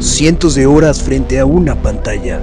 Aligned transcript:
cientos 0.00 0.54
de 0.54 0.66
horas 0.66 1.02
frente 1.02 1.40
a 1.40 1.44
una 1.44 1.74
pantalla. 1.74 2.40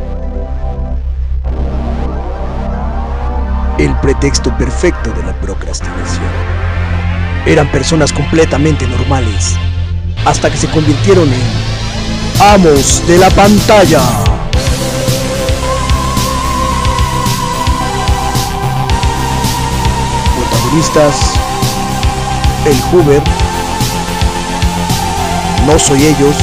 El 3.77 3.95
pretexto 3.99 4.55
perfecto 4.57 5.11
de 5.11 5.23
la 5.23 5.33
procrastinación. 5.39 6.25
Eran 7.45 7.71
personas 7.71 8.11
completamente 8.11 8.87
normales, 8.87 9.55
hasta 10.25 10.49
que 10.49 10.57
se 10.57 10.69
convirtieron 10.69 11.27
en 11.31 12.41
amos 12.41 13.05
de 13.07 13.17
la 13.17 13.29
pantalla. 13.29 14.01
Protagonistas, 20.37 21.15
el 22.65 22.81
Hoover, 22.91 23.21
no 25.67 25.79
soy 25.79 26.05
ellos 26.05 26.35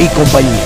y 0.00 0.08
compañía. 0.08 0.64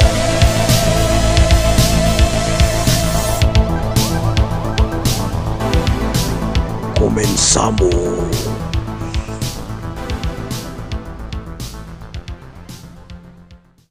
Comenzamos. 6.99 8.49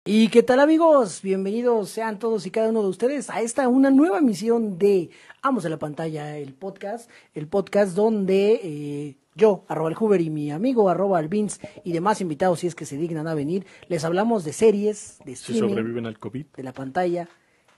¿Y 0.10 0.30
qué 0.30 0.42
tal 0.42 0.62
amigos? 0.62 1.22
Bienvenidos 1.22 1.90
sean 1.90 2.18
todos 2.18 2.46
y 2.46 2.52
cada 2.52 2.70
uno 2.70 2.82
de 2.82 2.88
ustedes 2.88 3.30
a 3.30 3.42
esta 3.42 3.68
una 3.68 3.92
nueva 3.92 4.20
emisión 4.20 4.78
de 4.80 5.10
Amos 5.42 5.64
de 5.64 5.70
la 5.70 5.78
Pantalla, 5.78 6.38
el 6.38 6.54
podcast, 6.54 7.10
el 7.34 7.48
podcast 7.48 7.94
donde 7.94 8.62
eh, 8.64 9.18
yo, 9.38 9.64
arroba 9.68 9.90
el 9.90 9.96
Hoover 9.96 10.20
y 10.20 10.30
mi 10.30 10.52
amigo, 10.52 10.90
arroba 10.90 11.20
el 11.20 11.30
Vince 11.30 11.62
y 11.84 11.94
demás 11.94 12.20
invitados, 12.20 12.60
si 12.60 12.68
es 12.68 12.76
que 12.76 12.86
se 12.86 12.98
dignan 12.98 13.28
a 13.28 13.34
venir, 13.34 13.66
les 13.88 14.04
hablamos 14.04 14.44
de 14.44 14.52
series, 14.52 15.20
de 15.24 15.36
Si 15.36 15.58
sobreviven 15.58 16.06
al 16.06 16.20
COVID. 16.20 16.46
de 16.58 16.64
la 16.64 16.74
pantalla 16.74 17.30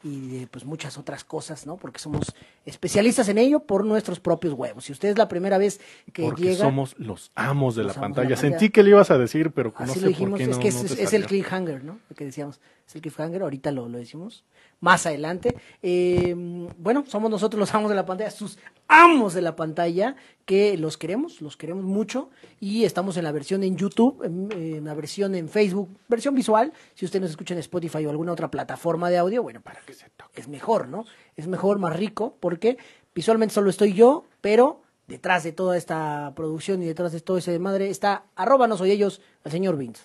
y 0.01 0.29
de 0.29 0.47
pues 0.47 0.63
muchas 0.63 0.97
otras 0.97 1.25
cosas, 1.25 1.67
¿no? 1.67 1.75
Porque 1.75 1.99
somos 1.99 2.33
especialistas 2.65 3.27
en 3.27 3.37
ello 3.37 3.59
por 3.59 3.85
nuestros 3.85 4.21
propios 4.21 4.53
huevos. 4.53 4.85
Si 4.85 4.93
usted 4.93 5.09
es 5.09 5.17
la 5.17 5.27
primera 5.27 5.57
vez 5.57 5.81
que 6.13 6.23
Porque 6.23 6.43
llega, 6.43 6.63
somos 6.63 6.95
los 6.97 7.31
amos 7.35 7.75
de 7.75 7.83
Los 7.83 7.97
la 7.97 8.01
amos 8.01 8.15
de 8.15 8.19
la 8.19 8.23
pantalla. 8.23 8.37
Sentí 8.37 8.69
que 8.69 8.81
le 8.81 8.91
ibas 8.91 9.11
a 9.11 9.17
decir, 9.17 9.51
pero 9.51 9.73
no 9.77 9.93
sé 9.93 9.99
lo 9.99 10.07
dijimos, 10.07 10.31
por 10.31 10.37
qué 10.37 10.43
es 10.45 10.49
no, 10.49 10.59
que 10.59 10.71
no 10.71 11.03
es, 11.03 11.13
el 11.13 11.25
cliffhanger, 11.25 11.83
¿no? 11.83 11.99
Lo 12.09 12.15
que 12.15 12.23
decíamos, 12.23 12.61
es 12.87 12.95
el 12.95 13.01
cliffhanger, 13.01 13.41
ahorita 13.41 13.71
lo, 13.71 13.89
lo 13.89 13.97
decimos 13.97 14.45
más 14.79 15.05
adelante. 15.05 15.55
Eh, 15.81 16.33
bueno, 16.77 17.03
somos 17.07 17.29
nosotros 17.29 17.59
los 17.59 17.73
amos 17.73 17.89
de 17.89 17.95
la 17.95 18.05
pantalla, 18.05 18.31
sus 18.31 18.57
amos 18.87 19.33
de 19.33 19.41
la 19.41 19.55
pantalla, 19.55 20.15
que 20.45 20.77
los 20.77 20.97
queremos, 20.97 21.41
los 21.41 21.57
queremos 21.57 21.83
mucho 21.83 22.29
y 22.59 22.85
estamos 22.85 23.17
en 23.17 23.23
la 23.23 23.31
versión 23.31 23.63
en 23.63 23.77
YouTube, 23.77 24.23
en, 24.23 24.83
la 24.83 24.93
versión 24.95 25.35
en 25.35 25.47
Facebook, 25.47 25.89
versión 26.07 26.33
visual, 26.33 26.73
si 26.95 27.05
usted 27.05 27.21
nos 27.21 27.29
escucha 27.29 27.53
en 27.53 27.59
Spotify 27.59 28.05
o 28.05 28.09
alguna 28.09 28.31
otra 28.31 28.49
plataforma 28.49 29.09
de 29.09 29.17
audio, 29.17 29.43
bueno, 29.43 29.61
para 29.61 29.79
que 29.81 29.93
se 29.93 30.09
toque. 30.09 30.41
Es 30.41 30.47
mejor, 30.47 30.87
¿no? 30.87 31.05
Es 31.35 31.47
mejor, 31.47 31.79
más 31.79 31.95
rico, 31.95 32.35
porque 32.39 32.77
visualmente 33.13 33.53
solo 33.53 33.69
estoy 33.69 33.93
yo, 33.93 34.25
pero 34.41 34.81
detrás 35.07 35.43
de 35.43 35.51
toda 35.51 35.77
esta 35.77 36.33
producción 36.35 36.81
y 36.81 36.85
detrás 36.85 37.11
de 37.11 37.19
todo 37.19 37.37
ese 37.37 37.51
de 37.51 37.59
madre 37.59 37.89
está 37.89 38.25
arroba 38.35 38.67
no 38.67 38.77
soy 38.77 38.91
ellos, 38.91 39.21
el 39.43 39.51
señor 39.51 39.77
Vince. 39.77 40.03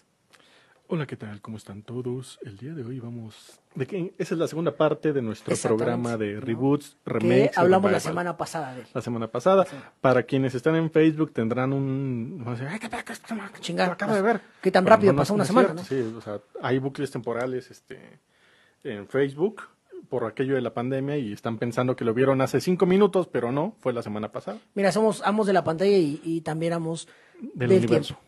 Hola, 0.89 1.07
¿qué 1.07 1.17
tal? 1.17 1.41
¿Cómo 1.41 1.57
están 1.57 1.83
todos? 1.83 2.39
El 2.43 2.59
día 2.59 2.75
de 2.75 2.85
hoy 2.85 3.01
vamos... 3.01 3.59
¿De 3.75 3.87
qué? 3.87 4.15
Esa 4.19 4.35
es 4.35 4.39
la 4.39 4.47
segunda 4.47 4.71
parte 4.77 5.13
de 5.13 5.21
nuestro 5.21 5.57
programa 5.57 6.17
de 6.17 6.35
¿no? 6.35 6.41
reboots, 6.43 6.97
Que 7.05 7.11
remakes. 7.11 7.57
y 7.57 7.61
hablamos 7.61 7.91
la 7.91 7.99
semana 8.01 8.37
pasada 8.37 8.73
de 8.75 8.83
él. 8.83 8.87
La 8.95 9.01
semana 9.03 9.27
pasada. 9.29 9.67
Para 10.01 10.23
quienes 10.23 10.55
están 10.55 10.77
en 10.77 10.91
Facebook 10.93 11.33
tendrán 11.33 11.73
un... 11.73 12.39
van 12.45 12.49
a 12.49 12.51
decir, 12.53 12.69
"Ay, 12.69 12.79
¿qué? 12.79 12.89
¿Qué? 12.89 13.61
Chingar, 13.61 13.91
acabo 13.91 14.15
de 14.15 14.23
ver. 14.23 14.41
qué 14.63 14.71
tan 14.71 14.85
Pero 14.85 14.95
rápido 14.97 15.13
no, 15.13 15.17
no, 15.17 15.21
pasó 15.23 15.33
no 15.33 15.37
una 15.37 15.45
semana, 15.45 15.83
Sí, 15.83 16.01
o 16.17 16.21
sea, 16.21 16.39
hay 16.63 16.79
bucles 16.79 17.11
temporales 17.11 17.71
este, 17.71 18.21
en 18.85 19.09
Facebook 19.09 19.63
por 20.09 20.25
aquello 20.25 20.55
de 20.55 20.61
la 20.61 20.73
pandemia 20.73 21.17
y 21.17 21.33
están 21.33 21.59
pensando 21.59 21.97
que 21.97 22.05
lo 22.05 22.15
vieron 22.15 22.41
hace 22.43 22.61
cinco 22.61 22.87
minutos, 22.87 23.27
pero 23.27 23.51
no, 23.51 23.75
fue 23.81 23.93
la 23.93 24.03
semana 24.03 24.31
pasada. 24.31 24.59
Mira, 24.75 24.93
somos 24.93 25.21
amos 25.25 25.47
de 25.49 25.53
la 25.53 25.65
pantalla 25.65 25.97
y, 25.97 26.21
y 26.23 26.43
también 26.43 26.75
amos 26.75 27.09
Del 27.41 27.71
del, 27.71 27.79
universo. 27.79 28.15
tiempo, 28.15 28.23
¿no? 28.23 28.24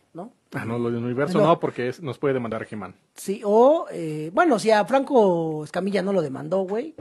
Ah, 0.56 0.64
no, 0.64 0.78
lo 0.78 0.90
del 0.90 1.04
universo 1.04 1.38
No. 1.38 1.46
no, 1.46 1.60
porque 1.60 1.88
es- 1.88 2.02
nos 2.02 2.18
puede 2.18 2.34
demandar 2.34 2.66
He-Man. 2.70 2.94
Sí, 3.14 3.42
o, 3.44 3.86
eh, 3.90 4.30
bueno, 4.32 4.58
si 4.58 4.70
a 4.70 4.84
Franco 4.84 5.64
Escamilla 5.64 6.02
no 6.02 6.12
lo 6.12 6.22
demandó, 6.22 6.62
güey, 6.62 6.94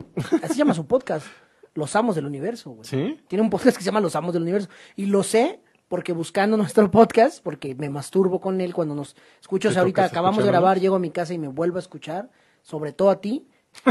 así 0.44 0.54
se 0.54 0.56
llama 0.56 0.74
su 0.74 0.86
podcast, 0.86 1.26
Los 1.74 1.96
Amos 1.96 2.16
del 2.16 2.26
Universo, 2.26 2.72
güey. 2.72 2.86
¿Sí? 2.86 3.20
Tiene 3.28 3.42
un 3.44 3.50
podcast 3.50 3.78
que 3.78 3.84
se 3.84 3.88
llama 3.88 4.00
Los 4.00 4.16
Amos 4.16 4.34
del 4.34 4.44
Universo. 4.44 4.70
Y 4.96 5.08
lo 5.08 5.24
sé 5.24 5.60
porque 5.88 6.14
buscando 6.14 6.58
nuestro 6.58 6.90
podcast, 6.90 7.44
porque 7.44 7.76
me 7.76 7.90
masturbo 7.90 8.40
con 8.42 8.62
él 8.62 8.74
cuando 8.74 8.96
nos 8.96 9.16
escucho. 9.42 9.70
O 9.70 9.72
sea, 9.72 9.80
¿Te 9.82 9.82
ahorita 9.82 10.06
acabamos 10.06 10.44
de 10.44 10.50
grabar, 10.50 10.80
llego 10.80 10.96
a 10.96 11.00
mi 11.00 11.12
casa 11.12 11.34
y 11.34 11.38
me 11.38 11.48
vuelvo 11.48 11.78
a 11.78 11.80
escuchar, 11.82 12.30
sobre 12.62 12.92
todo 12.94 13.10
a 13.10 13.22
ti. 13.22 13.48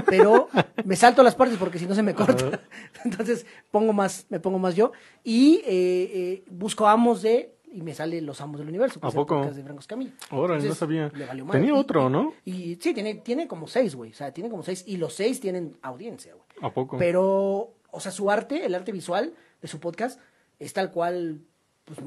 Pero 0.06 0.48
me 0.86 0.96
salto 0.96 1.22
las 1.22 1.34
partes 1.34 1.58
porque 1.58 1.78
si 1.78 1.86
no 1.86 1.94
se 1.94 2.02
me 2.02 2.14
corta. 2.14 2.62
Entonces 3.04 3.44
pongo 3.70 3.92
más, 3.92 4.24
me 4.30 4.40
pongo 4.40 4.58
más 4.58 4.74
yo. 4.74 4.92
Y 5.22 5.56
eh, 5.66 6.10
eh, 6.14 6.44
busco 6.50 6.86
amos 6.88 7.20
de. 7.22 7.54
Y 7.74 7.82
me 7.82 7.92
sale 7.92 8.20
Los 8.20 8.40
Amos 8.40 8.58
del 8.60 8.68
Universo. 8.68 9.00
que 9.00 9.06
¿A 9.06 9.10
poco? 9.10 9.44
de 9.46 9.62
Franco 9.62 9.80
Escamilla. 9.80 10.12
Órale, 10.30 10.68
no 10.68 10.74
sabía. 10.74 11.10
le 11.14 11.26
valió 11.26 11.44
madre. 11.44 11.60
Tenía 11.60 11.74
Y- 11.74 11.78
otro, 11.78 12.08
¿no? 12.08 12.32
Y 12.44 12.76
sí, 12.80 12.94
tiene, 12.94 13.16
tiene 13.16 13.48
como 13.48 13.66
seis, 13.66 13.94
güey. 13.96 14.12
O 14.12 14.14
sea, 14.14 14.32
tiene 14.32 14.48
como 14.48 14.62
seis. 14.62 14.84
Y 14.86 14.96
los 14.96 15.12
seis 15.14 15.40
tienen 15.40 15.76
audiencia, 15.82 16.34
güey. 16.34 16.44
¿A 16.62 16.72
poco? 16.72 16.96
Pero, 16.98 17.72
o 17.90 18.00
sea, 18.00 18.12
su 18.12 18.30
arte, 18.30 18.64
el 18.64 18.74
arte 18.74 18.92
visual 18.92 19.34
de 19.60 19.68
su 19.68 19.80
podcast, 19.80 20.20
es 20.60 20.72
tal 20.72 20.92
cual, 20.92 21.40
pues, 21.84 21.98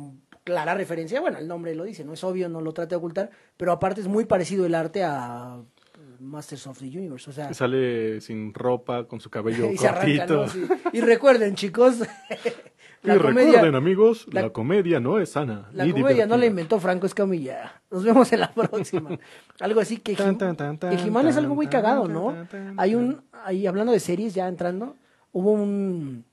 clara 0.46 0.74
referencia. 0.74 1.20
Bueno, 1.20 1.38
el 1.38 1.48
nombre 1.50 1.76
lo 1.76 1.84
dice, 1.84 2.06
no 2.06 2.14
es 2.14 2.24
obvio, 2.24 2.48
no 2.48 2.62
lo 2.62 2.72
trate 2.74 2.92
de 2.92 2.96
ocultar. 2.96 3.30
Pero 3.58 3.74
aparte 3.74 4.00
es 4.00 4.08
muy 4.08 4.24
parecido 4.24 4.66
el 4.66 4.74
arte 4.74 5.04
a 5.04 5.58
eh, 5.60 6.00
Masters 6.22 6.66
of 6.68 6.80
the 6.80 6.86
Universe. 6.88 7.30
O 7.30 7.34
sea, 7.34 7.54
Sale 7.54 8.22
sin 8.22 8.54
ropa, 8.54 9.06
con 9.06 9.20
su 9.20 9.30
cabello 9.30 9.70
y 9.72 9.78
se 9.78 9.88
arranca, 9.90 10.26
cortito. 10.28 10.46
¿no? 10.46 10.48
Sí. 10.48 10.74
Y 10.94 11.02
recuerden, 11.02 11.56
chicos, 11.56 11.98
y 13.04 13.10
recuerden, 13.10 13.76
amigos, 13.76 14.26
la, 14.32 14.42
la- 14.44 14.50
comedia 14.50 15.00
no 15.00 15.20
es 15.20 15.30
sana. 15.32 15.70
La 15.74 15.86
ni 15.86 15.92
comedia 15.94 16.26
no 16.26 16.36
la 16.38 16.46
inventó 16.46 16.80
Franco 16.80 17.06
Escamilla. 17.06 17.82
Nos 17.92 18.04
vemos 18.04 18.32
en 18.34 18.40
la 18.42 18.52
próxima. 18.54 19.12
algo 19.60 19.80
así 19.80 19.98
que, 19.98 20.16
Tan, 20.16 20.30
Jim- 20.30 20.38
tan, 20.38 20.56
tan, 20.58 20.78
que 20.78 20.88
tan, 20.88 20.98
Jimán 21.00 21.28
es 21.28 21.38
algo 21.38 21.56
muy 21.56 21.68
cagado, 21.68 22.08
¿no? 22.08 22.36
Hay 22.78 22.96
un, 22.96 23.22
ahí 23.46 23.66
hablando 23.68 23.92
de 23.94 24.00
series 24.00 24.34
ya 24.34 24.48
entrando, 24.48 24.96
hubo 25.32 25.52
un, 25.52 26.26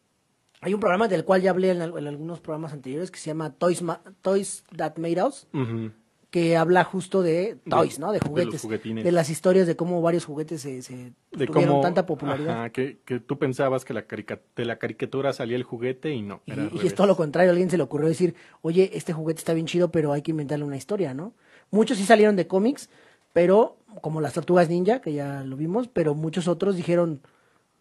hay 0.61 0.73
un 0.75 0.81
programa 0.81 1.07
del 1.09 1.25
cual 1.25 1.43
ya 1.43 1.51
hablé 1.51 1.71
en, 1.71 1.83
al- 1.83 1.97
en 1.99 2.07
algunos 2.07 2.41
programas 2.41 2.73
anteriores 2.73 3.11
que 3.11 3.19
se 3.19 3.27
llama 3.27 3.51
Toys, 3.51 3.83
Ma- 3.83 4.01
Toys 4.23 4.65
That 4.77 4.97
Made 4.97 5.23
Us, 5.23 5.47
Ujú. 5.53 5.91
Que 6.35 6.57
habla 6.57 6.83
justo 6.83 7.23
de 7.23 7.59
toys, 7.71 8.01
¿no? 8.01 8.11
De 8.11 8.19
juguetes, 8.19 8.67
de 8.69 9.13
las 9.13 9.31
historias 9.31 9.69
de 9.69 9.77
cómo 9.77 10.03
varios 10.03 10.25
juguetes 10.25 10.63
se, 10.63 10.83
se 10.83 11.13
De 11.31 11.47
tuvieron 11.47 11.75
cómo, 11.75 11.81
tanta 11.81 12.07
popularidad. 12.07 12.59
ajá, 12.63 12.71
que, 12.71 12.99
que 13.05 13.21
tú 13.21 13.39
pensabas 13.39 13.85
que 13.85 13.95
la 13.95 14.09
carica- 14.09 14.41
de 14.57 14.65
la 14.65 14.77
caricatura 14.81 15.33
salía 15.33 15.55
el 15.57 15.63
juguete 15.63 16.13
y 16.13 16.23
no. 16.23 16.41
Y, 16.45 16.51
era 16.51 16.63
al 16.65 16.71
y 16.75 16.85
es 16.89 16.93
todo 16.97 17.07
lo 17.07 17.15
contrario, 17.15 17.51
a 17.51 17.53
alguien 17.53 17.71
se 17.71 17.77
le 17.77 17.85
ocurrió 17.85 18.09
decir, 18.09 18.35
oye, 18.63 18.91
este 18.95 19.13
juguete 19.13 19.39
está 19.39 19.55
bien 19.55 19.67
chido, 19.67 19.93
pero 19.93 20.13
hay 20.13 20.23
que 20.23 20.33
inventarle 20.33 20.65
una 20.65 20.77
historia, 20.77 21.15
¿no? 21.15 21.35
Muchos 21.71 21.99
sí 21.99 22.05
salieron 22.05 22.35
de 22.35 22.49
cómics, 22.49 22.91
pero 23.33 23.77
como 24.01 24.21
las 24.21 24.33
tortugas 24.33 24.69
ninja, 24.69 25.01
que 25.01 25.13
ya 25.13 25.45
lo 25.45 25.57
vimos, 25.57 25.87
pero 25.87 26.17
muchos 26.17 26.49
otros 26.49 26.75
dijeron, 26.75 27.21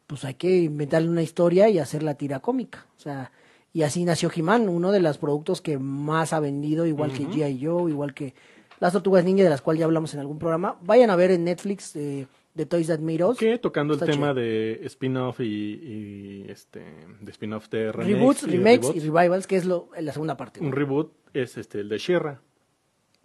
pues 0.05 0.25
hay 0.25 0.35
que 0.35 0.57
inventarle 0.59 1.09
una 1.09 1.23
historia 1.23 1.69
y 1.69 1.79
hacer 1.79 2.03
la 2.03 2.13
tira 2.13 2.39
cómica. 2.39 2.85
O 2.97 2.99
sea, 2.99 3.31
y 3.73 3.81
así 3.81 4.05
nació 4.05 4.29
He-Man, 4.33 4.69
uno 4.69 4.91
de 4.91 4.99
los 5.01 5.17
productos 5.17 5.59
que 5.61 5.77
más 5.79 6.31
ha 6.31 6.39
vendido, 6.39 6.85
igual 6.85 7.11
que 7.11 7.25
G.I. 7.25 7.59
Joe, 7.65 7.89
igual 7.91 8.13
que 8.13 8.33
las 8.79 8.93
tortugas 8.93 9.25
ninja, 9.25 9.43
de 9.43 9.49
las 9.49 9.61
cuales 9.61 9.79
ya 9.79 9.85
hablamos 9.85 10.13
en 10.13 10.19
algún 10.19 10.37
programa. 10.39 10.77
Vayan 10.83 11.09
a 11.09 11.15
ver 11.15 11.31
en 11.31 11.43
Netflix 11.43 11.95
eh, 11.95 12.27
The 12.55 12.65
Toys 12.67 12.87
That 12.87 12.99
Made 12.99 13.23
Us. 13.25 13.37
Que 13.37 13.57
tocando 13.57 13.93
el 13.95 13.99
Está 13.99 14.11
tema 14.11 14.27
chido. 14.27 14.35
de 14.43 14.81
spin-off 14.85 15.39
y, 15.39 15.43
y, 15.45 16.45
este 16.49 16.83
de 17.21 17.31
spin-off 17.31 17.67
de 17.69 17.91
remakes 17.91 18.13
Reboots, 18.19 18.43
y 18.43 18.47
remakes 18.47 18.95
y 18.95 18.99
revivals, 18.99 19.47
que 19.47 19.55
es 19.55 19.65
lo, 19.65 19.89
la 19.99 20.11
segunda 20.13 20.37
parte. 20.37 20.59
Un 20.59 20.71
reboot 20.71 21.11
es 21.33 21.57
este 21.57 21.79
el 21.79 21.89
de 21.89 21.97
She-Ra, 21.97 22.41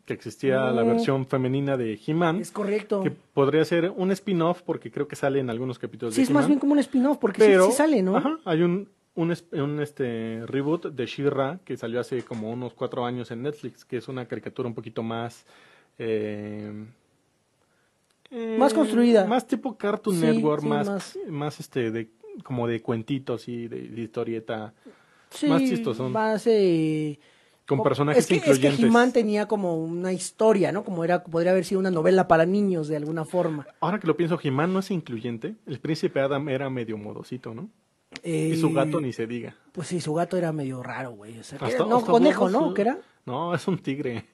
que 0.07 0.15
existía 0.15 0.71
la 0.71 0.83
Mm. 0.83 0.87
versión 0.89 1.27
femenina 1.27 1.77
de 1.77 2.01
He-Man, 2.07 2.41
Es 2.41 2.51
correcto. 2.53 3.03
que 3.03 3.11
podría 3.11 3.65
ser 3.67 3.93
un 3.95 4.11
spin-off 4.13 4.63
porque 4.63 4.91
creo 4.91 5.07
que 5.09 5.17
sale 5.17 5.41
en 5.41 5.51
algunos 5.51 5.79
capítulos 5.79 6.15
Sí, 6.15 6.23
de 6.23 6.25
es 6.25 6.31
más 6.31 6.47
bien 6.47 6.59
como 6.59 6.73
un 6.73 6.79
spin-off, 6.79 7.19
porque 7.19 7.43
sí- 7.43 7.49
pero 7.49 7.67
sí, 7.67 7.73
sale, 7.73 8.01
¿no? 8.03 8.17
ajá, 8.17 8.39
hay 8.47 8.63
un 8.63 8.89
un, 9.19 9.33
es- 9.33 9.45
un, 9.53 9.81
este 9.81 10.43
reboot 10.47 10.87
de 10.87 11.07
She-Ra 11.07 11.59
que 11.65 11.77
salió 11.77 11.99
hace 12.01 12.23
como 12.23 12.51
unos 12.53 12.73
cuatro 12.75 13.05
años 13.05 13.31
en 13.33 13.43
Netflix, 13.43 13.85
que 13.85 13.97
es 13.97 14.07
una 14.09 14.27
caricatura 14.27 14.69
un 14.69 14.75
poquito 14.75 15.03
más 15.03 15.45
eh, 15.99 16.73
eh, 18.31 18.57
Más 18.59 18.73
construida. 18.73 19.25
más 19.27 19.47
tipo 19.47 19.77
Cartoon 19.77 20.17
Sí, 20.17 20.23
Network, 20.27 20.63
sí, 20.63 20.69
más, 20.69 20.87
más- 20.89 21.19
más 21.29 21.61
este 21.61 21.91
de 21.91 22.11
como 22.45 22.69
de 22.69 22.81
cuentitos 22.81 23.49
y 23.49 23.67
de, 23.67 23.89
de 23.89 24.03
historieta 24.03 24.73
Sí, 25.31 25.49
más 25.49 25.65
chistosón. 25.65 26.13
Más, 26.13 26.47
eh, 26.47 27.19
con 27.67 27.83
personajes 27.83 28.23
es 28.25 28.29
que, 28.29 28.37
incluyentes. 28.37 28.75
Es 28.75 28.81
que 28.81 28.87
He-Man 28.87 29.13
tenía 29.13 29.47
como 29.47 29.77
una 29.77 30.13
historia, 30.13 30.71
¿no? 30.73 30.85
Como 30.85 31.03
era, 31.05 31.25
podría 31.25 31.51
haber 31.51 31.65
sido 31.65 31.81
una 31.81 31.91
novela 31.91 32.29
para 32.29 32.47
niños 32.47 32.87
de 32.89 32.97
alguna 32.97 33.25
forma. 33.25 33.67
Ahora 33.81 33.99
que 33.99 34.07
lo 34.07 34.17
pienso, 34.17 34.39
He-Man 34.41 34.73
no 34.73 34.79
es 34.79 34.91
incluyente. 34.93 35.57
El 35.67 35.81
príncipe 35.81 36.21
Adam 36.21 36.49
era 36.49 36.71
medio 36.71 36.97
modosito, 36.97 37.53
¿no? 37.55 37.69
Eh, 38.23 38.51
Y 38.55 38.57
su 38.57 38.73
gato 38.73 39.01
ni 39.01 39.13
se 39.13 39.27
diga. 39.27 39.55
Pues 39.73 39.89
sí, 39.89 40.01
su 40.01 40.15
gato 40.15 40.37
era 40.37 40.53
medio 40.53 40.83
raro, 40.83 41.13
güey. 41.13 41.39
O 41.39 41.45
sea, 41.45 41.59
que 41.59 41.65
Hasta- 41.67 41.77
era- 41.79 41.87
no, 41.87 42.01
conejo, 42.05 42.49
¿no? 42.49 42.75
¿Qué 42.75 42.83
era? 42.83 42.99
No, 43.27 43.55
es 43.55 43.67
un 43.69 43.79
tigre. 43.79 44.25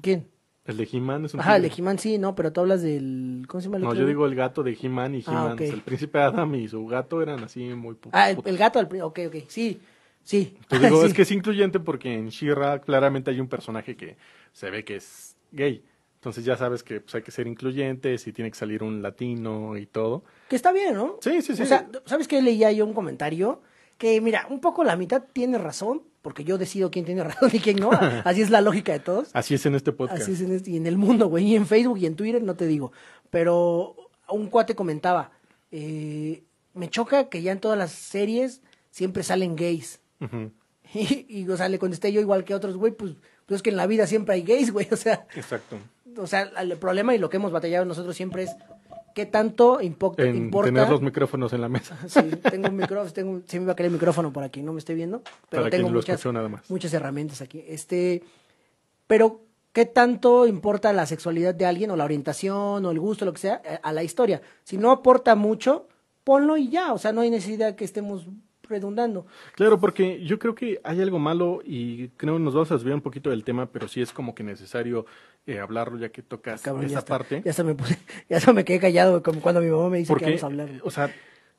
¿Quién? 0.00 0.28
El 0.64 0.78
de 0.78 0.88
He-Man 0.90 1.26
es 1.26 1.34
un 1.34 1.40
Ajá, 1.40 1.56
el 1.56 1.62
de 1.62 1.68
tigre. 1.68 1.82
He-Man 1.82 1.98
sí, 1.98 2.18
no, 2.18 2.34
pero 2.34 2.52
tú 2.52 2.60
hablas 2.62 2.80
del... 2.82 3.44
¿Cómo 3.48 3.60
se 3.60 3.66
llama 3.66 3.76
el 3.76 3.82
No, 3.82 3.88
otro? 3.90 4.00
yo 4.00 4.06
digo 4.06 4.26
el 4.26 4.34
gato 4.34 4.62
de 4.62 4.76
He-Man 4.80 5.14
y 5.14 5.24
Ah, 5.26 5.54
He-Man. 5.54 5.58
El 5.62 5.80
príncipe 5.82 6.18
Adam 6.18 6.54
y 6.54 6.68
su 6.68 6.86
gato 6.86 7.20
eran 7.20 7.44
así 7.44 7.62
muy... 7.74 7.96
Ah, 8.12 8.30
el, 8.30 8.56
gato 8.56 8.82
del... 8.82 9.02
Ok, 9.02 9.20
ok, 9.26 9.36
sí, 9.48 9.78
sí. 10.22 10.56
Te 10.68 10.78
digo, 10.78 11.00
Sí. 11.02 11.06
es 11.08 11.14
que 11.14 11.22
es 11.22 11.30
incluyente 11.30 11.80
porque 11.80 12.14
en 12.14 12.28
She-Ra 12.30 12.80
claramente 12.80 13.30
hay 13.30 13.40
un 13.40 13.48
personaje 13.48 13.94
que 13.96 14.16
se 14.52 14.70
ve 14.70 14.84
que 14.84 14.96
es 14.96 15.36
gay. 15.52 15.84
Entonces 16.14 16.46
ya 16.46 16.56
sabes 16.56 16.82
que 16.82 17.02
pues, 17.02 17.14
hay 17.16 17.22
que 17.22 17.30
ser 17.30 17.46
incluyentes 17.46 18.26
y 18.26 18.32
tiene 18.32 18.50
que 18.50 18.56
salir 18.56 18.82
un 18.82 19.02
latino 19.02 19.76
y 19.76 19.84
todo. 19.84 20.24
Que 20.54 20.56
está 20.56 20.70
bien, 20.70 20.94
¿no? 20.94 21.18
Sí, 21.20 21.42
sí, 21.42 21.56
sí. 21.56 21.62
O 21.62 21.66
sea, 21.66 21.88
¿sabes 22.06 22.28
qué? 22.28 22.40
Leía 22.40 22.70
yo 22.70 22.86
un 22.86 22.92
comentario 22.94 23.60
que, 23.98 24.20
mira, 24.20 24.46
un 24.48 24.60
poco 24.60 24.84
la 24.84 24.94
mitad 24.94 25.24
tiene 25.32 25.58
razón, 25.58 26.02
porque 26.22 26.44
yo 26.44 26.58
decido 26.58 26.92
quién 26.92 27.04
tiene 27.04 27.24
razón 27.24 27.50
y 27.52 27.58
quién 27.58 27.78
no. 27.78 27.90
Así 28.24 28.40
es 28.40 28.50
la 28.50 28.60
lógica 28.60 28.92
de 28.92 29.00
todos. 29.00 29.30
Así 29.32 29.54
es 29.54 29.66
en 29.66 29.74
este 29.74 29.90
podcast. 29.90 30.22
Así 30.22 30.32
es 30.34 30.40
en, 30.42 30.52
este- 30.52 30.70
y 30.70 30.76
en 30.76 30.86
el 30.86 30.96
mundo, 30.96 31.26
güey, 31.26 31.44
y 31.46 31.56
en 31.56 31.66
Facebook 31.66 31.98
y 31.98 32.06
en 32.06 32.14
Twitter, 32.14 32.40
no 32.40 32.54
te 32.54 32.68
digo. 32.68 32.92
Pero 33.30 33.96
un 34.28 34.46
cuate 34.46 34.76
comentaba, 34.76 35.32
eh, 35.72 36.44
me 36.72 36.88
choca 36.88 37.28
que 37.28 37.42
ya 37.42 37.50
en 37.50 37.58
todas 37.58 37.76
las 37.76 37.90
series 37.90 38.62
siempre 38.92 39.24
salen 39.24 39.56
gays. 39.56 39.98
Y, 40.96 41.26
y, 41.28 41.48
o 41.48 41.56
sea, 41.56 41.68
le 41.68 41.80
contesté 41.80 42.12
yo 42.12 42.20
igual 42.20 42.44
que 42.44 42.54
otros, 42.54 42.76
güey, 42.76 42.92
pues, 42.92 43.14
pues 43.46 43.56
es 43.56 43.62
que 43.62 43.70
en 43.70 43.76
la 43.76 43.88
vida 43.88 44.06
siempre 44.06 44.36
hay 44.36 44.42
gays, 44.42 44.70
güey, 44.70 44.86
o 44.92 44.96
sea, 44.96 45.26
Exacto. 45.34 45.76
o 46.16 46.26
sea, 46.28 46.42
el 46.60 46.76
problema 46.76 47.12
y 47.14 47.18
lo 47.18 47.28
que 47.28 47.38
hemos 47.38 47.50
batallado 47.50 47.84
nosotros 47.84 48.14
siempre 48.14 48.44
es 48.44 48.50
qué 49.14 49.26
tanto 49.26 49.80
En 49.80 49.86
importa. 49.86 50.22
tener 50.66 50.88
los 50.88 51.00
micrófonos 51.00 51.52
en 51.52 51.60
la 51.60 51.68
mesa. 51.68 51.96
Sí, 52.08 52.20
tengo 52.50 52.68
un 52.68 52.76
micrófono, 52.76 53.12
tengo, 53.12 53.40
sí 53.46 53.58
me 53.58 53.62
iba 53.64 53.72
a 53.72 53.76
caer 53.76 53.86
el 53.86 53.92
micrófono 53.92 54.32
para 54.32 54.48
quien 54.50 54.66
no 54.66 54.72
me 54.72 54.78
esté 54.80 54.92
viendo, 54.94 55.22
pero 55.48 55.62
Para 55.62 55.70
tengo 55.76 55.88
muchas, 55.88 56.14
escuchó 56.16 56.32
nada 56.32 56.48
más. 56.48 56.68
muchas 56.70 56.92
herramientas 56.92 57.40
aquí. 57.40 57.64
Este, 57.66 58.22
pero 59.06 59.40
¿qué 59.72 59.86
tanto 59.86 60.46
importa 60.46 60.92
la 60.92 61.06
sexualidad 61.06 61.54
de 61.54 61.66
alguien 61.66 61.90
o 61.90 61.96
la 61.96 62.04
orientación 62.04 62.84
o 62.84 62.90
el 62.90 63.00
gusto, 63.00 63.24
lo 63.24 63.32
que 63.32 63.38
sea, 63.40 63.62
a- 63.82 63.88
a 63.88 63.92
la 63.92 64.02
historia? 64.02 64.42
Si 64.64 64.76
no 64.78 64.90
aporta 64.90 65.34
mucho, 65.34 65.88
ponlo 66.24 66.56
y 66.56 66.68
ya, 66.68 66.92
o 66.92 66.98
sea, 66.98 67.12
no 67.12 67.20
hay 67.22 67.30
necesidad 67.30 67.74
que 67.76 67.84
estemos 67.84 68.26
redundando. 68.68 69.26
Claro, 69.54 69.78
porque 69.78 70.24
yo 70.24 70.38
creo 70.38 70.54
que 70.54 70.80
hay 70.84 71.00
algo 71.00 71.18
malo 71.18 71.60
y 71.64 72.08
creo 72.16 72.34
que 72.34 72.40
nos 72.40 72.54
vamos 72.54 72.70
a 72.70 72.74
desviar 72.74 72.94
un 72.94 73.02
poquito 73.02 73.30
del 73.30 73.44
tema, 73.44 73.66
pero 73.66 73.88
sí 73.88 74.00
es 74.00 74.12
como 74.12 74.34
que 74.34 74.42
necesario 74.42 75.06
eh, 75.46 75.58
hablarlo 75.58 75.98
ya 75.98 76.08
que 76.10 76.22
tocas 76.22 76.62
Cabrón, 76.62 76.82
ya 76.82 76.88
esa 76.88 76.98
está, 77.00 77.18
parte. 77.18 77.42
ya 77.44 77.52
se 77.52 77.64
me 77.64 77.74
puse, 77.74 77.98
ya 78.28 78.40
se 78.40 78.52
me 78.52 78.64
quedé 78.64 78.80
callado 78.80 79.22
como 79.22 79.40
cuando 79.40 79.60
mi 79.60 79.70
mamá 79.70 79.90
me 79.90 79.98
dice 79.98 80.14
que 80.14 80.24
vamos 80.24 80.42
a 80.42 80.46
hablar. 80.46 80.68
o 80.82 80.90
sea, 80.90 81.10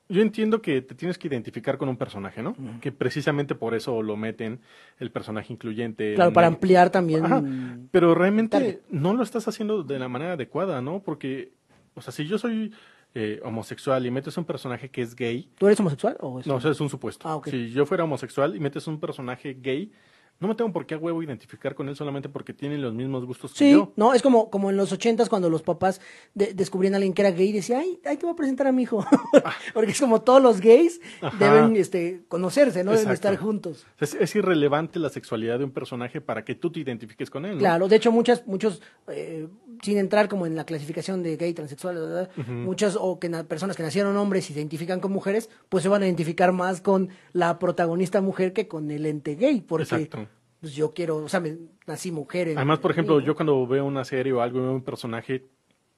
yo 0.08 0.22
entiendo 0.22 0.62
que 0.62 0.82
te 0.82 0.94
tienes 0.94 1.18
que 1.18 1.26
identificar 1.26 1.78
con 1.78 1.88
un 1.88 1.96
personaje, 1.96 2.42
¿no? 2.42 2.54
Que 2.80 2.92
precisamente 2.92 3.54
por 3.56 3.74
eso 3.74 4.02
lo 4.02 4.16
meten 4.16 4.60
el 5.00 5.10
personaje 5.10 5.52
incluyente. 5.52 6.14
Claro, 6.14 6.32
para 6.32 6.46
ampliar 6.46 6.90
también. 6.90 7.24
Ajá, 7.24 7.42
pero 7.90 8.14
realmente 8.14 8.56
target. 8.56 8.78
no 8.90 9.14
lo 9.14 9.24
estás 9.24 9.48
haciendo 9.48 9.82
de 9.82 9.98
la 9.98 10.08
manera 10.08 10.34
adecuada, 10.34 10.80
¿no? 10.80 11.00
Porque, 11.00 11.50
o 11.94 12.00
sea, 12.00 12.12
si 12.12 12.26
yo 12.26 12.38
soy 12.38 12.72
eh, 13.18 13.40
homosexual 13.42 14.04
y 14.04 14.10
metes 14.10 14.36
un 14.36 14.44
personaje 14.44 14.90
que 14.90 15.00
es 15.00 15.16
gay, 15.16 15.48
¿Tú 15.56 15.66
eres 15.66 15.80
homosexual 15.80 16.18
o 16.20 16.38
es- 16.38 16.46
no, 16.46 16.56
o 16.56 16.60
sea, 16.60 16.70
es 16.70 16.80
un 16.80 16.90
supuesto. 16.90 17.26
Ah. 17.26 17.40
Si 17.50 17.70
yo 17.70 17.86
fuera 17.86 18.04
homosexual 18.04 18.54
y 18.54 18.60
metes 18.60 18.86
un 18.86 19.00
personaje 19.00 19.54
gay, 19.58 19.90
no 20.38 20.48
me 20.48 20.54
tengo 20.54 20.72
por 20.72 20.84
qué 20.86 20.94
a 20.94 20.98
huevo 20.98 21.22
identificar 21.22 21.74
con 21.74 21.88
él 21.88 21.96
solamente 21.96 22.28
porque 22.28 22.52
tiene 22.52 22.76
los 22.78 22.92
mismos 22.92 23.24
gustos 23.24 23.52
que 23.52 23.58
Sí, 23.58 23.70
yo. 23.72 23.92
no, 23.96 24.12
es 24.14 24.22
como, 24.22 24.50
como 24.50 24.68
en 24.70 24.76
los 24.76 24.92
ochentas 24.92 25.28
cuando 25.28 25.48
los 25.48 25.62
papás 25.62 26.00
de- 26.34 26.52
descubrían 26.52 26.94
a 26.94 26.96
alguien 26.98 27.14
que 27.14 27.22
era 27.22 27.30
gay 27.30 27.48
y 27.48 27.52
decían, 27.52 27.80
ay, 27.80 27.98
ay, 28.04 28.16
te 28.16 28.26
voy 28.26 28.32
a 28.32 28.36
presentar 28.36 28.66
a 28.66 28.72
mi 28.72 28.82
hijo. 28.82 29.04
Porque 29.74 29.92
es 29.92 30.00
como 30.00 30.20
todos 30.22 30.42
los 30.42 30.60
gays 30.60 31.00
Ajá. 31.22 31.36
deben 31.38 31.74
este, 31.76 32.22
conocerse, 32.28 32.84
¿no? 32.84 32.92
Deben 32.92 33.10
estar 33.12 33.36
juntos. 33.36 33.86
Es, 33.98 34.14
es 34.14 34.36
irrelevante 34.36 34.98
la 34.98 35.08
sexualidad 35.08 35.58
de 35.58 35.64
un 35.64 35.70
personaje 35.70 36.20
para 36.20 36.44
que 36.44 36.54
tú 36.54 36.70
te 36.70 36.80
identifiques 36.80 37.30
con 37.30 37.44
él, 37.46 37.52
¿no? 37.54 37.58
Claro, 37.58 37.88
de 37.88 37.96
hecho 37.96 38.12
muchas, 38.12 38.46
muchos, 38.46 38.82
eh, 39.08 39.48
sin 39.82 39.98
entrar 39.98 40.28
como 40.28 40.46
en 40.46 40.54
la 40.56 40.64
clasificación 40.64 41.22
de 41.22 41.36
gay, 41.36 41.54
transexual, 41.54 41.96
¿verdad? 41.96 42.30
muchas 42.46 42.96
o 43.00 43.18
que 43.18 43.28
na- 43.28 43.44
personas 43.44 43.76
que 43.76 43.82
nacieron 43.82 44.16
hombres 44.16 44.48
y 44.50 44.52
se 44.52 44.58
identifican 44.60 45.00
con 45.00 45.12
mujeres, 45.12 45.48
pues 45.68 45.82
se 45.82 45.88
van 45.88 46.02
a 46.02 46.06
identificar 46.06 46.52
más 46.52 46.80
con 46.80 47.08
la 47.32 47.58
protagonista 47.58 48.20
mujer 48.20 48.52
que 48.52 48.68
con 48.68 48.90
el 48.90 49.06
ente 49.06 49.34
gay, 49.34 49.60
porque 49.60 49.84
Exacto. 49.84 50.25
Pues 50.66 50.74
yo 50.74 50.92
quiero, 50.92 51.18
o 51.18 51.28
sea, 51.28 51.38
me, 51.38 51.56
nací 51.86 52.10
mujer. 52.10 52.52
Además, 52.56 52.80
por 52.80 52.90
ejemplo, 52.90 53.20
yo 53.20 53.36
cuando 53.36 53.64
veo 53.68 53.84
una 53.84 54.04
serie 54.04 54.32
o 54.32 54.40
algo, 54.40 54.60
veo 54.60 54.72
un 54.72 54.82
personaje, 54.82 55.44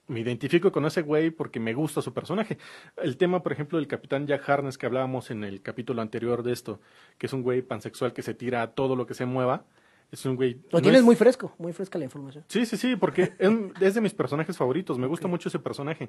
me 0.08 0.20
identifico 0.20 0.70
con 0.70 0.84
ese 0.84 1.00
güey 1.00 1.30
porque 1.30 1.58
me 1.58 1.72
gusta 1.72 2.02
su 2.02 2.12
personaje. 2.12 2.58
El 2.98 3.16
tema, 3.16 3.42
por 3.42 3.52
ejemplo, 3.52 3.78
del 3.78 3.86
capitán 3.86 4.26
Jack 4.26 4.46
Harness 4.46 4.76
que 4.76 4.84
hablábamos 4.84 5.30
en 5.30 5.42
el 5.42 5.62
capítulo 5.62 6.02
anterior 6.02 6.42
de 6.42 6.52
esto, 6.52 6.82
que 7.16 7.28
es 7.28 7.32
un 7.32 7.42
güey 7.42 7.62
pansexual 7.62 8.12
que 8.12 8.20
se 8.20 8.34
tira 8.34 8.60
a 8.60 8.72
todo 8.72 8.94
lo 8.94 9.06
que 9.06 9.14
se 9.14 9.24
mueva, 9.24 9.64
es 10.10 10.24
un 10.24 10.36
güey... 10.36 10.54
Lo 10.70 10.78
no 10.78 10.82
tienes 10.82 11.00
es- 11.00 11.04
muy 11.04 11.16
fresco, 11.16 11.54
muy 11.58 11.72
fresca 11.72 11.98
la 11.98 12.04
información. 12.04 12.44
Sí, 12.48 12.64
sí, 12.66 12.76
sí, 12.76 12.96
porque 12.96 13.32
es, 13.80 13.94
de 13.94 14.00
mis 14.00 14.14
personajes 14.14 14.56
favoritos, 14.56 14.98
me 14.98 15.06
gusta 15.06 15.28
mucho 15.28 15.48
ese 15.48 15.58
personaje. 15.58 16.08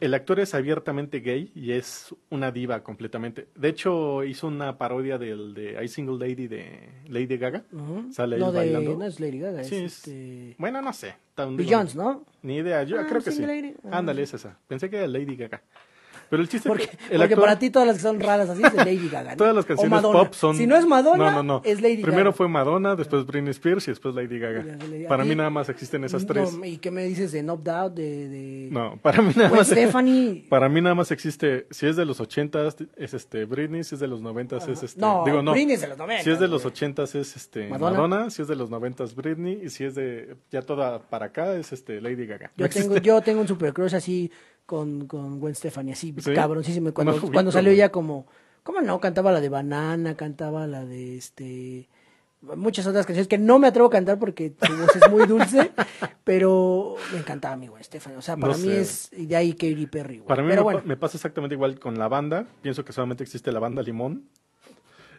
El 0.00 0.14
actor 0.14 0.40
es 0.40 0.54
abiertamente 0.54 1.20
gay 1.20 1.52
y 1.54 1.72
es 1.72 2.14
una 2.30 2.50
diva 2.50 2.82
completamente. 2.82 3.48
De 3.54 3.68
hecho, 3.68 4.24
hizo 4.24 4.46
una 4.46 4.78
parodia 4.78 5.18
del 5.18 5.52
de 5.54 5.82
I 5.84 5.88
Single 5.88 6.18
Lady 6.28 6.46
de 6.48 6.88
Lady 7.08 7.36
Gaga. 7.36 7.64
Sale 8.10 8.36
él 8.36 8.40
no, 8.40 8.52
de, 8.52 8.58
bailando. 8.58 8.96
no 8.96 9.04
es 9.04 9.20
Lady 9.20 9.38
Gaga, 9.38 9.64
Sí, 9.64 9.76
es 9.76 9.82
es- 9.82 9.98
este... 10.08 10.54
Bueno, 10.58 10.80
no 10.80 10.92
sé. 10.92 11.14
Beyoncé, 11.36 11.98
¿no? 11.98 12.24
Ni 12.42 12.56
idea, 12.56 12.82
yo 12.84 12.98
Ah, 12.98 13.06
creo 13.06 13.20
que 13.22 13.30
sí. 13.30 13.42
Lady. 13.44 13.74
Ah. 13.84 13.98
Ándale, 13.98 14.22
es 14.22 14.32
esa. 14.32 14.58
Pensé 14.66 14.88
que 14.88 14.96
era 14.96 15.06
Lady 15.06 15.36
Gaga. 15.36 15.62
Pero 16.28 16.42
el 16.42 16.48
chiste 16.48 16.68
Porque, 16.68 16.84
es 16.84 16.90
que 16.90 16.96
el 16.96 17.08
porque 17.20 17.22
actor, 17.34 17.40
para 17.40 17.58
ti 17.58 17.70
todas 17.70 17.86
las 17.88 17.96
que 17.96 18.02
son 18.02 18.20
raras 18.20 18.48
así 18.50 18.62
es 18.62 18.74
Lady 18.74 19.08
Gaga. 19.08 19.30
¿no? 19.32 19.36
todas 19.36 19.54
las 19.54 19.64
canciones 19.64 20.00
pop 20.02 20.32
son... 20.34 20.56
Si 20.56 20.66
no 20.66 20.76
es 20.76 20.86
Madonna, 20.86 21.30
no, 21.30 21.42
no, 21.42 21.42
no. 21.42 21.62
es 21.64 21.80
Lady 21.80 22.02
Primero 22.02 22.24
Gaga. 22.30 22.32
fue 22.36 22.48
Madonna, 22.48 22.96
después 22.96 23.24
Britney 23.26 23.50
Spears 23.50 23.86
y 23.88 23.92
después 23.92 24.14
Lady 24.14 24.38
Gaga. 24.38 24.62
Lady- 24.62 25.06
Para 25.06 25.24
mí 25.24 25.34
nada 25.34 25.50
más 25.50 25.68
existen 25.68 26.04
esas 26.04 26.22
No, 26.22 26.28
tres. 26.28 26.58
¿Y 26.64 26.78
qué 26.78 26.90
me 26.90 27.04
dices 27.04 27.32
de 27.32 27.42
No 27.42 27.56
Doubt? 27.56 27.94
De, 27.94 28.28
de... 28.28 28.68
No, 28.70 28.98
para 29.02 29.22
mí 29.22 29.32
nada 29.36 29.50
más... 29.50 29.66
Stefani. 29.68 30.46
Para 30.48 30.68
mí 30.68 30.80
nada 30.80 30.94
más 30.94 31.10
existe, 31.10 31.66
si 31.70 31.86
es 31.86 31.96
de 31.96 32.04
los 32.04 32.20
ochentas 32.20 32.76
es 32.96 33.14
este 33.14 33.44
Britney, 33.44 33.84
si 33.84 33.94
es 33.94 34.00
de 34.00 34.08
los 34.08 34.20
noventas 34.20 34.66
es 34.68 34.82
este, 34.82 35.00
No, 35.00 35.22
digo 35.24 35.42
no, 35.42 35.52
Britney 35.52 35.74
es 35.74 35.80
de 35.82 35.88
los 35.88 35.98
90, 35.98 36.24
si 36.24 36.30
es 36.30 36.38
de 36.40 36.48
los 36.48 36.62
güey. 36.62 36.72
ochentas 36.72 37.14
es 37.14 37.36
este 37.36 37.68
Madonna. 37.68 37.96
Madonna. 37.98 38.30
si 38.30 38.42
es 38.42 38.48
de 38.48 38.56
los 38.56 38.70
noventas 38.70 39.14
Britney 39.14 39.60
y 39.64 39.70
si 39.70 39.84
es 39.84 39.94
de 39.94 40.36
ya 40.50 40.62
toda 40.62 40.98
para 41.08 41.26
acá 41.26 41.54
es 41.54 41.72
este 41.72 42.00
Lady 42.00 42.26
Gaga. 42.26 42.50
Yo 42.56 42.68
tengo, 42.68 42.96
yo 42.98 43.20
tengo 43.20 43.40
un 43.40 43.48
super 43.48 43.72
crush 43.72 43.94
así 43.94 44.30
con, 44.66 45.06
con 45.06 45.40
Gwen 45.40 45.54
Stefani, 45.54 45.92
así 45.92 46.14
¿Sí? 46.18 46.34
cabroncísimo. 46.34 46.92
Cuando, 46.92 47.12
Más 47.16 47.30
cuando 47.30 47.52
salió 47.52 47.70
güey. 47.70 47.76
ella 47.80 47.90
como, 47.90 48.26
¿cómo 48.62 48.80
no? 48.82 49.00
Cantaba 49.00 49.32
la 49.32 49.40
de 49.40 49.48
Banana, 49.48 50.16
cantaba 50.16 50.66
la 50.66 50.84
de 50.84 51.16
este 51.16 51.88
muchas 52.54 52.86
otras 52.86 53.06
canciones 53.06 53.26
que 53.26 53.38
no 53.38 53.58
me 53.58 53.66
atrevo 53.66 53.88
a 53.88 53.90
cantar 53.90 54.18
porque 54.20 54.54
su 54.64 54.76
voz 54.76 54.94
es 54.94 55.10
muy 55.10 55.26
dulce, 55.26 55.72
pero 56.24 56.94
me 57.12 57.18
encantaba 57.18 57.56
mi 57.56 57.66
Gwen 57.66 57.82
Stefani. 57.82 58.16
O 58.16 58.22
sea, 58.22 58.36
para 58.36 58.52
No 58.52 58.58
mí 58.58 58.66
sé. 58.68 58.80
es 58.80 59.10
y 59.12 59.26
de 59.26 59.36
ahí 59.36 59.52
Katy 59.54 59.86
Perry. 59.86 60.18
güey. 60.18 60.28
Para 60.28 60.42
mí 60.42 60.48
pero 60.50 60.60
me, 60.60 60.64
bueno, 60.64 60.80
pa- 60.80 60.86
me 60.86 60.96
pasa 60.96 61.16
exactamente 61.16 61.54
igual 61.54 61.78
con 61.80 61.98
la 61.98 62.08
banda, 62.08 62.46
pienso 62.62 62.84
que 62.84 62.92
solamente 62.92 63.24
existe 63.24 63.50
la 63.52 63.58
banda 63.60 63.82
Limón 63.82 64.28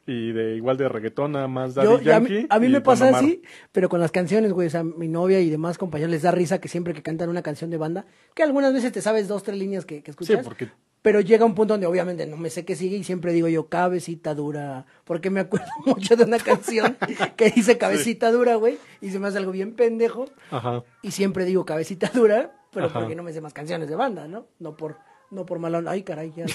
y 0.07 0.31
de 0.31 0.55
igual 0.55 0.77
de 0.77 0.87
reggaetón 0.89 1.33
nada 1.33 1.47
más 1.47 1.75
Daddy 1.75 2.03
Yo, 2.03 2.15
a 2.15 2.19
mí, 2.19 2.47
a 2.49 2.59
mí 2.59 2.69
me 2.69 2.81
pasa 2.81 3.09
Omar. 3.09 3.23
así, 3.23 3.41
pero 3.71 3.89
con 3.89 3.99
las 3.99 4.11
canciones, 4.11 4.53
güey. 4.53 4.67
O 4.67 4.69
sea, 4.71 4.83
mi 4.83 5.07
novia 5.09 5.39
y 5.41 5.49
demás 5.49 5.77
compañeros 5.77 6.09
les 6.11 6.21
da 6.23 6.31
risa 6.31 6.59
que 6.59 6.69
siempre 6.69 6.93
que 6.93 7.03
cantan 7.03 7.29
una 7.29 7.41
canción 7.43 7.69
de 7.69 7.77
banda, 7.77 8.05
que 8.33 8.41
algunas 8.41 8.73
veces 8.73 8.91
te 8.93 9.01
sabes 9.01 9.27
dos, 9.27 9.43
tres 9.43 9.57
líneas 9.59 9.85
que, 9.85 9.97
que 10.01 10.11
Sí, 10.13 10.19
escuchas. 10.21 10.43
porque 10.45 10.69
Pero 11.01 11.19
llega 11.21 11.43
un 11.45 11.53
punto 11.55 11.73
donde 11.73 11.87
obviamente 11.87 12.25
no 12.25 12.37
me 12.37 12.49
sé 12.49 12.63
qué 12.65 12.75
sigue 12.75 12.95
y 12.97 13.03
siempre 13.03 13.33
digo 13.33 13.47
yo 13.49 13.67
cabecita 13.67 14.33
dura, 14.33 14.85
porque 15.03 15.29
me 15.29 15.41
acuerdo 15.41 15.67
mucho 15.85 16.15
de 16.15 16.23
una 16.23 16.39
canción 16.39 16.97
que 17.35 17.51
dice 17.51 17.77
cabecita 17.77 18.31
dura, 18.31 18.55
güey, 18.55 18.77
y 19.01 19.09
se 19.11 19.19
me 19.19 19.27
hace 19.27 19.37
algo 19.39 19.51
bien 19.51 19.73
pendejo 19.75 20.25
ajá. 20.51 20.83
y 21.03 21.11
siempre 21.11 21.43
digo 21.45 21.65
cabecita 21.65 22.09
dura, 22.13 22.53
pero 22.71 22.85
Ajá. 22.87 22.99
porque 22.99 23.15
no 23.15 23.23
me 23.23 23.33
sé 23.33 23.41
más 23.41 23.53
canciones 23.53 23.89
de 23.89 23.95
banda, 23.95 24.27
¿no? 24.27 24.47
No 24.59 24.75
por 24.77 24.97
no 25.31 25.45
por 25.45 25.59
malón. 25.59 25.87
Ay, 25.87 26.03
caray, 26.03 26.31
ya, 26.35 26.45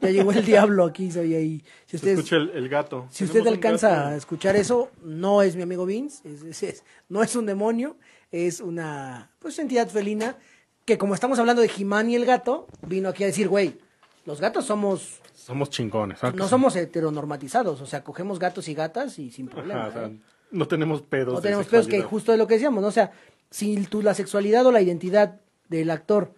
ya 0.00 0.10
llegó 0.10 0.32
el 0.32 0.44
diablo 0.44 0.84
aquí, 0.84 1.10
soy 1.10 1.34
ahí. 1.34 1.64
Si 1.86 1.90
Se 1.92 1.96
ustedes 1.96 2.18
escucha 2.18 2.36
el, 2.36 2.50
el 2.50 2.68
gato. 2.68 3.06
si 3.10 3.24
usted 3.24 3.46
alcanza 3.46 3.88
gato. 3.90 4.08
a 4.08 4.16
escuchar 4.16 4.56
eso, 4.56 4.90
no 5.02 5.42
es 5.42 5.56
mi 5.56 5.62
amigo 5.62 5.86
Vince, 5.86 6.28
es- 6.28 6.42
es- 6.42 6.62
es- 6.62 6.84
no 7.08 7.22
es 7.22 7.36
un 7.36 7.46
demonio, 7.46 7.96
es 8.32 8.60
una 8.60 9.30
pues 9.38 9.58
entidad 9.58 9.88
felina 9.88 10.36
que 10.84 10.98
como 10.98 11.14
estamos 11.14 11.38
hablando 11.38 11.62
de 11.62 11.68
Jimán 11.68 12.10
y 12.10 12.16
el 12.16 12.24
gato, 12.26 12.66
vino 12.86 13.08
aquí 13.08 13.22
a 13.24 13.26
decir, 13.26 13.48
güey, 13.48 13.78
los 14.24 14.40
gatos 14.40 14.64
somos, 14.64 15.20
somos 15.34 15.70
chingones. 15.70 16.18
no 16.34 16.48
somos 16.48 16.74
heteronormatizados, 16.76 17.80
o 17.80 17.86
sea, 17.86 18.02
cogemos 18.04 18.38
gatos 18.38 18.68
y 18.68 18.74
gatas 18.74 19.18
y 19.18 19.30
sin 19.30 19.48
problema. 19.48 19.82
Ajá, 19.86 19.88
o 19.88 19.92
sea, 19.92 20.06
¿eh? 20.08 20.18
no 20.50 20.66
tenemos 20.68 21.02
pedos. 21.02 21.34
No 21.34 21.40
tenemos 21.40 21.66
pedos 21.66 21.86
que 21.86 22.02
justo 22.02 22.32
de 22.32 22.38
lo 22.38 22.46
que 22.46 22.54
decíamos, 22.54 22.82
¿no? 22.82 22.88
O 22.88 22.92
sea, 22.92 23.12
si 23.50 23.76
tú 23.86 24.02
la 24.02 24.14
sexualidad 24.14 24.66
o 24.66 24.72
la 24.72 24.80
identidad 24.82 25.40
del 25.68 25.90
actor 25.90 26.32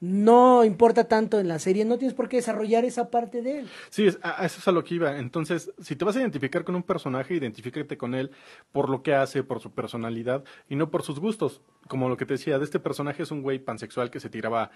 no 0.00 0.64
importa 0.64 1.04
tanto 1.08 1.38
en 1.40 1.48
la 1.48 1.58
serie, 1.58 1.84
no 1.84 1.96
tienes 1.98 2.14
por 2.14 2.28
qué 2.28 2.36
desarrollar 2.36 2.84
esa 2.84 3.10
parte 3.10 3.42
de 3.42 3.60
él. 3.60 3.68
Sí, 3.90 4.06
es- 4.06 4.18
a, 4.22 4.44
eso 4.44 4.58
es 4.60 4.68
a 4.68 4.72
lo 4.72 4.84
que 4.84 4.94
iba. 4.96 5.18
Entonces, 5.18 5.72
si 5.80 5.96
te 5.96 6.04
vas 6.04 6.16
a 6.16 6.20
identificar 6.20 6.64
con 6.64 6.74
un 6.74 6.82
personaje, 6.82 7.34
identifícate 7.34 7.96
con 7.96 8.14
él 8.14 8.30
por 8.72 8.88
lo 8.90 9.02
que 9.02 9.14
hace, 9.14 9.42
por 9.42 9.60
su 9.60 9.70
personalidad 9.72 10.44
y 10.68 10.76
no 10.76 10.90
por 10.90 11.02
sus 11.02 11.18
gustos. 11.20 11.62
Como 11.88 12.08
lo 12.08 12.16
que 12.16 12.26
te 12.26 12.34
decía, 12.34 12.58
de 12.58 12.64
este 12.64 12.80
personaje 12.80 13.22
es 13.22 13.30
un 13.30 13.42
güey 13.42 13.58
pansexual 13.58 14.10
que 14.10 14.20
se 14.20 14.28
tiraba 14.28 14.70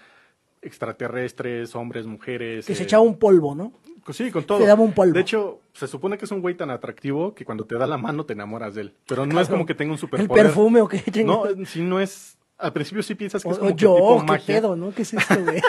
extraterrestres, 0.63 1.75
hombres, 1.75 2.05
mujeres. 2.05 2.65
Que 2.65 2.75
se 2.75 2.83
eh, 2.83 2.85
echaba 2.85 3.03
un 3.03 3.17
polvo, 3.17 3.55
¿no? 3.55 3.73
pues 4.05 4.17
Sí, 4.17 4.31
con 4.31 4.43
todo. 4.43 4.59
Se 4.59 4.65
daba 4.65 4.81
un 4.81 4.93
polvo. 4.93 5.13
De 5.13 5.21
hecho, 5.21 5.61
se 5.73 5.87
supone 5.87 6.17
que 6.17 6.25
es 6.25 6.31
un 6.31 6.41
güey 6.41 6.55
tan 6.55 6.69
atractivo 6.71 7.33
que 7.35 7.45
cuando 7.45 7.65
te 7.65 7.75
da 7.75 7.85
la 7.87 7.97
mano 7.97 8.25
te 8.25 8.33
enamoras 8.33 8.75
de 8.75 8.81
él. 8.81 8.95
Pero 9.07 9.25
no 9.25 9.39
es 9.39 9.47
como 9.49 9.65
que 9.65 9.75
tenga 9.75 9.91
un 9.91 9.95
El 9.95 9.99
superpoder. 9.99 10.45
perfume 10.45 10.81
o 10.81 10.87
qué 10.87 11.23
No, 11.25 11.43
si 11.65 11.81
no 11.81 11.99
es... 11.99 12.37
Al 12.61 12.73
principio 12.73 13.03
sí 13.03 13.15
piensas 13.15 13.43
que 13.43 13.49
O, 13.49 13.51
es 13.51 13.57
como 13.57 13.71
o 13.71 13.75
que 13.75 13.81
yo, 13.81 13.95
tipo 13.95 14.19
qué 14.19 14.25
magia. 14.25 14.55
pedo, 14.55 14.75
¿no? 14.75 14.93
¿Qué 14.93 15.01
es 15.01 15.13
esto, 15.13 15.43
güey? 15.43 15.61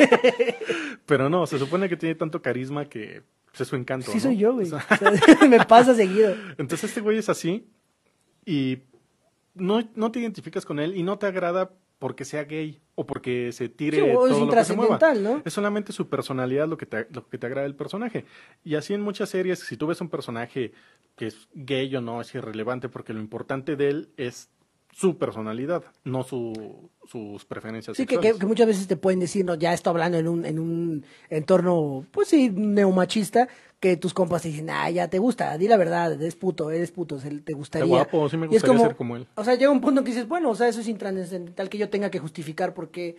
Pero 1.06 1.28
no, 1.28 1.46
se 1.46 1.58
supone 1.58 1.88
que 1.88 1.96
tiene 1.96 2.14
tanto 2.14 2.42
carisma 2.42 2.84
que 2.86 3.22
pues, 3.46 3.62
es 3.62 3.68
su 3.68 3.76
encanto. 3.76 4.10
sí 4.10 4.18
¿no? 4.18 4.22
soy 4.22 4.36
yo, 4.36 4.52
güey. 4.54 4.66
O 4.66 4.78
sea, 4.78 4.86
me 5.48 5.64
pasa 5.64 5.94
seguido. 5.94 6.34
entonces 6.58 6.84
este 6.84 7.00
güey 7.00 7.18
es 7.18 7.28
así 7.28 7.66
y 8.44 8.78
no, 9.54 9.82
no 9.94 10.10
te 10.10 10.20
identificas 10.20 10.64
con 10.64 10.78
él 10.78 10.96
y 10.96 11.02
no 11.02 11.18
te 11.18 11.26
agrada 11.26 11.70
porque 11.98 12.24
sea 12.24 12.42
gay 12.44 12.80
o 12.96 13.06
porque 13.06 13.52
se 13.52 13.68
tire 13.68 13.98
Sí, 13.98 14.02
o 14.02 14.26
es 14.26 14.32
todo 14.32 14.46
lo 14.46 14.52
que 14.52 14.64
se 14.64 14.74
mueva. 14.74 14.98
¿no? 15.14 15.40
Es 15.44 15.52
solamente 15.52 15.92
su 15.92 16.08
personalidad 16.08 16.66
lo 16.66 16.76
que, 16.76 16.84
te, 16.84 17.06
lo 17.10 17.28
que 17.28 17.38
te 17.38 17.46
agrada 17.46 17.62
del 17.62 17.76
personaje. 17.76 18.24
Y 18.64 18.74
así 18.74 18.92
en 18.92 19.02
muchas 19.02 19.28
series, 19.28 19.60
si 19.60 19.76
tú 19.76 19.86
ves 19.86 20.00
un 20.00 20.08
personaje 20.08 20.72
que 21.14 21.28
es 21.28 21.48
gay 21.54 21.94
o 21.94 22.00
no, 22.00 22.20
es 22.20 22.34
irrelevante 22.34 22.88
porque 22.88 23.12
lo 23.12 23.20
importante 23.20 23.76
de 23.76 23.88
él 23.88 24.08
es 24.16 24.50
su 24.92 25.16
personalidad, 25.16 25.82
no 26.04 26.22
su, 26.22 26.90
sus 27.06 27.44
preferencias 27.46 27.96
Sí, 27.96 28.06
que, 28.06 28.18
que, 28.18 28.34
muchas 28.46 28.66
veces 28.66 28.86
te 28.86 28.96
pueden 28.96 29.20
decir, 29.20 29.44
no, 29.44 29.54
ya 29.54 29.72
estoy 29.72 29.90
hablando 29.90 30.18
en 30.18 30.28
un, 30.28 30.44
en 30.44 30.58
un 30.58 31.04
entorno, 31.30 32.04
pues 32.10 32.28
sí, 32.28 32.50
neomachista, 32.50 33.48
que 33.80 33.96
tus 33.96 34.12
compas 34.14 34.42
te 34.42 34.48
dicen, 34.48 34.68
ah, 34.70 34.90
ya 34.90 35.08
te 35.08 35.18
gusta, 35.18 35.56
di 35.56 35.66
la 35.66 35.78
verdad, 35.78 36.12
eres 36.12 36.36
puto, 36.36 36.70
eres 36.70 36.92
puto, 36.92 37.18
te 37.18 37.52
gustaría. 37.54 37.88
guapo, 37.88 38.28
sí 38.28 38.36
me 38.36 38.46
Y 38.46 38.56
es 38.56 38.62
gustaría 38.62 38.86
ser 38.86 38.96
como 38.96 39.16
él. 39.16 39.26
O 39.34 39.42
sea, 39.42 39.54
llega 39.54 39.70
un 39.70 39.80
punto 39.80 40.00
en 40.00 40.04
que 40.04 40.12
dices, 40.12 40.28
bueno, 40.28 40.50
o 40.50 40.54
sea, 40.54 40.68
eso 40.68 40.80
es 40.80 40.88
intrascendental 40.88 41.68
que 41.68 41.78
yo 41.78 41.88
tenga 41.88 42.10
que 42.10 42.18
justificar 42.18 42.74
porque... 42.74 43.16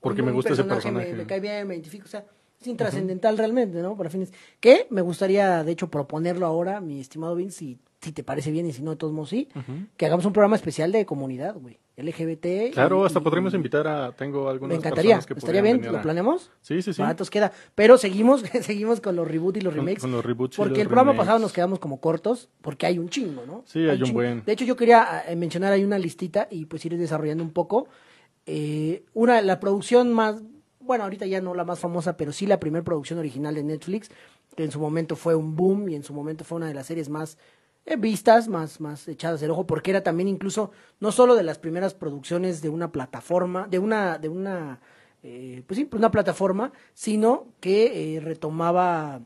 Porque 0.00 0.22
un 0.22 0.28
me 0.28 0.32
gusta 0.32 0.52
ese 0.52 0.62
Me, 0.62 0.68
personaje. 0.68 1.12
me 1.12 1.26
cae 1.26 1.40
bien, 1.40 1.66
me 1.66 1.74
identifico, 1.74 2.04
o 2.04 2.08
sea, 2.08 2.24
es 2.60 2.66
intrascendental 2.68 3.36
realmente, 3.36 3.82
¿no? 3.82 3.96
Para 3.96 4.10
fines. 4.10 4.32
Que 4.60 4.86
me 4.90 5.02
gustaría, 5.02 5.64
de 5.64 5.72
hecho, 5.72 5.90
proponerlo 5.90 6.46
ahora, 6.46 6.80
mi 6.80 7.00
estimado 7.00 7.34
Vince, 7.34 7.58
si, 7.58 7.78
si 8.06 8.12
te 8.12 8.22
parece 8.22 8.50
bien 8.50 8.66
y 8.66 8.72
si 8.72 8.82
no, 8.82 8.92
de 8.92 8.96
todos 8.96 9.12
modos 9.12 9.30
sí, 9.30 9.48
que 9.96 10.06
hagamos 10.06 10.24
un 10.24 10.32
programa 10.32 10.56
especial 10.56 10.92
de 10.92 11.04
comunidad, 11.04 11.54
güey. 11.56 11.78
LGBT. 11.98 12.72
Claro, 12.72 13.02
y- 13.02 13.06
hasta 13.06 13.18
y- 13.18 13.22
podríamos 13.22 13.52
invitar 13.54 13.88
a... 13.88 14.12
Tengo 14.12 14.48
algunas 14.48 14.74
me 14.76 14.78
encantaría, 14.78 15.18
que 15.18 15.34
estaría 15.34 15.62
bien, 15.62 15.80
lo 15.90 16.00
planeamos. 16.02 16.50
Sí, 16.60 16.82
sí, 16.82 16.92
sí. 16.92 17.00
Baratos 17.02 17.30
queda. 17.30 17.52
Pero 17.74 17.96
seguimos, 17.98 18.42
seguimos 18.62 19.00
con 19.00 19.16
los 19.16 19.26
reboots 19.26 19.58
y 19.58 19.60
los 19.62 19.74
remakes. 19.74 20.02
con 20.02 20.12
los 20.12 20.24
reboots 20.24 20.56
y 20.56 20.58
Porque 20.58 20.70
los 20.74 20.78
el 20.82 20.86
programa 20.88 21.16
pasado 21.16 21.38
nos 21.38 21.52
quedamos 21.52 21.78
como 21.78 22.00
cortos, 22.00 22.48
porque 22.60 22.86
hay 22.86 22.98
un 22.98 23.08
chingo, 23.08 23.44
¿no? 23.46 23.62
Sí, 23.66 23.80
hay 23.88 23.98
un 23.98 24.04
chingo. 24.04 24.18
buen. 24.20 24.44
De 24.44 24.52
hecho, 24.52 24.64
yo 24.64 24.76
quería 24.76 25.24
eh, 25.26 25.34
mencionar 25.36 25.72
ahí 25.72 25.84
una 25.84 25.98
listita 25.98 26.46
y 26.50 26.66
pues 26.66 26.84
ir 26.84 26.96
desarrollando 26.98 27.42
un 27.42 27.50
poco. 27.52 27.88
Eh, 28.44 29.04
una, 29.14 29.40
la 29.42 29.58
producción 29.58 30.12
más, 30.12 30.42
bueno, 30.80 31.04
ahorita 31.04 31.26
ya 31.26 31.40
no 31.40 31.54
la 31.54 31.64
más 31.64 31.80
famosa, 31.80 32.16
pero 32.16 32.30
sí 32.32 32.46
la 32.46 32.60
primera 32.60 32.84
producción 32.84 33.18
original 33.18 33.54
de 33.54 33.64
Netflix, 33.64 34.10
que 34.54 34.64
en 34.64 34.70
su 34.70 34.78
momento 34.80 35.16
fue 35.16 35.34
un 35.34 35.56
boom 35.56 35.88
y 35.88 35.96
en 35.96 36.02
su 36.04 36.14
momento 36.14 36.44
fue 36.44 36.56
una 36.56 36.68
de 36.68 36.74
las 36.74 36.86
series 36.86 37.08
más 37.08 37.38
vistas, 37.94 38.48
más, 38.48 38.80
más 38.80 39.06
echadas 39.06 39.40
del 39.40 39.50
ojo, 39.52 39.66
porque 39.66 39.90
era 39.92 40.02
también 40.02 40.28
incluso, 40.28 40.72
no 40.98 41.12
solo 41.12 41.36
de 41.36 41.44
las 41.44 41.58
primeras 41.58 41.94
producciones 41.94 42.60
de 42.60 42.68
una 42.68 42.90
plataforma, 42.90 43.68
de 43.68 43.78
una, 43.78 44.18
de 44.18 44.28
una, 44.28 44.80
eh, 45.22 45.62
pues 45.66 45.78
sí, 45.78 45.88
una 45.92 46.10
plataforma, 46.10 46.72
sino 46.94 47.46
que 47.60 48.16
eh, 48.16 48.20
retomaba 48.20 49.20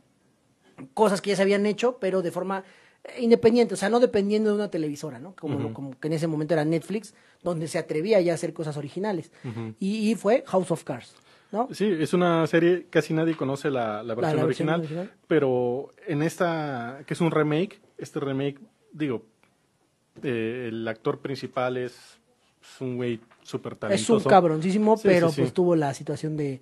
cosas 0.92 1.22
que 1.22 1.30
ya 1.30 1.36
se 1.36 1.42
habían 1.42 1.64
hecho, 1.64 1.96
pero 1.98 2.20
de 2.20 2.30
forma 2.30 2.64
eh, 3.04 3.22
independiente, 3.22 3.74
o 3.74 3.76
sea, 3.78 3.88
no 3.88 3.98
dependiendo 3.98 4.50
de 4.50 4.56
una 4.56 4.70
televisora, 4.70 5.18
¿no? 5.18 5.34
Como, 5.34 5.72
como 5.72 5.98
que 5.98 6.08
en 6.08 6.14
ese 6.14 6.26
momento 6.26 6.52
era 6.52 6.64
Netflix, 6.64 7.14
donde 7.42 7.66
se 7.66 7.78
atrevía 7.78 8.20
ya 8.20 8.32
a 8.32 8.34
hacer 8.34 8.52
cosas 8.52 8.76
originales. 8.76 9.32
y, 9.78 10.10
y 10.10 10.14
fue 10.16 10.44
House 10.46 10.70
of 10.70 10.84
Cards, 10.84 11.14
¿no? 11.50 11.68
Sí, 11.72 11.90
es 11.98 12.12
una 12.12 12.46
serie, 12.46 12.86
casi 12.90 13.14
nadie 13.14 13.36
conoce 13.36 13.70
la, 13.70 14.02
la 14.02 14.14
versión, 14.14 14.36
la 14.36 14.44
versión 14.44 14.68
original, 14.68 14.80
original. 14.80 15.10
pero 15.26 15.94
en 16.06 16.22
esta, 16.22 17.00
que 17.06 17.14
es 17.14 17.20
un 17.22 17.30
remake, 17.30 17.80
este 18.00 18.20
remake, 18.20 18.58
digo, 18.92 19.22
eh, 20.22 20.66
el 20.68 20.86
actor 20.88 21.18
principal 21.18 21.76
es, 21.76 21.92
es 22.62 22.80
un 22.80 22.96
güey 22.96 23.20
súper 23.42 23.74
es 23.74 23.78
talentoso. 23.78 24.14
un 24.16 24.24
cabroncísimo, 24.24 24.96
Sí, 24.96 25.02
pero 25.08 25.28
sí, 25.28 25.36
sí. 25.36 25.40
pues 25.42 25.52
tuvo 25.54 25.76
la 25.76 25.94
situación 25.94 26.36
de 26.36 26.60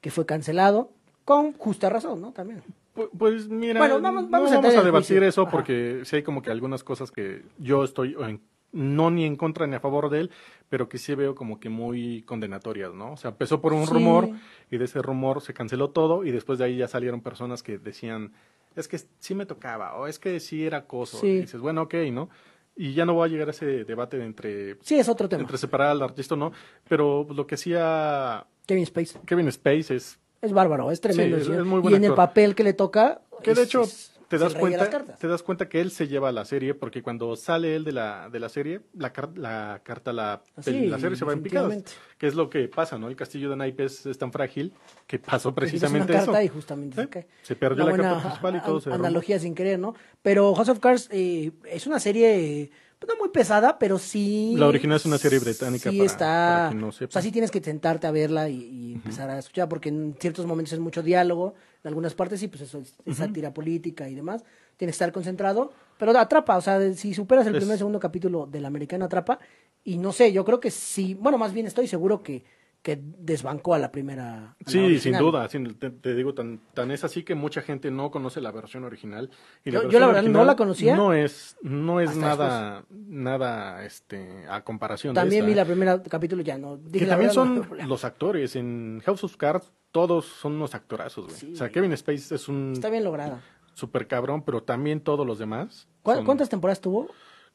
que 0.00 0.10
fue 0.10 0.26
cancelado, 0.26 0.90
con 1.24 1.52
justa 1.52 1.88
razón, 1.88 2.20
¿no? 2.20 2.32
También. 2.32 2.62
Pu- 2.94 3.10
Pues 3.16 3.48
mira, 3.48 3.78
Bueno, 3.80 4.00
vamos- 4.00 4.24
no 4.24 4.30
vamos 4.30 4.52
a 4.52 4.60
vamos 4.60 4.84
debatir 4.84 5.22
eso 5.22 5.42
Ajá. 5.42 5.50
porque 5.50 6.00
sí 6.04 6.16
hay 6.16 6.22
como 6.22 6.42
que 6.42 6.50
algunas 6.50 6.82
cosas 6.84 7.10
que 7.10 7.42
yo 7.58 7.84
estoy 7.84 8.16
en- 8.20 8.40
no 8.72 9.10
ni 9.10 9.24
en 9.24 9.36
contra 9.36 9.66
ni 9.66 9.74
a 9.76 9.80
favor 9.80 10.10
de 10.10 10.20
él, 10.20 10.30
pero 10.68 10.88
que 10.90 10.98
sí 10.98 11.14
veo 11.14 11.34
como 11.34 11.58
que 11.58 11.70
muy 11.70 12.22
condenatorias, 12.22 12.92
¿no? 12.92 13.12
O 13.12 13.16
sea, 13.16 13.30
empezó 13.30 13.62
por 13.62 13.72
un 13.72 13.86
rumor 13.86 14.28
y 14.70 14.76
de 14.76 14.84
ese 14.84 15.00
rumor 15.00 15.40
se 15.40 15.54
canceló 15.54 15.88
todo 15.90 16.24
y 16.24 16.30
después 16.32 16.58
de 16.58 16.66
ahí 16.66 16.76
ya 16.76 16.86
salieron 16.88 17.22
personas 17.22 17.62
que 17.62 17.78
decían, 17.78 18.32
es 18.80 18.88
que 18.88 18.98
sí 19.18 19.34
me 19.34 19.46
tocaba 19.46 19.96
o 19.96 20.06
es 20.06 20.18
que 20.18 20.40
sí 20.40 20.64
era 20.66 20.78
acoso. 20.78 21.18
Sí. 21.18 21.26
Y 21.26 21.40
dices, 21.42 21.60
bueno, 21.60 21.82
ok, 21.82 21.94
¿no? 22.12 22.28
Y 22.76 22.94
ya 22.94 23.04
no 23.04 23.14
voy 23.14 23.28
a 23.28 23.32
llegar 23.32 23.48
a 23.48 23.50
ese 23.50 23.84
debate 23.84 24.18
de 24.18 24.24
entre, 24.24 24.76
Sí, 24.82 24.96
es 24.98 25.08
otro 25.08 25.28
tema. 25.28 25.42
entre 25.42 25.58
separar 25.58 25.88
al 25.90 26.02
artista 26.02 26.34
o 26.34 26.36
no, 26.36 26.52
pero 26.88 27.26
lo 27.28 27.46
que 27.46 27.56
hacía 27.56 28.46
Kevin 28.66 28.84
Space. 28.84 29.18
Kevin 29.26 29.48
Space 29.48 29.94
es 29.94 30.18
Es 30.40 30.52
bárbaro, 30.52 30.90
es 30.92 31.00
tremendo. 31.00 31.38
Sí, 31.38 31.44
señor. 31.46 31.60
es 31.62 31.66
muy 31.66 31.92
y 31.92 31.96
en 31.96 32.04
el 32.04 32.14
papel 32.14 32.54
que 32.54 32.62
le 32.62 32.72
toca. 32.74 33.20
Que 33.42 33.54
de 33.54 33.62
es- 33.62 33.68
hecho 33.68 33.82
es- 33.82 34.17
te 34.28 34.36
es 34.36 34.42
das 34.42 34.54
cuenta, 34.54 34.88
te 35.18 35.26
das 35.26 35.42
cuenta 35.42 35.68
que 35.68 35.80
él 35.80 35.90
se 35.90 36.06
lleva 36.06 36.30
la 36.32 36.44
serie 36.44 36.74
porque 36.74 37.02
cuando 37.02 37.34
sale 37.36 37.74
él 37.76 37.84
de 37.84 37.92
la, 37.92 38.28
de 38.30 38.38
la 38.40 38.48
serie, 38.48 38.80
la, 38.94 39.12
la 39.36 39.80
carta, 39.82 40.12
la, 40.12 40.42
Sí, 40.60 40.86
la 40.86 40.98
serie 40.98 41.16
se 41.16 41.24
va 41.24 41.32
en 41.32 41.42
picadas. 41.42 41.82
Que 42.18 42.26
es 42.26 42.34
lo 42.34 42.50
que 42.50 42.68
pasa, 42.68 42.98
¿no? 42.98 43.08
El 43.08 43.16
castillo 43.16 43.48
de 43.50 43.56
naipes 43.56 44.04
es 44.06 44.18
tan 44.18 44.30
frágil 44.32 44.72
que 45.06 45.18
pasó 45.18 45.54
precisamente 45.54 46.12
una 46.12 46.22
eso. 46.22 46.32
carta 46.32 46.44
y 46.44 46.48
justamente 46.48 47.02
Sí, 47.02 47.26
se 47.42 47.56
perdió 47.56 47.84
Una 47.84 47.84
la 47.84 47.90
buena 47.90 48.04
carta 48.14 48.22
principal 48.28 48.56
y 48.56 48.60
todo 48.60 48.80
se 48.80 48.90
derrumbó. 48.90 49.06
analogía 49.06 49.38
sin 49.38 49.54
querer, 49.54 49.78
¿no? 49.78 49.94
Pero 50.22 50.54
House 50.54 50.68
of 50.68 50.78
Cards 50.80 51.08
eh, 51.10 51.52
es 51.64 51.86
una 51.86 51.98
serie 51.98 52.62
eh, 52.62 52.70
no 53.06 53.16
muy 53.16 53.28
pesada, 53.28 53.78
pero 53.78 53.98
sí. 53.98 54.54
La 54.56 54.66
original 54.66 54.96
es 54.96 55.06
una 55.06 55.18
serie 55.18 55.38
británica, 55.38 55.90
Sí 55.90 55.98
para- 55.98 56.06
está. 56.06 56.26
para 56.26 56.68
quien 56.70 56.80
no 56.80 56.92
sepa. 56.92 57.08
O 57.10 57.12
sea, 57.12 57.22
sí 57.22 57.30
tienes 57.30 57.50
que 57.50 57.60
sentarte 57.62 58.06
a 58.06 58.10
verla 58.10 58.48
y, 58.48 58.56
y 58.62 58.92
empezar 58.94 59.30
a 59.30 59.38
escuchar, 59.38 59.68
porque 59.68 59.88
en 59.90 60.16
ciertos 60.18 60.46
momentos 60.46 60.72
es 60.72 60.80
mucho 60.80 61.02
diálogo, 61.02 61.54
en 61.84 61.88
algunas 61.88 62.14
partes 62.14 62.40
sí, 62.40 62.48
pues 62.48 62.62
eso 62.62 62.78
es, 62.78 62.94
es 63.04 63.16
sátira 63.18 63.54
política 63.54 64.08
y 64.08 64.14
demás. 64.14 64.42
Tienes 64.76 64.94
que 64.94 65.04
estar 65.04 65.12
concentrado, 65.12 65.72
pero 65.98 66.16
atrapa, 66.18 66.56
o 66.56 66.60
sea, 66.60 66.92
si 66.94 67.14
superas 67.14 67.46
el 67.46 67.54
Es- 67.54 67.60
primer 67.60 67.78
segundo 67.78 68.00
capítulo 68.00 68.46
del 68.46 68.64
americano 68.64 69.04
atrapa, 69.04 69.38
y 69.84 69.96
no 69.98 70.12
sé, 70.12 70.32
yo 70.32 70.44
creo 70.44 70.58
que 70.60 70.70
sí, 70.70 71.14
bueno, 71.14 71.38
más 71.38 71.52
bien 71.52 71.66
estoy 71.66 71.86
seguro 71.86 72.22
que, 72.22 72.44
que 72.82 72.98
desbancó 73.02 73.74
a 73.74 73.78
la 73.78 73.90
primera. 73.92 74.34
a 74.34 74.56
la 74.58 74.70
Sí, 74.70 74.98
sin 74.98 75.18
duda. 75.18 75.46
te, 75.48 75.90
te 75.90 76.14
digo, 76.14 76.32
tan, 76.34 76.60
tan 76.74 76.90
es 76.90 77.04
así 77.04 77.22
que 77.24 77.34
mucha 77.34 77.60
gente 77.60 77.90
no 77.90 78.10
conoce 78.10 78.40
la 78.40 78.50
versión 78.52 78.84
original. 78.84 79.30
Y 79.64 79.72
Yo- 79.72 79.88
yo 79.88 79.98
la 80.00 80.06
verdad 80.06 80.22
no 80.22 80.44
la 80.44 80.56
conocía. 80.56 80.96
No 80.96 81.12
es, 81.12 81.56
no 81.60 82.00
es 82.00 82.16
nada, 82.16 82.84
nada, 82.90 83.84
este, 83.84 84.46
a 84.48 84.62
comparación 84.64 85.14
de 85.14 85.20
También 85.20 85.40
esta. 85.42 85.48
vi 85.50 85.54
la 85.56 85.64
primera 85.64 86.02
capítulo, 86.02 86.42
ya 86.42 86.56
no. 86.56 86.76
dije 86.76 87.04
Que 87.04 87.10
también 87.10 87.30
son 87.32 87.66
no. 87.78 87.86
los 87.86 88.04
actores. 88.04 88.56
En 88.56 89.02
House 89.04 89.24
of 89.24 89.36
Cards 89.36 89.72
todos 89.90 90.24
son 90.26 90.54
unos 90.54 90.74
actorazos, 90.74 91.26
güey. 91.26 91.36
Sí, 91.36 91.52
o 91.52 91.56
sea. 91.56 91.70
Kevin 91.70 91.92
Space 91.92 92.34
es 92.34 92.48
un 92.48 92.72
Está 92.74 92.90
bien 92.90 93.04
lograda. 93.04 93.40
super 93.74 94.06
cabrón, 94.06 94.42
pero 94.42 94.62
también 94.62 95.00
todos 95.00 95.26
los 95.26 95.38
demás. 95.38 95.88
¿Cuá- 96.02 96.16
son- 96.16 96.24
¿Cuántas 96.24 96.48
temporadas 96.48 96.80
tuvo? 96.80 97.08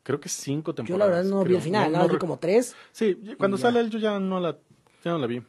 Creo 0.04 0.20
que 0.20 0.28
cinco 0.30 0.72
Yo 0.72 0.76
temporadas. 0.76 1.00
la 1.00 1.16
verdad 1.18 1.30
no 1.30 1.44
vi 1.46 1.56
el 1.56 1.62
final, 1.62 1.92
No- 1.92 2.00
no 2.00 2.10
vi 2.10 2.18
como 2.18 2.38
tres. 2.38 2.76
Sí, 2.92 3.18
cuando 3.38 3.58
sale 3.58 3.80
él 3.80 3.90
yo 3.90 4.00
ya 4.00 4.20
no 4.20 4.40
la, 4.42 4.58
ya 5.04 5.12
no 5.12 5.18
la 5.20 5.28
vi. 5.28 5.42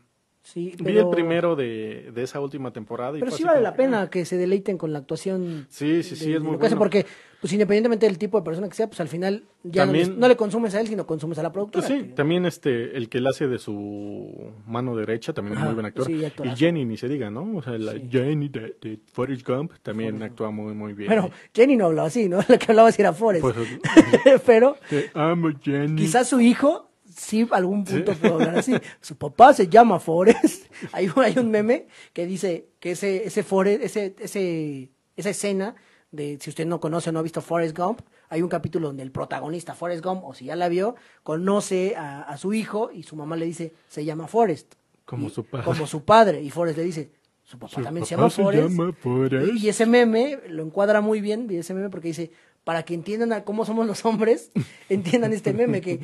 Sí, 0.46 0.74
Vi 0.78 0.98
el 0.98 1.08
primero 1.08 1.56
de, 1.56 2.10
de 2.14 2.22
esa 2.22 2.38
última 2.38 2.70
temporada. 2.70 3.16
Y 3.16 3.20
Pero 3.20 3.32
sí 3.32 3.44
vale 3.44 3.62
la 3.62 3.72
que, 3.72 3.76
pena 3.78 4.10
que 4.10 4.26
se 4.26 4.36
deleiten 4.36 4.76
con 4.76 4.92
la 4.92 4.98
actuación. 4.98 5.66
Sí, 5.70 6.02
sí, 6.02 6.16
sí, 6.16 6.28
de- 6.32 6.36
es 6.36 6.42
muy 6.42 6.56
bueno. 6.58 6.76
porque, 6.76 7.06
pues 7.40 7.50
independientemente 7.54 8.04
del 8.04 8.18
tipo 8.18 8.38
de 8.38 8.44
persona 8.44 8.68
que 8.68 8.74
sea, 8.74 8.86
pues 8.86 9.00
al 9.00 9.08
final 9.08 9.44
ya 9.62 9.86
no, 9.86 9.92
les- 9.92 10.10
no 10.14 10.28
le 10.28 10.36
consumes 10.36 10.74
a 10.74 10.82
él, 10.82 10.86
sino 10.86 11.06
consumes 11.06 11.38
a 11.38 11.42
la 11.44 11.50
productora. 11.50 11.86
Pues 11.86 11.98
sí, 11.98 12.06
que- 12.08 12.12
también 12.12 12.44
este, 12.44 12.94
el 12.94 13.08
que 13.08 13.20
la 13.20 13.30
hace 13.30 13.48
de 13.48 13.56
su 13.58 14.52
mano 14.66 14.94
derecha 14.94 15.32
también 15.32 15.56
es 15.56 15.64
muy 15.64 15.72
buen 15.72 15.86
actor. 15.86 16.04
sí, 16.04 16.22
y. 16.22 16.48
Jenny, 16.56 16.84
ni 16.84 16.98
se 16.98 17.08
diga, 17.08 17.30
¿no? 17.30 17.56
O 17.56 17.62
sea, 17.62 17.78
la 17.78 17.92
Sí. 17.92 18.02
Jenny 18.10 18.50
de, 18.50 18.76
de 18.82 18.98
Forrest 19.14 19.48
Gump 19.48 19.72
también 19.82 20.22
actúa 20.22 20.50
muy, 20.50 20.74
muy 20.74 20.92
bien. 20.92 21.08
Bueno, 21.08 21.30
Jenny 21.54 21.76
no 21.78 21.86
hablaba 21.86 22.08
así, 22.08 22.28
¿no? 22.28 22.40
Lo 22.48 22.58
que 22.58 22.66
hablaba 22.68 22.90
así 22.90 23.00
era 23.00 23.14
Forrest. 23.14 23.42
Pues, 23.42 23.56
pero 24.44 24.76
te 24.90 25.10
amo, 25.14 25.48
Jenny. 25.62 26.02
quizás 26.02 26.28
su 26.28 26.38
hijo 26.42 26.90
sí 27.16 27.46
algún 27.50 27.84
punto 27.84 28.12
pudo 28.14 28.34
hablar 28.34 28.58
así. 28.58 28.74
Su 29.00 29.16
papá 29.16 29.52
se 29.54 29.68
llama 29.68 29.98
Forrest. 30.00 30.66
Hay 30.92 31.08
un, 31.14 31.22
hay 31.22 31.38
un 31.38 31.50
meme 31.50 31.86
que 32.12 32.26
dice 32.26 32.66
que 32.80 32.90
ese, 32.92 33.24
ese 33.24 33.42
Forrest, 33.42 33.82
ese, 33.82 34.14
ese, 34.18 34.90
esa 35.16 35.30
escena 35.30 35.74
de, 36.10 36.38
si 36.40 36.50
usted 36.50 36.66
no 36.66 36.80
conoce 36.80 37.10
o 37.10 37.12
no 37.12 37.20
ha 37.20 37.22
visto 37.22 37.40
Forrest 37.40 37.76
Gump, 37.78 38.00
hay 38.28 38.42
un 38.42 38.48
capítulo 38.48 38.88
donde 38.88 39.02
el 39.02 39.10
protagonista, 39.12 39.74
Forrest 39.74 40.04
Gump, 40.04 40.24
o 40.24 40.34
si 40.34 40.46
ya 40.46 40.56
la 40.56 40.68
vio, 40.68 40.96
conoce 41.22 41.94
a, 41.96 42.22
a 42.22 42.36
su 42.36 42.52
hijo 42.54 42.90
y 42.92 43.02
su 43.04 43.16
mamá 43.16 43.36
le 43.36 43.46
dice, 43.46 43.72
se 43.88 44.04
llama 44.04 44.26
Forrest. 44.26 44.74
Como 45.04 45.28
Y- 45.28 45.30
su 45.30 45.44
padre. 45.44 45.64
Como 45.64 45.86
su 45.86 46.04
padre. 46.04 46.42
Y 46.42 46.50
Forrest 46.50 46.78
le 46.78 46.84
dice, 46.84 47.10
su 47.44 47.58
papá 47.58 47.74
Su 47.74 47.82
también 47.82 48.04
se 48.06 48.16
llama 48.16 48.30
se 48.30 48.42
Forrest. 48.42 48.70
llama 48.70 48.92
Forrest. 48.92 49.54
Y 49.56 49.68
ese 49.68 49.86
meme 49.86 50.38
lo 50.48 50.62
encuadra 50.64 51.00
muy 51.00 51.20
bien, 51.20 51.48
ese 51.50 51.74
meme 51.74 51.90
porque 51.90 52.08
dice, 52.08 52.30
para 52.64 52.82
que 52.84 52.94
entiendan 52.94 53.32
a 53.32 53.44
cómo 53.44 53.64
somos 53.64 53.86
los 53.86 54.04
hombres, 54.04 54.50
entiendan 54.88 55.32
este 55.32 55.52
meme 55.52 55.80
que, 55.80 56.00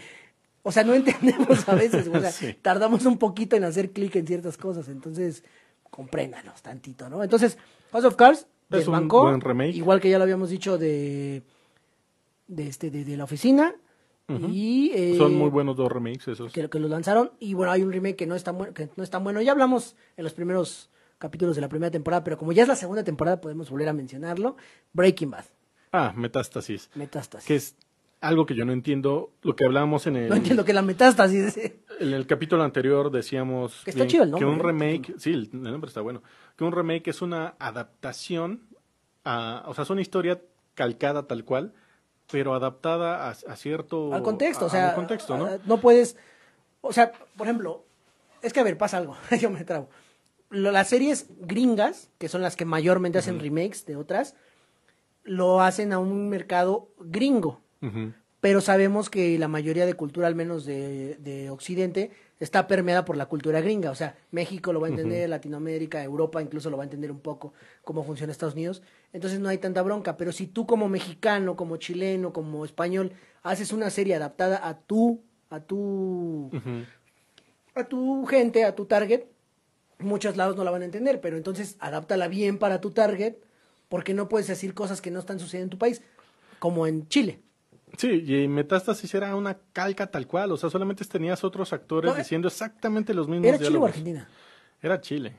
o 0.62 0.72
sea, 0.72 0.84
no 0.84 0.94
entendemos 0.94 1.68
a 1.68 1.74
veces, 1.74 2.08
o 2.08 2.20
sea, 2.20 2.30
Sí. 2.32 2.54
tardamos 2.60 3.04
un 3.06 3.18
poquito 3.18 3.56
en 3.56 3.64
hacer 3.64 3.90
clic 3.92 4.16
en 4.16 4.26
ciertas 4.26 4.56
cosas, 4.56 4.88
entonces, 4.88 5.44
compréndanos 5.90 6.62
tantito, 6.62 7.08
¿no? 7.08 7.22
Entonces, 7.22 7.58
House 7.92 8.04
of 8.04 8.16
Cards 8.16 8.40
Es 8.40 8.46
un 8.46 8.78
desbancó, 8.78 9.22
buen 9.22 9.40
remake. 9.40 9.74
igual 9.76 10.00
que 10.00 10.10
ya 10.10 10.18
lo 10.18 10.24
habíamos 10.24 10.50
dicho 10.50 10.78
de 10.78 11.42
de 12.46 12.66
este 12.68 12.90
de, 12.90 13.04
de 13.04 13.16
la 13.16 13.24
oficina 13.24 13.74
y 14.48 14.92
eh, 14.94 15.14
Son 15.16 15.34
muy 15.34 15.50
buenos 15.50 15.76
dos 15.76 15.90
remakes 15.90 16.28
esos. 16.28 16.52
que, 16.52 16.68
que 16.70 16.78
lo 16.78 16.86
lanzaron 16.88 17.32
y 17.40 17.54
bueno 17.54 17.72
hay 17.72 17.82
un 17.82 17.90
remake 17.92 18.14
que 18.14 18.26
no 18.28 18.36
es 18.36 18.44
tan 18.44 18.56
bueno 18.58 18.72
que 18.74 18.88
no 18.96 19.02
es 19.02 19.10
tan 19.10 19.24
bueno 19.24 19.40
ya 19.42 19.50
hablamos 19.50 19.96
en 20.16 20.22
los 20.22 20.34
primeros 20.34 20.88
capítulos 21.18 21.56
de 21.56 21.62
la 21.62 21.68
primera 21.68 21.90
temporada 21.90 22.22
pero 22.22 22.38
como 22.38 22.52
ya 22.52 22.62
es 22.62 22.68
la 22.68 22.76
segunda 22.76 23.02
temporada 23.02 23.40
podemos 23.40 23.70
volver 23.70 23.88
a 23.88 23.92
mencionarlo 23.92 24.56
Breaking 24.92 25.30
Bad 25.32 25.44
Ah, 25.92 26.12
Metástasis. 26.16 26.90
Metástasis 26.94 27.46
Que 27.48 27.56
es 27.56 27.74
algo 28.20 28.46
que 28.46 28.54
yo 28.54 28.64
no 28.64 28.72
entiendo. 28.72 29.30
Lo 29.42 29.56
que 29.56 29.64
hablábamos 29.64 30.06
en 30.06 30.16
el, 30.16 30.28
no 30.28 30.36
entiendo 30.36 30.64
que 30.64 30.72
la 30.72 30.82
metástasis 30.82 31.56
en 31.56 32.12
el 32.12 32.26
capítulo 32.26 32.62
anterior 32.62 33.10
decíamos 33.10 33.82
Que 33.84 33.90
está 33.90 34.06
chido 34.06 34.24
el 34.24 34.34
que 34.34 34.44
un 34.44 34.58
¿eh? 34.60 34.62
remake, 34.62 35.14
sí, 35.18 35.32
el, 35.32 35.48
nombre 35.52 35.88
está 35.88 36.00
bueno, 36.00 36.22
que 36.56 36.64
un 36.64 36.72
remake 36.72 37.08
es 37.08 37.22
una 37.22 37.54
adaptación, 37.58 38.62
a, 39.24 39.64
o 39.66 39.74
sea, 39.74 39.84
es 39.84 39.90
una 39.90 40.00
historia 40.02 40.40
calcada 40.74 41.26
tal 41.26 41.44
cual, 41.44 41.72
pero 42.30 42.54
adaptada 42.54 43.28
a, 43.28 43.30
a 43.30 43.56
cierto... 43.56 44.14
al 44.14 44.22
contexto, 44.22 44.64
a- 44.64 44.68
o 44.68 44.70
sea, 44.70 44.88
al 44.90 44.94
contexto, 44.94 45.36
¿no? 45.36 45.46
a- 45.46 45.58
no 45.66 45.80
puedes, 45.80 46.16
o 46.80 46.92
sea, 46.92 47.12
por 47.36 47.46
ejemplo, 47.46 47.84
es 48.42 48.52
que 48.52 48.60
a 48.60 48.64
ver, 48.64 48.78
pasa 48.78 48.98
algo, 48.98 49.16
yo 49.40 49.50
me 49.50 49.64
trabo. 49.64 49.88
Lo- 50.50 50.72
Las 50.72 50.88
series 50.88 51.26
gringas, 51.40 52.10
que 52.18 52.28
son 52.28 52.42
las 52.42 52.56
que 52.56 52.64
mayormente 52.64 53.18
hacen 53.18 53.40
remakes 53.40 53.84
de 53.86 53.96
otras, 53.96 54.36
lo 55.24 55.60
hacen 55.60 55.92
a 55.92 55.98
un 55.98 56.28
mercado 56.28 56.88
gringo, 56.98 57.60
Pero 58.40 58.60
sabemos 58.60 59.10
que 59.10 59.38
la 59.38 59.48
mayoría 59.48 59.84
de 59.84 59.94
cultura, 59.94 60.26
al 60.26 60.34
menos 60.34 60.64
de, 60.64 61.16
de 61.16 61.50
Occidente, 61.50 62.10
está 62.40 62.66
permeada 62.66 63.04
por 63.04 63.16
la 63.18 63.26
cultura 63.26 63.60
gringa. 63.60 63.90
O 63.90 63.94
sea, 63.94 64.16
México 64.30 64.72
lo 64.72 64.80
va 64.80 64.86
a 64.86 64.90
entender, 64.90 65.28
Latinoamérica, 65.28 66.02
Europa 66.02 66.40
incluso 66.40 66.70
lo 66.70 66.78
va 66.78 66.84
a 66.84 66.86
entender 66.86 67.12
un 67.12 67.20
poco 67.20 67.52
cómo 67.84 68.02
funciona 68.02 68.32
Estados 68.32 68.54
Unidos. 68.54 68.82
Entonces 69.12 69.40
no 69.40 69.50
hay 69.50 69.58
tanta 69.58 69.82
bronca. 69.82 70.16
Pero 70.16 70.32
si 70.32 70.46
tú 70.46 70.66
como 70.66 70.88
mexicano, 70.88 71.54
como 71.54 71.76
chileno, 71.76 72.32
como 72.32 72.64
español, 72.64 73.12
haces 73.42 73.72
una 73.72 73.90
serie 73.90 74.14
adaptada 74.14 74.66
a 74.66 74.78
tu, 74.78 75.20
a 75.50 75.60
tu, 75.60 76.50
a 77.74 77.84
tu 77.84 78.24
gente, 78.24 78.64
a 78.64 78.74
tu 78.74 78.86
target, 78.86 79.24
muchos 79.98 80.38
lados 80.38 80.56
no 80.56 80.64
la 80.64 80.70
van 80.70 80.82
a 80.82 80.86
entender. 80.86 81.20
Pero 81.20 81.36
entonces 81.36 81.76
adáptala 81.78 82.26
bien 82.26 82.56
para 82.56 82.80
tu 82.80 82.90
target, 82.90 83.34
porque 83.90 84.14
no 84.14 84.30
puedes 84.30 84.46
decir 84.46 84.72
cosas 84.72 85.02
que 85.02 85.10
no 85.10 85.20
están 85.20 85.38
sucediendo 85.38 85.66
en 85.66 85.70
tu 85.70 85.78
país, 85.78 86.00
como 86.58 86.86
en 86.86 87.06
Chile. 87.08 87.40
Sí, 87.96 88.24
y 88.26 88.48
Metástasis 88.48 89.12
era 89.14 89.34
una 89.34 89.58
calca 89.72 90.06
tal 90.10 90.26
cual, 90.26 90.52
o 90.52 90.56
sea, 90.56 90.70
solamente 90.70 91.04
tenías 91.04 91.42
otros 91.44 91.72
actores 91.72 92.10
No, 92.10 92.16
eh, 92.16 92.20
diciendo 92.20 92.48
exactamente 92.48 93.12
los 93.14 93.28
mismos 93.28 93.48
¿Era 93.48 93.58
Chile 93.58 93.78
o. 93.78 93.84
Argentina? 93.86 94.28
Era 94.82 95.00
Chile. 95.00 95.36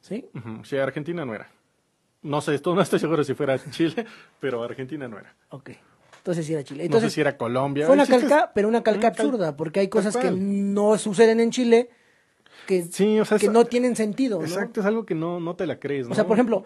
¿Sí? 0.00 0.26
Ujú. 0.34 0.64
Sí, 0.64 0.76
Argentina 0.76 1.24
no 1.24 1.34
era. 1.34 1.48
No 2.22 2.40
sé, 2.40 2.54
esto 2.54 2.74
no 2.74 2.80
estoy 2.82 2.98
seguro 2.98 3.24
si 3.24 3.34
fuera 3.34 3.58
Chile, 3.70 4.06
pero 4.40 4.62
Argentina 4.62 5.08
no 5.08 5.18
era. 5.18 5.34
Ok. 5.50 5.70
Entonces 6.18 6.46
sí 6.46 6.52
era 6.54 6.64
Chile. 6.64 6.80
no 6.80 6.86
Entonces, 6.86 7.12
sé 7.12 7.14
si 7.16 7.20
era 7.20 7.36
Colombia. 7.36 7.86
Fue 7.86 7.94
una 7.94 8.06
calca, 8.06 8.50
pero 8.54 8.68
una 8.68 8.82
calca 8.82 9.08
Una 9.08 9.12
cal- 9.12 9.26
absurda, 9.26 9.56
porque 9.56 9.80
hay 9.80 9.88
cosas 9.88 10.16
que 10.16 10.30
no 10.30 10.96
suceden 10.98 11.40
en 11.40 11.50
Chile 11.50 11.90
que, 12.66 12.82
Sí, 12.84 13.20
o 13.20 13.24
sea, 13.26 13.38
que 13.38 13.46
es- 13.46 13.52
no 13.52 13.66
tienen 13.66 13.94
sentido, 13.94 14.38
¿no? 14.38 14.44
Exacto, 14.46 14.80
es 14.80 14.86
algo 14.86 15.04
que 15.04 15.14
no, 15.14 15.38
no 15.40 15.54
te 15.54 15.66
la 15.66 15.78
crees, 15.78 16.06
¿no? 16.06 16.12
O 16.12 16.14
sea, 16.14 16.26
por 16.26 16.36
ejemplo, 16.36 16.64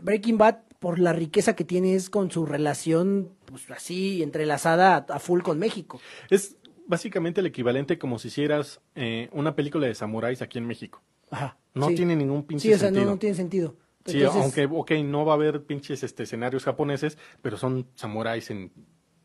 Breaking 0.00 0.38
Bad, 0.38 0.58
por 0.82 0.98
la 0.98 1.12
riqueza 1.12 1.54
que 1.54 1.62
tiene, 1.64 1.94
es 1.94 2.10
con 2.10 2.32
su 2.32 2.44
relación, 2.44 3.30
pues 3.46 3.70
así, 3.70 4.20
entrelazada 4.20 4.96
a, 4.96 5.14
a 5.14 5.18
full 5.20 5.40
con 5.42 5.60
México. 5.60 6.00
Es 6.28 6.56
básicamente 6.88 7.40
el 7.40 7.46
equivalente 7.46 7.98
como 8.00 8.18
si 8.18 8.26
hicieras 8.28 8.80
eh, 8.96 9.28
una 9.32 9.54
película 9.54 9.86
de 9.86 9.94
samuráis 9.94 10.42
aquí 10.42 10.58
en 10.58 10.66
México. 10.66 11.00
Ajá. 11.30 11.56
No 11.72 11.88
sí. 11.88 11.94
tiene 11.94 12.16
ningún 12.16 12.42
pinche 12.42 12.68
Sí, 12.68 12.74
o 12.74 12.78
sea, 12.78 12.90
no, 12.90 12.96
sentido. 12.96 13.10
no 13.12 13.18
tiene 13.18 13.34
sentido. 13.36 13.76
Sí, 14.04 14.24
aunque, 14.24 14.66
ok, 14.68 14.90
no 15.04 15.24
va 15.24 15.34
a 15.34 15.36
haber 15.36 15.62
pinches 15.62 16.02
este, 16.02 16.24
escenarios 16.24 16.64
japoneses, 16.64 17.16
pero 17.40 17.56
son 17.56 17.86
samuráis 17.94 18.50
en, 18.50 18.72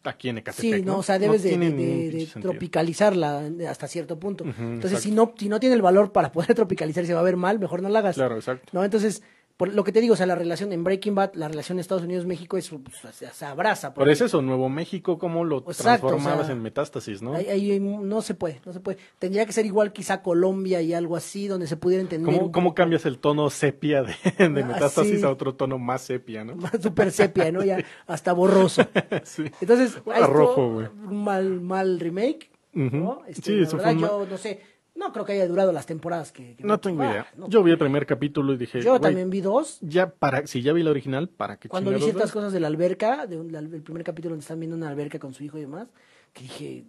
aquí 0.03 0.29
en 0.29 0.37
Ecatepec, 0.37 0.75
Sí, 0.75 0.81
no, 0.83 0.93
¿no? 0.93 0.97
o 0.99 1.03
sea, 1.03 1.17
debes 1.17 1.41
de- 1.41 1.49
tiene 1.49 1.71
de, 1.71 2.11
sentido. 2.27 2.51
tropicalizarla 2.51 3.49
hasta 3.67 3.87
cierto 3.87 4.19
punto. 4.19 4.45
Entonces, 4.45 5.01
si 5.01 5.09
no, 5.11 5.33
si 5.35 5.49
no 5.49 5.59
tiene 5.59 5.73
el 5.75 5.81
valor 5.81 6.11
para 6.11 6.31
poder 6.31 6.53
tropicalizar 6.55 7.03
y 7.03 7.07
se 7.07 7.15
va 7.15 7.21
a 7.21 7.23
ver 7.23 7.37
mal, 7.37 7.57
mejor 7.57 7.81
no 7.81 7.89
la 7.89 7.99
hagas. 7.99 8.15
Claro, 8.15 8.35
exacto. 8.35 8.69
¿no? 8.71 8.83
Entonces, 8.83 9.23
por 9.57 9.73
lo 9.73 9.83
que 9.83 9.91
te 9.91 10.01
digo, 10.01 10.13
o 10.13 10.17
sea, 10.17 10.27
la 10.27 10.35
relación 10.35 10.71
en 10.71 10.83
Breaking 10.83 11.15
Bad, 11.15 11.33
la 11.33 11.47
relación 11.47 11.79
Estados 11.79 12.03
Unidos-México 12.03 12.57
es, 12.57 12.69
pues, 12.69 13.15
se, 13.15 13.27
se 13.27 13.45
abraza. 13.45 13.93
Por 13.93 14.07
eso 14.07 14.25
eso, 14.25 14.41
Nuevo 14.43 14.69
México, 14.69 15.17
cómo 15.17 15.43
lo 15.43 15.57
Exacto, 15.67 16.05
o 16.05 16.09
transformabas 16.09 16.45
sea, 16.45 16.55
en 16.55 16.61
metástasis, 16.61 17.21
¿no? 17.23 17.33
ahí- 17.33 17.47
ahí 17.47 17.79
no 17.79 18.21
se 18.21 18.35
puede, 18.35 18.61
no 18.65 18.71
se 18.73 18.79
puede. 18.79 18.99
Tendría 19.19 19.45
que 19.47 19.53
ser 19.53 19.65
igual 19.65 19.91
quizá 19.93 20.21
Colombia 20.21 20.81
y 20.81 20.93
algo 20.93 21.15
así, 21.15 21.47
donde 21.47 21.65
se 21.67 21.75
pudiera 21.75 22.01
entender. 22.01 22.39
¿Cómo, 22.51 22.75
cambias 22.75 23.05
el 23.07 23.17
tono 23.17 23.49
sepia 23.49 24.03
de, 24.03 24.13
de 24.37 24.45
Ah, 24.45 24.49
metástasis 24.67 25.19
sí. 25.19 25.25
a 25.25 25.29
otro 25.31 25.55
tono 25.55 25.79
más 25.79 26.01
sepia, 26.03 26.43
no? 26.43 26.55
Más 26.55 26.73
super 26.81 27.11
sepia, 27.11 27.51
¿no? 27.51 27.63
Ya 27.63 27.83
hasta 28.07 28.33
borroso. 28.33 28.83
Sí. 29.23 29.45
Entonces, 29.59 29.95
estuvo 29.95 30.13
rojo, 30.27 30.73
güey. 30.73 30.87
mal, 30.93 31.61
mal 31.61 31.99
remake, 31.99 32.51
¿no? 32.73 33.21
Este, 33.27 33.41
Sí, 33.41 33.55
la 33.55 33.63
eso 33.63 33.77
verdad, 33.77 33.93
fue 34.17 34.27
no 34.27 34.37
sé, 34.37 34.59
no 34.97 35.11
creo 35.13 35.23
que 35.25 35.33
haya 35.33 35.47
durado 35.47 35.71
las 35.71 35.85
temporadas 35.85 36.31
que... 36.31 36.55
que 36.55 36.63
No 36.63 36.73
me- 36.73 36.77
tengo 36.79 37.03
Ah, 37.03 37.11
idea. 37.11 37.27
no. 37.37 37.47
Yo 37.49 37.63
vi 37.63 37.71
el 37.71 37.77
primer 37.77 38.05
capítulo 38.05 38.53
y 38.53 38.57
dije, 38.57 38.81
Yo 38.81 38.99
también 38.99 39.29
vi 39.29 39.41
dos. 39.41 39.77
ya 39.81 40.09
para, 40.09 40.45
si 40.47 40.61
ya 40.61 40.73
vi 40.73 40.83
la 40.83 40.91
original, 40.91 41.29
¿para 41.29 41.57
qué 41.57 41.69
Cuando 41.69 41.91
vi 41.91 41.99
ciertas 42.01 42.31
cosas 42.31 42.51
de 42.51 42.59
la 42.59 42.67
alberca, 42.67 43.27
de 43.27 43.37
un- 43.37 43.51
la- 43.51 43.59
el 43.59 43.81
primer 43.81 44.03
capítulo 44.03 44.31
donde 44.33 44.41
están 44.43 44.59
viendo 44.59 44.75
una 44.75 44.89
alberca 44.89 45.19
con 45.19 45.33
su 45.33 45.43
hijo 45.43 45.57
y 45.57 45.61
demás, 45.61 45.87
que 46.33 46.41
dije, 46.43 46.85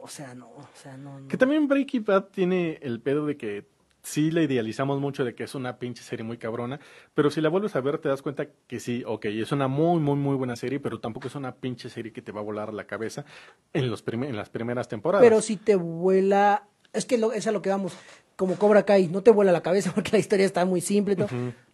o 0.00 0.08
sea, 0.08 0.34
no, 0.34 0.48
o 0.48 0.68
sea, 0.74 0.96
no. 0.96 1.20
no. 1.20 1.28
Que 1.28 1.36
también 1.36 1.68
Breaking 1.68 2.04
Bad 2.04 2.24
tiene 2.32 2.78
el 2.82 3.00
pedo 3.00 3.24
de 3.26 3.36
que 3.36 3.66
sí 4.04 4.32
la 4.32 4.42
idealizamos 4.42 4.98
mucho 5.00 5.24
de 5.24 5.32
que 5.36 5.44
es 5.44 5.54
una 5.54 5.78
pinche 5.78 6.02
serie 6.02 6.24
muy 6.24 6.36
cabrona, 6.36 6.80
pero 7.14 7.30
si 7.30 7.40
la 7.40 7.48
vuelves 7.48 7.76
a 7.76 7.80
ver 7.80 7.98
te 7.98 8.08
das 8.08 8.20
cuenta 8.20 8.48
que 8.66 8.80
sí, 8.80 9.04
ok, 9.06 9.26
es 9.26 9.52
una 9.52 9.68
muy, 9.68 10.00
muy, 10.00 10.16
muy 10.16 10.34
buena 10.34 10.56
serie, 10.56 10.80
pero 10.80 10.98
tampoco 10.98 11.28
es 11.28 11.36
una 11.36 11.54
pinche 11.54 11.88
serie 11.88 12.12
que 12.12 12.20
te 12.20 12.32
va 12.32 12.40
a 12.40 12.42
volar 12.42 12.74
la 12.74 12.84
cabeza 12.88 13.24
en, 13.72 13.88
los 13.88 14.02
en 14.08 14.34
las 14.36 14.50
primeras 14.50 14.88
temporadas. 14.88 15.24
Pero 15.24 15.40
si 15.40 15.56
te 15.56 15.76
vuela, 15.76 16.66
es 16.92 17.06
que 17.06 17.18
lo, 17.18 17.32
es 17.32 17.46
a 17.46 17.52
lo 17.52 17.62
que 17.62 17.70
vamos, 17.70 17.92
como 18.36 18.56
Cobra 18.56 18.84
Kai, 18.84 19.08
no 19.08 19.22
te 19.22 19.30
vuela 19.30 19.52
la 19.52 19.62
cabeza 19.62 19.92
porque 19.94 20.12
la 20.12 20.18
historia 20.18 20.46
está 20.46 20.64
muy 20.64 20.80
simple, 20.80 21.16
todo, 21.16 21.28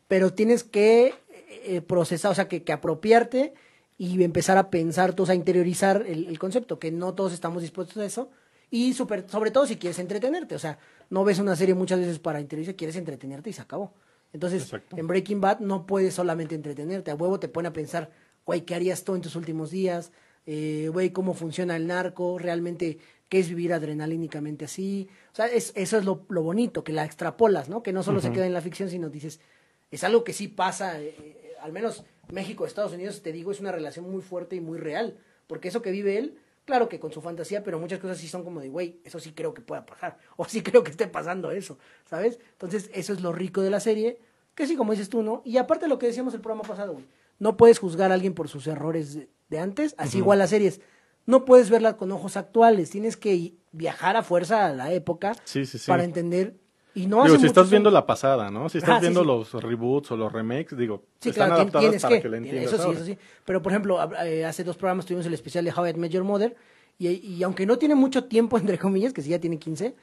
pero 0.06 0.32
tienes 0.32 0.64
que 0.64 1.14
eh, 1.64 1.80
procesar, 1.80 2.32
o 2.32 2.34
sea, 2.34 2.48
que, 2.48 2.62
que 2.62 2.72
apropiarte 2.72 3.54
y 3.96 4.22
empezar 4.22 4.58
a 4.58 4.70
pensar, 4.70 5.14
tú, 5.14 5.24
o 5.24 5.26
sea, 5.26 5.34
interiorizar 5.34 6.04
el, 6.06 6.26
el 6.26 6.38
concepto, 6.38 6.78
que 6.78 6.92
no 6.92 7.14
todos 7.14 7.32
estamos 7.32 7.62
dispuestos 7.62 7.96
a 7.98 8.04
eso, 8.04 8.30
y 8.70 8.92
super, 8.92 9.24
sobre 9.28 9.50
todo 9.50 9.66
si 9.66 9.76
quieres 9.76 9.98
entretenerte, 9.98 10.54
o 10.54 10.58
sea, 10.58 10.78
no 11.10 11.24
ves 11.24 11.38
una 11.38 11.56
serie 11.56 11.74
muchas 11.74 11.98
veces 11.98 12.18
para 12.18 12.40
interiorizar, 12.40 12.76
quieres 12.76 12.96
entretenerte 12.96 13.50
y 13.50 13.52
se 13.54 13.62
acabó. 13.62 13.94
Entonces, 14.32 14.64
Exacto. 14.64 14.96
en 14.96 15.06
Breaking 15.06 15.40
Bad 15.40 15.60
no 15.60 15.86
puedes 15.86 16.14
solamente 16.14 16.54
entretenerte, 16.54 17.10
a 17.10 17.14
huevo 17.14 17.40
te 17.40 17.48
pone 17.48 17.68
a 17.68 17.72
pensar, 17.72 18.10
güey, 18.44 18.60
¿qué 18.60 18.74
harías 18.74 19.04
tú 19.04 19.14
en 19.14 19.22
tus 19.22 19.36
últimos 19.36 19.70
días? 19.70 20.12
Eh, 20.50 20.88
Güey, 20.90 21.10
¿cómo 21.10 21.34
funciona 21.34 21.76
el 21.76 21.86
narco? 21.86 22.38
¿Realmente 22.38 22.98
qué 23.28 23.38
es 23.40 23.48
vivir 23.48 23.72
adrenalínicamente 23.72 24.64
así? 24.64 25.08
O 25.32 25.34
sea, 25.36 25.46
es- 25.46 25.72
eso 25.74 25.98
es 25.98 26.04
lo, 26.04 26.24
lo 26.28 26.42
bonito, 26.42 26.84
que 26.84 26.92
la 26.92 27.04
extrapolas, 27.04 27.68
¿no? 27.68 27.82
Que 27.82 27.92
no 27.92 28.02
solo 28.02 28.20
se 28.20 28.28
queda 28.32 28.46
en 28.46 28.54
la 28.54 28.60
ficción, 28.60 28.88
sino 28.90 29.08
dices, 29.10 29.40
es 29.90 30.04
algo 30.04 30.24
que 30.24 30.32
sí 30.32 30.48
pasa, 30.48 31.00
eh, 31.00 31.14
eh, 31.18 31.52
al 31.60 31.72
menos 31.72 32.04
México, 32.32 32.66
Estados 32.66 32.92
Unidos, 32.92 33.22
te 33.22 33.32
digo, 33.32 33.50
es 33.52 33.60
una 33.60 33.72
relación 33.72 34.10
muy 34.10 34.22
fuerte 34.22 34.56
y 34.56 34.60
muy 34.60 34.78
real, 34.78 35.18
porque 35.46 35.68
eso 35.68 35.80
que 35.82 35.90
vive 35.90 36.18
él, 36.18 36.38
claro 36.64 36.88
que 36.88 37.00
con 37.00 37.12
su 37.12 37.20
fantasía, 37.22 37.64
pero 37.64 37.78
muchas 37.78 37.98
cosas 37.98 38.18
sí 38.18 38.28
son 38.28 38.44
como 38.44 38.60
de, 38.60 38.68
güey, 38.68 39.00
eso 39.04 39.18
sí 39.18 39.32
creo 39.32 39.54
que 39.54 39.62
pueda 39.62 39.86
pasar, 39.86 40.18
o 40.36 40.44
sí 40.44 40.62
creo 40.62 40.82
que 40.84 40.90
esté 40.90 41.06
pasando 41.06 41.50
eso, 41.50 41.78
¿sabes? 42.04 42.38
Entonces, 42.52 42.90
eso 42.92 43.12
es 43.12 43.20
lo 43.22 43.32
rico 43.32 43.62
de 43.62 43.70
la 43.70 43.80
serie, 43.80 44.18
que 44.54 44.66
sí, 44.66 44.76
como 44.76 44.92
dices 44.92 45.08
tú, 45.08 45.22
¿no? 45.22 45.40
Y 45.44 45.56
aparte 45.56 45.84
de 45.86 45.88
lo 45.88 45.98
que 45.98 46.06
decíamos 46.06 46.34
el 46.34 46.40
programa 46.40 46.66
pasado, 46.68 46.92
güey, 46.94 47.04
no 47.38 47.56
puedes 47.56 47.78
juzgar 47.78 48.10
a 48.10 48.14
alguien 48.14 48.34
por 48.34 48.48
sus 48.48 48.66
errores 48.66 49.14
de, 49.14 49.28
de 49.48 49.58
antes, 49.60 49.94
así 49.96 50.18
igual 50.18 50.40
las 50.40 50.50
series. 50.50 50.80
No 51.28 51.44
puedes 51.44 51.68
verlas 51.70 51.94
con 51.94 52.10
ojos 52.10 52.36
actuales, 52.36 52.90
tienes 52.90 53.16
que 53.16 53.52
viajar 53.72 54.16
a 54.16 54.22
fuerza 54.22 54.66
a 54.66 54.72
la 54.72 54.92
época 54.92 55.34
Sí, 55.44 55.66
sí, 55.66 55.78
sí. 55.78 55.86
para 55.86 56.02
entender. 56.02 56.54
Y 56.94 57.06
no 57.06 57.22
Digo, 57.22 57.38
si 57.38 57.46
estás 57.46 57.64
son- 57.64 57.70
viendo 57.70 57.90
la 57.90 58.06
pasada, 58.06 58.50
¿no? 58.50 58.68
Si 58.70 58.78
estás 58.78 58.96
Ah, 58.96 59.00
viendo 59.00 59.22
los 59.22 59.52
reboots 59.52 60.10
o 60.10 60.16
los 60.16 60.32
remakes, 60.32 60.76
digo, 60.76 61.04
Sí, 61.20 61.28
están 61.28 61.48
claro, 61.50 61.54
tien- 61.54 61.60
adaptadas 61.60 61.82
tienes 61.84 62.02
para 62.02 62.16
que. 62.16 62.22
que, 62.22 62.28
la 62.30 62.36
entiendas 62.38 62.72
eso 62.72 62.82
sí, 62.82 62.90
eso 62.96 63.04
sí. 63.04 63.18
Pero, 63.44 63.60
por 63.62 63.70
ejemplo, 63.72 63.98
eh, 64.24 64.44
hace 64.46 64.64
dos 64.64 64.76
programas 64.78 65.04
tuvimos 65.06 65.26
el 65.26 65.34
especial 65.34 65.64
de 65.66 65.70
How 65.72 65.86
I 65.86 65.94
Met 65.94 66.10
Your 66.12 66.24
Mother. 66.24 66.56
Y, 66.98 67.08
y 67.08 67.42
aunque 67.44 67.66
no 67.66 67.78
tiene 67.78 67.94
mucho 67.94 68.24
tiempo, 68.24 68.56
entre 68.58 68.78
comillas, 68.78 69.12
que 69.12 69.22
sí 69.22 69.28
ya 69.30 69.38
tiene 69.38 69.58
15, 69.58 69.94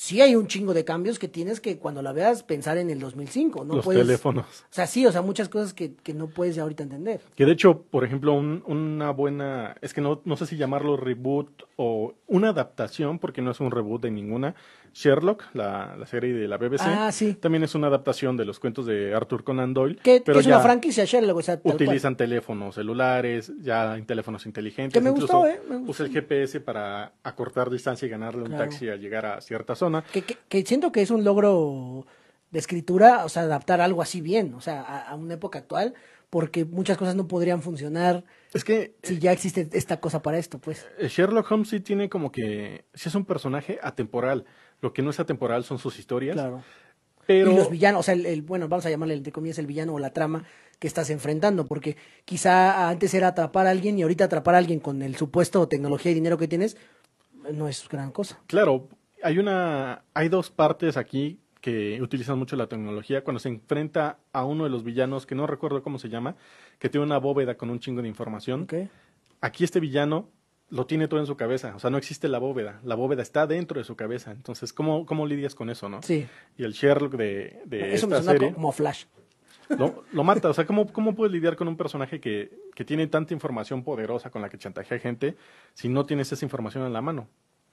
sí 0.00 0.22
hay 0.22 0.34
un 0.34 0.46
chingo 0.46 0.72
de 0.72 0.82
cambios 0.82 1.18
que 1.18 1.28
tienes 1.28 1.60
que, 1.60 1.76
cuando 1.78 2.00
la 2.00 2.12
veas, 2.14 2.42
pensar 2.42 2.78
en 2.78 2.88
el 2.88 2.98
2005. 3.00 3.66
No 3.66 3.74
los 3.76 3.84
puedes, 3.84 4.00
teléfonos. 4.00 4.46
O 4.46 4.72
sea, 4.72 4.86
sí, 4.86 5.04
o 5.04 5.12
sea, 5.12 5.20
muchas 5.20 5.50
cosas 5.50 5.74
que, 5.74 5.92
que 5.94 6.14
no 6.14 6.26
puedes 6.28 6.54
ya 6.54 6.62
ahorita 6.62 6.82
entender. 6.84 7.20
Que 7.36 7.44
de 7.44 7.52
hecho, 7.52 7.82
por 7.82 8.02
ejemplo, 8.04 8.32
un- 8.32 8.62
una 8.66 9.10
buena, 9.10 9.76
es 9.82 9.92
que 9.92 10.00
no, 10.00 10.22
no 10.24 10.36
sé 10.38 10.46
si 10.46 10.56
llamarlo 10.56 10.96
reboot 10.96 11.64
o 11.76 12.14
una 12.28 12.48
adaptación, 12.48 13.18
porque 13.18 13.42
no 13.42 13.50
es 13.50 13.60
un 13.60 13.70
reboot 13.70 14.00
de 14.00 14.10
ninguna. 14.10 14.54
Sherlock, 14.92 15.44
la, 15.54 15.94
la 15.96 16.04
serie 16.06 16.32
de 16.32 16.48
la 16.48 16.56
BBC, 16.56 16.80
Ah, 16.84 17.12
sí. 17.12 17.34
también 17.34 17.62
es 17.62 17.76
una 17.76 17.86
adaptación 17.86 18.36
de 18.36 18.44
los 18.44 18.58
cuentos 18.58 18.86
de 18.86 19.14
Arthur 19.14 19.44
Conan 19.44 19.72
Doyle, 19.72 19.96
Que, 20.02 20.16
es 20.26 20.44
ya 20.44 20.56
una 20.56 20.60
franquicia 20.60 21.04
Sherlock, 21.04 21.36
o 21.36 21.42
sea, 21.42 21.60
utilizan 21.62 22.16
teléfonos 22.16 22.74
celulares, 22.74 23.52
ya 23.60 23.96
en 23.96 24.04
teléfonos 24.04 24.46
inteligentes. 24.46 24.92
Que 24.94 25.00
me 25.00 25.10
incluso 25.10 25.32
gustó, 25.38 25.46
¿eh? 25.48 25.60
Me 25.68 25.76
gustó. 25.76 25.90
Usa 25.92 26.06
el 26.06 26.12
GPS 26.12 26.58
para 26.60 27.12
acortar 27.22 27.70
distancia 27.70 28.06
y 28.06 28.08
ganarle 28.08 28.42
un 28.42 28.50
taxi 28.56 28.88
al 28.88 28.98
llegar 28.98 29.26
a 29.26 29.40
cierta 29.40 29.76
zona. 29.76 29.89
Que, 30.12 30.22
que, 30.22 30.36
que 30.48 30.64
siento 30.64 30.92
que 30.92 31.02
es 31.02 31.10
un 31.10 31.24
logro 31.24 32.06
de 32.50 32.58
escritura, 32.58 33.24
o 33.24 33.28
sea, 33.28 33.42
adaptar 33.42 33.80
algo 33.80 34.02
así 34.02 34.20
bien, 34.20 34.54
o 34.54 34.60
sea, 34.60 34.80
a, 34.82 35.10
a 35.10 35.14
una 35.14 35.34
época 35.34 35.58
actual, 35.60 35.94
porque 36.30 36.64
muchas 36.64 36.96
cosas 36.96 37.14
no 37.16 37.26
podrían 37.28 37.62
funcionar 37.62 38.24
Es 38.54 38.64
que 38.64 38.94
si 39.02 39.18
ya 39.18 39.32
existe 39.32 39.68
esta 39.72 40.00
cosa 40.00 40.22
para 40.22 40.38
esto, 40.38 40.58
pues. 40.58 40.86
eh, 40.98 41.08
Sherlock 41.08 41.50
Holmes 41.50 41.68
sí 41.68 41.80
tiene 41.80 42.08
como 42.08 42.30
que, 42.32 42.84
sí 42.94 43.08
es 43.08 43.14
un 43.14 43.24
personaje 43.24 43.78
atemporal. 43.82 44.44
Lo 44.80 44.92
que 44.92 45.02
no 45.02 45.10
es 45.10 45.20
atemporal 45.20 45.62
son 45.64 45.78
sus 45.78 45.98
historias. 45.98 46.34
Claro. 46.34 46.62
Pero 47.26 47.52
Y 47.52 47.56
los 47.56 47.70
villanos, 47.70 48.00
o 48.00 48.02
sea, 48.04 48.14
el, 48.14 48.26
el- 48.26 48.42
bueno, 48.42 48.66
vamos 48.68 48.86
a 48.86 48.90
llamarle 48.90 49.14
entre 49.14 49.32
comillas 49.32 49.58
el 49.58 49.66
villano 49.66 49.94
o 49.94 49.98
la 49.98 50.10
trama 50.12 50.44
que 50.80 50.86
estás 50.88 51.10
enfrentando, 51.10 51.66
porque 51.66 51.96
quizá 52.24 52.88
antes 52.88 53.12
era 53.14 53.28
atrapar 53.28 53.66
a 53.66 53.70
alguien 53.70 53.98
y 53.98 54.02
ahorita 54.02 54.24
atrapar 54.24 54.54
a 54.54 54.58
alguien 54.58 54.80
con 54.80 55.02
el 55.02 55.14
supuesto 55.16 55.68
tecnología 55.68 56.10
y 56.10 56.14
dinero 56.14 56.38
que 56.38 56.48
tienes 56.48 56.76
no 57.52 57.68
es 57.68 57.88
gran 57.88 58.10
cosa. 58.10 58.40
Claro, 58.46 58.88
hay 59.22 59.38
una, 59.38 60.02
hay 60.14 60.28
dos 60.28 60.50
partes 60.50 60.96
aquí 60.96 61.40
que 61.60 62.00
utilizan 62.00 62.38
mucho 62.38 62.56
la 62.56 62.68
tecnología 62.68 63.22
cuando 63.22 63.38
se 63.38 63.48
enfrenta 63.48 64.18
a 64.32 64.44
uno 64.44 64.64
de 64.64 64.70
los 64.70 64.82
villanos 64.82 65.26
que 65.26 65.34
no 65.34 65.46
recuerdo 65.46 65.82
cómo 65.82 65.98
se 65.98 66.08
llama, 66.08 66.36
que 66.78 66.88
tiene 66.88 67.04
una 67.04 67.18
bóveda 67.18 67.56
con 67.56 67.70
un 67.70 67.80
chingo 67.80 68.02
de 68.02 68.08
información. 68.08 68.66
Aquí 69.40 69.64
este 69.64 69.80
villano 69.80 70.28
lo 70.70 70.86
tiene 70.86 71.08
todo 71.08 71.20
en 71.20 71.26
su 71.26 71.36
cabeza, 71.36 71.74
o 71.74 71.80
sea, 71.80 71.90
no 71.90 71.98
existe 71.98 72.28
la 72.28 72.38
bóveda, 72.38 72.80
la 72.84 72.94
bóveda 72.94 73.22
está 73.22 73.46
dentro 73.46 73.78
de 73.78 73.84
su 73.84 73.96
cabeza. 73.96 74.30
Entonces, 74.30 74.72
¿cómo, 74.72 75.04
cómo 75.04 75.26
lidias 75.26 75.54
con 75.54 75.68
eso, 75.68 75.88
no? 75.88 76.00
Sí, 76.02 76.26
Y 76.56 76.64
el 76.64 76.72
Sherlock 76.72 77.14
de, 77.14 77.60
de 77.66 77.92
eso 77.94 78.06
me 78.06 78.16
suena 78.16 78.32
serie 78.32 78.52
como 78.54 78.70
Flash. 78.72 79.04
lo, 79.68 80.04
lo 80.12 80.24
mata. 80.24 80.48
O 80.48 80.54
sea, 80.54 80.66
¿cómo, 80.66 80.86
¿cómo 80.92 81.14
puedes 81.14 81.32
lidiar 81.32 81.56
con 81.56 81.68
un 81.68 81.76
personaje 81.76 82.20
que, 82.20 82.56
que 82.74 82.84
tiene 82.84 83.06
tanta 83.08 83.34
información 83.34 83.82
poderosa 83.82 84.30
con 84.30 84.42
la 84.42 84.48
que 84.48 84.58
chantajea 84.58 84.98
gente 84.98 85.36
si 85.74 85.88
no 85.88 86.06
tienes 86.06 86.30
esa 86.32 86.44
información 86.44 86.86
en 86.86 86.92
la 86.92 87.02
mano? 87.02 87.28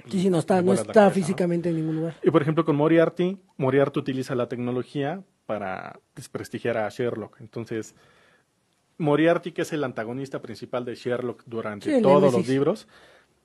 Sí, 0.09 0.21
sí, 0.21 0.29
no 0.29 0.39
está, 0.39 0.61
no 0.61 0.73
está 0.73 0.85
cabeza, 0.93 1.05
¿no? 1.05 1.11
físicamente 1.11 1.69
en 1.69 1.75
ningún 1.77 1.95
lugar. 1.97 2.15
Y 2.23 2.31
por 2.31 2.41
ejemplo, 2.41 2.63
con 2.63 2.75
Moriarty, 2.75 3.37
Moriarty 3.57 3.99
utiliza 3.99 4.35
la 4.35 4.47
tecnología 4.47 5.21
para 5.45 5.99
desprestigiar 6.15 6.77
a 6.77 6.89
Sherlock. 6.89 7.39
Entonces, 7.41 7.95
Moriarty, 8.97 9.51
que 9.51 9.61
es 9.61 9.73
el 9.73 9.83
antagonista 9.83 10.41
principal 10.41 10.85
de 10.85 10.95
Sherlock 10.95 11.43
durante 11.45 11.95
Sí, 11.97 12.01
todos 12.01 12.33
los 12.33 12.47
libros, 12.47 12.87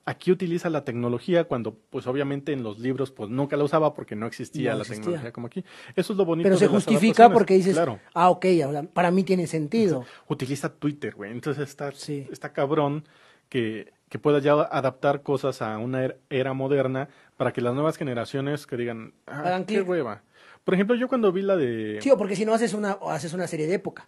aquí 0.05 0.31
utiliza 0.31 0.69
la 0.69 0.83
tecnología 0.83 1.43
cuando, 1.45 1.75
pues 1.89 2.07
obviamente 2.07 2.51
en 2.53 2.63
los 2.63 2.79
libros, 2.79 3.11
pues 3.11 3.29
nunca 3.29 3.55
la 3.55 3.63
usaba 3.63 3.93
porque 3.93 4.15
no 4.15 4.25
existía 4.25 4.71
No 4.73 4.79
la 4.79 4.83
tecnología 4.85 5.31
como 5.31 5.47
aquí. 5.47 5.63
Eso 5.95 6.13
es 6.13 6.17
lo 6.17 6.25
bonito. 6.25 6.47
Pero 6.47 6.57
se 6.57 6.65
de 6.65 6.69
justifica 6.71 7.29
porque 7.31 7.53
dices, 7.53 7.73
Claro. 7.75 7.99
ah, 8.13 8.29
ok, 8.29 8.45
para 8.93 9.11
mí 9.11 9.23
tiene 9.23 9.47
sentido. 9.47 10.05
Utiliza 10.27 10.73
Twitter, 10.73 11.13
güey. 11.15 11.31
Entonces 11.31 11.69
está, 11.69 11.91
Sí. 11.91 12.27
está 12.31 12.51
cabrón 12.51 13.05
que, 13.49 13.93
que 14.13 14.19
pueda 14.19 14.37
ya 14.37 14.53
adaptar 14.53 15.23
cosas 15.23 15.63
a 15.63 15.75
una 15.79 16.05
er- 16.05 16.17
era 16.29 16.53
moderna 16.53 17.09
para 17.35 17.51
que 17.51 17.61
las 17.61 17.73
nuevas 17.73 17.97
generaciones 17.97 18.67
que 18.67 18.77
digan, 18.77 19.11
ah, 19.25 19.39
Hagan 19.39 19.65
qué 19.65 19.81
hueva. 19.81 20.21
Por 20.63 20.75
ejemplo, 20.75 20.95
yo 20.95 21.07
cuando 21.07 21.31
vi 21.31 21.41
la 21.41 21.57
de... 21.57 21.97
Sí, 21.99 22.11
o 22.11 22.17
porque 22.17 22.35
si 22.35 22.45
no 22.45 22.53
haces 22.53 22.75
una, 22.75 22.91
haces 23.09 23.33
una 23.33 23.47
serie 23.47 23.65
de 23.65 23.73
época. 23.73 24.07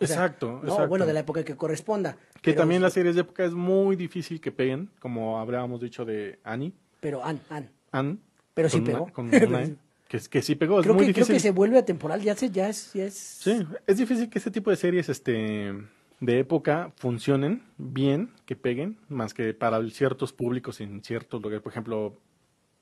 O 0.00 0.04
sea, 0.04 0.16
exacto, 0.16 0.58
¿no? 0.60 0.68
exacto. 0.68 0.88
Bueno, 0.88 1.06
de 1.06 1.12
la 1.12 1.20
época 1.20 1.44
que 1.44 1.54
corresponda. 1.54 2.16
Que 2.42 2.50
Pero- 2.50 2.62
también 2.62 2.82
las 2.82 2.94
series 2.94 3.14
de 3.14 3.20
época 3.20 3.44
es 3.44 3.52
muy 3.52 3.94
difícil 3.94 4.40
que 4.40 4.50
peguen, 4.50 4.90
como 4.98 5.38
habríamos 5.38 5.80
dicho 5.80 6.04
de 6.04 6.40
Annie. 6.42 6.72
Pero, 6.98 7.24
An, 7.24 7.38
An. 7.48 7.70
Anne. 7.92 8.16
Pero 8.54 8.68
sí 8.68 8.78
una- 8.78 8.86
pegó. 8.86 9.12
con 9.12 9.26
una 9.32 9.62
E, 9.62 9.76
que, 10.08 10.18
que 10.18 10.42
sí 10.42 10.56
pegó, 10.56 10.80
es 10.80 10.82
Creo 10.82 10.96
muy 10.96 11.06
que, 11.06 11.14
creo 11.14 11.26
que 11.28 11.38
se 11.38 11.52
vuelve 11.52 11.78
atemporal, 11.78 12.20
ya, 12.22 12.34
se, 12.34 12.50
ya 12.50 12.68
es... 12.68 12.92
Ya 12.92 13.04
es... 13.04 13.14
Sí, 13.14 13.64
es 13.86 13.96
difícil 13.98 14.28
que 14.28 14.38
este 14.40 14.50
tipo 14.50 14.70
de 14.70 14.76
series 14.76 15.08
este, 15.08 15.74
de 16.20 16.38
época 16.38 16.92
funcionen 16.96 17.62
bien, 17.76 18.32
que 18.44 18.56
peguen, 18.56 18.98
más 19.08 19.34
que 19.34 19.54
para 19.54 19.82
ciertos 19.90 20.32
públicos 20.32 20.80
en 20.80 21.02
ciertos 21.02 21.40
lugares. 21.40 21.62
Por 21.62 21.72
ejemplo, 21.72 22.20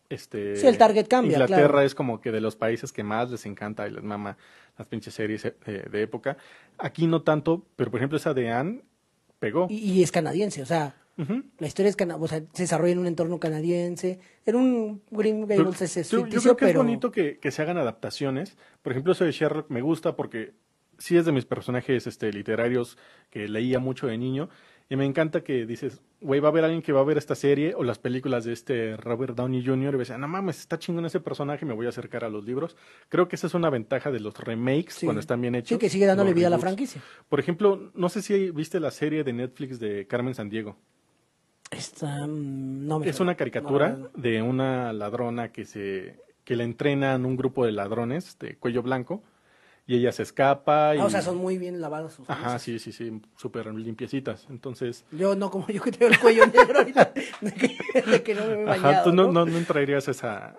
este, 0.09 0.57
Sí, 0.57 0.67
el 0.67 0.79
target 0.79 1.07
cambia, 1.09 1.33
Inglaterra 1.33 1.69
claro. 1.69 1.81
es 1.83 1.95
como 1.95 2.21
que 2.21 2.33
de 2.33 2.41
los 2.41 2.57
países 2.57 2.93
que 2.93 3.03
más 3.03 3.31
les 3.31 3.45
encanta 3.47 3.87
y 3.87 3.91
les 3.91 4.03
mama 4.03 4.37
las 4.79 4.87
pinches 4.87 5.15
series 5.15 5.45
eh, 5.45 5.55
de 5.91 6.03
época. 6.03 6.37
Aquí 6.79 7.07
no 7.07 7.23
tanto, 7.23 7.67
pero 7.77 7.91
por 7.91 7.99
ejemplo 7.99 8.17
esa 8.17 8.33
de 8.33 8.51
Anne 8.51 8.83
pegó. 9.39 9.67
Y, 9.69 9.77
y 9.93 10.03
es 10.03 10.13
canadiense, 10.13 10.63
o 10.63 10.67
sea, 10.67 10.95
la 11.59 11.67
historia 11.67 11.89
es 11.89 11.97
o 11.97 12.29
sea, 12.29 12.43
se 12.53 12.63
desarrolla 12.65 12.93
en 12.93 12.99
un 12.99 13.07
entorno 13.07 13.41
canadiense. 13.41 14.21
Era 14.45 14.59
un 14.59 15.03
Green 15.11 15.47
Gables 15.47 15.81
ese 15.81 16.03
yo, 16.05 16.29
creo 16.29 16.57
que 16.57 16.67
pero... 16.67 16.81
es 16.81 16.87
bonito 16.87 17.11
que, 17.11 17.39
que 17.39 17.51
se 17.51 17.63
hagan 17.63 17.79
adaptaciones. 17.79 18.57
Por 18.83 18.93
ejemplo, 18.93 19.13
eso 19.13 19.25
de 19.25 19.33
Sherlock 19.33 19.71
me 19.71 19.81
gusta 19.81 20.15
porque 20.15 20.53
sí 20.99 21.17
es 21.17 21.25
de 21.25 21.33
mis 21.33 21.45
personajes 21.45 22.07
este, 22.07 22.33
literarios 22.33 22.97
que 23.31 23.49
leía 23.49 23.79
mucho 23.79 24.07
de 24.07 24.19
niño. 24.19 24.49
Y 24.89 24.95
me 24.95 25.05
encanta 25.05 25.43
que 25.43 25.67
dices, 25.67 26.01
güey, 26.21 26.39
va 26.39 26.47
a 26.47 26.51
haber 26.53 26.63
alguien 26.65 26.81
que 26.81 26.93
va 26.93 27.01
a 27.01 27.05
ver 27.05 27.19
esta 27.19 27.35
serie 27.35 27.75
o 27.75 27.83
las 27.83 27.99
películas 27.99 28.45
de 28.45 28.53
este 28.53 28.97
Robert 28.97 29.35
Downey 29.35 29.65
Jr. 29.67 29.79
y 29.79 29.85
va 29.87 29.95
a 29.97 29.99
decir, 29.99 30.17
no 30.17 30.29
mames, 30.29 30.61
está 30.61 30.79
chingón 30.79 31.05
ese 31.07 31.19
personaje, 31.19 31.67
me 31.67 31.75
voy 31.75 31.87
a 31.87 31.89
acercar 31.89 32.23
a 32.23 32.29
los 32.29 32.45
libros. 32.45 32.77
Creo 33.09 33.27
que 33.27 33.35
esa 33.35 33.49
es 33.49 33.55
una 33.55 33.69
ventaja 33.69 34.13
de 34.13 34.21
los 34.21 34.39
remakes 34.39 34.95
Sí. 34.95 35.07
cuando 35.07 35.19
están 35.19 35.41
bien 35.41 35.57
hechos. 35.57 35.71
Sí, 35.71 35.79
que 35.79 35.89
sigue 35.89 36.07
dándole 36.07 36.33
vida 36.35 36.47
a 36.47 36.51
la 36.51 36.59
franquicia. 36.61 37.03
Por 37.29 37.41
ejemplo, 37.41 37.91
no 37.95 38.09
sé 38.09 38.23
si 38.23 38.53
viste 38.53 38.79
la 38.79 38.93
serie 38.93 39.25
de 39.25 39.33
Netflix 39.33 39.81
de 39.81 40.07
Carmen 40.07 40.35
Sandiego. 40.37 40.77
Esta, 41.73 42.27
mm, 42.27 42.87
no 42.87 43.01
me 43.01 43.09
Es 43.09 43.19
una 43.19 43.35
caricatura 43.35 43.89
No, 43.91 43.97
no, 43.97 44.03
no. 44.05 44.23
de 44.23 44.41
una 44.43 44.93
ladrona 44.93 45.51
que 45.51 45.65
se 45.65 46.21
que 46.45 46.55
la 46.55 46.63
entrenan 46.63 47.27
un 47.27 47.37
grupo 47.37 47.67
de 47.67 47.73
ladrones 47.73 48.39
de 48.39 48.55
cuello 48.57 48.81
blanco 48.81 49.25
y 49.89 49.97
ella 49.97 50.11
se 50.13 50.23
escapa 50.25 50.97
y 50.97 50.99
Ah, 50.99 51.05
o 51.05 51.11
sea, 51.11 51.23
son 51.23 51.37
muy 51.37 51.59
bien 51.59 51.81
lavadas 51.81 52.13
sus 52.15 52.29
ajá 52.29 52.41
camisas. 52.43 52.63
sí 52.63 52.79
sí 52.79 52.93
sí 52.93 53.21
súper 53.37 53.67
limpiecitas 53.75 54.47
entonces 54.51 55.05
Yo 55.13 55.37
no, 55.37 55.51
como 55.51 55.67
yo 55.69 55.81
que 55.83 55.93
tengo 55.93 56.13
el 56.13 56.19
cuello 56.19 56.45
negro 56.55 56.79
ahorita, 56.79 57.13
de 57.41 57.53
que, 57.53 58.03
de 58.11 58.23
que 58.23 58.35
no 58.35 58.45
me 58.47 58.53
he 58.53 58.65
bañado. 58.65 58.89
ajá 58.89 59.03
tú 59.05 59.13
no, 59.13 59.25
¿no? 59.27 59.33
no, 59.33 59.47
no 59.47 59.59
entrarías 59.59 60.09
esa 60.09 60.57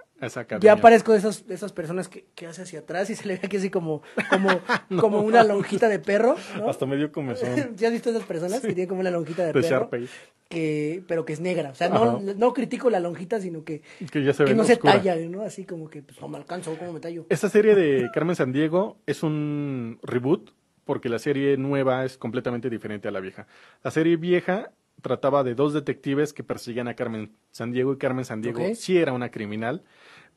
Ya 0.62 0.77
parezco 0.77 1.12
de 1.12 1.19
esos, 1.19 1.45
de 1.45 1.53
esas 1.53 1.71
personas 1.71 2.08
que, 2.10 2.25
que 2.34 2.47
hace 2.47 2.63
hacia 2.63 2.80
atrás 2.80 3.10
y 3.10 3.15
se 3.15 3.27
le 3.27 3.36
ve 3.36 3.41
aquí 3.43 3.58
así 3.58 3.69
como, 3.69 4.01
como, 4.30 4.49
como 4.99 5.21
una 5.21 5.43
lonjita 5.43 5.88
de 5.89 5.99
perro, 5.99 6.36
¿no? 6.58 6.69
hasta 6.69 6.86
medio 6.86 7.12
comezón 7.12 7.49
¿Ya 7.75 7.88
has 7.88 7.93
visto 7.93 8.10
esas 8.10 8.23
personas 8.23 8.62
que 8.62 8.69
tienen 8.69 8.88
como 8.88 9.01
una 9.01 9.12
lonjita 9.12 9.43
de, 9.43 9.47
de 9.49 9.53
perro? 9.53 9.67
Sharpay 9.67 10.10
Que, 10.49 11.03
pero 11.08 11.23
que 11.23 11.34
es 11.34 11.39
negra. 11.39 11.69
O 11.69 11.75
sea, 11.75 11.89
no, 11.89 12.19
no 12.19 12.53
critico 12.53 12.89
la 12.89 12.99
lonjita, 12.99 13.39
sino 13.39 13.63
que, 13.63 13.84
que 14.12 14.23
ya 14.23 14.34
se 14.34 14.45
que 14.45 14.51
ve 14.51 14.56
no 14.56 14.63
se 14.63 14.77
talla, 14.77 15.15
¿no? 15.15 15.43
Así 15.43 15.65
como 15.65 15.89
que, 15.89 16.01
pues, 16.01 16.19
no 16.19 16.27
me 16.27 16.38
alcanzo, 16.38 16.75
¿cómo 16.77 16.93
me 16.93 16.99
tallo? 16.99 17.25
esta 17.30 17.49
serie 17.49 17.75
de 17.75 18.10
Carmen 18.13 18.36
Sandiego 18.36 18.97
es 19.06 19.21
un 19.23 19.99
reboot 20.01 20.51
porque 20.84 21.10
la 21.10 21.19
serie 21.19 21.58
nueva 21.58 22.06
es 22.06 22.17
completamente 22.17 22.69
diferente 22.69 23.08
a 23.08 23.12
la 23.12 23.19
vieja 23.19 23.45
la 23.84 23.91
serie 23.91 24.15
vieja 24.15 24.71
trataba 25.01 25.43
de 25.43 25.55
dos 25.55 25.73
detectives 25.73 26.33
que 26.33 26.43
persiguen 26.43 26.88
a 26.88 26.95
Carmen 26.95 27.31
Sandiego 27.51 27.93
y 27.93 27.97
Carmen 27.97 28.25
Sandiego 28.25 28.63
Ok. 28.63 28.73
sí 28.75 28.97
era 28.97 29.13
una 29.13 29.29
criminal 29.31 29.83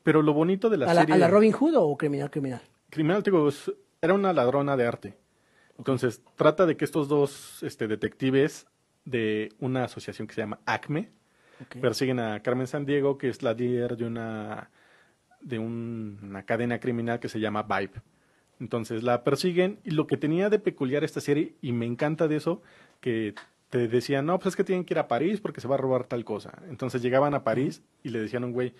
pero 0.03 0.21
lo 0.21 0.33
bonito 0.33 0.69
de 0.69 0.77
la 0.77 0.89
¿A 0.89 0.93
la, 0.93 1.01
serie 1.01 1.15
¿A 1.15 1.17
la 1.17 1.27
Robin 1.27 1.51
Hood 1.51 1.75
o 1.75 1.95
criminal 1.97 2.29
criminal? 2.31 2.61
criminal, 2.89 3.21
digo, 3.23 3.47
era 4.01 4.13
una 4.15 4.33
ladrona 4.33 4.75
de 4.75 4.85
arte. 4.87 5.17
Entonces, 5.77 6.21
trata 6.35 6.65
de 6.65 6.75
que 6.75 6.85
estos 6.85 7.07
dos 7.07 7.61
este, 7.63 7.87
detectives 7.87 8.65
de 9.05 9.49
una 9.59 9.83
asociación 9.85 10.27
que 10.27 10.33
se 10.33 10.41
llama 10.41 10.59
ACME 10.65 11.09
persiguen 11.81 12.19
a 12.19 12.41
Carmen 12.41 12.65
Sandiego, 12.67 13.17
que 13.19 13.29
es 13.29 13.43
la 13.43 13.53
líder 13.53 13.95
de 13.95 14.05
una 14.05 14.71
de 15.39 15.57
un- 15.59 16.17
una 16.23 16.43
cadena 16.43 16.79
criminal 16.79 17.19
que 17.19 17.29
se 17.29 17.39
llama 17.39 17.63
Vibe. 17.63 18.01
Entonces 18.59 19.03
la 19.03 19.23
persiguen 19.23 19.79
y 19.83 19.91
lo 19.91 20.05
que 20.07 20.17
tenía 20.17 20.49
de 20.49 20.59
peculiar 20.59 21.03
esta 21.03 21.21
serie, 21.21 21.53
y 21.61 21.71
me 21.71 21.85
encanta 21.85 22.27
de 22.27 22.35
eso, 22.37 22.61
que 22.99 23.33
te 23.71 23.87
decían, 23.87 24.25
no, 24.27 24.37
pues 24.37 24.47
es 24.51 24.55
que 24.55 24.63
tienen 24.63 24.85
que 24.85 24.93
ir 24.93 24.99
a 24.99 25.07
París 25.07 25.41
porque 25.41 25.61
se 25.61 25.67
va 25.67 25.75
a 25.75 25.77
robar 25.79 26.03
tal 26.03 26.23
cosa. 26.23 26.61
Entonces 26.69 27.01
llegaban 27.01 27.33
a 27.33 27.43
París 27.43 27.81
y 28.03 28.09
le 28.09 28.19
decían 28.19 28.43
a 28.43 28.45
un 28.45 28.51
güey, 28.53 28.75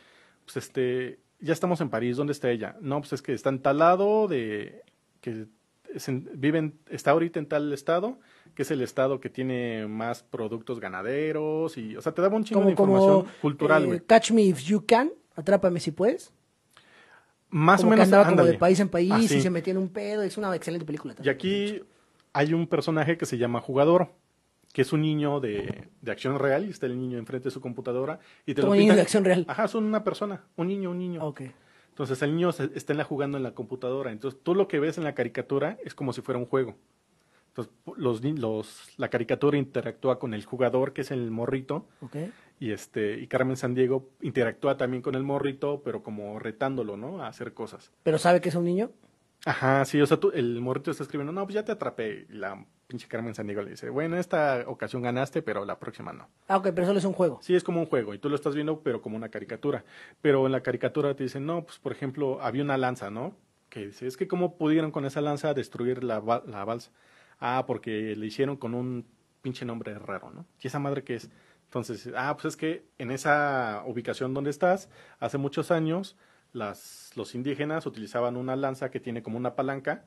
pues 0.46 0.58
este, 0.58 1.20
ya 1.40 1.54
estamos 1.54 1.82
en 1.82 1.90
París, 1.90 2.18
¿dónde 2.18 2.34
está 2.34 2.52
ella? 2.52 2.76
No, 2.82 3.00
pues 3.00 3.14
es 3.14 3.22
que 3.24 3.34
está 3.34 3.50
en 3.50 3.60
tal 3.64 3.80
lado 3.80 4.28
de, 4.28 4.84
que 5.22 5.48
es 5.96 6.08
en- 6.10 6.30
viven, 6.36 6.78
está 6.90 7.12
ahorita 7.12 7.40
en 7.40 7.46
tal 7.48 7.72
estado, 7.74 8.20
que 8.54 8.62
es 8.64 8.72
el 8.72 8.82
estado 8.82 9.20
que 9.20 9.30
tiene 9.30 9.88
más 9.88 10.24
productos 10.24 10.80
ganaderos 10.80 11.78
y, 11.78 11.96
o 11.96 12.02
sea, 12.02 12.12
te 12.14 12.22
daba 12.22 12.36
un 12.36 12.44
chingo 12.44 12.64
de 12.66 12.72
información 12.72 13.22
como 13.22 13.32
cultural, 13.42 13.84
eh, 13.84 13.88
güey. 13.88 14.00
Catch 14.02 14.32
Me 14.32 14.42
If 14.44 14.60
You 14.66 14.86
Can, 14.86 15.12
Atrápame 15.36 15.80
si 15.80 15.92
puedes. 15.92 16.34
Más 17.50 17.82
como 17.82 17.90
o 17.90 17.92
menos, 17.92 18.04
que 18.10 18.16
andaba 18.16 18.30
como 18.30 18.44
de 18.46 18.58
país 18.58 18.80
en 18.80 18.90
país 18.90 19.12
Así. 19.12 19.38
y 19.38 19.42
se 19.42 19.50
metía 19.50 19.72
en 19.72 19.78
un 19.78 19.90
pedo. 19.90 20.22
Es 20.24 20.38
una 20.38 20.54
excelente 20.56 20.86
película. 20.86 21.14
Y 21.14 21.16
también. 21.18 21.36
aquí 21.36 21.82
hay 22.34 22.54
un 22.54 22.68
personaje 22.68 23.18
que 23.18 23.26
se 23.26 23.38
llama 23.38 23.60
Jugador, 23.62 24.10
que 24.74 24.82
es 24.84 24.94
un 24.94 25.02
niño 25.02 25.40
de, 25.40 25.90
de 26.02 26.12
acción 26.12 26.38
real, 26.40 26.66
y 26.66 26.70
está 26.70 26.86
el 26.86 26.98
niño 27.00 27.18
enfrente 27.18 27.46
de 27.50 27.52
su 27.52 27.62
computadora. 27.62 28.20
Y 28.46 28.54
te 28.54 28.62
lo 28.62 28.72
pintan- 28.74 28.96
de 28.96 29.02
acción 29.02 29.26
real. 29.26 29.46
Ajá, 29.48 29.68
son 29.68 29.84
una 29.86 30.04
persona, 30.04 30.44
un 30.56 30.68
niño, 30.68 30.92
un 30.92 30.98
niño. 31.00 31.24
Ok. 31.26 31.42
Entonces 31.90 32.22
el 32.22 32.36
niño 32.36 32.52
se- 32.52 32.72
está 32.74 32.94
en 32.94 32.98
la, 32.98 33.04
jugando 33.04 33.38
en 33.38 33.44
la 33.44 33.54
computadora. 33.54 34.12
Entonces 34.12 34.40
tú 34.44 34.56
lo 34.56 34.68
que 34.68 34.80
ves 34.80 34.98
en 34.98 35.04
la 35.04 35.14
caricatura 35.14 35.78
es 35.84 35.94
como 35.94 36.14
si 36.14 36.22
fuera 36.22 36.40
un 36.40 36.46
juego. 36.46 36.76
Entonces 37.50 37.74
los, 37.98 38.24
los, 38.24 38.94
la 38.98 39.10
caricatura 39.10 39.58
interactúa 39.58 40.18
con 40.20 40.34
el 40.34 40.46
jugador, 40.46 40.94
que 40.94 41.02
es 41.02 41.12
el 41.12 41.32
morrito, 41.32 41.86
Ok. 42.00 42.16
y 42.62 42.72
este 42.72 43.20
y 43.20 43.28
Carmen 43.28 43.58
Sandiego 43.58 44.08
interactúa 44.22 44.78
también 44.78 45.04
con 45.04 45.16
el 45.16 45.24
morrito, 45.24 45.82
pero 45.84 46.02
como 46.02 46.40
retándolo, 46.40 46.96
¿no? 46.96 47.22
A 47.22 47.28
hacer 47.28 47.54
cosas. 47.54 47.92
Pero 48.04 48.18
sabe 48.20 48.40
que 48.40 48.48
es 48.50 48.56
un 48.56 48.64
niño. 48.64 48.92
Ajá, 49.46 49.84
sí, 49.86 50.00
o 50.00 50.06
sea, 50.06 50.18
tú- 50.18 50.32
el 50.34 50.62
morrito 50.62 50.92
está 50.92 51.04
escribiendo, 51.04 51.32
no, 51.34 51.44
pues 51.46 51.56
ya 51.56 51.66
te 51.66 51.72
atrapé. 51.72 52.28
Y 52.30 52.34
la 52.34 52.64
pinche 52.88 53.08
Carmen 53.08 53.34
Sandiego 53.34 53.62
le 53.64 53.72
dice, 53.72 53.90
bueno, 53.90 54.18
esta 54.18 54.64
ocasión 54.68 55.02
ganaste, 55.02 55.42
pero 55.42 55.66
la 55.66 55.80
próxima 55.80 56.14
no. 56.14 56.30
Ah, 56.48 56.58
ok, 56.58 56.70
pero 56.76 56.86
solo 56.86 57.00
es 57.00 57.06
un 57.06 57.14
juego. 57.14 57.40
Sí, 57.42 57.56
es 57.56 57.64
como 57.64 57.80
un 57.80 57.88
juego 57.88 58.14
y 58.14 58.20
tú 58.20 58.30
lo 58.30 58.36
estás 58.36 58.54
viendo, 58.54 58.82
pero 58.82 59.02
como 59.02 59.16
una 59.16 59.30
caricatura. 59.30 59.84
Pero 60.22 60.46
en 60.46 60.52
la 60.52 60.62
caricatura 60.62 61.16
te 61.16 61.24
dicen, 61.24 61.46
no, 61.46 61.64
pues 61.64 61.80
por 61.80 61.92
ejemplo, 61.92 62.40
había 62.42 62.64
una 62.64 62.78
lanza, 62.78 63.10
¿no? 63.10 63.36
que 63.70 63.86
dice, 63.88 64.06
es 64.06 64.18
que 64.18 64.28
cómo 64.28 64.58
pudieron 64.58 64.92
con 64.92 65.06
esa 65.06 65.22
lanza 65.22 65.54
destruir 65.54 66.04
la, 66.04 66.20
la 66.46 66.66
balsa. 66.66 66.92
Ah, 67.40 67.64
porque 67.66 68.16
le 68.18 68.26
hicieron 68.26 68.58
con 68.58 68.74
un 68.76 69.08
pinche 69.42 69.64
nombre 69.64 69.98
raro, 69.98 70.30
¿no? 70.30 70.46
¿Y 70.62 70.68
esa 70.68 70.78
madre 70.78 71.06
qué 71.06 71.16
es? 71.16 71.30
Entonces, 71.66 72.10
ah, 72.18 72.36
pues 72.36 72.46
es 72.54 72.58
que 72.58 72.84
en 72.98 73.12
esa 73.12 73.84
ubicación 73.88 74.34
donde 74.34 74.50
estás, 74.50 74.90
hace 75.22 75.38
muchos 75.38 75.72
años, 75.72 76.18
las, 76.54 77.12
los 77.16 77.34
indígenas 77.36 77.86
utilizaban 77.86 78.36
una 78.38 78.56
lanza 78.56 78.92
que 78.92 79.00
tiene 79.00 79.24
como 79.24 79.38
una 79.38 79.56
palanca, 79.56 80.06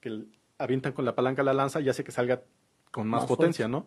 que 0.00 0.24
avientan 0.58 0.92
con 0.92 1.04
la 1.04 1.14
palanca 1.14 1.42
la 1.42 1.52
lanza 1.54 1.80
y 1.80 1.88
hace 1.88 2.04
que 2.04 2.12
salga 2.12 2.42
con 2.90 3.08
más, 3.08 3.22
Más 3.22 3.28
potencia, 3.28 3.68
¿no? 3.68 3.86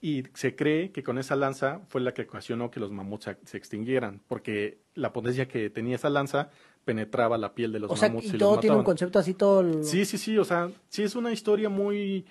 Y 0.00 0.24
se 0.34 0.56
cree 0.56 0.90
que 0.90 1.02
con 1.04 1.18
esa 1.18 1.36
lanza 1.36 1.80
fue 1.88 2.00
la 2.00 2.12
que 2.12 2.22
ocasionó 2.22 2.70
que 2.70 2.80
los 2.80 2.90
mamuts 2.90 3.30
se- 3.44 3.56
extinguieran, 3.56 4.20
porque 4.26 4.78
la 4.94 5.12
potencia 5.12 5.46
que 5.46 5.70
tenía 5.70 5.94
esa 5.96 6.10
lanza 6.10 6.50
penetraba 6.84 7.38
la 7.38 7.54
piel 7.54 7.70
de 7.72 7.78
los 7.80 7.90
O 7.90 7.96
sea, 7.96 8.08
mamuts 8.08 8.26
y 8.26 8.30
los 8.32 8.38
todo 8.40 8.58
tiene 8.60 8.76
un 8.76 8.82
concepto 8.84 9.18
así, 9.20 9.34
todo. 9.34 9.60
el- 9.60 9.84
Sí, 9.84 10.04
sí, 10.04 10.18
sí, 10.18 10.36
o 10.38 10.44
sea, 10.44 10.70
sí 10.88 11.04
es 11.04 11.14
una 11.14 11.30
historia 11.30 11.68
muy 11.68 12.26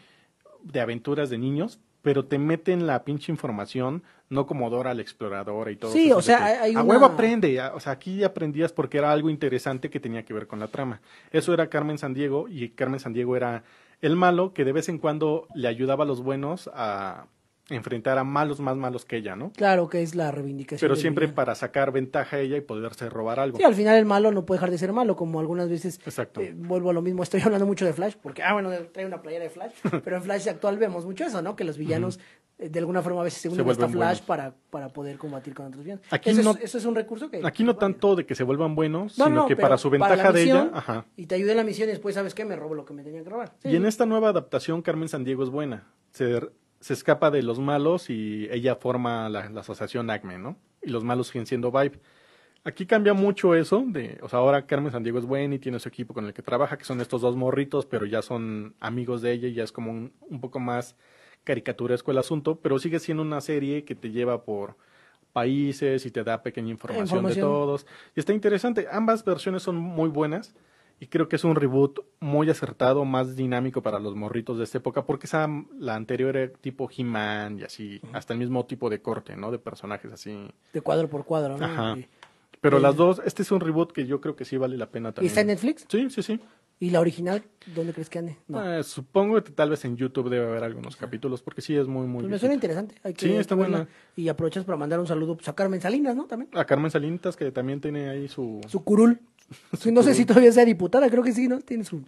de 0.64 0.82
aventuras 0.82 1.30
de 1.30 1.38
niños, 1.38 1.80
pero 2.02 2.26
te 2.26 2.38
meten 2.40 2.88
la 2.88 3.04
pinche 3.04 3.32
información, 3.32 4.04
no 4.30 4.46
como 4.48 4.70
Dora 4.70 4.94
la 4.94 5.02
exploradora 5.02 5.72
y 5.72 5.76
todo. 5.76 5.92
Sí, 5.92 6.08
eso 6.08 6.18
o 6.18 6.22
sea, 6.22 6.38
que, 6.40 6.44
hay- 6.44 6.58
hay 6.62 6.76
a 6.76 6.82
una- 6.82 6.94
huevo 6.94 7.06
aprende, 7.06 7.60
a- 7.60 7.74
o 7.76 7.80
sea, 7.80 7.94
aquí 7.94 8.24
aprendías 8.24 8.72
porque 8.74 8.98
era 8.98 9.12
algo 9.12 9.30
interesante 9.30 9.90
que 9.90 10.00
tenía 10.00 10.24
que 10.24 10.34
ver 10.34 10.48
con 10.48 10.60
la 10.60 10.68
trama. 10.68 11.02
Eso 11.32 11.54
era 11.54 11.68
Carmen 11.68 11.98
Sandiego 11.98 12.48
y 12.48 12.70
Carmen 12.70 13.00
Sandiego 13.00 13.36
era 13.36 13.64
el 14.02 14.16
malo 14.16 14.54
que 14.54 14.66
de 14.66 14.72
vez 14.72 14.90
en 14.90 14.98
cuando 14.98 15.48
le 15.54 15.68
ayudaba 15.68 16.04
a 16.06 16.08
los 16.08 16.24
buenos 16.24 16.70
a 16.74 17.26
enfrentar 17.72 18.18
a 18.18 18.24
malos 18.24 18.60
más 18.60 18.76
malos 18.78 19.06
que 19.06 19.18
ella, 19.18 19.36
¿no? 19.36 19.52
Claro 19.54 19.90
que 19.90 20.02
es 20.02 20.16
la 20.16 20.32
reivindicación. 20.32 20.88
Pero 20.88 20.96
siempre 20.96 21.26
villano. 21.26 21.36
para 21.36 21.56
sacar 21.56 21.92
ventaja 21.92 22.38
a 22.38 22.40
ella 22.40 22.58
y 22.58 22.62
poderse 22.62 23.10
robar 23.10 23.40
algo. 23.40 23.58
Sí, 23.58 23.64
al 23.64 23.76
final 23.76 23.98
el 23.98 24.06
malo 24.06 24.32
no 24.32 24.46
puede 24.46 24.58
dejar 24.60 24.72
de 24.72 24.78
ser 24.78 24.94
malo, 24.94 25.16
como 25.16 25.40
algunas 25.40 25.70
veces 25.70 26.00
Exacto. 26.06 26.42
eh, 26.42 26.54
vuelvo 26.56 26.90
a 26.90 26.94
lo 26.94 27.02
mismo. 27.02 27.24
Estoy 27.24 27.42
hablando 27.42 27.66
mucho 27.66 27.86
de 27.86 27.94
Flash, 27.94 28.16
porque, 28.22 28.44
ah, 28.44 28.54
bueno, 28.54 28.70
trae 28.92 29.06
una 29.06 29.22
playera 29.22 29.44
de 29.46 29.50
Flash, 29.50 29.72
pero 30.04 30.18
en 30.18 30.24
Flash 30.24 30.48
actual 30.50 30.78
vemos 30.78 31.06
mucho 31.06 31.24
eso, 31.24 31.42
¿no? 31.42 31.56
Que 31.56 31.64
los 31.64 31.78
villanos 31.78 32.20
eh, 32.60 32.70
de 32.70 32.80
alguna 32.80 33.02
forma 33.02 33.22
a 33.22 33.24
veces 33.24 33.42
se 33.42 33.50
unen 33.50 33.68
hasta 33.70 33.88
Flash 33.88 33.96
buenos. 33.98 34.22
para, 34.22 34.54
para 34.70 34.90
poder 34.90 35.18
combatir 35.18 35.54
con 35.54 35.66
otros 35.68 35.84
villanos. 35.84 36.06
Aquí 36.12 36.30
eso, 36.30 36.44
no- 36.44 36.52
es, 36.52 36.64
eso 36.66 36.78
es 36.78 36.86
un 36.86 36.96
recurso 36.96 37.30
que. 37.30 37.42
Aquí 37.44 37.64
no 37.64 37.76
tanto 37.76 38.16
de 38.16 38.26
que 38.26 38.36
se 38.36 38.44
vuelvan 38.44 38.76
buenos, 38.76 39.18
No, 39.18 39.26
sino 39.26 39.36
no, 39.42 39.48
que 39.48 39.56
para 39.56 39.78
su 39.78 39.90
para 39.92 40.10
ventaja 40.10 40.32
de 40.32 40.44
ella, 40.44 40.70
ajá. 40.74 41.06
Y 41.16 41.26
te 41.26 41.36
ayuda 41.36 41.52
en 41.52 41.58
la 41.58 41.64
misión 41.64 41.88
y 41.90 41.92
después, 41.92 42.14
¿sabes 42.16 42.34
qué? 42.36 42.46
Me 42.46 42.56
robo 42.56 42.76
lo 42.76 42.86
que 42.86 42.94
me 42.94 43.04
tenían 43.04 43.24
que 43.24 43.30
robar. 43.30 43.54
Sí, 43.60 43.70
Y 43.70 43.76
en 43.76 43.84
sí. 43.84 43.88
esta 43.88 44.06
nueva 44.06 44.30
adaptación, 44.30 44.82
Carmen 44.82 45.08
Sandiego 45.10 45.44
es 45.44 45.50
buena. 45.50 45.88
Se, 46.12 46.40
se 46.82 46.94
escapa 46.94 47.32
de 47.32 47.44
los 47.44 47.60
malos 47.60 48.10
y 48.10 48.50
ella 48.52 48.76
forma 48.76 49.30
la, 49.30 49.50
la 49.50 49.62
asociación 49.62 50.10
ACME, 50.10 50.38
¿no? 50.38 50.58
Y 50.82 50.90
los 50.90 51.04
malos 51.04 51.28
siguen 51.28 51.46
siendo 51.46 51.72
Vibe. 51.72 52.00
Aquí 52.64 52.86
cambia 52.86 53.14
mucho 53.14 53.56
eso, 53.56 53.84
de, 53.88 54.20
o 54.22 54.30
sea, 54.30 54.40
ahora 54.40 54.68
Carmen 54.68 54.92
Sandiego 54.92 55.18
es 55.18 55.26
buena 55.26 55.56
y 55.56 55.60
tiene 55.60 55.80
su 55.80 55.88
equipo 55.90 56.14
con 56.14 56.26
el 56.26 56.34
que 56.34 56.44
trabaja, 56.44 56.78
que 56.78 56.84
son 56.84 57.02
estos 57.02 57.22
dos 57.22 57.36
morritos, 57.36 57.86
pero 57.88 58.06
ya 58.06 58.22
son 58.22 58.76
amigos 58.80 59.22
de 59.22 59.32
ella 59.32 59.48
y 59.48 59.54
ya 59.54 59.64
es 59.64 59.72
como 59.72 59.90
un, 59.92 60.12
un 60.30 60.42
poco 60.42 60.60
más 60.60 60.96
caricaturesco 61.44 62.12
el 62.12 62.20
asunto, 62.20 62.60
pero 62.60 62.78
sigue 62.78 63.00
siendo 63.00 63.24
una 63.24 63.42
serie 63.42 63.84
que 63.84 63.96
te 63.96 64.12
lleva 64.12 64.44
por 64.44 64.76
países 65.34 66.06
y 66.06 66.12
te 66.12 66.24
da 66.24 66.44
pequeña 66.44 66.70
información, 66.70 67.06
Información. 67.06 67.36
de 67.36 67.42
todos. 67.42 67.88
Y 68.16 68.20
está 68.20 68.34
interesante, 68.34 68.88
ambas 68.92 69.24
versiones 69.26 69.64
son 69.64 69.78
muy 69.78 70.10
buenas 70.10 70.54
y 71.02 71.08
creo 71.08 71.28
que 71.28 71.36
es 71.36 71.44
un 71.44 71.56
reboot 71.56 72.00
muy 72.20 72.48
acertado, 72.52 73.06
más 73.06 73.36
dinámico 73.36 73.82
para 73.82 73.98
los 73.98 74.16
morritos 74.16 74.60
de 74.60 74.66
esta 74.66 74.78
época, 74.78 75.04
porque 75.04 75.26
esa, 75.26 75.48
la 75.80 75.96
anterior 75.96 76.38
era 76.38 76.54
tipo 76.54 76.88
He-Man 76.96 77.58
y 77.58 77.64
así, 77.64 78.00
hasta 78.14 78.34
el 78.34 78.40
mismo 78.40 78.68
tipo 78.68 78.88
de 78.88 79.02
corte, 79.02 79.36
¿no? 79.36 79.50
De 79.50 79.58
personajes 79.58 80.12
así. 80.12 80.48
De 80.72 80.82
cuadro 80.82 81.10
por 81.10 81.26
cuadro, 81.26 81.58
¿no? 81.58 81.66
Ajá. 81.66 81.98
Y, 81.98 82.08
Pero 82.62 82.78
las 82.78 82.96
dos, 82.96 83.20
este 83.26 83.42
es 83.42 83.52
un 83.52 83.62
reboot 83.62 83.94
que 83.94 84.06
yo 84.06 84.22
creo 84.22 84.36
que 84.36 84.46
sí 84.46 84.58
vale 84.58 84.78
la 84.78 84.92
pena 84.92 85.10
¿Y 85.10 85.14
también. 85.14 85.30
está 85.30 85.42
en 85.42 85.48
Netflix? 85.48 85.88
Sí, 85.90 86.08
sí, 86.12 86.22
sí. 86.22 86.40
¿Y 86.82 86.90
la 86.92 87.00
original? 87.00 87.44
¿Dónde 87.76 87.94
crees 87.94 88.10
que 88.10 88.20
ande? 88.20 88.38
No. 88.48 88.64
Eh, 88.64 88.84
supongo 88.84 89.44
que 89.44 89.52
tal 89.52 89.72
vez 89.72 89.86
en 89.86 89.98
YouTube 89.98 90.30
debe 90.30 90.48
haber 90.50 90.64
algunos 90.64 90.96
capítulos, 90.96 91.42
porque 91.42 91.62
sí 91.62 91.76
es 91.76 91.88
muy, 91.88 92.06
muy 92.06 92.22
Pues 92.22 92.32
me 92.32 92.40
suena 92.40 92.54
interesante. 92.54 92.96
Hay 93.04 93.14
que, 93.14 93.28
Sí, 93.28 93.36
está 93.36 93.56
buena. 93.56 93.88
Y 94.16 94.30
aprovechas 94.30 94.66
para 94.66 94.78
mandar 94.78 95.00
un 95.00 95.06
saludo 95.08 95.36
pues, 95.36 95.48
a 95.48 95.54
Carmen 95.54 95.82
Salinas, 95.82 96.16
¿no? 96.16 96.26
También. 96.26 96.50
A 96.54 96.66
Carmen 96.66 96.90
Salinas, 96.90 97.36
que 97.36 97.52
también 97.52 97.82
tiene 97.82 98.10
ahí 98.10 98.28
su... 98.28 98.62
Su 98.68 98.84
curul. 98.84 99.20
Sí, 99.80 99.92
no 99.92 100.04
sé 100.04 100.14
si 100.14 100.26
todavía 100.26 100.52
sea 100.52 100.66
diputada, 100.66 101.10
creo 101.10 101.24
que 101.24 101.34
sí, 101.34 101.48
¿no? 101.48 101.60
Tiene 101.60 101.84
su... 101.84 102.02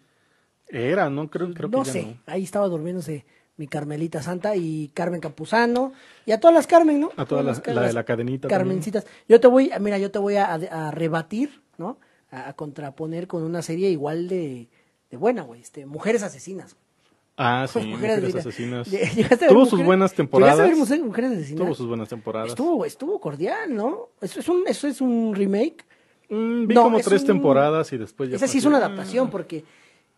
Era, 0.67 1.09
¿no? 1.09 1.29
Creo, 1.29 1.53
creo 1.53 1.69
no 1.69 1.79
que 1.81 1.85
ya 1.87 1.91
sé, 1.93 2.03
no. 2.03 2.17
ahí 2.25 2.43
estaba 2.43 2.67
durmiéndose 2.67 3.25
mi 3.57 3.67
Carmelita 3.67 4.23
Santa 4.23 4.55
y 4.55 4.89
Carmen 4.95 5.19
Campuzano 5.21 5.93
y 6.25 6.31
a 6.31 6.39
todas 6.39 6.55
las 6.55 6.65
Carmen, 6.65 6.99
¿no? 6.99 7.11
A 7.15 7.25
todas 7.25 7.45
las- 7.45 7.67
la 7.67 7.83
de 7.83 7.93
la 7.93 8.03
cadenita 8.03 8.47
Carmencitas. 8.47 9.05
Yo 9.29 9.39
te 9.39 9.47
voy, 9.47 9.69
mira, 9.79 9.99
yo 9.99 10.09
te 10.09 10.17
voy 10.19 10.37
a, 10.37 10.53
a 10.53 10.89
rebatir, 10.91 11.61
¿no? 11.77 11.99
A, 12.31 12.49
a 12.49 12.53
contraponer 12.53 13.27
con 13.27 13.43
una 13.43 13.61
serie 13.61 13.91
igual 13.91 14.27
de, 14.27 14.69
de 15.11 15.17
buena, 15.17 15.43
güey. 15.43 15.61
Este, 15.61 15.85
Mujeres 15.85 16.23
Asesinas. 16.23 16.75
Ah, 17.37 17.67
sí, 17.71 17.79
Mujeres, 17.79 18.21
Mujeres 18.23 18.35
Asesinas. 18.37 18.87
Lle- 18.91 19.11
¿Llegaste 19.15 19.45
a 19.45 19.47
ver 19.47 19.49
Tuvo 19.49 19.65
sus 19.67 19.83
buenas 19.83 20.11
¿Llegaste 20.11 20.15
temporadas. 20.17 20.59
a 20.59 20.63
ver 20.63 20.75
Mujeres 21.03 21.31
Asesinas? 21.33 21.63
Tuvo 21.63 21.75
sus 21.75 21.87
buenas 21.87 22.09
temporadas. 22.09 22.49
Estuvo, 22.49 22.85
estuvo 22.85 23.19
cordial, 23.19 23.75
¿no? 23.75 24.09
Eso 24.21 24.39
es 24.39 24.49
un, 24.49 24.63
eso 24.65 24.87
es 24.87 24.99
un 25.01 25.35
remake. 25.35 25.85
Mm, 26.33 26.67
vi 26.67 26.75
No, 26.75 26.83
como 26.83 26.97
es 26.99 27.05
tres 27.05 27.21
un- 27.21 27.27
temporadas 27.27 27.93
y 27.93 27.97
después 27.97 28.29
ya 28.29 28.35
Esa 28.37 28.47
sí 28.47 28.57
es 28.57 28.65
una 28.65 28.77
adaptación 28.77 29.29
porque, 29.29 29.63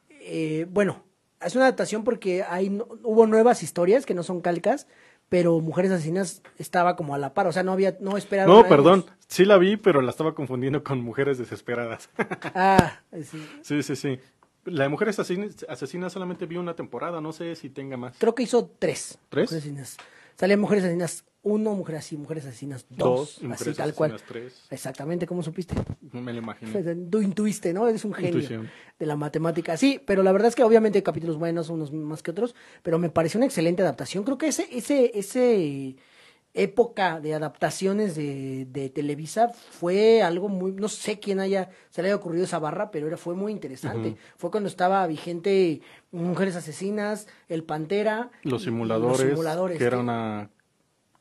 eh, 0.09 0.65
bueno, 0.69 1.03
es 1.41 1.55
una 1.55 1.65
adaptación 1.65 2.03
porque 2.03 2.43
hay, 2.43 2.69
no- 2.69 2.87
hubo 3.03 3.27
nuevas 3.27 3.63
historias 3.63 4.05
que 4.05 4.13
no 4.13 4.23
son 4.23 4.41
calcas, 4.41 4.87
pero 5.29 5.59
Mujeres 5.59 5.91
Asesinas 5.91 6.41
estaba 6.57 6.95
como 6.95 7.15
a 7.15 7.17
la 7.17 7.33
par, 7.33 7.47
o 7.47 7.51
sea, 7.51 7.63
no 7.63 7.71
había, 7.71 7.97
no 7.99 8.15
esperaron. 8.17 8.51
No, 8.53 8.59
años. 8.59 8.69
perdón, 8.69 9.05
sí 9.27 9.43
la 9.45 9.57
vi, 9.57 9.75
pero 9.77 10.01
la 10.01 10.11
estaba 10.11 10.35
confundiendo 10.35 10.83
con 10.83 11.01
Mujeres 11.01 11.37
Desesperadas. 11.37 12.09
Ah, 12.55 12.99
sí. 13.23 13.45
sí, 13.61 13.83
sí, 13.83 13.95
sí. 13.95 14.19
La 14.65 14.83
de 14.83 14.89
Mujeres 14.89 15.19
Asesinas, 15.19 15.65
Asesinas 15.69 16.13
solamente 16.13 16.45
vi 16.47 16.57
una 16.57 16.75
temporada, 16.75 17.21
no 17.21 17.33
sé 17.33 17.55
si 17.55 17.69
tenga 17.69 17.97
más. 17.97 18.15
creo 18.17 18.33
que 18.33 18.43
hizo 18.43 18.71
tres. 18.79 19.17
¿Tres? 19.29 19.51
Asesinas. 19.51 19.97
Salían 20.37 20.59
Mujeres 20.59 20.83
Asesinas 20.83 21.23
uno, 21.41 21.75
Mujeres 21.75 21.99
así, 21.99 22.17
Mujeres 22.17 22.45
Asesinas 22.45 22.85
dos, 22.89 22.97
Dos, 22.97 23.29
y 23.33 23.35
así 23.35 23.47
Mujeres 23.47 23.77
tal 23.77 23.93
cual. 23.93 24.11
Asesinas 24.15 24.31
tres. 24.31 24.65
Exactamente, 24.71 25.27
¿cómo 25.27 25.43
supiste? 25.43 25.75
No 26.11 26.21
me 26.21 26.33
lo 26.33 26.39
imagino. 26.39 26.71
Tú 27.09 27.21
intuiste, 27.21 27.71
¿no? 27.71 27.87
Eres 27.87 28.03
un 28.03 28.13
genio 28.13 28.29
Intuición. 28.31 28.69
de 28.97 29.05
la 29.05 29.15
matemática. 29.15 29.77
Sí, 29.77 30.01
pero 30.05 30.23
la 30.23 30.31
verdad 30.31 30.47
es 30.49 30.55
que 30.55 30.63
obviamente 30.63 30.97
hay 30.97 31.03
capítulos 31.03 31.37
buenos, 31.37 31.69
unos 31.69 31.91
más 31.93 32.23
que 32.23 32.31
otros, 32.31 32.55
pero 32.81 32.97
me 32.97 33.09
pareció 33.11 33.37
una 33.37 33.45
excelente 33.45 33.83
adaptación. 33.83 34.23
Creo 34.23 34.37
que 34.39 34.47
ese, 34.47 34.67
ese, 34.71 35.11
ese 35.17 35.95
época 36.55 37.19
de 37.19 37.33
adaptaciones 37.33 38.15
de, 38.15 38.65
de 38.65 38.89
Televisa 38.89 39.49
fue 39.49 40.23
algo 40.23 40.47
muy, 40.47 40.71
no 40.71 40.87
sé 40.87 41.19
quién 41.19 41.39
haya, 41.41 41.69
se 41.89 42.01
le 42.01 42.07
haya 42.07 42.15
ocurrido 42.15 42.45
esa 42.45 42.59
barra, 42.59 42.89
pero 42.91 43.07
era, 43.07 43.17
fue 43.17 43.35
muy 43.35 43.51
interesante. 43.51 44.15
Fue 44.37 44.49
cuando 44.49 44.69
estaba 44.69 45.05
vigente 45.05 45.81
Mujeres 46.11 46.55
Asesinas, 46.55 47.27
El 47.49 47.63
Pantera. 47.63 48.31
Los 48.43 48.63
simuladores, 48.63 49.19
los 49.19 49.29
simuladores, 49.29 49.77
que 49.77 49.83
era 49.83 49.99
una 49.99 50.49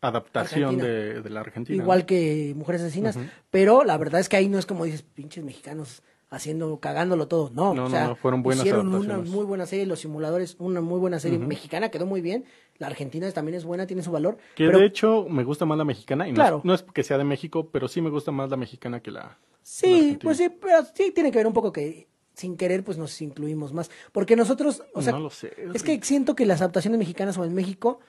adaptación 0.01 0.79
de, 0.79 1.21
de 1.23 1.31
la 1.31 1.41
Argentina. 1.41 1.83
igual 1.83 2.07
que 2.07 2.53
Mujeres 2.57 2.83
Asesinas, 2.83 3.19
pero 3.51 3.85
la 3.85 3.97
verdad 3.97 4.21
es 4.21 4.29
que 4.29 4.37
ahí 4.37 4.49
no 4.49 4.59
es 4.59 4.67
como 4.67 4.85
dices, 4.85 5.03
pinches 5.03 5.43
mexicanos 5.43 6.03
haciendo, 6.35 6.79
cagándolo 6.81 7.29
todo, 7.29 7.51
no, 7.55 7.73
No, 7.75 7.85
o 7.85 7.89
no, 7.89 7.91
sea, 7.91 8.09
no, 8.09 8.17
fueron 8.17 8.43
buenas 8.43 8.65
hicieron 8.65 8.95
una 8.95 9.19
muy 9.19 9.45
buena 9.45 9.67
serie, 9.67 9.87
Los 9.87 10.01
Simuladores, 10.01 10.57
una 10.59 10.81
muy 10.81 10.99
buena 10.99 11.19
serie 11.21 11.39
mexicana, 11.39 11.91
quedó 11.91 12.07
muy 12.07 12.21
bien, 12.21 12.45
la 12.79 12.89
argentina 12.89 13.31
también 13.33 13.55
es 13.57 13.65
buena, 13.65 13.87
tiene 13.87 14.03
su 14.03 14.11
valor, 14.11 14.37
Que 14.57 14.67
pero 14.67 14.79
de 14.79 14.87
hecho 14.87 15.27
me 15.29 15.45
gusta 15.45 15.65
más 15.65 15.79
la 15.79 15.85
mexicana. 15.85 16.27
Y 16.29 16.33
no, 16.33 16.37
Claro. 16.37 16.59
es, 16.59 16.65
no 16.65 16.75
es 16.75 16.83
que 16.83 17.03
sea 17.03 17.19
de 17.19 17.25
México, 17.25 17.69
pero 17.71 17.89
sí 17.89 18.01
me 18.01 18.11
gusta 18.11 18.33
más 18.33 18.51
la 18.51 18.57
mexicana 18.57 19.01
que 19.01 19.11
la. 19.11 19.39
sí, 19.63 20.19
pues 20.23 20.39
sí, 20.39 20.49
pero 20.49 20.85
sí 20.95 21.11
tiene 21.13 21.31
que 21.31 21.39
ver 21.39 21.47
un 21.47 21.53
poco 21.53 21.73
que 21.73 22.09
sin 22.35 22.57
querer 22.57 22.83
pues 22.83 22.99
nos 22.99 23.23
incluimos 23.23 23.73
más, 23.73 23.91
porque 24.11 24.35
nosotros, 24.35 24.83
o 24.93 25.03
sea, 25.03 25.13
no 25.13 25.21
lo 25.21 25.31
sé. 25.31 25.53
es 25.73 25.83
que 25.85 26.01
siento 26.03 26.35
que 26.35 26.47
las 26.47 26.61
adaptaciones 26.61 26.99
mexicanas 26.99 27.39
o 27.39 27.45
en 27.45 27.55
México 27.55 28.01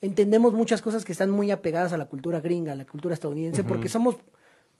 entendemos 0.00 0.52
muchas 0.54 0.82
cosas 0.82 1.04
que 1.04 1.12
están 1.12 1.30
muy 1.30 1.50
apegadas 1.50 1.92
a 1.92 1.96
la 1.98 2.06
cultura 2.06 2.40
gringa, 2.40 2.72
a 2.72 2.76
la 2.76 2.86
cultura 2.86 3.14
estadounidense, 3.14 3.64
porque 3.64 3.88
somos, 3.88 4.16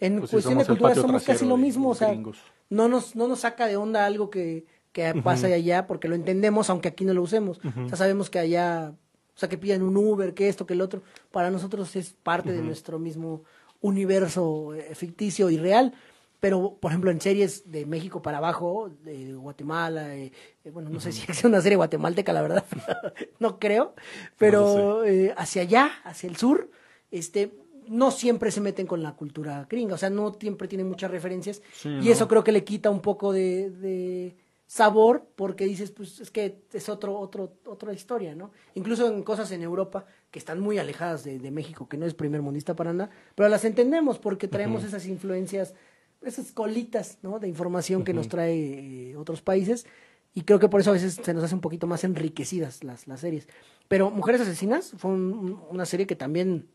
en 0.01 0.19
Pues 0.19 0.31
cuestión 0.31 0.59
de 0.59 0.65
cultura, 0.65 0.95
somos 0.95 1.25
casi 1.25 1.47
lo 1.47 1.57
mismo, 1.57 1.91
o 1.91 1.95
sea, 1.95 2.09
gringos. 2.09 2.39
no 2.69 2.89
nos, 2.89 3.17
no 3.17 3.29
nos 3.29 3.41
saca 3.41 3.67
de 3.67 3.77
onda 3.77 4.05
algo 4.05 4.31
que, 4.31 4.67
que 4.93 5.15
pasa 5.23 5.47
allá, 5.47 5.87
porque 5.87 6.09
lo 6.09 6.15
entendemos, 6.15 6.71
aunque 6.71 6.89
aquí 6.89 7.05
no 7.05 7.15
lo 7.15 7.23
usemos. 7.23 7.59
O 7.59 7.89
sea, 7.89 7.97
sabemos 7.97 8.31
que 8.31 8.39
allá, 8.39 8.93
o 9.35 9.39
sea, 9.39 9.49
que 9.49 9.59
piden 9.59 9.83
un 9.83 9.97
Uber, 9.97 10.35
que 10.35 10.49
esto, 10.49 10.67
que 10.67 10.75
el 10.75 10.81
otro, 10.81 11.03
para 11.31 11.51
nosotros 11.51 11.95
es 11.97 12.13
parte 12.13 12.53
de 12.53 12.63
nuestro 12.63 12.99
mismo 12.99 13.43
universo 13.81 14.75
eh, 14.75 14.95
ficticio 14.95 15.51
y 15.51 15.57
real. 15.57 15.95
Pero, 16.41 16.77
por 16.81 16.91
ejemplo, 16.91 17.11
en 17.11 17.21
series 17.21 17.71
de 17.71 17.87
México 17.87 18.21
para 18.21 18.39
abajo, 18.39 18.91
de 19.03 19.33
Guatemala, 19.33 20.15
eh, 20.17 20.33
eh, 20.65 20.71
bueno, 20.71 20.91
no 20.91 21.01
sé 21.01 21.13
si 21.13 21.25
es 21.31 21.45
una 21.45 21.61
serie 21.61 21.77
guatemalteca, 21.77 22.33
la 22.33 22.43
verdad, 22.43 22.65
no 23.39 23.59
creo, 23.59 23.95
pero 24.37 25.05
eh, 25.05 25.35
hacia 25.37 25.63
allá, 25.63 25.91
hacia 26.05 26.29
el 26.29 26.37
sur, 26.37 26.71
este, 27.11 27.53
no 27.89 28.11
siempre 28.11 28.51
se 28.51 28.61
meten 28.61 28.87
con 28.87 29.03
la 29.03 29.15
cultura 29.15 29.67
gringa, 29.69 29.95
o 29.95 29.99
sea, 29.99 30.11
no 30.11 30.37
siempre 30.41 30.69
tienen 30.69 30.89
muchas 30.89 31.11
referencias, 31.11 31.63
Sí, 31.75 31.89
y 31.89 31.93
¿no? 32.07 32.13
eso 32.13 32.29
creo 32.29 32.43
que 32.45 32.53
le 32.53 32.65
quita 32.65 32.91
un 32.91 33.01
poco 33.01 33.33
de, 33.33 33.71
de 33.71 34.37
sabor, 34.67 35.27
porque 35.37 35.65
dices, 35.65 35.91
pues 35.93 36.21
es 36.21 36.31
que 36.31 36.63
es 36.73 36.89
otro, 36.89 37.17
otro, 37.19 37.53
otra 37.67 37.93
historia, 37.93 38.35
¿no? 38.35 38.51
Incluso 38.75 39.07
en 39.13 39.23
cosas 39.23 39.51
en 39.53 39.63
Europa 39.63 40.05
que 40.31 40.39
están 40.41 40.59
muy 40.61 40.79
alejadas 40.79 41.23
de, 41.23 41.39
de 41.39 41.51
México, 41.51 41.89
que 41.89 41.97
no 41.97 42.05
es 42.07 42.15
primer 42.15 42.43
mundista 42.43 42.75
para 42.75 42.93
nada, 42.93 43.11
pero 43.35 43.49
las 43.49 43.65
entendemos 43.65 44.19
porque 44.19 44.49
traemos 44.49 44.83
esas 44.85 45.07
influencias 45.07 45.75
esas 46.23 46.51
colitas, 46.51 47.19
¿no? 47.23 47.39
De 47.39 47.47
información 47.47 48.03
que 48.03 48.13
nos 48.15 48.27
trae 48.29 49.11
eh, 49.11 49.17
otros 49.17 49.43
países. 49.43 49.87
Y 50.35 50.43
creo 50.43 50.59
que 50.59 50.69
por 50.69 50.81
eso 50.81 50.91
a 50.91 50.95
veces 50.95 51.21
se 51.23 51.35
nos 51.35 51.45
hace 51.45 51.55
un 51.55 51.61
poquito 51.61 51.87
más 51.87 52.03
enriquecidas 52.05 52.83
las, 52.83 53.07
las 53.07 53.21
series. 53.21 53.47
Pero 53.87 54.11
Mujeres 54.11 54.41
Asesinas 54.41 54.93
fue 54.97 55.13
un- 55.13 55.61
una 55.71 55.87
serie 55.87 56.07
que 56.07 56.17
también 56.17 56.69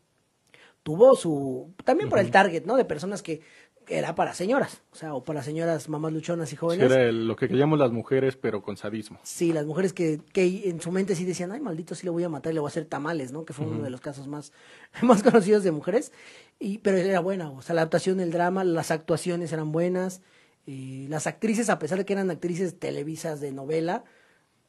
tuvo 0.82 1.14
su... 1.16 1.72
También 1.84 2.08
por 2.08 2.18
el 2.18 2.30
target, 2.30 2.64
¿no? 2.64 2.76
De 2.76 2.84
personas 2.84 3.22
que 3.22 3.40
era 3.88 4.14
para 4.14 4.32
señoras. 4.32 4.82
O 4.92 4.96
sea, 4.96 5.14
o 5.14 5.24
para 5.24 5.42
señoras 5.42 5.88
mamás 5.88 6.12
luchonas 6.12 6.48
y 6.48 6.50
Sí, 6.52 6.56
jóvenes. 6.56 6.90
era 6.90 7.02
el- 7.08 7.26
lo 7.26 7.34
que 7.36 7.48
llamamos 7.48 7.78
las 7.80 7.90
mujeres, 7.90 8.36
pero 8.36 8.62
con 8.62 8.76
sadismo. 8.76 9.18
Sí, 9.24 9.52
las 9.52 9.66
mujeres 9.66 9.92
que, 9.92 10.20
que 10.32 10.68
en 10.68 10.80
su 10.80 10.92
mente 10.92 11.14
sí 11.16 11.24
decían, 11.24 11.50
ay, 11.52 11.60
maldito, 11.60 11.94
sí 11.94 12.04
le 12.06 12.10
voy 12.10 12.22
a 12.24 12.28
matar 12.28 12.52
y 12.52 12.54
le 12.54 12.60
voy 12.60 12.68
a 12.68 12.70
hacer 12.70 12.84
tamales, 12.84 13.32
¿no? 13.32 13.44
Que 13.44 13.52
fue 13.52 13.66
uno 13.66 13.82
de 13.82 13.90
los 13.90 14.00
casos 14.00 14.28
más, 14.28 14.52
más 15.02 15.22
conocidos 15.22 15.64
de 15.64 15.72
mujeres. 15.72 16.12
Y, 16.60 16.78
pero 16.78 16.96
era 16.96 17.20
buena, 17.20 17.50
o 17.50 17.60
sea, 17.62 17.74
la 17.74 17.82
adaptación 17.82 18.18
del 18.18 18.30
drama, 18.30 18.62
las 18.64 18.90
actuaciones 18.92 19.52
eran 19.52 19.72
buenas. 19.72 20.22
y 20.64 21.08
las 21.08 21.26
actrices, 21.26 21.68
a 21.70 21.80
pesar 21.80 21.98
de 21.98 22.04
que 22.04 22.12
eran 22.12 22.30
actrices 22.30 22.78
televisas 22.78 23.40
de 23.40 23.50
novela, 23.50 24.04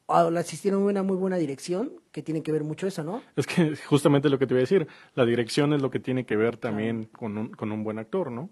las 0.08 0.52
hicieron 0.54 0.84
una 0.84 1.02
muy 1.04 1.16
buena 1.18 1.38
dirección, 1.38 1.94
que 2.12 2.22
tiene 2.22 2.44
que 2.44 2.52
ver 2.52 2.64
mucho 2.64 2.88
eso, 2.88 3.04
¿no? 3.04 3.22
Es 3.36 3.48
que 3.48 3.76
justamente 3.76 4.30
lo 4.30 4.38
que 4.38 4.46
te 4.48 4.54
iba 4.54 4.60
a 4.60 4.62
decir, 4.62 4.88
la 5.16 5.26
dirección 5.26 5.74
es 5.74 5.82
lo 5.82 5.90
que 5.90 6.00
tiene 6.00 6.26
que 6.26 6.36
ver 6.36 6.58
también 6.58 7.06
con, 7.06 7.38
un, 7.38 7.50
con 7.50 7.72
un 7.72 7.84
buen 7.84 8.00
actor, 8.00 8.32
¿no? 8.32 8.50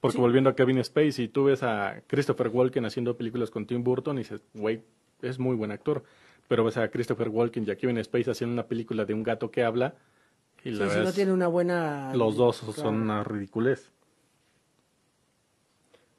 Porque 0.00 0.16
Sí. 0.16 0.20
volviendo 0.20 0.50
a 0.50 0.54
Kevin 0.56 0.82
Spacey, 0.84 1.28
tú 1.28 1.44
ves 1.44 1.62
a 1.62 2.02
Christopher 2.06 2.48
Walken 2.48 2.84
haciendo 2.84 3.16
películas 3.16 3.50
con 3.50 3.66
Tim 3.66 3.82
Burton 3.82 4.16
y 4.16 4.22
dices, 4.22 4.42
güey, 4.52 4.82
es 5.22 5.38
muy 5.38 5.56
buen 5.56 5.70
actor. 5.70 6.04
Pero 6.46 6.62
ves 6.64 6.76
a 6.76 6.88
Christopher 6.88 7.30
Walken 7.30 7.64
y 7.66 7.70
a 7.70 7.76
Kevin 7.76 8.02
Spacey 8.04 8.32
haciendo 8.32 8.52
una 8.52 8.66
película 8.66 9.06
de 9.06 9.14
un 9.14 9.22
gato 9.22 9.50
que 9.50 9.64
habla 9.64 9.94
y 10.62 10.70
Sí, 10.72 10.76
la 10.76 10.90
si 10.90 10.98
no 10.98 11.04
ves, 11.06 11.14
tiene 11.14 11.32
una 11.32 11.46
buena... 11.46 12.14
los 12.14 12.36
dos 12.36 12.58
Claro. 12.60 12.74
son 12.74 13.00
una 13.00 13.24
ridiculez. 13.24 13.90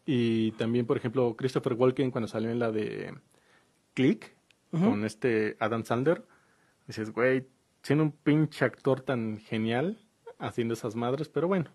Y 0.06 0.52
también, 0.54 0.86
por 0.86 0.98
ejemplo, 0.98 1.36
Christopher 1.36 1.74
Walken 1.74 2.12
cuando 2.12 2.28
salió 2.28 2.50
en 2.50 2.60
la 2.60 2.72
de 2.72 3.14
Click 3.94 4.35
Con 4.80 5.06
este 5.06 5.56
Adam 5.60 5.86
Sandler, 5.86 6.26
dices, 6.88 7.12
güey, 7.12 7.48
siendo 7.82 8.04
un 8.04 8.12
pinche 8.12 8.66
actor 8.66 9.02
tan 9.02 9.38
genial 9.40 9.98
haciendo 10.38 10.74
esas 10.74 10.96
madres, 10.96 11.30
pero 11.30 11.48
bueno, 11.48 11.70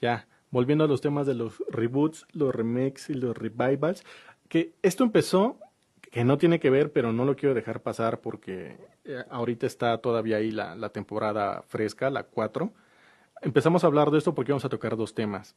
ya, 0.00 0.26
volviendo 0.50 0.84
a 0.84 0.88
los 0.88 1.00
temas 1.00 1.26
de 1.26 1.34
los 1.34 1.62
reboots, 1.68 2.26
los 2.32 2.54
remakes 2.54 3.10
y 3.10 3.14
los 3.14 3.36
revivals, 3.36 4.04
que 4.48 4.74
esto 4.82 5.04
empezó, 5.04 5.58
que 6.00 6.24
no 6.24 6.38
tiene 6.38 6.58
que 6.58 6.70
ver, 6.70 6.92
pero 6.92 7.12
no 7.12 7.24
lo 7.24 7.36
quiero 7.36 7.54
dejar 7.54 7.82
pasar 7.82 8.20
porque 8.20 8.78
eh, 9.04 9.24
ahorita 9.30 9.66
está 9.66 9.98
todavía 9.98 10.38
ahí 10.38 10.50
la, 10.50 10.74
la 10.74 10.90
temporada 10.90 11.62
fresca, 11.68 12.10
la 12.10 12.24
4. 12.24 12.72
Empezamos 13.42 13.84
a 13.84 13.86
hablar 13.86 14.10
de 14.10 14.18
esto 14.18 14.34
porque 14.34 14.52
vamos 14.52 14.64
a 14.64 14.68
tocar 14.68 14.96
dos 14.96 15.14
temas. 15.14 15.54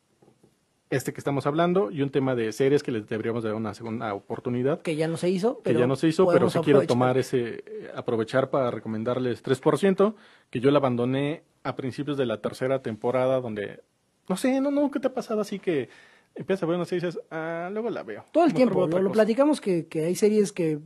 Este 0.95 1.11
que 1.13 1.19
estamos 1.19 1.45
hablando 1.47 1.91
y 1.91 2.01
un 2.01 2.09
tema 2.09 2.35
de 2.35 2.51
series 2.51 2.83
que 2.83 2.91
les 2.91 3.07
deberíamos 3.07 3.43
dar 3.43 3.55
una 3.55 3.73
segunda 3.73 4.13
oportunidad 4.13 4.81
Que 4.81 4.95
ya 4.95 5.07
no 5.07 5.17
se 5.17 5.29
hizo, 5.29 5.57
que 5.57 5.63
pero 5.63 5.79
ya 5.79 5.87
no 5.87 5.95
se 5.95 6.07
hizo, 6.07 6.27
pero 6.27 6.49
sí 6.49 6.59
quiero 6.59 6.83
tomar 6.85 7.17
ese, 7.17 7.63
eh, 7.65 7.91
aprovechar 7.95 8.49
para 8.49 8.69
recomendarles 8.71 9.41
3%, 9.43 10.15
que 10.49 10.59
yo 10.59 10.71
la 10.71 10.77
abandoné 10.79 11.43
a 11.63 11.75
principios 11.75 12.17
de 12.17 12.25
la 12.25 12.41
tercera 12.41 12.81
temporada, 12.81 13.39
donde, 13.41 13.81
no 14.29 14.37
sé, 14.37 14.61
no, 14.61 14.69
no, 14.71 14.91
¿qué 14.91 14.99
te 14.99 15.07
ha 15.07 15.13
pasado 15.13 15.41
así 15.41 15.59
que 15.59 15.89
empiezas 16.35 16.63
a 16.63 16.65
ver 16.67 16.75
una 16.75 16.85
serie 16.85 17.03
y 17.03 17.05
dices, 17.07 17.21
ah, 17.31 17.69
luego 17.71 17.89
la 17.89 18.03
veo? 18.03 18.23
Todo 18.31 18.45
el 18.45 18.53
tiempo, 18.53 18.81
lo, 18.81 18.87
lo 18.87 19.01
cosa". 19.03 19.11
platicamos 19.13 19.61
que, 19.61 19.87
que 19.87 20.05
hay 20.05 20.15
series 20.15 20.51
que... 20.51 20.79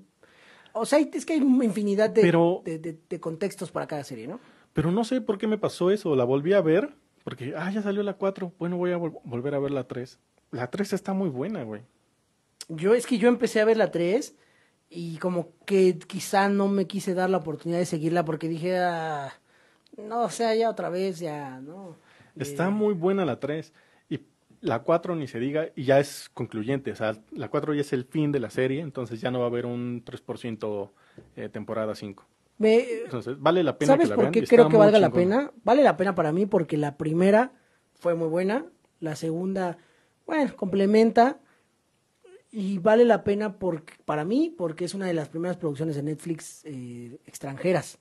O 0.74 0.86
sea, 0.86 1.00
es 1.00 1.26
que 1.26 1.34
hay 1.34 1.40
infinidad 1.40 2.10
de, 2.12 2.22
Pero- 2.22 2.62
de, 2.64 2.78
de- 2.78 2.98
de 3.10 3.20
contextos 3.20 3.72
para 3.72 3.88
cada 3.88 4.04
serie, 4.04 4.28
¿no? 4.28 4.40
Pero 4.74 4.92
no 4.92 5.04
sé 5.04 5.22
por 5.22 5.38
qué 5.40 5.48
me 5.48 5.58
pasó 5.58 5.90
eso, 5.90 6.16
la 6.16 6.24
volví 6.24 6.54
a 6.54 6.62
ver, 6.62 6.92
porque, 7.28 7.54
ah, 7.58 7.70
ya 7.70 7.82
salió 7.82 8.04
la 8.04 8.14
4, 8.14 8.54
bueno, 8.58 8.78
voy 8.78 8.94
a 8.94 8.98
vol- 8.98 9.20
volver 9.26 9.54
a 9.54 9.60
ver 9.60 9.72
la 9.72 9.84
3. 9.84 10.18
La 10.52 10.68
3 10.72 10.94
está 10.94 11.12
muy 11.12 11.28
buena, 11.28 11.62
güey. 11.64 11.82
Yo 12.70 12.94
es 12.94 13.06
que 13.06 13.18
yo 13.18 13.28
empecé 13.28 13.60
a 13.60 13.66
ver 13.66 13.76
la 13.76 13.92
3 13.92 14.34
y 14.90 15.18
como 15.18 15.50
que 15.66 16.00
quizá 16.00 16.48
no 16.48 16.70
me 16.70 16.88
quise 16.88 17.14
dar 17.14 17.30
la 17.30 17.36
oportunidad 17.40 17.80
de 17.80 17.86
seguirla 17.86 18.24
porque 18.24 18.48
dije, 18.48 18.78
ah, 18.80 19.34
no, 19.98 20.22
o 20.22 20.30
sea, 20.30 20.56
ya 20.56 20.70
otra 20.70 20.88
vez, 20.90 21.20
ya, 21.20 21.60
¿no? 21.60 21.98
Está 22.38 22.68
Eh, 22.68 22.72
muy 22.72 22.94
buena 22.94 23.26
la 23.26 23.42
3. 23.42 23.74
Y 24.10 24.22
la 24.62 24.80
4 24.84 25.14
ni 25.18 25.28
se 25.28 25.40
diga, 25.42 25.68
y 25.76 25.84
ya 25.84 26.00
es 26.00 26.30
concluyente. 26.34 26.94
O 26.94 26.96
sea, 26.96 27.18
la 27.32 27.50
4 27.50 27.74
ya 27.74 27.82
es 27.82 27.92
el 27.92 28.06
fin 28.06 28.32
de 28.32 28.40
la 28.40 28.50
serie, 28.50 28.80
entonces 28.80 29.20
ya 29.20 29.32
no 29.32 29.40
va 29.40 29.46
a 29.46 29.50
haber 29.50 29.66
un 29.66 30.02
3% 30.06 30.94
eh, 31.36 31.50
temporada 31.50 31.94
5. 31.94 32.26
Entonces, 32.60 33.40
vale 33.40 33.64
la 33.64 33.78
pena 33.78 33.94
¿Sabes 33.94 34.06
que 34.06 34.10
la 34.10 34.16
por 34.16 34.24
vean. 34.26 34.32
qué 34.34 34.40
está 34.40 34.56
creo 34.56 34.68
que 34.70 34.78
valga 34.78 35.00
la 35.00 35.12
pena? 35.12 35.52
Vale 35.64 35.84
la 35.84 35.96
pena 35.98 36.16
para 36.16 36.32
mí 36.32 36.46
porque 36.46 36.78
la 36.78 36.98
primera 36.98 37.52
fue 38.00 38.16
muy 38.16 38.28
buena, 38.28 38.66
la 39.00 39.16
segunda, 39.16 39.78
bueno, 40.26 40.56
complementa 40.56 41.40
y 42.52 42.80
vale 42.80 43.06
la 43.06 43.24
pena 43.24 43.60
porque, 43.60 43.94
para 44.06 44.26
mí 44.26 44.54
porque 44.58 44.86
es 44.86 44.94
una 44.94 45.06
de 45.06 45.14
las 45.14 45.30
primeras 45.30 45.58
producciones 45.58 45.96
de 45.96 46.04
Netflix 46.04 46.62
eh, 46.66 47.20
extranjeras, 47.26 48.00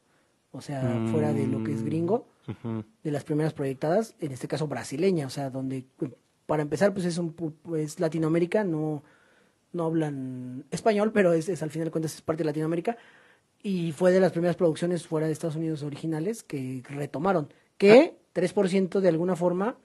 o 0.53 0.61
sea, 0.61 1.03
fuera 1.11 1.33
de 1.33 1.47
lo 1.47 1.62
que 1.62 1.73
es 1.73 1.83
Mm. 1.83 1.87
gringo, 1.87 2.29
Ujú. 2.49 2.85
de 3.03 3.11
las 3.11 3.25
primeras 3.25 3.53
proyectadas, 3.53 4.14
en 4.21 4.33
este 4.33 4.49
caso 4.49 4.66
brasileña, 4.69 5.27
o 5.27 5.31
sea, 5.31 5.51
donde 5.51 5.85
para 6.47 6.62
empezar 6.62 6.92
pues 6.95 7.05
es 7.05 7.19
un 7.19 7.35
es 7.77 8.01
Latinoamérica, 8.01 8.64
no 8.64 9.03
no 9.73 9.85
hablan 9.85 10.64
español, 10.71 11.12
pero 11.12 11.35
es, 11.35 11.49
es 11.51 11.62
al 11.62 11.71
final 11.71 11.87
de 11.87 11.90
cuentas 11.90 12.14
es 12.14 12.23
parte 12.23 12.42
de 12.42 12.47
Latinoamérica 12.47 12.97
y 13.66 13.90
fue 13.90 14.12
de 14.12 14.20
las 14.20 14.31
primeras 14.31 14.55
producciones 14.55 15.09
fuera 15.09 15.26
de 15.26 15.33
Estados 15.33 15.57
Unidos 15.57 15.83
originales 15.83 16.44
que 16.44 16.85
retomaron, 16.88 17.52
que 17.79 18.14
3% 18.33 19.00
de 19.00 19.09
alguna 19.09 19.35
forma 19.35 19.76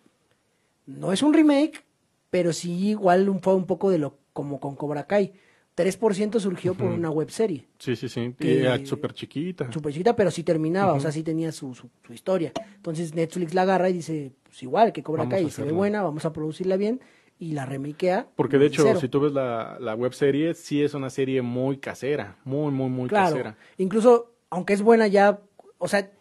no 0.85 1.11
es 1.11 1.23
un 1.23 1.33
remake, 1.33 1.83
pero 2.29 2.53
sí 2.53 2.89
igual 2.89 3.27
un, 3.27 3.39
fue 3.41 3.55
un 3.55 3.65
poco 3.65 3.89
de 3.89 3.97
lo 3.97 4.19
como 4.33 4.59
con 4.59 4.75
Cobra 4.75 5.07
Kai. 5.07 5.33
3% 5.75 6.39
surgió 6.39 6.75
por 6.75 6.89
una 6.91 7.09
web 7.09 7.31
serie 7.31 7.65
Sí, 7.79 7.95
sí, 7.95 8.07
sí. 8.07 8.35
Que- 8.37 8.59
era 8.59 8.85
súper 8.85 9.13
chiquita. 9.13 9.71
súper 9.71 9.93
chiquita, 9.93 10.15
pero 10.15 10.29
sí 10.29 10.43
terminaba, 10.43 10.93
o 10.93 10.99
sea, 10.99 11.11
sí 11.11 11.23
tenía 11.23 11.51
su, 11.51 11.73
su, 11.73 11.89
su 12.05 12.13
historia. 12.13 12.51
Entonces 12.75 13.15
Netflix 13.15 13.55
la 13.55 13.63
agarra 13.63 13.89
y 13.89 13.93
dice, 13.93 14.31
pues 14.43 14.61
igual 14.61 14.93
que 14.93 15.01
Cobra 15.01 15.23
Vamos 15.23 15.33
Kai 15.33 15.49
se 15.49 15.63
ve 15.63 15.71
buena, 15.71 16.03
vamos 16.03 16.23
a 16.25 16.31
producirla 16.33 16.77
bien 16.77 16.99
y 17.41 17.53
la 17.53 17.65
remakea. 17.65 18.27
Porque 18.35 18.59
de 18.59 18.67
hecho, 18.67 18.83
cero. 18.83 18.99
si 18.99 19.09
tú 19.09 19.19
ves 19.19 19.33
la, 19.33 19.77
la 19.79 19.95
web 19.95 20.13
serie, 20.13 20.53
sí 20.53 20.83
es 20.83 20.93
una 20.93 21.09
serie 21.09 21.41
muy 21.41 21.77
casera. 21.77 22.37
Muy, 22.45 22.71
muy, 22.71 22.87
muy 22.87 23.09
claro, 23.09 23.31
casera. 23.31 23.57
incluso 23.77 24.35
aunque 24.51 24.73
es 24.73 24.83
buena 24.83 25.07
ya, 25.07 25.41
o 25.79 25.87
sea, 25.87 26.11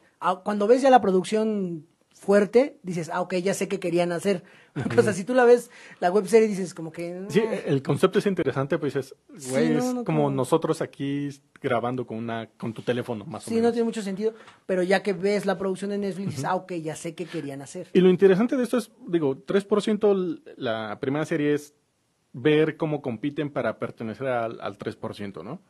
cuando 0.44 0.66
ves 0.66 0.80
ya 0.80 0.88
la 0.88 1.02
producción 1.02 1.86
fuerte, 2.20 2.76
dices, 2.82 3.10
ah, 3.12 3.22
ok, 3.22 3.34
ya 3.36 3.54
sé 3.54 3.66
qué 3.66 3.80
querían 3.80 4.12
hacer. 4.12 4.44
O 4.98 5.02
sea, 5.02 5.12
si 5.14 5.24
tú 5.24 5.34
la 5.34 5.44
ves, 5.44 5.68
la 5.98 6.12
web 6.12 6.26
serie, 6.28 6.46
dices 6.46 6.74
como 6.74 6.92
que... 6.92 7.24
Sí, 7.28 7.40
"Ah". 7.44 7.54
el 7.66 7.82
concepto 7.82 8.18
es 8.20 8.26
interesante, 8.26 8.78
pues 8.78 8.94
es, 8.94 9.14
Sí, 9.36 9.50
güey, 9.50 9.70
no, 9.70 9.78
es 9.78 9.94
no, 9.94 10.04
como 10.04 10.30
nosotros 10.30 10.80
aquí 10.80 11.28
grabando 11.60 12.06
con 12.06 12.18
una 12.18 12.46
con 12.56 12.72
tu 12.72 12.82
teléfono, 12.82 13.24
más 13.24 13.44
o 13.46 13.48
Sí, 13.48 13.54
no 13.56 13.60
menos. 13.62 13.72
tiene 13.72 13.84
mucho 13.86 14.02
sentido, 14.02 14.32
pero 14.66 14.82
ya 14.84 15.02
que 15.02 15.12
ves 15.12 15.44
la 15.46 15.58
producción 15.58 15.90
de 15.90 15.98
Netflix, 15.98 16.28
dices, 16.28 16.44
ah, 16.44 16.54
ok, 16.54 16.72
ya 16.74 16.94
sé 16.94 17.14
qué 17.16 17.24
querían 17.24 17.62
hacer. 17.62 17.88
Y 17.94 18.00
lo 18.00 18.10
interesante 18.10 18.56
de 18.56 18.62
esto 18.62 18.76
es, 18.78 18.92
digo, 19.08 19.36
3% 19.38 20.12
l- 20.12 20.38
la 20.56 20.98
primera 21.00 21.24
serie 21.26 21.54
es 21.54 21.74
ver 22.32 22.76
cómo 22.76 23.02
compiten 23.02 23.50
para 23.50 23.78
pertenecer 23.80 24.28
al, 24.28 24.60
al 24.60 24.78
3%, 24.78 25.42
¿no? 25.42 25.60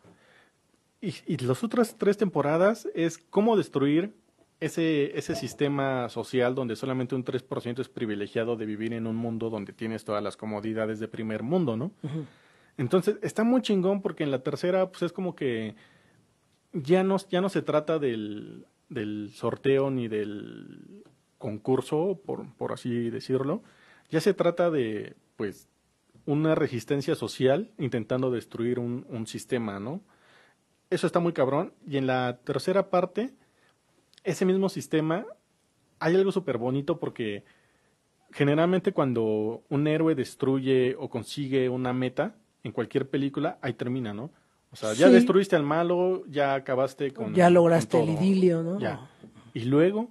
Y, 1.00 1.14
y 1.26 1.36
las 1.38 1.64
otras 1.64 1.96
tres 1.96 2.18
temporadas 2.18 2.86
es 2.94 3.16
cómo 3.16 3.56
destruir 3.56 4.12
ese, 4.60 5.18
ese 5.18 5.34
sistema 5.34 6.08
social 6.10 6.54
donde 6.54 6.76
solamente 6.76 7.14
un 7.14 7.24
3% 7.24 7.80
es 7.80 7.88
privilegiado 7.88 8.56
de 8.56 8.66
vivir 8.66 8.92
en 8.92 9.06
un 9.06 9.16
mundo 9.16 9.48
donde 9.48 9.72
tienes 9.72 10.04
todas 10.04 10.22
las 10.22 10.36
comodidades 10.36 11.00
de 11.00 11.08
primer 11.08 11.42
mundo, 11.42 11.76
¿no? 11.76 11.92
Entonces, 12.76 13.18
está 13.22 13.42
muy 13.42 13.62
chingón 13.62 14.02
porque 14.02 14.22
en 14.22 14.30
la 14.30 14.42
tercera, 14.42 14.90
pues 14.90 15.02
es 15.02 15.12
como 15.12 15.34
que 15.34 15.74
ya 16.72 17.02
no, 17.02 17.16
ya 17.30 17.40
no 17.40 17.48
se 17.48 17.62
trata 17.62 17.98
del, 17.98 18.66
del 18.90 19.30
sorteo 19.34 19.90
ni 19.90 20.08
del 20.08 21.04
concurso, 21.38 22.20
por, 22.24 22.54
por 22.56 22.72
así 22.72 23.08
decirlo. 23.10 23.62
Ya 24.10 24.20
se 24.20 24.34
trata 24.34 24.70
de, 24.70 25.16
pues, 25.36 25.68
una 26.26 26.54
resistencia 26.54 27.14
social 27.14 27.72
intentando 27.78 28.30
destruir 28.30 28.78
un, 28.78 29.06
un 29.08 29.26
sistema, 29.26 29.80
¿no? 29.80 30.02
Eso 30.90 31.06
está 31.06 31.18
muy 31.18 31.32
cabrón. 31.32 31.72
Y 31.86 31.96
en 31.96 32.06
la 32.06 32.40
tercera 32.44 32.90
parte, 32.90 33.32
ese 34.24 34.44
mismo 34.44 34.68
sistema, 34.68 35.26
hay 35.98 36.14
algo 36.16 36.32
súper 36.32 36.58
bonito 36.58 36.98
porque 36.98 37.44
generalmente 38.32 38.92
cuando 38.92 39.62
un 39.68 39.86
héroe 39.86 40.14
destruye 40.14 40.94
o 40.98 41.08
consigue 41.08 41.68
una 41.68 41.92
meta 41.92 42.34
en 42.62 42.72
cualquier 42.72 43.08
película, 43.08 43.58
ahí 43.62 43.72
termina, 43.72 44.12
¿no? 44.12 44.30
O 44.72 44.76
sea, 44.76 44.92
ya 44.92 45.08
Sí. 45.08 45.14
destruiste 45.14 45.56
al 45.56 45.64
malo, 45.64 46.22
ya 46.28 46.54
acabaste 46.54 47.12
con... 47.12 47.34
ya 47.34 47.50
lograste 47.50 47.98
con 47.98 48.08
el 48.08 48.14
idilio, 48.14 48.62
¿no? 48.62 48.78
Ya. 48.78 49.08
Y 49.52 49.64
luego, 49.64 50.08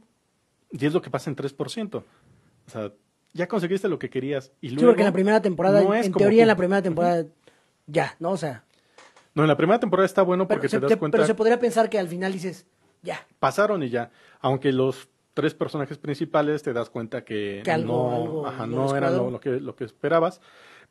y 0.72 0.86
es 0.86 0.94
lo 0.94 1.02
que 1.02 1.10
pasa 1.10 1.30
en 1.30 1.36
3%. 1.38 1.96
O 1.96 2.70
sea, 2.70 2.92
ya 3.34 3.48
conseguiste 3.48 3.88
lo 3.88 3.98
que 4.00 4.10
querías. 4.10 4.52
Y 4.60 4.70
luego, 4.70 4.82
Sí, 4.82 4.86
porque 4.88 5.02
en 5.04 5.06
la 5.08 5.14
primera 5.14 5.42
temporada, 5.42 5.82
no 5.82 5.94
es 5.94 6.08
en 6.08 6.14
teoría 6.14 6.42
en 6.42 6.48
la 6.50 6.58
primera 6.58 6.82
temporada, 6.82 7.26
ya, 7.88 8.16
¿no? 8.20 8.32
O 8.32 8.38
sea, 8.38 8.66
No, 9.34 9.44
en 9.44 9.48
la 9.48 9.56
primera 9.56 9.80
temporada 9.80 10.06
está 10.06 10.24
bueno 10.24 10.48
pero 10.48 10.58
porque 10.60 10.68
se, 10.70 10.80
te 10.80 10.88
das 10.88 10.98
cuenta, 10.98 11.18
pero 11.18 11.28
se 11.28 11.36
podría 11.36 11.60
pensar 11.60 11.90
que 11.90 11.98
al 12.00 12.08
final 12.10 12.34
dices, 12.34 12.66
ya, 13.02 13.26
pasaron 13.40 13.84
y 13.84 13.90
ya. 13.90 14.12
Aunque 14.42 14.72
los 14.72 15.10
tres 15.34 15.54
personajes 15.54 15.98
principales, 15.98 16.64
te 16.64 16.74
das 16.74 16.90
cuenta 16.90 17.24
que, 17.24 17.62
Que 17.64 17.72
algo- 17.72 18.10
no, 18.10 18.16
algo 18.16 18.48
ajá, 18.48 18.68
no 18.68 18.96
era 18.96 19.10
lo, 19.10 19.32
lo 19.32 19.40
que, 19.40 19.60
lo 19.62 19.76
que 19.76 19.84
esperabas. 19.86 20.42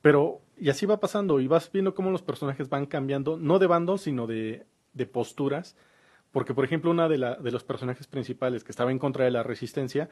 Pero, 0.01 0.41
y 0.57 0.69
así 0.71 0.87
va 0.87 1.01
pasando, 1.01 1.41
y 1.41 1.49
vas 1.49 1.71
viendo 1.73 1.93
cómo 1.95 2.11
los 2.11 2.23
personajes 2.23 2.69
van 2.69 2.87
cambiando, 2.87 3.37
no 3.37 3.59
de 3.59 3.67
bando, 3.67 3.99
sino 3.99 4.27
de, 4.27 4.65
de 4.95 5.07
posturas. 5.07 5.77
Porque, 6.31 6.55
por 6.55 6.65
ejemplo, 6.65 6.91
una 6.91 7.09
de, 7.09 7.19
la, 7.19 7.35
de 7.37 7.51
los 7.51 7.65
personajes 7.65 8.07
principales 8.07 8.63
que 8.63 8.71
estaba 8.71 8.91
en 8.93 8.99
contra 8.99 9.25
de 9.25 9.31
la 9.33 9.43
resistencia, 9.43 10.09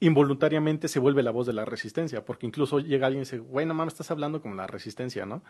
involuntariamente 0.00 0.88
se 0.88 1.00
vuelve 1.00 1.22
la 1.22 1.30
voz 1.32 1.46
de 1.46 1.52
la 1.52 1.64
resistencia, 1.64 2.24
porque 2.24 2.46
incluso 2.46 2.78
llega 2.78 3.06
alguien 3.06 3.22
y 3.22 3.24
dice, 3.24 3.38
güey, 3.38 3.66
no 3.66 3.74
mames, 3.74 3.94
estás 3.94 4.10
hablando 4.10 4.40
como 4.40 4.54
la 4.54 4.66
resistencia, 4.66 5.26
¿no? 5.26 5.42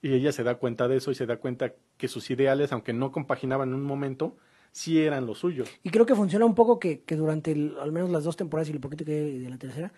Y 0.00 0.12
ella 0.14 0.30
se 0.30 0.44
da 0.44 0.54
cuenta 0.56 0.86
de 0.86 0.96
eso 0.98 1.10
y 1.10 1.16
se 1.16 1.26
da 1.26 1.38
cuenta 1.38 1.72
que 1.96 2.06
sus 2.06 2.30
ideales, 2.30 2.72
aunque 2.72 2.92
no 2.92 3.10
compaginaban 3.10 3.70
en 3.70 3.74
un 3.74 3.82
momento, 3.84 4.36
sí 4.78 5.02
eran 5.02 5.26
los 5.26 5.38
suyos. 5.38 5.68
Y 5.82 5.90
creo 5.90 6.06
que 6.06 6.14
funciona 6.14 6.44
un 6.46 6.54
poco 6.54 6.78
que, 6.78 7.00
que 7.00 7.16
durante 7.16 7.52
el- 7.52 7.76
al 7.80 7.90
menos 7.92 8.10
las 8.10 8.24
dos 8.24 8.36
temporadas 8.36 8.68
y 8.68 8.72
el 8.72 8.80
poquito 8.80 9.04
que 9.04 9.12
hay 9.12 9.38
de 9.38 9.50
la 9.50 9.58
tercera, 9.58 9.92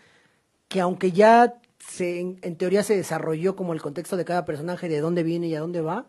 que 0.69 0.81
aunque 0.81 1.13
ya 1.13 1.61
se, 1.79 2.21
en, 2.21 2.39
en 2.43 2.57
teoría 2.57 2.83
se 2.83 2.97
desarrolló 2.97 3.57
como 3.57 3.73
el 3.73 3.83
contexto 3.83 4.17
de 4.17 4.25
cada 4.25 4.45
personaje, 4.45 4.89
de 4.89 5.01
dónde 5.01 5.23
viene 5.23 5.49
y 5.49 5.55
a 5.55 5.61
dónde 5.61 5.81
va, 5.81 6.07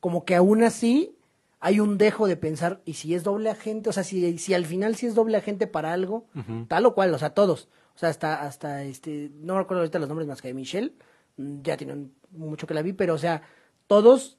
como 0.00 0.24
que 0.24 0.34
aún 0.36 0.62
así 0.62 1.14
hay 1.60 1.80
un 1.80 1.98
dejo 1.98 2.28
de 2.28 2.36
pensar, 2.36 2.80
y 2.84 2.94
si 2.94 3.14
es 3.14 3.24
doble 3.24 3.50
agente, 3.50 3.90
o 3.90 3.92
sea, 3.92 4.04
si, 4.04 4.38
si 4.38 4.54
al 4.54 4.64
final 4.64 4.94
sí 4.94 5.06
es 5.06 5.14
doble 5.16 5.36
agente 5.36 5.66
para 5.66 5.92
algo, 5.92 6.24
tal 6.68 6.86
o 6.86 6.94
cual, 6.94 7.12
o 7.12 7.18
sea, 7.18 7.30
todos. 7.30 7.68
O 7.96 7.98
sea, 7.98 8.10
hasta, 8.10 8.42
hasta 8.42 8.84
este, 8.84 9.32
no 9.40 9.58
recuerdo 9.58 9.80
ahorita 9.80 9.98
los 9.98 10.08
nombres 10.08 10.28
más 10.28 10.40
que 10.40 10.48
de 10.48 10.54
Michelle, 10.54 10.92
ya 11.36 11.76
tienen 11.76 12.12
mucho 12.30 12.66
que 12.68 12.74
la 12.74 12.82
vi, 12.82 12.92
pero 12.92 13.14
o 13.14 13.18
sea, 13.18 13.42
todos, 13.88 14.38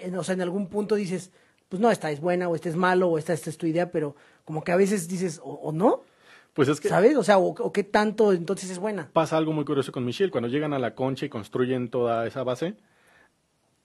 en, 0.00 0.16
o 0.16 0.24
sea, 0.24 0.34
en 0.34 0.40
algún 0.40 0.66
punto 0.68 0.96
dices, 0.96 1.30
pues 1.72 1.80
no, 1.80 1.90
esta 1.90 2.10
es 2.10 2.20
buena, 2.20 2.50
o 2.50 2.54
esta 2.54 2.68
es 2.68 2.76
malo, 2.76 3.08
o 3.08 3.16
esta, 3.16 3.32
esta 3.32 3.48
es 3.48 3.56
tu 3.56 3.64
idea, 3.66 3.90
pero 3.90 4.14
como 4.44 4.62
que 4.62 4.72
a 4.72 4.76
veces 4.76 5.08
dices, 5.08 5.40
o, 5.42 5.52
o 5.54 5.72
no, 5.72 6.02
Pues 6.52 6.68
es 6.68 6.80
que 6.82 6.90
¿sabes? 6.90 7.16
O 7.16 7.22
sea, 7.24 7.38
o, 7.38 7.46
o 7.48 7.72
qué 7.72 7.82
tanto 7.82 8.34
entonces 8.34 8.68
es 8.68 8.78
buena. 8.78 9.08
pasa 9.10 9.38
algo 9.38 9.54
muy 9.54 9.64
curioso 9.64 9.90
con 9.90 10.04
Michelle. 10.04 10.30
Cuando 10.30 10.48
llegan 10.50 10.74
a 10.74 10.78
la 10.78 10.94
concha 10.94 11.24
y 11.24 11.30
construyen 11.30 11.88
toda 11.88 12.26
esa 12.26 12.42
base, 12.42 12.74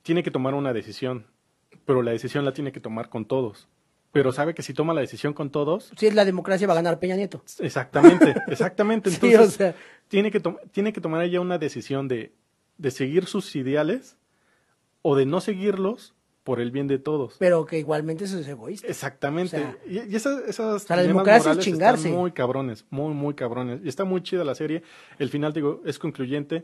tiene 0.03 0.21
que 0.21 0.31
tomar 0.31 0.53
una 0.53 0.73
decisión, 0.73 1.27
pero 1.85 2.01
la 2.01 2.11
decisión 2.11 2.43
la 2.43 2.51
tiene 2.53 2.73
que 2.73 2.81
tomar 2.81 3.07
con 3.07 3.23
todos. 3.25 3.69
Pero 4.11 4.33
sabe 4.33 4.53
que 4.53 4.63
si 4.63 4.73
toma 4.73 4.93
la 4.93 4.99
decisión 5.01 5.31
con 5.33 5.49
todos, 5.49 5.91
Si 5.97 6.07
es 6.07 6.13
la 6.13 6.25
democracia, 6.25 6.67
va 6.67 6.73
a 6.73 6.77
ganar 6.77 6.99
Peña 6.99 7.15
Nieto. 7.15 7.41
exactamente, 7.59 8.35
exactamente. 8.47 9.11
Sí, 9.11 9.15
Entonces, 9.21 9.47
o 9.47 9.51
sea. 9.51 9.75
tiene, 10.09 10.29
que 10.31 10.41
tiene 10.71 10.91
que 10.91 10.99
tomar 10.99 11.23
ella 11.23 11.39
una 11.39 11.57
decisión 11.57 12.09
de, 12.09 12.33
de 12.77 12.91
seguir 12.91 13.27
sus 13.27 13.55
ideales 13.55 14.17
o 15.03 15.15
de 15.15 15.25
no 15.25 15.39
seguirlos 15.39 16.13
por 16.47 16.61
el 16.61 16.71
bien 16.71 16.87
de 16.87 16.97
todos. 16.97 17.35
Pero 17.39 17.65
que 17.65 17.77
igualmente 17.77 18.23
eso 18.23 18.39
es 18.39 18.47
egoísta. 18.47 18.87
Exactamente. 18.87 19.57
O 19.57 19.59
sea, 19.59 19.77
y, 19.85 20.13
y 20.13 20.15
esas, 20.15 20.47
esas 20.47 20.81
sea, 20.83 20.95
la 20.95 21.03
democracia 21.03 21.51
es 21.51 21.57
chingarse. 21.59 22.07
están 22.07 22.21
muy 22.21 22.31
cabrones, 22.31 22.85
muy, 22.89 23.13
muy 23.13 23.33
cabrones. 23.33 23.81
Y 23.83 23.89
está 23.89 24.05
muy 24.05 24.23
chida 24.23 24.45
la 24.45 24.55
serie. 24.55 24.81
El 25.19 25.27
final, 25.27 25.51
digo, 25.51 25.81
es 25.83 25.99
concluyente. 25.99 26.63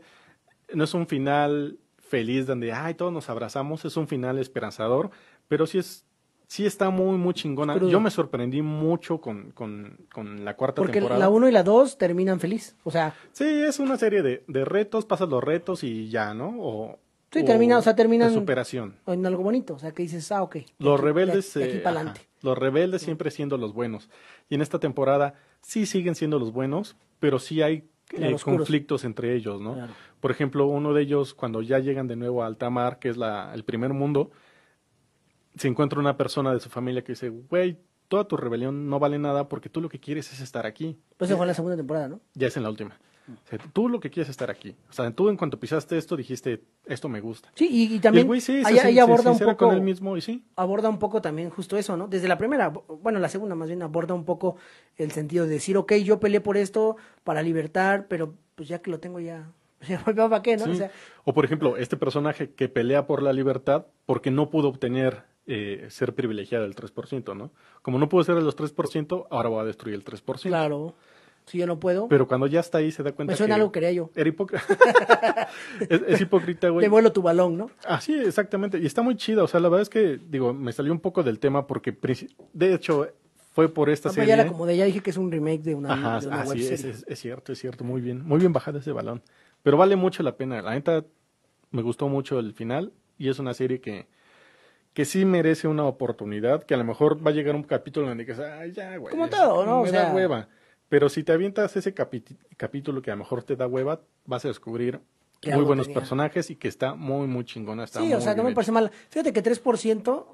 No 0.72 0.84
es 0.84 0.94
un 0.94 1.06
final 1.06 1.78
feliz 1.98 2.46
donde, 2.46 2.72
ay, 2.72 2.94
todos 2.94 3.12
nos 3.12 3.28
abrazamos. 3.28 3.84
Es 3.84 3.98
un 3.98 4.08
final 4.08 4.38
esperanzador, 4.38 5.10
pero 5.48 5.66
sí 5.66 5.76
es... 5.76 6.06
Sí 6.46 6.64
está 6.64 6.88
muy, 6.88 7.18
muy 7.18 7.34
chingona. 7.34 7.74
Crudo. 7.74 7.90
Yo 7.90 8.00
me 8.00 8.10
sorprendí 8.10 8.62
mucho 8.62 9.20
con, 9.20 9.50
con, 9.50 9.98
con 10.10 10.46
la 10.46 10.56
cuarta 10.56 10.76
Porque 10.80 10.92
temporada. 11.00 11.18
la 11.20 11.28
1 11.28 11.48
y 11.50 11.52
la 11.52 11.62
2 11.62 11.98
terminan 11.98 12.40
feliz. 12.40 12.74
O 12.84 12.90
sea, 12.90 13.14
Sí, 13.32 13.44
es 13.44 13.78
una 13.80 13.98
serie 13.98 14.22
de, 14.22 14.44
de 14.48 14.64
retos, 14.64 15.04
pasas 15.04 15.28
los 15.28 15.44
retos 15.44 15.84
y 15.84 16.08
ya, 16.08 16.32
¿no? 16.32 16.54
O, 16.58 16.98
Sí, 17.40 17.44
termina- 17.44 17.78
o 17.78 17.82
sea, 17.82 17.94
terminan- 17.94 18.28
De 18.28 18.34
superación. 18.34 18.96
en 19.06 19.26
algo 19.26 19.42
bonito. 19.42 19.74
O 19.74 19.78
sea, 19.78 19.92
que 19.92 20.02
dices, 20.02 20.30
ah, 20.32 20.42
ok. 20.42 20.56
Los 20.78 20.94
aquí- 20.98 21.04
rebeldes, 21.04 21.54
de 21.54 21.64
aquí 21.64 21.76
eh, 21.76 21.80
para 21.80 22.00
ajá, 22.00 22.10
adelante. 22.10 22.28
los 22.42 22.56
rebeldes 22.58 23.02
siempre 23.02 23.30
siendo 23.30 23.58
los 23.58 23.72
buenos. 23.74 24.08
Y 24.48 24.54
en 24.54 24.62
esta 24.62 24.78
temporada 24.78 25.34
sí 25.60 25.84
siguen 25.86 26.14
siendo 26.14 26.38
los 26.38 26.52
buenos, 26.52 26.96
pero 27.20 27.38
sí 27.38 27.60
hay 27.62 27.88
eh, 28.12 28.36
conflictos 28.44 29.04
entre 29.04 29.34
ellos, 29.34 29.60
¿no? 29.60 29.74
Claro. 29.74 29.92
Por 30.20 30.30
ejemplo, 30.30 30.66
uno 30.66 30.92
de 30.94 31.02
ellos, 31.02 31.34
cuando 31.34 31.62
ya 31.62 31.78
llegan 31.78 32.06
de 32.06 32.16
nuevo 32.16 32.42
a 32.42 32.46
alta 32.46 32.70
mar, 32.70 32.98
que 32.98 33.08
es 33.08 33.16
la, 33.16 33.52
el 33.54 33.64
primer 33.64 33.92
mundo, 33.94 34.30
se 35.56 35.68
encuentra 35.68 35.98
una 36.00 36.16
persona 36.16 36.52
de 36.52 36.60
su 36.60 36.68
familia 36.68 37.02
que 37.02 37.12
dice, 37.12 37.28
güey, 37.30 37.78
toda 38.08 38.28
tu 38.28 38.36
rebelión 38.36 38.88
no 38.88 38.98
vale 38.98 39.18
nada 39.18 39.48
porque 39.48 39.68
tú 39.68 39.80
lo 39.80 39.88
que 39.88 40.00
quieres 40.00 40.32
es 40.32 40.40
estar 40.40 40.66
aquí. 40.66 40.98
Pues 41.16 41.30
eso 41.30 41.36
fue 41.38 41.44
en 41.44 41.48
la 41.48 41.54
segunda 41.54 41.76
temporada, 41.76 42.08
¿no? 42.08 42.20
Ya 42.34 42.48
es 42.48 42.56
en 42.56 42.62
la 42.64 42.70
última. 42.70 42.98
O 43.26 43.48
sea, 43.48 43.58
tú 43.72 43.88
lo 43.88 44.00
que 44.00 44.10
quieres 44.10 44.28
es 44.28 44.32
estar 44.32 44.50
aquí. 44.50 44.76
O 44.90 44.92
sea, 44.92 45.10
tú 45.10 45.30
en 45.30 45.36
cuanto 45.36 45.58
pisaste 45.58 45.96
esto 45.96 46.16
dijiste, 46.16 46.62
esto 46.84 47.08
me 47.08 47.20
gusta. 47.20 47.50
Sí, 47.54 47.68
y, 47.70 47.94
y 47.94 47.96
Y 47.96 47.98
también 48.00 48.24
el 48.24 48.26
güey 48.26 48.40
sí, 48.40 48.62
ahí, 48.64 48.98
aborda 48.98 49.30
un 49.30 49.38
poco 49.38 49.56
con 49.56 49.74
él 49.74 49.80
mismo 49.80 50.16
y 50.16 50.20
sí. 50.20 50.44
aborda 50.56 50.88
un 50.88 50.98
poco 50.98 51.22
también 51.22 51.48
justo 51.50 51.78
eso, 51.78 51.96
¿no? 51.96 52.06
Desde 52.06 52.28
la 52.28 52.36
primera, 52.36 52.68
bueno, 52.68 53.18
la 53.18 53.28
segunda 53.28 53.54
más 53.54 53.68
bien 53.68 53.82
aborda 53.82 54.14
un 54.14 54.24
poco 54.24 54.56
el 54.96 55.10
sentido 55.12 55.46
de 55.46 55.54
decir, 55.54 55.76
ok, 55.76 55.94
yo 55.94 56.20
peleé 56.20 56.40
por 56.40 56.56
esto 56.56 56.96
para 57.22 57.42
libertar, 57.42 58.06
pero 58.08 58.34
pues 58.54 58.68
ya 58.68 58.80
que 58.80 58.90
lo 58.90 59.00
tengo 59.00 59.20
ya, 59.20 59.50
¿para 60.04 60.42
qué, 60.42 60.56
no? 60.56 60.64
Sí. 60.66 60.70
O 60.70 60.74
sea, 60.74 60.90
O 61.24 61.32
por 61.32 61.44
ejemplo, 61.44 61.76
este 61.76 61.96
personaje 61.96 62.50
que 62.50 62.68
pelea 62.68 63.06
por 63.06 63.22
la 63.22 63.32
libertad 63.32 63.86
porque 64.06 64.30
no 64.30 64.50
pudo 64.50 64.68
obtener 64.68 65.22
eh, 65.46 65.86
ser 65.90 66.14
privilegiado 66.14 66.64
del 66.64 66.74
3%, 66.74 67.36
¿no? 67.36 67.52
Como 67.82 67.98
no 67.98 68.08
pudo 68.08 68.24
ser 68.24 68.34
de 68.34 68.42
los 68.42 68.56
3%, 68.56 69.26
ahora 69.30 69.48
va 69.50 69.62
a 69.62 69.64
destruir 69.64 69.94
el 69.94 70.04
3%. 70.04 70.42
claro, 70.42 70.94
si 71.46 71.58
yo 71.58 71.66
no 71.66 71.78
puedo, 71.78 72.08
Pero 72.08 72.26
cuando 72.26 72.46
ya 72.46 72.60
está 72.60 72.78
ahí 72.78 72.90
se 72.90 73.02
da 73.02 73.12
cuenta 73.12 73.32
me 73.32 73.36
suena 73.36 73.54
que 73.54 73.60
algo 73.60 73.72
que 73.72 73.80
quería 73.80 73.92
yo. 73.92 74.10
era 74.14 74.28
hipócrita. 74.28 74.64
es, 75.88 76.02
es 76.08 76.20
hipócrita, 76.20 76.68
güey. 76.70 76.84
Te 76.84 76.88
vuelo 76.88 77.12
tu 77.12 77.22
balón, 77.22 77.56
¿no? 77.58 77.70
Así, 77.86 78.14
exactamente. 78.14 78.78
Y 78.78 78.86
está 78.86 79.02
muy 79.02 79.16
chida. 79.16 79.42
O 79.42 79.46
sea, 79.46 79.60
la 79.60 79.68
verdad 79.68 79.82
es 79.82 79.88
que, 79.90 80.18
digo, 80.28 80.52
me 80.54 80.72
salió 80.72 80.92
un 80.92 81.00
poco 81.00 81.22
del 81.22 81.38
tema 81.38 81.66
porque, 81.66 81.96
de 82.52 82.74
hecho, 82.74 83.08
fue 83.52 83.68
por 83.68 83.90
esta 83.90 84.08
serie. 84.10 84.28
ya 84.30 84.36
la 84.36 84.44
acomodé, 84.44 84.76
ya 84.76 84.84
dije 84.86 85.00
que 85.00 85.10
es 85.10 85.16
un 85.16 85.30
remake 85.30 85.62
de 85.62 85.74
una, 85.74 85.92
Ajá, 85.92 86.20
de 86.20 86.26
una 86.28 86.40
ah, 86.42 86.44
web 86.44 86.56
sí, 86.58 86.62
es, 86.66 86.80
serie. 86.80 86.96
es- 86.96 87.04
es 87.06 87.18
cierto, 87.20 87.52
es 87.52 87.58
cierto, 87.58 87.84
muy 87.84 88.00
bien, 88.00 88.24
muy 88.26 88.38
bien 88.40 88.52
bajado 88.52 88.78
ese 88.78 88.92
balón. 88.92 89.22
Pero 89.62 89.76
vale 89.76 89.96
mucho 89.96 90.22
la 90.22 90.36
pena, 90.36 90.60
la 90.62 90.72
neta 90.72 91.04
me 91.70 91.82
gustó 91.82 92.08
mucho 92.08 92.38
el 92.38 92.52
final 92.54 92.92
y 93.18 93.28
es 93.28 93.38
una 93.38 93.54
serie 93.54 93.80
que, 93.80 94.06
que 94.92 95.04
sí 95.04 95.24
merece 95.24 95.68
una 95.68 95.84
oportunidad, 95.84 96.64
que 96.64 96.74
a 96.74 96.76
lo 96.78 96.84
mejor 96.84 97.24
va 97.24 97.30
a 97.30 97.34
llegar 97.34 97.54
un 97.54 97.62
capítulo 97.64 98.08
donde 98.08 98.24
dices, 98.24 98.40
ay, 98.44 98.72
ya, 98.72 98.96
güey. 98.96 99.10
Como 99.12 99.28
todo, 99.28 99.64
¿no? 99.66 99.82
O 99.82 99.86
sea- 99.86 100.08
da 100.08 100.14
hueva. 100.14 100.48
Pero 100.94 101.08
si 101.08 101.24
te 101.24 101.32
avientas 101.32 101.74
ese 101.76 101.92
capítulo 101.92 103.02
que 103.02 103.10
a 103.10 103.14
lo 103.14 103.18
mejor 103.24 103.42
te 103.42 103.56
da 103.56 103.66
hueva, 103.66 104.02
vas 104.26 104.44
a 104.44 104.48
descubrir 104.48 105.00
muy 105.44 105.64
buenos 105.64 105.86
tenía. 105.88 105.98
personajes 105.98 106.50
y 106.50 106.54
que 106.54 106.68
está 106.68 106.94
muy, 106.94 107.26
muy 107.26 107.44
chingona. 107.44 107.82
Está 107.82 107.98
Sí, 107.98 108.04
muy 108.04 108.14
o 108.14 108.20
sea, 108.20 108.36
no 108.36 108.44
me 108.44 108.50
hecho. 108.50 108.54
parece 108.54 108.70
mal. 108.70 108.92
Fíjate 109.10 109.32
que 109.32 109.42
3%, 109.42 110.24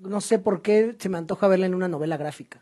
no 0.00 0.20
sé 0.20 0.38
por 0.38 0.60
qué 0.60 0.94
se 0.98 1.08
me 1.08 1.16
antoja 1.16 1.48
verla 1.48 1.64
en 1.64 1.74
una 1.74 1.88
novela 1.88 2.18
gráfica. 2.18 2.60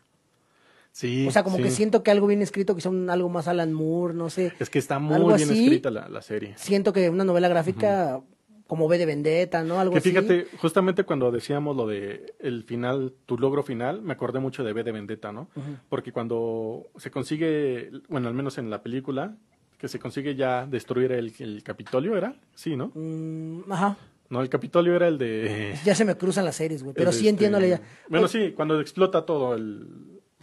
Sí, 0.93 1.27
O 1.27 1.31
sea, 1.31 1.43
como 1.43 1.57
sí. 1.57 1.63
que 1.63 1.71
siento 1.71 2.01
que 2.01 2.11
algo 2.11 2.27
bien 2.27 2.41
escrito, 2.41 2.73
que 2.75 2.79
son 2.81 3.09
algo 3.09 3.27
más 3.27 3.49
Alan 3.49 3.73
Moore, 3.73 4.13
no 4.13 4.29
sé. 4.29 4.53
Es 4.57 4.69
que 4.69 4.79
está 4.79 4.97
muy 4.97 5.17
bien 5.35 5.49
así. 5.49 5.63
escrita 5.65 5.91
la, 5.91 6.07
la 6.07 6.21
serie. 6.21 6.53
Siento 6.57 6.93
que 6.93 7.09
una 7.09 7.25
novela 7.25 7.49
gráfica, 7.49 8.21
como 8.67 8.85
V 8.85 8.97
de 8.97 9.05
Vendetta, 9.05 9.63
¿no? 9.63 9.79
Algo 9.79 9.93
Que 9.93 9.99
así. 9.99 10.09
fíjate, 10.09 10.47
justamente 10.59 11.03
cuando 11.05 11.31
decíamos 11.31 11.75
lo 11.75 11.87
de 11.87 12.33
el 12.39 12.63
final, 12.63 13.13
tu 13.25 13.37
logro 13.37 13.63
final, 13.63 14.01
me 14.01 14.13
acordé 14.13 14.39
mucho 14.39 14.63
de 14.63 14.73
B 14.73 14.83
de 14.83 14.91
Vendetta, 14.91 15.31
¿no? 15.31 15.49
Porque 15.89 16.11
cuando 16.11 16.87
se 16.97 17.09
consigue, 17.11 17.91
bueno, 18.09 18.27
al 18.27 18.33
menos 18.33 18.57
en 18.57 18.69
la 18.69 18.83
película, 18.83 19.35
que 19.77 19.87
se 19.87 19.99
consigue 19.99 20.35
ya 20.35 20.65
destruir 20.65 21.11
el, 21.11 21.33
el 21.39 21.63
Capitolio, 21.63 22.17
¿era? 22.17 22.35
Sí, 22.55 22.75
¿no? 22.75 22.91
Mm, 22.95 23.71
ajá. 23.71 23.97
No, 24.29 24.41
el 24.41 24.49
Capitolio 24.49 24.95
era 24.95 25.07
el 25.07 25.17
de... 25.17 25.75
Ya 25.85 25.95
se 25.95 26.03
me 26.03 26.15
cruzan 26.15 26.43
las 26.45 26.55
series, 26.57 26.83
güey. 26.83 26.93
Pero 26.95 27.11
sí 27.11 27.27
entiendo 27.29 27.59
la 27.59 27.67
este- 27.67 27.81
idea. 27.83 27.89
Bueno, 28.09 28.23
Pues, 28.27 28.31
sí, 28.31 28.51
cuando 28.53 28.79
explota 28.81 29.25
todo 29.25 29.53
el, 29.53 29.87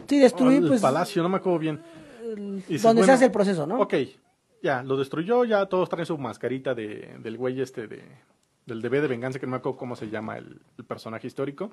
Sí, 0.08 0.18
destruir, 0.18 0.62
el 0.62 0.68
pues. 0.68 0.80
palacio, 0.80 1.22
no 1.22 1.28
me 1.28 1.36
acuerdo 1.36 1.58
bien. 1.58 1.80
el- 2.22 2.36
donde 2.62 2.78
se 2.78 2.92
bueno, 2.94 3.12
hace 3.12 3.24
el 3.26 3.30
proceso, 3.30 3.66
¿no? 3.66 3.78
Ok, 3.80 3.94
ya, 4.64 4.82
lo 4.82 4.96
destruyó, 4.96 5.44
ya 5.44 5.66
todos 5.66 5.88
traen 5.88 6.06
su 6.06 6.18
mascarita 6.18 6.74
de, 6.74 7.16
del 7.22 7.36
güey 7.36 7.60
este 7.60 7.86
de, 7.86 8.02
del 8.66 8.80
de 8.82 8.88
B 8.88 9.00
de 9.00 9.06
venganza, 9.08 9.38
que 9.38 9.46
no 9.46 9.50
me 9.50 9.58
acuerdo 9.58 9.78
cómo 9.78 9.94
se 9.94 10.08
llama 10.10 10.38
el, 10.38 10.60
el 10.78 10.84
personaje 10.84 11.26
histórico. 11.28 11.70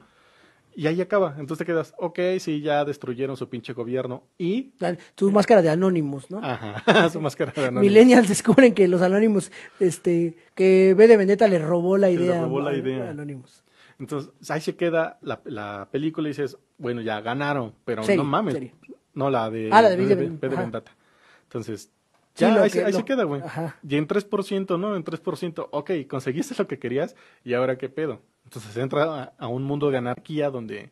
Y 0.74 0.88
ahí 0.88 1.02
acaba. 1.02 1.36
Entonces 1.38 1.58
te 1.60 1.66
quedas, 1.66 1.94
ok, 1.98 2.18
sí, 2.40 2.62
ya 2.62 2.86
destruyeron 2.86 3.36
su 3.36 3.50
pinche 3.50 3.74
gobierno. 3.74 4.24
Y. 4.38 4.72
Tu 5.16 5.30
máscara 5.32 5.62
de 5.62 5.70
Anonymous, 5.70 6.32
¿no? 6.32 6.40
Ajá, 6.44 7.10
su 7.10 7.20
máscara 7.20 7.52
de 7.54 7.62
Anonymous. 7.68 7.82
Millennials 7.92 8.30
descubren 8.30 8.74
que 8.74 8.88
los 8.88 9.02
Anonymous, 9.02 9.52
este, 9.82 10.38
que 10.56 10.94
V 10.96 11.08
de 11.08 11.18
Vendetta 11.18 11.48
le 11.50 11.60
robó 11.60 11.98
la 11.98 12.08
le 12.08 12.14
idea. 12.14 12.42
robó 12.44 12.62
la 12.62 12.74
idea. 12.74 13.10
Anonymous. 13.10 13.64
Entonces 14.00 14.32
ahí 14.50 14.62
se 14.62 14.76
queda 14.78 15.18
la, 15.22 15.42
la 15.46 15.88
película 15.92 16.28
y 16.30 16.32
dices, 16.32 16.58
bueno, 16.78 17.02
ya 17.02 17.20
ganaron, 17.22 17.74
pero 17.86 18.04
Serie, 18.04 18.18
no 18.18 18.24
mames. 18.24 18.54
serie. 18.54 18.74
No, 19.14 19.30
la 19.30 19.50
de, 19.50 19.70
Ah, 19.74 19.82
la 19.82 19.90
de 19.90 19.98
B 19.98 20.04
B 20.06 20.16
de 20.16 20.48
B. 20.48 20.56
Vendetta. 20.56 20.92
Entonces, 21.44 21.92
Sí, 22.34 22.46
ya 22.46 22.56
lo 22.56 22.64
ahí, 22.64 22.70
que- 22.70 22.80
se, 22.80 22.86
ahí 22.86 22.92
lo- 22.92 22.98
se 23.00 23.06
queda, 23.06 23.24
güey. 23.26 23.42
Y 23.88 23.96
en 23.98 24.08
3%, 24.08 24.78
¿no? 24.78 24.96
En 24.96 25.04
3%, 25.04 25.68
ok, 25.72 25.92
conseguiste 26.10 26.56
lo 26.58 26.68
que 26.68 26.80
querías 26.80 27.16
y 27.44 27.54
ahora 27.54 27.78
qué 27.78 27.90
pedo. 27.90 28.22
Entonces 28.46 28.76
entra 28.78 29.04
a, 29.04 29.34
a 29.38 29.48
un 29.48 29.64
mundo 29.64 29.92
de 29.92 29.98
anarquía 29.98 30.50
donde 30.50 30.92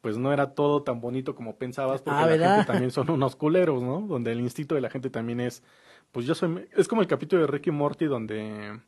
pues 0.00 0.18
no 0.18 0.32
era 0.32 0.54
todo 0.54 0.82
tan 0.82 1.00
bonito 1.00 1.34
como 1.36 1.56
pensabas 1.56 2.02
porque 2.02 2.18
Ah, 2.18 2.22
la 2.22 2.26
¿verdad? 2.32 2.56
gente 2.56 2.72
también 2.72 2.90
son 2.90 3.08
unos 3.10 3.36
culeros, 3.36 3.82
¿no? 3.82 4.00
Donde 4.00 4.32
el 4.32 4.40
instinto 4.40 4.74
de 4.74 4.80
la 4.80 4.90
gente 4.90 5.10
también 5.10 5.38
es, 5.40 5.62
pues 6.10 6.26
yo 6.26 6.34
soy, 6.34 6.66
es 6.76 6.88
como 6.88 7.02
el 7.02 7.06
capítulo 7.06 7.42
de 7.42 7.46
Ricky 7.48 7.70
Morty 7.70 8.06
donde 8.06 8.80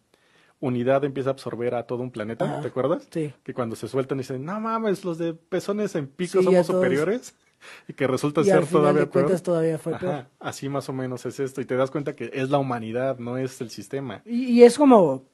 Unidad 0.61 1.05
empieza 1.05 1.31
a 1.31 1.33
absorber 1.33 1.75
a 1.75 1.87
todo 1.87 2.03
un 2.03 2.11
planeta, 2.11 2.47
Ajá. 2.47 2.61
¿te 2.63 2.69
acuerdas? 2.69 3.07
Sí. 3.11 3.33
Que 3.43 3.53
cuando 3.55 3.77
se 3.77 3.87
sueltan 3.87 4.19
dicen, 4.19 4.45
no 4.45 4.59
mames, 4.61 5.05
los 5.05 5.19
de 5.19 5.35
pezones 5.35 5.95
en 5.95 6.07
pico 6.09 6.39
Sí, 6.39 6.45
somos 6.45 6.67
superiores. 6.67 7.37
y 7.89 7.93
que 7.93 8.07
resulta 8.07 8.41
y 8.43 8.51
al 8.51 8.59
ser 8.59 8.67
final 8.67 8.83
todavía 8.83 9.01
de 9.01 9.07
peor. 9.07 9.25
cuentas 9.25 9.43
todavía 9.43 9.79
fue 9.79 9.99
peor. 9.99 10.13
Ajá, 10.13 10.29
así 10.41 10.69
más 10.69 10.89
o 10.89 10.93
menos 10.93 11.25
es 11.27 11.41
esto. 11.41 11.61
Y 11.61 11.65
te 11.65 11.77
das 11.77 11.91
cuenta 11.91 12.15
que 12.17 12.31
es 12.33 12.51
la 12.51 12.59
humanidad, 12.59 13.19
no 13.19 13.39
es 13.39 13.61
el 13.61 13.71
sistema. 13.71 14.23
Y, 14.25 14.45
y 14.47 14.63
es 14.63 14.79
como, 14.79 15.25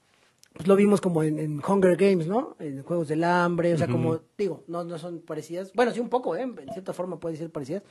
pues 0.52 0.66
lo 0.66 0.76
vimos 0.76 1.00
como 1.00 1.22
en, 1.22 1.38
en 1.38 1.62
Hunger 1.66 1.96
Games, 1.96 2.26
¿no? 2.26 2.56
En 2.58 2.82
Juegos 2.82 3.08
del 3.08 3.22
Hambre, 3.24 3.72
o 3.74 3.78
sea, 3.78 3.86
como, 3.86 4.20
digo, 4.36 4.64
no, 4.66 4.82
no 4.82 4.98
son 4.98 5.20
parecidas. 5.20 5.72
Bueno, 5.74 5.92
sí, 5.92 6.00
un 6.00 6.08
poco, 6.08 6.36
¿eh? 6.36 6.42
En 6.42 6.72
cierta 6.72 6.92
forma 6.92 7.20
puede 7.20 7.36
ser 7.36 7.50
parecidas, 7.50 7.82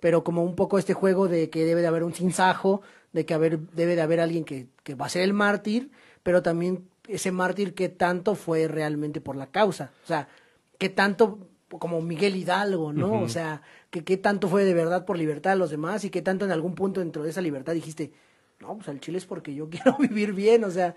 pero 0.00 0.24
como 0.24 0.42
un 0.42 0.56
poco 0.56 0.78
este 0.78 0.94
juego 0.94 1.28
de 1.28 1.48
que 1.48 1.64
debe 1.64 1.80
de 1.80 1.86
haber 1.86 2.02
un 2.02 2.14
sinsajo, 2.14 2.82
de 3.12 3.24
que 3.24 3.34
haber, 3.34 3.60
debe 3.60 3.94
de 3.94 4.02
haber 4.02 4.20
alguien 4.20 4.44
que, 4.44 4.66
que 4.82 4.94
va 4.94 5.06
a 5.06 5.10
ser 5.10 5.22
el 5.22 5.32
mártir, 5.32 5.90
pero 6.22 6.42
también 6.42 6.88
ese 7.06 7.30
mártir 7.30 7.74
que 7.74 7.88
tanto 7.88 8.34
fue 8.34 8.66
realmente 8.66 9.20
por 9.20 9.36
la 9.36 9.46
causa. 9.46 9.92
O 10.04 10.06
sea, 10.06 10.28
que 10.76 10.88
tanto 10.88 11.38
como 11.68 12.00
Miguel 12.00 12.36
Hidalgo, 12.36 12.92
¿no? 12.92 13.20
O 13.20 13.28
sea, 13.28 13.62
que 13.90 14.04
qué 14.04 14.16
tanto 14.16 14.48
fue 14.48 14.64
de 14.64 14.74
verdad 14.74 15.04
por 15.04 15.18
libertad 15.18 15.52
a 15.52 15.56
los 15.56 15.70
demás 15.70 16.04
y 16.04 16.10
qué 16.10 16.22
tanto 16.22 16.44
en 16.44 16.50
algún 16.50 16.74
punto 16.74 17.00
dentro 17.00 17.22
de 17.22 17.30
esa 17.30 17.42
libertad 17.42 17.74
dijiste, 17.74 18.12
no, 18.60 18.76
pues 18.76 18.88
al 18.88 19.00
chile 19.00 19.18
es 19.18 19.26
porque 19.26 19.54
yo 19.54 19.68
quiero 19.70 19.96
vivir 19.98 20.32
bien, 20.32 20.64
o 20.64 20.70
sea, 20.70 20.94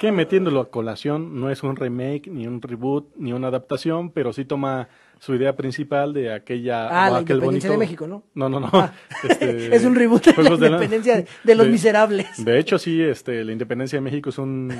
Que 0.00 0.10
metiéndolo 0.10 0.60
a 0.60 0.70
colación 0.70 1.40
no 1.40 1.50
es 1.50 1.62
un 1.62 1.76
remake, 1.76 2.28
ni 2.28 2.46
un 2.46 2.60
reboot, 2.60 3.14
ni 3.16 3.32
una 3.32 3.48
adaptación, 3.48 4.10
pero 4.10 4.32
sí 4.32 4.44
toma 4.44 4.88
su 5.22 5.36
idea 5.36 5.54
principal 5.54 6.12
de 6.12 6.32
aquella. 6.32 6.88
Ah, 6.88 7.10
o 7.10 7.12
la 7.12 7.18
aquel 7.20 7.36
independencia 7.36 7.70
de 7.70 7.78
México, 7.78 8.08
¿no? 8.08 8.24
No, 8.34 8.48
no, 8.48 8.58
no. 8.58 8.68
Ah. 8.72 8.92
Este, 9.22 9.72
es 9.76 9.84
un 9.84 9.94
reboot 9.94 10.24
de 10.24 10.42
la 10.42 10.50
independencia 10.50 11.16
de, 11.16 11.26
de 11.44 11.54
los 11.54 11.66
de- 11.66 11.72
miserables. 11.72 12.44
De 12.44 12.58
hecho, 12.58 12.76
sí, 12.76 13.00
este, 13.00 13.44
la 13.44 13.52
independencia 13.52 13.98
de 13.98 14.00
México 14.00 14.30
es 14.30 14.38
un 14.38 14.74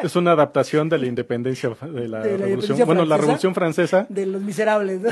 es 0.00 0.14
una 0.14 0.30
adaptación 0.30 0.88
de 0.88 0.98
la 0.98 1.06
independencia 1.06 1.70
de 1.70 2.06
la, 2.06 2.20
De 2.20 2.38
la 2.38 2.46
revolución. 2.46 2.86
Bueno, 2.86 3.04
la 3.04 3.16
revolución 3.16 3.52
francesa. 3.52 4.06
De 4.08 4.26
los 4.26 4.40
miserables, 4.40 5.00
¿no? 5.00 5.10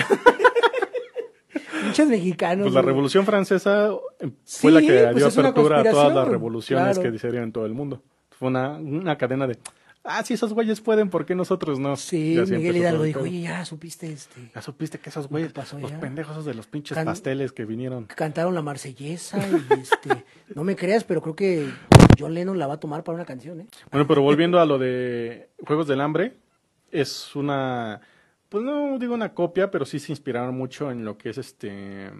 Muchos 1.84 2.06
mexicanos. 2.06 2.64
Pues 2.66 2.74
la 2.74 2.82
revolución 2.82 3.24
francesa 3.24 3.90
eh, 4.20 4.30
fue 4.44 4.70
la 4.70 4.80
que 4.80 5.08
pues 5.10 5.16
dio 5.16 5.26
apertura 5.26 5.80
a 5.80 5.90
todas 5.90 6.14
las 6.14 6.28
revoluciones 6.28 6.96
claro. 6.96 7.12
que 7.12 7.18
se 7.18 7.30
dieron 7.30 7.48
en 7.48 7.52
todo 7.52 7.66
el 7.66 7.74
mundo. 7.74 8.00
Fue 8.30 8.46
una, 8.46 8.76
una 8.76 9.18
cadena 9.18 9.48
de, 9.48 9.58
ah, 10.06 10.22
si 10.24 10.34
esos 10.34 10.52
güeyes 10.52 10.80
pueden, 10.80 11.10
¿por 11.10 11.26
qué 11.26 11.34
nosotros 11.34 11.78
no? 11.78 11.96
Sí, 11.96 12.36
Miguel 12.48 12.76
Hidalgo 12.78 13.02
dijo, 13.04 13.20
oye, 13.20 13.40
ya 13.42 13.64
supiste 13.64 14.10
este. 14.12 14.50
Ya 14.54 14.62
supiste 14.62 14.98
que 14.98 15.10
esos 15.10 15.28
güeyes, 15.28 15.52
pasó 15.52 15.78
los 15.78 15.90
ya? 15.90 16.00
pendejos 16.00 16.32
esos 16.32 16.44
de 16.44 16.54
los 16.54 16.66
pinches 16.66 16.94
Can- 16.94 17.04
pasteles 17.04 17.52
que 17.52 17.64
vinieron. 17.64 18.04
cantaron 18.06 18.54
la 18.54 18.62
marsellesa 18.62 19.38
y 19.48 19.72
este. 19.80 20.24
no 20.54 20.64
me 20.64 20.76
creas, 20.76 21.04
pero 21.04 21.20
creo 21.22 21.34
que 21.36 21.70
John 22.18 22.34
Lennon 22.34 22.58
la 22.58 22.66
va 22.66 22.74
a 22.74 22.80
tomar 22.80 23.04
para 23.04 23.16
una 23.16 23.24
canción, 23.24 23.60
¿eh? 23.60 23.66
Bueno, 23.90 24.06
pero 24.06 24.22
volviendo 24.22 24.58
a 24.60 24.64
lo 24.66 24.78
de 24.78 25.50
Juegos 25.66 25.86
del 25.86 26.00
Hambre, 26.00 26.36
es 26.90 27.34
una, 27.36 28.00
pues 28.48 28.64
no 28.64 28.98
digo 28.98 29.12
una 29.14 29.34
copia, 29.34 29.70
pero 29.70 29.84
sí 29.84 29.98
se 29.98 30.12
inspiraron 30.12 30.56
mucho 30.56 30.90
en 30.90 31.04
lo 31.04 31.18
que 31.18 31.30
es 31.30 31.38
este 31.38 32.10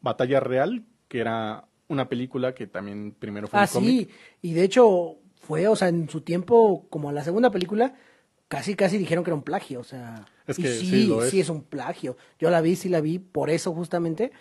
Batalla 0.00 0.40
Real, 0.40 0.82
que 1.08 1.20
era 1.20 1.64
una 1.88 2.08
película 2.08 2.54
que 2.54 2.66
también 2.66 3.14
primero 3.18 3.46
fue 3.46 3.60
Ah, 3.60 3.64
un 3.64 3.68
cómic. 3.68 4.08
sí, 4.08 4.14
y 4.42 4.52
de 4.54 4.64
hecho 4.64 5.16
fue, 5.46 5.68
o 5.68 5.76
sea, 5.76 5.88
en 5.88 6.08
su 6.08 6.22
tiempo, 6.22 6.86
como 6.90 7.12
la 7.12 7.24
segunda 7.24 7.50
película, 7.50 7.94
casi 8.48 8.74
casi 8.74 8.98
dijeron 8.98 9.24
que 9.24 9.30
era 9.30 9.36
un 9.36 9.42
plagio, 9.42 9.80
o 9.80 9.84
sea, 9.84 10.26
Es 10.46 10.58
y 10.58 10.62
sí, 10.62 10.86
sí 10.86 11.12
es. 11.20 11.30
sí 11.30 11.40
es 11.40 11.48
un 11.48 11.62
plagio. 11.62 12.16
Yo 12.38 12.50
la 12.50 12.60
vi, 12.60 12.76
sí 12.76 12.88
la 12.88 13.00
vi, 13.00 13.18
por 13.18 13.50
eso 13.50 13.72
justamente, 13.72 14.32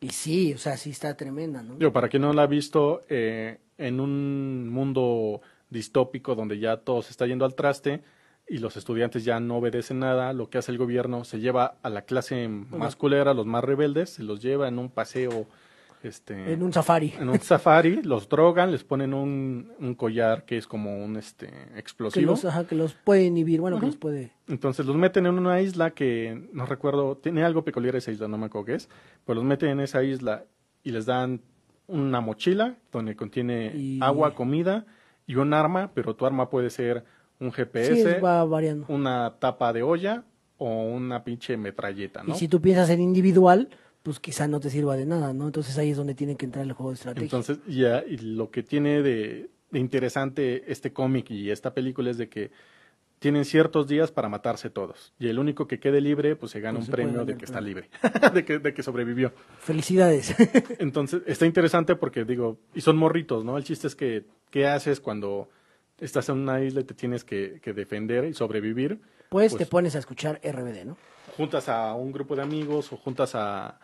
y 0.00 0.10
sí, 0.10 0.54
o 0.54 0.58
sea, 0.58 0.76
sí 0.76 0.90
está 0.90 1.16
tremenda, 1.16 1.62
¿no? 1.62 1.76
Digo, 1.76 1.92
para 1.92 2.08
quien 2.08 2.22
no 2.22 2.32
la 2.32 2.42
ha 2.42 2.46
visto, 2.46 3.02
eh, 3.08 3.58
en 3.78 4.00
un 4.00 4.68
mundo 4.68 5.40
distópico 5.70 6.34
donde 6.34 6.58
ya 6.58 6.76
todo 6.76 7.02
se 7.02 7.10
está 7.10 7.26
yendo 7.26 7.44
al 7.44 7.54
traste 7.54 8.02
y 8.48 8.58
los 8.58 8.76
estudiantes 8.76 9.24
ya 9.24 9.40
no 9.40 9.56
obedecen 9.56 9.98
nada, 10.00 10.32
lo 10.32 10.50
que 10.50 10.58
hace 10.58 10.70
el 10.70 10.78
gobierno 10.78 11.24
se 11.24 11.40
lleva 11.40 11.76
a 11.82 11.88
la 11.88 12.02
clase 12.02 12.46
más 12.48 12.94
culera, 12.94 13.34
los 13.34 13.46
más 13.46 13.64
rebeldes, 13.64 14.10
se 14.10 14.22
los 14.22 14.40
lleva 14.42 14.68
en 14.68 14.78
un 14.78 14.90
paseo, 14.90 15.46
este, 16.04 16.52
En 16.52 16.62
un 16.62 16.72
safari. 16.72 17.14
en 17.18 17.28
un 17.28 17.40
safari, 17.40 18.02
los 18.02 18.28
drogan, 18.28 18.70
les 18.72 18.84
ponen 18.84 19.14
un, 19.14 19.72
un 19.78 19.94
collar 19.94 20.44
que 20.44 20.56
es 20.56 20.66
como 20.66 21.04
un 21.04 21.16
este 21.16 21.46
Que 21.48 21.78
explosivo. 21.80 22.32
los, 22.32 22.44
ajá, 22.44 22.66
que 22.66 22.74
los 22.74 22.94
puede 22.94 23.24
inhibir, 23.24 23.60
bueno, 23.60 23.78
que 23.80 23.86
los 23.86 23.96
puede... 23.96 24.32
Entonces 24.48 24.84
los 24.86 24.96
meten 24.96 25.26
en 25.26 25.38
una 25.38 25.60
isla 25.60 25.90
que 25.92 26.48
no 26.52 26.66
recuerdo, 26.66 27.16
tiene 27.16 27.42
algo 27.44 27.64
peculiar 27.64 27.96
esa 27.96 28.10
isla, 28.10 28.28
no 28.28 28.38
me 28.38 28.46
acuerdo 28.46 28.66
qué 28.66 28.74
es, 28.74 28.88
pero 29.24 29.36
los 29.36 29.44
meten 29.44 29.70
en 29.70 29.80
esa 29.80 30.02
isla 30.04 30.44
y 30.82 30.90
les 30.90 31.06
dan 31.06 31.40
una 31.86 32.20
mochila 32.20 32.76
donde 32.92 33.16
contiene 33.16 33.72
Y- 33.74 33.98
agua, 34.02 34.34
comida 34.34 34.86
y 35.26 35.36
un 35.36 35.52
arma, 35.54 35.90
pero 35.94 36.14
tu 36.16 36.26
arma 36.26 36.48
puede 36.50 36.70
ser 36.70 37.04
un 37.40 37.50
Sí, 37.50 37.56
GPS, 37.56 38.20
va 38.20 38.44
variando. 38.44 38.86
una 38.88 39.34
tapa 39.38 39.72
de 39.72 39.82
olla 39.82 40.24
o 40.56 40.84
una 40.84 41.24
pinche 41.24 41.56
metralleta, 41.56 42.22
¿no? 42.22 42.34
Y 42.34 42.38
si 42.38 42.48
tú 42.48 42.60
piensas 42.60 42.88
en 42.90 43.00
individual, 43.00 43.68
pues 44.04 44.20
quizá 44.20 44.46
no 44.46 44.60
te 44.60 44.68
sirva 44.68 44.96
de 44.96 45.06
nada, 45.06 45.32
¿no? 45.32 45.46
Entonces 45.46 45.78
ahí 45.78 45.90
es 45.90 45.96
donde 45.96 46.14
tiene 46.14 46.36
que 46.36 46.44
entrar 46.44 46.64
el 46.64 46.74
juego 46.74 46.90
de 46.90 46.96
estrategia. 46.96 47.24
Entonces, 47.24 47.58
ya, 47.66 48.04
y 48.06 48.18
lo 48.18 48.50
que 48.50 48.62
tiene 48.62 49.00
de, 49.02 49.48
de 49.70 49.78
interesante 49.78 50.70
este 50.70 50.92
cómic 50.92 51.30
y 51.30 51.50
esta 51.50 51.72
película 51.72 52.10
es 52.10 52.18
de 52.18 52.28
que 52.28 52.50
tienen 53.18 53.46
ciertos 53.46 53.88
días 53.88 54.12
para 54.12 54.28
matarse 54.28 54.68
todos. 54.68 55.14
Y 55.18 55.28
el 55.28 55.38
único 55.38 55.66
que 55.66 55.80
quede 55.80 56.02
libre, 56.02 56.36
pues 56.36 56.52
se 56.52 56.60
gana 56.60 56.78
Pues 56.80 56.82
un 56.82 56.86
se 56.86 56.92
premio 56.92 57.24
de 57.24 57.38
que 57.38 57.46
está 57.46 57.62
libre, 57.62 57.88
de, 58.34 58.44
que, 58.44 58.58
de 58.58 58.74
que 58.74 58.82
sobrevivió. 58.82 59.32
Felicidades. 59.60 60.34
Entonces, 60.78 61.22
está 61.26 61.46
interesante 61.46 61.96
porque 61.96 62.26
digo, 62.26 62.58
y 62.74 62.82
son 62.82 62.98
morritos, 62.98 63.42
¿no? 63.42 63.56
El 63.56 63.64
chiste 63.64 63.86
es 63.86 63.94
que, 63.96 64.26
¿qué 64.50 64.66
haces 64.66 65.00
cuando 65.00 65.48
estás 65.98 66.28
en 66.28 66.40
una 66.40 66.62
isla 66.62 66.82
y 66.82 66.84
te 66.84 66.92
tienes 66.92 67.24
que, 67.24 67.58
que 67.62 67.72
defender 67.72 68.26
y 68.26 68.34
sobrevivir? 68.34 69.00
pues, 69.30 69.52
Pues- 69.52 69.64
te 69.64 69.66
pones 69.66 69.96
a 69.96 69.98
escuchar 70.00 70.40
RBD, 70.44 70.84
¿no? 70.84 70.98
juntas 71.38 71.68
a 71.68 71.94
un 71.94 72.12
grupo 72.12 72.36
de 72.36 72.42
amigos 72.42 72.92
o 72.92 72.96
juntas 72.96 73.34
a 73.34 73.80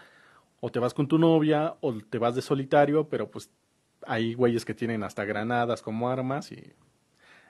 o 0.60 0.70
te 0.70 0.78
vas 0.78 0.94
con 0.94 1.08
tu 1.08 1.18
novia 1.18 1.76
o 1.80 1.94
te 1.98 2.18
vas 2.18 2.34
de 2.34 2.42
solitario, 2.42 3.08
pero 3.08 3.30
pues 3.30 3.50
hay 4.06 4.34
güeyes 4.34 4.64
que 4.64 4.74
tienen 4.74 5.02
hasta 5.02 5.24
granadas 5.24 5.82
como 5.82 6.08
armas 6.08 6.52
y 6.52 6.72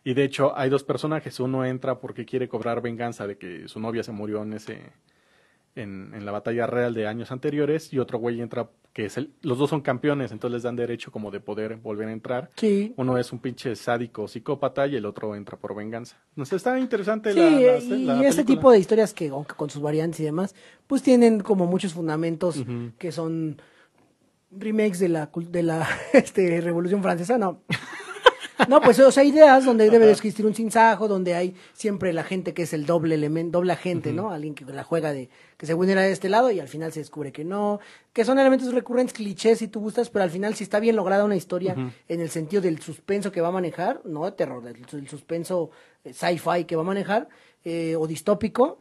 y 0.05 0.15
de 0.15 0.25
hecho 0.25 0.57
hay 0.57 0.71
dos 0.71 0.85
personajes, 0.85 1.41
uno 1.41 1.65
entra 1.65 2.01
porque 2.01 2.25
quiere 2.25 2.49
cobrar 2.49 2.81
venganza 2.81 3.27
de 3.27 3.37
que 3.37 3.69
su 3.69 3.81
novia 3.81 4.03
se 4.03 4.13
murió 4.13 4.43
en 4.43 4.55
ese 4.55 4.93
en, 5.77 6.12
en 6.14 6.25
la 6.27 6.33
batalla 6.33 6.66
real 6.66 6.95
de 6.95 7.07
años 7.07 7.31
anteriores 7.33 7.93
y 7.93 7.99
otro 7.99 8.18
güey 8.18 8.41
entra 8.41 8.68
que 8.93 9.05
es 9.07 9.16
el, 9.16 9.33
los 9.43 9.57
dos 9.57 9.71
son 9.71 9.83
campeones, 9.83 10.33
entonces 10.33 10.55
les 10.55 10.62
dan 10.64 10.75
derecho 10.75 11.12
como 11.12 11.31
de 11.31 11.39
poder 11.39 11.77
volver 11.77 12.09
a 12.09 12.12
entrar. 12.12 12.51
Sí. 12.57 12.93
Uno 12.97 13.18
es 13.18 13.33
un 13.33 13.39
pinche 13.39 13.77
sádico 13.77 14.27
psicópata 14.27 14.85
y 14.89 14.97
el 14.97 15.07
otro 15.07 15.37
entra 15.37 15.57
por 15.57 15.77
venganza. 15.77 16.16
No 16.35 16.45
sé, 16.45 16.57
está 16.57 16.77
interesante 16.77 17.33
Sí, 17.33 17.39
la, 17.39 17.51
la- 17.51 17.57
y 17.79 18.05
la 18.05 18.14
este 18.29 18.43
película. 18.43 18.45
tipo 18.45 18.71
de 18.73 18.79
historias 18.81 19.14
que, 19.14 19.29
aunque 19.29 19.55
con 19.55 19.71
sus 19.71 19.81
variantes 19.81 20.18
y 20.18 20.25
demás, 20.25 20.57
pues 20.89 21.03
tienen 21.05 21.39
como 21.41 21.66
muchos 21.66 21.95
fundamentos 21.95 22.64
que 22.99 23.12
son 23.12 23.62
remakes 24.51 24.99
de 24.99 25.09
la, 25.09 25.31
de 25.37 25.62
la 25.62 25.87
este, 26.12 26.61
Revolución 26.61 27.01
Francesa, 27.01 27.39
no. 27.39 27.62
No, 28.69 28.81
pues 28.81 28.99
o 29.01 29.11
sea, 29.11 29.25
ideas 29.25 29.65
donde 29.65 29.91
debe 29.91 30.07
de 30.07 30.13
existir 30.13 30.47
un 30.47 30.55
sinsajo, 30.55 31.09
donde 31.09 31.35
hay 31.35 31.55
siempre 31.73 32.13
la 32.13 32.25
gente 32.25 32.55
que 32.55 32.63
es 32.63 32.73
el 32.73 32.87
doble 32.87 33.15
elemento, 33.15 33.59
doble 33.59 33.73
agente, 33.73 34.13
¿no? 34.13 34.31
Alguien 34.31 34.55
que 34.55 34.65
la 34.65 34.85
juega 34.85 35.13
de 35.13 35.29
que 35.57 35.67
según 35.67 35.91
era 35.91 36.03
de 36.03 36.13
este 36.13 36.29
lado 36.29 36.51
y 36.51 36.61
al 36.61 36.69
final 36.69 36.93
se 36.93 37.01
descubre 37.01 37.33
que 37.33 37.45
no, 37.45 37.81
que 38.13 38.25
son 38.25 38.39
elementos 38.39 38.73
recurrentes, 38.73 39.13
clichés 39.15 39.59
si 39.59 39.69
tú 39.69 39.81
gustas, 39.81 40.11
pero 40.11 40.23
al 40.23 40.31
final 40.31 40.55
si 40.55 40.65
está 40.65 40.81
bien 40.81 40.97
lograda 40.97 41.25
una 41.25 41.37
historia 41.37 41.77
en 42.09 42.21
el 42.21 42.31
sentido 42.31 42.63
del 42.63 42.81
suspenso 42.81 43.31
que 43.33 43.41
va 43.41 43.49
a 43.49 43.53
manejar, 43.53 44.01
no 44.05 44.25
de 44.25 44.33
terror, 44.33 44.63
del, 44.63 44.83
del 44.83 45.09
suspenso 45.09 45.71
eh, 46.05 46.13
sci-fi 46.13 46.65
que 46.65 46.77
va 46.77 46.83
a 46.83 46.87
manejar 46.87 47.29
eh, 47.65 47.95
o 47.97 48.07
distópico, 48.07 48.79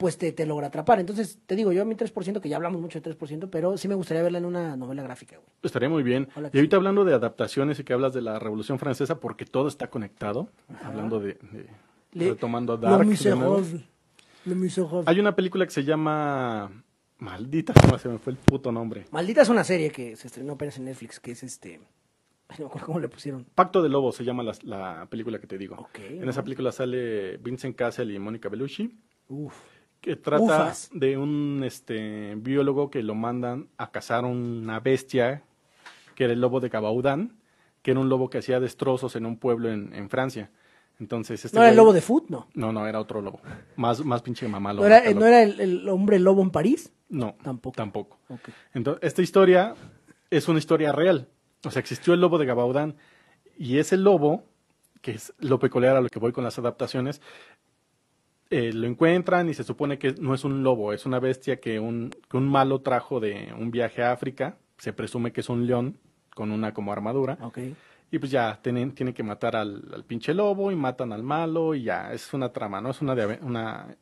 pues 0.00 0.16
te, 0.16 0.32
te 0.32 0.46
logra 0.46 0.68
atrapar. 0.68 0.98
Entonces, 0.98 1.38
te 1.46 1.54
digo, 1.54 1.72
yo 1.72 1.82
a 1.82 1.84
mi 1.84 1.94
3%, 1.94 2.40
que 2.40 2.48
ya 2.48 2.56
hablamos 2.56 2.80
mucho 2.80 2.98
de 3.00 3.10
3%, 3.16 3.48
pero 3.50 3.76
sí 3.76 3.86
me 3.86 3.94
gustaría 3.94 4.22
verla 4.22 4.38
en 4.38 4.46
una 4.46 4.74
novela 4.76 5.02
gráfica, 5.02 5.36
güey. 5.36 5.46
Estaría 5.62 5.90
muy 5.90 6.02
bien. 6.02 6.26
Y 6.52 6.56
ahorita 6.56 6.76
hablando 6.76 7.04
de 7.04 7.12
adaptaciones 7.14 7.78
y 7.78 7.84
que 7.84 7.92
hablas 7.92 8.14
de 8.14 8.22
la 8.22 8.38
Revolución 8.38 8.78
Francesa, 8.78 9.20
porque 9.20 9.44
todo 9.44 9.68
está 9.68 9.90
conectado, 9.90 10.48
hablando 10.82 11.20
de, 11.20 11.34
de- 11.52 11.66
Le- 12.12 12.30
retomando 12.30 12.76
Le 12.76 12.80
Dark. 12.82 13.06
Hay 15.06 15.20
una 15.20 15.36
película 15.36 15.66
que 15.66 15.70
se 15.70 15.84
llama 15.84 16.82
Maldita, 17.18 17.74
se 17.98 18.08
me 18.08 18.18
fue 18.18 18.32
el 18.32 18.38
puto 18.38 18.72
nombre. 18.72 19.04
Maldita 19.10 19.42
es 19.42 19.48
una 19.50 19.64
serie 19.64 19.90
que 19.90 20.16
se 20.16 20.26
estrenó 20.28 20.54
apenas 20.54 20.78
en 20.78 20.86
Netflix, 20.86 21.20
que 21.20 21.32
es 21.32 21.42
este... 21.42 21.78
ay, 22.48 22.56
No 22.58 22.64
me 22.64 22.66
acuerdo 22.68 22.86
cómo 22.86 23.00
le 23.00 23.08
pusieron. 23.10 23.44
Pacto 23.54 23.82
de 23.82 23.90
Lobos 23.90 24.16
se 24.16 24.24
llama 24.24 24.42
la, 24.42 24.54
la 24.62 25.06
película 25.10 25.38
que 25.38 25.46
te 25.46 25.58
digo. 25.58 25.76
Ok, 25.76 25.98
en 26.08 26.26
esa 26.28 26.42
película 26.42 26.72
sale 26.72 27.36
Vincent 27.36 27.76
Cassel 27.76 28.10
y 28.10 28.18
Mónica 28.18 28.48
Bellucci, 28.48 28.98
Uf. 29.28 29.54
Que 30.00 30.16
trata 30.16 30.42
Ufas. 30.42 30.90
de 30.92 31.16
un 31.18 31.62
este 31.64 32.34
biólogo 32.36 32.90
que 32.90 33.02
lo 33.02 33.14
mandan 33.14 33.68
a 33.76 33.90
cazar 33.90 34.24
una 34.24 34.80
bestia 34.80 35.42
que 36.14 36.24
era 36.24 36.32
el 36.32 36.40
lobo 36.40 36.60
de 36.60 36.70
Cabaudán, 36.70 37.36
que 37.82 37.90
era 37.92 38.00
un 38.00 38.08
lobo 38.08 38.28
que 38.30 38.38
hacía 38.38 38.60
destrozos 38.60 39.16
en 39.16 39.26
un 39.26 39.38
pueblo 39.38 39.70
en, 39.70 39.92
en 39.94 40.08
Francia. 40.10 40.50
Entonces, 40.98 41.42
este 41.44 41.56
¿No 41.56 41.62
era 41.62 41.70
el 41.70 41.76
lobo 41.76 41.94
de 41.94 42.02
Foot? 42.02 42.28
No. 42.28 42.48
No, 42.52 42.72
no, 42.72 42.86
era 42.86 43.00
otro 43.00 43.22
lobo. 43.22 43.40
Más, 43.76 44.04
más 44.04 44.20
pinche 44.20 44.46
mamá 44.48 44.74
¿No 44.74 44.84
era, 44.84 45.10
¿no 45.14 45.24
era 45.26 45.42
el, 45.42 45.58
el 45.58 45.88
hombre 45.88 46.18
lobo 46.18 46.42
en 46.42 46.50
París? 46.50 46.92
No, 47.08 47.36
Tampoco. 47.42 47.74
tampoco. 47.74 48.18
Entonces, 48.74 49.02
esta 49.02 49.22
historia 49.22 49.74
es 50.30 50.46
una 50.48 50.58
historia 50.58 50.92
real. 50.92 51.28
O 51.64 51.70
sea, 51.70 51.80
existió 51.80 52.12
el 52.14 52.20
lobo 52.20 52.36
de 52.38 52.44
Gabaudán 52.46 52.96
y 53.58 53.78
ese 53.78 53.96
lobo, 53.96 54.44
que 55.00 55.12
es 55.12 55.32
lo 55.38 55.58
peculiar 55.58 55.96
a 55.96 56.00
lo 56.02 56.08
que 56.08 56.18
voy 56.18 56.32
con 56.32 56.44
las 56.44 56.58
adaptaciones, 56.58 57.20
eh, 58.50 58.72
lo 58.72 58.86
encuentran 58.86 59.48
y 59.48 59.54
se 59.54 59.64
supone 59.64 59.98
que 59.98 60.12
no 60.20 60.34
es 60.34 60.44
un 60.44 60.62
lobo, 60.62 60.92
es 60.92 61.06
una 61.06 61.20
bestia 61.20 61.60
que 61.60 61.78
un, 61.80 62.10
que 62.28 62.36
un 62.36 62.48
malo 62.48 62.80
trajo 62.80 63.20
de 63.20 63.52
un 63.58 63.70
viaje 63.70 64.02
a 64.02 64.12
África. 64.12 64.56
Se 64.78 64.92
presume 64.92 65.32
que 65.32 65.40
es 65.40 65.48
un 65.48 65.66
león 65.66 65.98
con 66.34 66.50
una 66.50 66.72
como 66.74 66.92
armadura. 66.92 67.38
Y 68.12 68.18
pues 68.18 68.32
ya 68.32 68.58
tienen, 68.60 68.92
tienen 68.92 69.14
que 69.14 69.22
matar 69.22 69.54
al, 69.54 69.84
al 69.94 70.04
pinche 70.04 70.34
lobo 70.34 70.72
y 70.72 70.76
matan 70.76 71.12
al 71.12 71.22
malo 71.22 71.74
y 71.76 71.84
ya, 71.84 72.12
es 72.12 72.32
una 72.34 72.52
trama, 72.52 72.80
¿no? 72.80 72.90
Es 72.90 73.00
una, 73.02 73.14
de 73.14 73.38
una, 73.42 73.94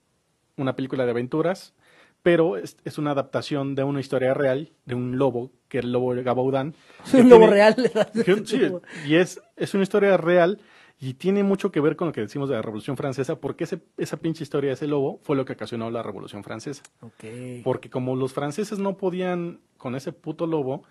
una 0.56 0.74
película 0.74 1.04
de 1.04 1.10
aventuras, 1.10 1.74
pero 2.22 2.56
es, 2.56 2.78
es 2.86 2.96
una 2.96 3.10
adaptación 3.10 3.74
de 3.74 3.84
una 3.84 4.00
historia 4.00 4.32
real 4.32 4.70
de 4.86 4.94
un 4.94 5.18
lobo, 5.18 5.50
que 5.68 5.78
es 5.78 5.84
el 5.84 5.92
lobo 5.92 6.14
Gabaudán. 6.14 6.74
Es 7.04 7.12
un 7.14 7.28
lobo 7.28 7.40
tiene- 7.48 7.52
real. 7.52 7.76
que- 8.24 8.46
sí, 8.46 8.62
y 9.06 9.16
es, 9.16 9.42
es 9.56 9.74
una 9.74 9.82
historia 9.82 10.16
real 10.16 10.58
y 11.00 11.14
tiene 11.14 11.44
mucho 11.44 11.70
que 11.70 11.80
ver 11.80 11.94
con 11.96 12.08
lo 12.08 12.12
que 12.12 12.20
decimos 12.20 12.48
de 12.48 12.56
la 12.56 12.62
Revolución 12.62 12.96
Francesa, 12.96 13.36
porque 13.36 13.64
ese, 13.64 13.80
esa 13.98 14.16
pinche 14.16 14.42
historia 14.42 14.68
de 14.68 14.74
ese 14.74 14.86
lobo 14.88 15.20
fue 15.22 15.36
lo 15.36 15.44
que 15.44 15.52
ocasionó 15.52 15.90
la 15.90 16.02
Revolución 16.02 16.42
Francesa. 16.42 16.82
Ok. 17.00 17.24
Porque 17.62 17.88
como 17.88 18.16
los 18.16 18.32
franceses 18.32 18.78
no 18.78 18.96
podían 18.96 19.60
con 19.76 19.94
ese 19.94 20.12
puto 20.12 20.46
lobo, 20.46 20.82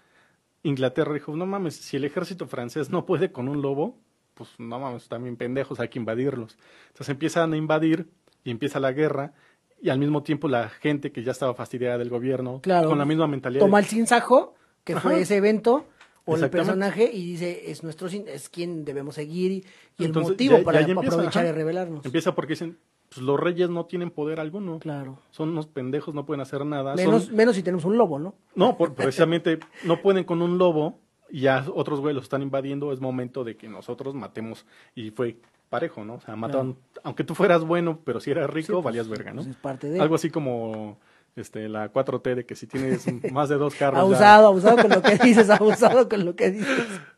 Inglaterra 0.63 1.13
dijo, 1.13 1.35
no 1.35 1.45
mames, 1.45 1.75
si 1.75 1.97
el 1.97 2.05
ejército 2.05 2.47
francés 2.47 2.89
no 2.89 3.05
puede 3.05 3.31
con 3.31 3.49
un 3.49 3.61
lobo, 3.61 3.97
pues 4.33 4.49
no 4.59 4.79
mames, 4.79 5.07
también 5.09 5.35
pendejos, 5.35 5.79
hay 5.79 5.89
que 5.89 5.99
invadirlos. 5.99 6.57
Entonces 6.87 7.09
empiezan 7.09 7.53
a 7.53 7.57
invadir 7.57 8.07
y 8.43 8.51
empieza 8.51 8.79
la 8.79 8.91
guerra 8.93 9.33
y 9.81 9.89
al 9.89 9.99
mismo 9.99 10.23
tiempo 10.23 10.47
la 10.47 10.69
gente 10.69 11.11
que 11.11 11.23
ya 11.23 11.31
estaba 11.31 11.53
fastidiada 11.53 11.97
del 11.97 12.09
gobierno, 12.09 12.61
Claro. 12.61 12.89
con 12.89 12.97
la 12.97 13.05
misma 13.05 13.27
mentalidad. 13.27 13.63
Toma 13.65 13.79
el 13.79 13.85
sinsajo, 13.85 14.55
que 14.83 14.95
fue 14.95 15.21
ese 15.21 15.35
evento, 15.37 15.85
o 16.27 16.35
el 16.35 16.49
personaje, 16.49 17.09
y 17.11 17.25
dice, 17.25 17.71
es 17.71 17.83
nuestro 17.83 18.07
es 18.07 18.49
quien 18.49 18.85
debemos 18.85 19.15
seguir, 19.15 19.51
y, 19.51 19.55
y 19.97 20.03
el 20.03 20.05
Entonces, 20.07 20.31
motivo 20.33 20.57
ya- 20.59 20.63
para 20.63 20.81
ya 20.81 20.87
empieza, 20.93 21.15
aprovechar 21.15 21.43
ajá. 21.45 21.53
y 21.53 21.55
revelarnos. 21.57 22.05
Empieza 22.05 22.35
porque 22.35 22.53
dicen, 22.53 22.77
pues 23.09 23.21
los 23.21 23.39
reyes 23.39 23.69
no 23.69 23.85
tienen 23.85 24.11
poder 24.11 24.39
alguno. 24.39 24.79
Claro. 24.79 25.17
Son 25.31 25.49
unos 25.49 25.65
pendejos, 25.67 26.13
no 26.13 26.25
pueden 26.25 26.41
hacer 26.41 26.65
nada. 26.65 26.93
Menos, 26.95 27.23
son- 27.25 27.35
menos 27.35 27.55
si 27.55 27.63
tenemos 27.63 27.85
un 27.85 27.97
lobo, 27.97 28.19
¿no? 28.19 28.35
No, 28.55 28.77
por- 28.77 28.93
precisamente 28.93 29.59
no 29.85 30.01
pueden 30.01 30.25
con 30.25 30.41
un 30.41 30.57
lobo 30.57 30.99
y 31.29 31.41
ya 31.41 31.65
otros 31.73 31.99
güeyes 32.01 32.15
los 32.15 32.23
están 32.25 32.41
invadiendo, 32.41 32.91
es 32.91 32.99
momento 32.99 33.43
de 33.43 33.55
que 33.55 33.69
nosotros 33.69 34.13
matemos. 34.13 34.65
Y 34.95 35.11
fue 35.11 35.37
parejo, 35.69 36.03
¿no? 36.05 36.15
O 36.15 36.19
sea, 36.21 36.35
mataron, 36.35 36.77
aunque 37.03 37.23
tú 37.23 37.33
fueras 37.35 37.63
bueno, 37.63 37.99
pero 38.03 38.19
si 38.19 38.31
eras 38.31 38.49
rico, 38.49 38.67
Sí, 38.67 38.71
pues, 38.73 38.83
valías 38.85 39.07
verga, 39.09 39.31
¿no? 39.31 39.37
pues, 39.37 39.47
es 39.47 39.55
parte 39.57 39.89
de- 39.89 39.99
Algo 40.01 40.15
así 40.15 40.29
como 40.29 40.97
este, 41.37 41.69
la 41.69 41.91
4T 41.93 42.35
de 42.35 42.45
que 42.45 42.55
si 42.55 42.67
tienes 42.67 43.05
más 43.31 43.49
de 43.49 43.55
dos 43.55 43.75
carros. 43.75 43.97
ya- 43.97 44.01
Abusado, 44.01 44.47
abusado 44.47 44.77
con 44.77 44.89
lo 44.91 45.01
que 45.01 45.17
dices, 45.17 45.49
abusado 45.49 46.09
con 46.09 46.25
lo 46.25 46.35
que 46.35 46.51
dices. 46.51 46.77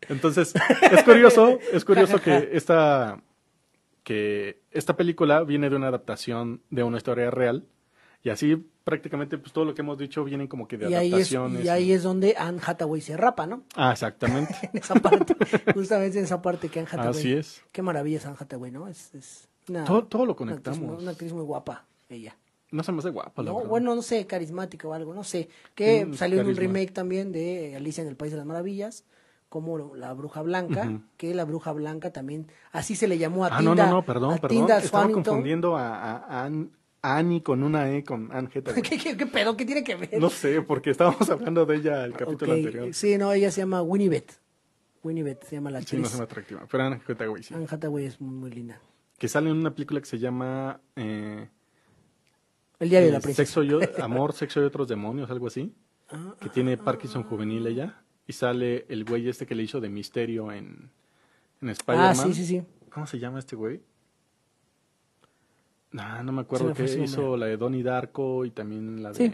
Entonces, 0.09 0.53
es 0.91 1.03
curioso, 1.03 1.57
es 1.73 1.83
curioso 1.85 2.21
que 2.21 2.49
esta, 2.53 3.21
que 4.03 4.61
esta 4.71 4.95
película 4.97 5.43
viene 5.43 5.69
de 5.69 5.75
una 5.75 5.87
adaptación 5.87 6.61
de 6.69 6.83
una 6.83 6.97
historia 6.97 7.31
real. 7.31 7.65
Y 8.21 8.29
así 8.29 8.57
prácticamente 8.83 9.37
pues 9.37 9.53
todo 9.53 9.63
lo 9.65 9.73
que 9.73 9.81
hemos 9.81 9.97
dicho 9.97 10.23
vienen 10.25 10.47
como 10.47 10.67
que 10.67 10.77
de 10.77 10.89
Y 10.89 10.93
ahí, 10.93 11.07
es, 11.07 11.13
adaptaciones. 11.13 11.63
y 11.63 11.69
ahí 11.69 11.91
es 11.93 12.03
donde 12.03 12.35
Anne 12.37 12.59
Hathaway 12.65 12.99
se 13.01 13.15
rapa, 13.15 13.45
¿no? 13.45 13.63
Ah, 13.75 13.91
exactamente. 13.93 14.53
En 14.73 14.77
esa 14.79 14.95
parte, 14.95 15.35
justamente 15.73 16.17
en 16.17 16.25
esa 16.25 16.41
parte 16.41 16.67
que 16.67 16.79
Anne 16.79 16.89
Hathaway. 16.91 17.09
Así 17.11 17.31
es. 17.33 17.63
Qué 17.71 17.81
maravilla 17.81 18.17
es 18.17 18.25
Anne 18.25 18.35
Hathaway, 18.39 18.71
¿no? 18.71 18.87
Es, 18.89 19.13
es 19.15 19.47
una, 19.69 19.85
Todo, 19.85 20.03
todo 20.05 20.25
lo 20.25 20.35
una 20.37 20.53
actriz, 20.53 20.75
conectamos. 20.75 21.01
una 21.01 21.11
actriz 21.11 21.31
muy 21.31 21.43
guapa, 21.43 21.85
ella. 22.09 22.35
No 22.71 22.83
se 22.83 22.91
me 22.91 22.99
hace 22.99 23.09
guapa, 23.09 23.41
la 23.41 23.49
No, 23.51 23.55
verdad. 23.57 23.69
bueno, 23.69 23.95
no 23.95 24.01
sé, 24.01 24.27
carismática 24.27 24.87
o 24.87 24.93
algo, 24.93 25.13
no 25.13 25.23
sé. 25.23 25.49
Que 25.75 26.05
Mm, 26.05 26.13
salió 26.13 26.41
en 26.41 26.47
un 26.47 26.55
remake 26.55 26.91
también 26.91 27.31
de 27.31 27.75
Alicia 27.75 28.01
en 28.03 28.07
el 28.09 28.15
País 28.15 28.31
de 28.31 28.37
las 28.37 28.45
Maravillas, 28.45 29.05
como 29.49 29.95
La 29.95 30.13
Bruja 30.13 30.41
Blanca, 30.43 31.01
que 31.17 31.33
La 31.33 31.45
Bruja 31.45 31.71
Blanca 31.71 32.11
también, 32.13 32.51
así 32.71 32.95
se 32.95 33.07
le 33.07 33.17
llamó 33.17 33.45
a 33.45 33.47
Ah, 33.57 33.61
no, 33.63 33.73
no, 33.73 33.87
no, 33.89 34.05
perdón, 34.05 34.37
perdón. 34.39 34.65
Tilda 34.67 34.77
Estaba 34.77 35.09
confundiendo 35.09 35.75
a, 35.75 35.95
a- 35.97 36.17
a 36.41 36.45
Ann- 36.45 36.69
a 37.01 37.17
Annie 37.17 37.41
con 37.41 37.63
una 37.63 37.89
E, 37.91 38.03
con 38.03 38.29
Anne. 38.31 38.49
¿Qué, 38.83 38.97
qué, 38.97 39.17
qué 39.17 39.25
pedo? 39.25 39.57
¿Qué 39.57 39.65
tiene 39.65 39.83
que 39.83 39.95
ver? 39.95 40.19
No 40.21 40.29
sé, 40.29 40.61
porque 40.61 40.91
estábamos 40.91 41.27
hablando 41.31 41.65
de 41.65 41.77
ella 41.77 42.05
el 42.05 42.13
capítulo 42.13 42.53
anterior. 42.53 42.93
Sí, 42.93 43.17
no, 43.17 43.31
ella 43.33 43.49
se 43.51 43.61
llama. 43.61 43.81
Winnie 43.81 44.09
Beth 45.23 45.43
se 45.45 45.55
llama 45.55 45.71
la 45.71 45.79
Sí, 45.79 45.83
actriz. 45.85 46.01
no 46.01 46.07
se 46.09 46.17
me 46.17 46.23
atractiva. 46.25 46.67
Pero 46.69 46.83
Anne 46.83 47.01
Hathaway, 47.07 47.41
sí. 47.41 47.53
Anne 47.53 47.65
Hathaway 47.69 48.05
es 48.05 48.19
muy, 48.21 48.35
muy 48.35 48.51
linda. 48.51 48.79
Que 49.17 49.27
sale 49.27 49.49
en 49.49 49.57
una 49.57 49.71
película 49.73 49.99
que 50.01 50.05
se 50.05 50.19
llama 50.19 50.79
eh, 50.95 51.47
El 52.79 52.89
diario 52.89 53.07
de 53.07 53.13
la 53.13 53.19
princesa. 53.19 53.45
Sexo 53.45 53.63
y, 53.63 53.71
Amor, 54.01 54.33
Sexo 54.33 54.61
y 54.61 54.65
otros 54.65 54.87
demonios, 54.87 55.29
algo 55.29 55.47
así. 55.47 55.73
Ah, 56.09 56.33
Que 56.41 56.49
tiene 56.49 56.77
Parkinson 56.77 57.23
juvenil 57.23 57.65
ella. 57.67 58.01
Y 58.25 58.33
sale 58.33 58.85
el 58.89 59.05
güey 59.05 59.27
este 59.27 59.45
que 59.45 59.55
le 59.55 59.63
hizo 59.63 59.79
de 59.81 59.89
misterio 59.89 60.51
en, 60.51 60.89
en 61.61 61.69
Spider-Man. 61.69 62.09
Ah, 62.11 62.15
sí, 62.15 62.33
sí, 62.33 62.45
sí. 62.45 62.63
¿Cómo 62.91 63.05
se 63.07 63.19
llama 63.19 63.39
este 63.39 63.55
güey? 63.55 63.81
Nah, 65.91 66.21
no 66.21 66.31
me 66.31 66.41
acuerdo 66.41 66.73
que 66.73 66.83
hizo 66.83 67.35
la 67.35 67.47
de 67.47 67.57
Donnie 67.57 67.81
Darko 67.83 68.45
y 68.45 68.51
también 68.51 69.01
la 69.01 69.09
de 69.11 69.15
Sí. 69.15 69.33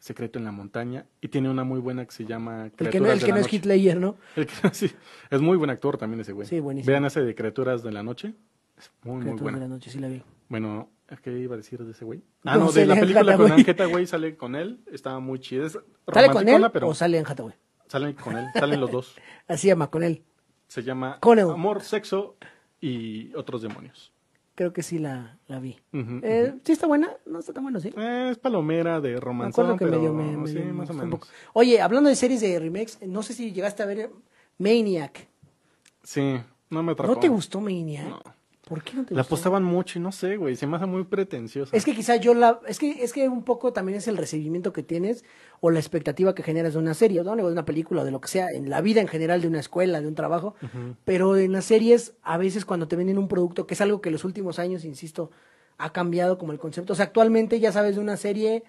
Secreto 0.00 0.38
en 0.38 0.44
la 0.46 0.50
montaña. 0.52 1.06
Y 1.20 1.28
tiene 1.28 1.48
una 1.50 1.62
muy 1.62 1.78
buena 1.78 2.04
que 2.06 2.12
se 2.12 2.24
llama 2.24 2.64
El 2.64 2.70
que 2.72 2.84
no, 2.84 2.90
Criaturas 2.90 3.12
el 3.14 3.20
de 3.20 3.24
que 3.26 3.28
la 3.30 3.34
no 3.34 3.40
es 3.40 3.46
Noche. 3.46 3.56
Hitler, 3.56 3.96
¿no? 4.00 4.16
El 4.36 4.46
que- 4.46 4.74
sí, 4.74 4.90
es 5.30 5.40
muy 5.40 5.56
buen 5.58 5.70
actor 5.70 5.98
también 5.98 6.20
ese 6.22 6.32
güey. 6.32 6.48
Sí, 6.48 6.58
buenísimo. 6.58 6.90
Vean 6.90 7.04
ese 7.04 7.20
de 7.22 7.34
Criaturas 7.34 7.82
de 7.82 7.92
la 7.92 8.02
Noche. 8.02 8.34
Es 8.78 8.90
muy, 9.04 9.16
muy 9.16 9.20
Criaturas 9.24 9.42
buena. 9.42 9.58
de 9.58 9.64
la 9.64 9.68
noche, 9.68 9.90
sí 9.90 9.98
la 9.98 10.08
vi. 10.08 10.22
Bueno, 10.48 10.88
¿qué 11.16 11.30
iba 11.38 11.54
a 11.54 11.56
decir 11.56 11.82
de 11.84 11.90
ese 11.92 12.04
güey? 12.04 12.22
Ah, 12.44 12.56
No 12.56 12.70
de 12.72 12.86
la 12.86 12.94
película 12.94 13.36
con. 13.36 13.52
Anne 13.52 13.64
Hathaway 13.68 14.06
sale 14.06 14.36
con 14.36 14.54
él. 14.54 14.80
Estaba 14.92 15.20
muy 15.20 15.38
chida. 15.40 15.66
Es 15.66 15.78
¿Sale 16.12 16.30
con 16.30 16.48
él 16.48 16.66
pero 16.72 16.88
o 16.88 16.94
sale 16.94 17.18
en 17.18 17.26
Hathaway? 17.26 17.54
salen 17.88 18.12
con 18.14 18.36
él. 18.36 18.46
Salen 18.54 18.80
los 18.80 18.90
dos. 18.90 19.16
Así 19.48 19.62
se 19.62 19.68
llama, 19.68 19.90
con 19.90 20.02
él. 20.04 20.22
Se 20.68 20.82
llama 20.82 21.18
Con 21.20 21.38
él. 21.40 21.50
Amor, 21.50 21.82
Sexo 21.82 22.36
y 22.80 23.34
otros 23.34 23.62
demonios. 23.62 24.12
Creo 24.54 24.72
que 24.72 24.82
sí 24.82 24.98
la, 24.98 25.38
la 25.48 25.58
vi. 25.58 25.78
Eh, 25.92 26.54
¿Sí 26.64 26.72
está 26.72 26.86
buena? 26.86 27.10
No 27.26 27.38
está 27.38 27.52
tan 27.52 27.62
buena, 27.64 27.80
¿sí? 27.80 27.88
Eh, 27.96 28.28
es 28.30 28.38
palomera 28.38 29.00
de 29.00 29.14
Me 29.14 29.20
romance. 29.20 29.58
acuerdo 29.60 29.76
que 29.78 29.86
pero 29.86 30.12
medio 30.12 30.12
me, 30.38 30.46
sí, 30.48 30.58
me 30.58 30.72
más 30.72 30.90
o 30.90 30.94
menos. 30.94 31.20
Oye, 31.54 31.80
hablando 31.80 32.08
de 32.10 32.14
series 32.16 32.40
de 32.42 32.58
remakes, 32.58 32.98
no 33.06 33.22
sé 33.22 33.32
si 33.32 33.52
llegaste 33.52 33.82
a 33.82 33.86
ver 33.86 34.10
Maniac. 34.58 35.26
Sí, 36.02 36.40
no 36.68 36.82
me 36.82 36.92
atrapó. 36.92 37.14
¿No 37.14 37.18
te 37.20 37.28
gustó 37.28 37.60
Maniac? 37.60 38.06
No. 38.08 38.22
¿Por 38.70 38.84
qué 38.84 38.94
no 38.94 39.04
te 39.04 39.14
La 39.16 39.22
gustó? 39.22 39.34
apostaban 39.34 39.64
mucho 39.64 39.98
y 39.98 40.02
no 40.02 40.12
sé, 40.12 40.36
güey. 40.36 40.54
Se 40.54 40.64
me 40.64 40.76
hace 40.76 40.86
muy 40.86 41.02
pretenciosa. 41.02 41.76
Es 41.76 41.84
que 41.84 41.92
quizá 41.92 42.14
yo 42.14 42.34
la... 42.34 42.60
Es 42.68 42.78
que, 42.78 43.02
es 43.02 43.12
que 43.12 43.28
un 43.28 43.42
poco 43.42 43.72
también 43.72 43.98
es 43.98 44.06
el 44.06 44.16
recibimiento 44.16 44.72
que 44.72 44.84
tienes 44.84 45.24
o 45.60 45.72
la 45.72 45.80
expectativa 45.80 46.36
que 46.36 46.44
generas 46.44 46.74
de 46.74 46.78
una 46.78 46.94
serie, 46.94 47.24
¿no? 47.24 47.34
de 47.34 47.42
una 47.42 47.64
película, 47.64 48.04
de 48.04 48.12
lo 48.12 48.20
que 48.20 48.28
sea, 48.28 48.46
en 48.54 48.70
la 48.70 48.80
vida 48.80 49.00
en 49.00 49.08
general, 49.08 49.40
de 49.42 49.48
una 49.48 49.58
escuela, 49.58 50.00
de 50.00 50.06
un 50.06 50.14
trabajo. 50.14 50.54
Pero 51.04 51.36
en 51.36 51.50
las 51.50 51.64
series, 51.64 52.14
a 52.22 52.38
veces 52.38 52.64
cuando 52.64 52.86
te 52.86 52.94
venden 52.94 53.18
un 53.18 53.26
producto, 53.26 53.66
que 53.66 53.74
es 53.74 53.80
algo 53.80 54.00
que 54.00 54.08
en 54.10 54.12
los 54.12 54.24
últimos 54.24 54.60
años, 54.60 54.84
insisto, 54.84 55.32
ha 55.76 55.92
cambiado 55.92 56.38
como 56.38 56.52
el 56.52 56.60
concepto. 56.60 56.92
O 56.92 56.96
sea, 56.96 57.06
actualmente 57.06 57.58
ya 57.58 57.72
sabes 57.72 57.96
de 57.96 58.00
una 58.00 58.16
serie 58.16 58.62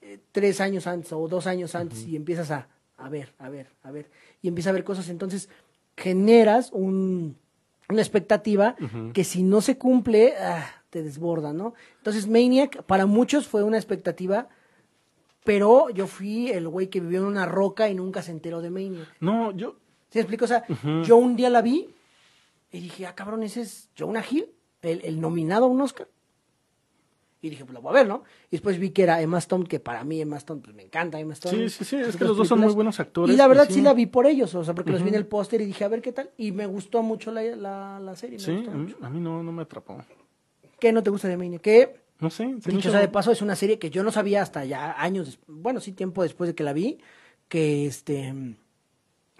eh, 0.00 0.18
tres 0.32 0.60
años 0.60 0.88
antes 0.88 1.12
o 1.12 1.28
dos 1.28 1.46
años 1.46 1.76
antes 1.76 2.04
y 2.08 2.16
empiezas 2.16 2.50
a, 2.50 2.66
a 2.96 3.08
ver, 3.08 3.34
a 3.38 3.48
ver, 3.48 3.68
a 3.84 3.92
ver. 3.92 4.10
Y 4.42 4.48
empiezas 4.48 4.70
a 4.70 4.74
ver 4.74 4.82
cosas. 4.82 5.08
Entonces, 5.10 5.48
generas 5.96 6.70
un, 6.72 7.36
una 7.88 8.02
expectativa 8.02 8.76
que 9.12 9.24
si 9.24 9.42
no 9.42 9.60
se 9.60 9.78
cumple, 9.78 10.34
ah, 10.38 10.66
te 10.90 11.02
desborda, 11.02 11.52
¿no? 11.52 11.74
Entonces, 11.98 12.28
Maniac 12.28 12.82
para 12.84 13.06
muchos 13.06 13.46
fue 13.46 13.62
una 13.62 13.76
expectativa, 13.76 14.48
pero 15.44 15.90
yo 15.90 16.06
fui 16.06 16.50
el 16.50 16.68
güey 16.68 16.88
que 16.88 17.00
vivió 17.00 17.20
en 17.20 17.26
una 17.26 17.46
roca 17.46 17.88
y 17.88 17.94
nunca 17.94 18.22
se 18.22 18.30
enteró 18.30 18.60
de 18.60 18.70
Maniac. 18.70 19.08
No, 19.20 19.52
yo. 19.52 19.76
¿Sí 20.10 20.18
me 20.18 20.22
explico? 20.22 20.44
O 20.44 20.48
sea, 20.48 20.64
yo 21.04 21.16
un 21.16 21.36
día 21.36 21.50
la 21.50 21.60
vi 21.62 21.90
y 22.70 22.80
dije, 22.80 23.06
ah, 23.06 23.14
cabrón, 23.14 23.42
ese 23.42 23.60
es 23.62 23.90
Jonah 23.98 24.24
Hill, 24.28 24.50
el, 24.82 25.02
el 25.04 25.20
nominado 25.20 25.66
a 25.66 25.68
un 25.68 25.80
Oscar. 25.80 26.08
Y 27.40 27.50
dije, 27.50 27.64
pues 27.64 27.74
la 27.74 27.80
voy 27.80 27.90
a 27.90 27.92
ver, 27.94 28.08
¿no? 28.08 28.24
Y 28.48 28.56
después 28.56 28.78
vi 28.78 28.90
que 28.90 29.04
era 29.04 29.20
Emma 29.22 29.38
Stone, 29.38 29.64
que 29.66 29.78
para 29.78 30.02
mí 30.02 30.20
Emma 30.20 30.36
Stone, 30.38 30.60
pues 30.60 30.74
me 30.74 30.82
encanta 30.82 31.20
Emma 31.20 31.34
Stone. 31.34 31.68
Sí, 31.68 31.70
sí, 31.70 31.84
sí, 31.84 31.96
es 31.96 32.16
que 32.16 32.24
los 32.24 32.36
dos 32.36 32.48
son 32.48 32.58
muy 32.60 32.72
buenos 32.74 32.98
actores. 32.98 33.32
Y 33.32 33.38
la 33.38 33.46
verdad 33.46 33.66
y 33.70 33.74
sí. 33.74 33.80
la 33.82 33.94
vi 33.94 34.06
por 34.06 34.26
ellos, 34.26 34.52
o 34.56 34.64
sea, 34.64 34.74
porque 34.74 34.90
los 34.90 35.02
vi 35.02 35.10
en 35.10 35.14
el 35.14 35.26
póster 35.26 35.60
y 35.60 35.66
dije, 35.66 35.84
a 35.84 35.88
ver 35.88 36.02
qué 36.02 36.12
tal. 36.12 36.30
Y 36.36 36.50
me 36.50 36.66
gustó 36.66 37.02
mucho 37.02 37.30
la, 37.30 37.42
la, 37.42 38.00
la 38.00 38.16
serie. 38.16 38.38
me 38.38 38.44
Sí, 38.44 38.52
gustó 38.56 38.70
a 38.70 38.74
mí, 38.74 38.80
mucho. 38.82 38.96
a 39.02 39.10
mí 39.10 39.20
no, 39.20 39.42
no 39.44 39.52
me 39.52 39.62
atrapó. 39.62 39.98
¿Qué 40.80 40.92
no 40.92 41.02
te 41.02 41.10
gusta 41.10 41.28
de 41.28 41.36
Maniac? 41.36 41.60
Que, 41.62 42.00
No 42.18 42.28
sé. 42.30 42.56
se 42.60 42.70
dicho 42.72 42.90
sea 42.90 43.00
de 43.00 43.08
paso, 43.08 43.30
es 43.30 43.40
una 43.42 43.54
serie 43.56 43.78
que 43.78 43.90
yo 43.90 44.02
no 44.02 44.10
sabía 44.10 44.42
hasta 44.42 44.64
ya 44.64 45.00
años, 45.00 45.38
bueno, 45.46 45.78
sí, 45.80 45.92
tiempo 45.92 46.22
después 46.24 46.48
de 46.48 46.54
que 46.56 46.64
la 46.64 46.72
vi, 46.72 46.98
que 47.48 47.86
este 47.86 48.34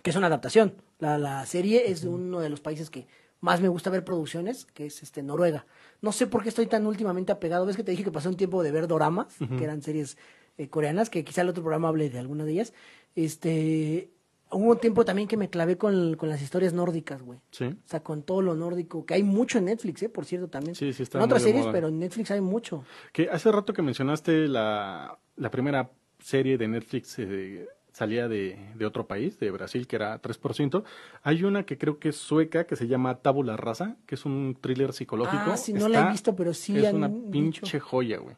que 0.02 0.10
es 0.10 0.16
una 0.16 0.28
adaptación. 0.28 0.74
La, 1.00 1.18
la 1.18 1.44
serie 1.46 1.90
es 1.90 2.02
de 2.02 2.08
uno 2.08 2.38
de 2.40 2.48
los 2.48 2.60
países 2.60 2.90
que 2.90 3.06
más 3.40 3.60
me 3.60 3.68
gusta 3.68 3.90
ver 3.90 4.04
producciones, 4.04 4.64
que 4.66 4.86
es 4.86 5.02
este 5.02 5.22
Noruega. 5.22 5.66
No 6.02 6.12
sé 6.12 6.26
por 6.26 6.42
qué 6.42 6.48
estoy 6.48 6.66
tan 6.66 6.86
últimamente 6.86 7.32
apegado. 7.32 7.66
Ves 7.66 7.76
que 7.76 7.84
te 7.84 7.90
dije 7.92 8.04
que 8.04 8.10
pasé 8.10 8.28
un 8.28 8.36
tiempo 8.36 8.62
de 8.62 8.72
ver 8.72 8.88
doramas, 8.88 9.36
que 9.38 9.64
eran 9.64 9.82
series 9.82 10.16
eh, 10.56 10.68
coreanas, 10.68 11.08
que 11.10 11.24
quizá 11.24 11.42
el 11.42 11.48
otro 11.48 11.62
programa 11.62 11.88
hable 11.88 12.10
de 12.10 12.18
alguna 12.18 12.44
de 12.44 12.52
ellas. 12.52 12.72
Este, 13.14 14.10
hubo 14.50 14.70
un 14.72 14.78
tiempo 14.78 15.04
también 15.04 15.28
que 15.28 15.36
me 15.36 15.50
clavé 15.50 15.76
con, 15.76 16.16
con 16.16 16.28
las 16.28 16.40
historias 16.42 16.72
nórdicas, 16.72 17.22
güey. 17.22 17.38
Sí. 17.50 17.64
O 17.64 17.76
sea, 17.88 18.00
con 18.00 18.22
todo 18.22 18.42
lo 18.42 18.54
nórdico, 18.54 19.04
que 19.04 19.14
hay 19.14 19.22
mucho 19.22 19.58
en 19.58 19.66
Netflix, 19.66 20.02
¿eh? 20.02 20.08
Por 20.08 20.24
cierto, 20.24 20.48
también. 20.48 20.74
Sí, 20.74 20.92
sí, 20.92 21.02
está 21.02 21.18
En 21.18 21.24
otras 21.24 21.42
series, 21.42 21.62
moda. 21.62 21.72
pero 21.72 21.88
en 21.88 21.98
Netflix 21.98 22.30
hay 22.30 22.40
mucho. 22.40 22.84
Que 23.12 23.28
hace 23.30 23.52
rato 23.52 23.72
que 23.72 23.82
mencionaste 23.82 24.48
la, 24.48 25.18
la 25.36 25.50
primera 25.50 25.90
serie 26.20 26.58
de 26.58 26.66
Netflix 26.68 27.16
eh, 27.18 27.66
salía 27.98 28.28
de, 28.28 28.56
de 28.76 28.86
otro 28.86 29.08
país, 29.08 29.40
de 29.40 29.50
Brasil, 29.50 29.88
que 29.88 29.96
era 29.96 30.22
3%. 30.22 30.84
Hay 31.24 31.42
una 31.42 31.64
que 31.64 31.76
creo 31.78 31.98
que 31.98 32.10
es 32.10 32.16
sueca, 32.16 32.64
que 32.64 32.76
se 32.76 32.86
llama 32.86 33.16
Tabula 33.16 33.56
Rasa, 33.56 33.96
que 34.06 34.14
es 34.14 34.24
un 34.24 34.56
thriller 34.60 34.92
psicológico. 34.92 35.42
Ah, 35.46 35.56
sí, 35.56 35.72
no 35.72 35.88
la 35.88 36.06
he 36.06 36.12
visto, 36.12 36.36
pero 36.36 36.54
sí 36.54 36.78
Es 36.78 36.94
una 36.94 37.08
dicho. 37.08 37.30
pinche 37.30 37.80
joya, 37.80 38.18
güey. 38.18 38.36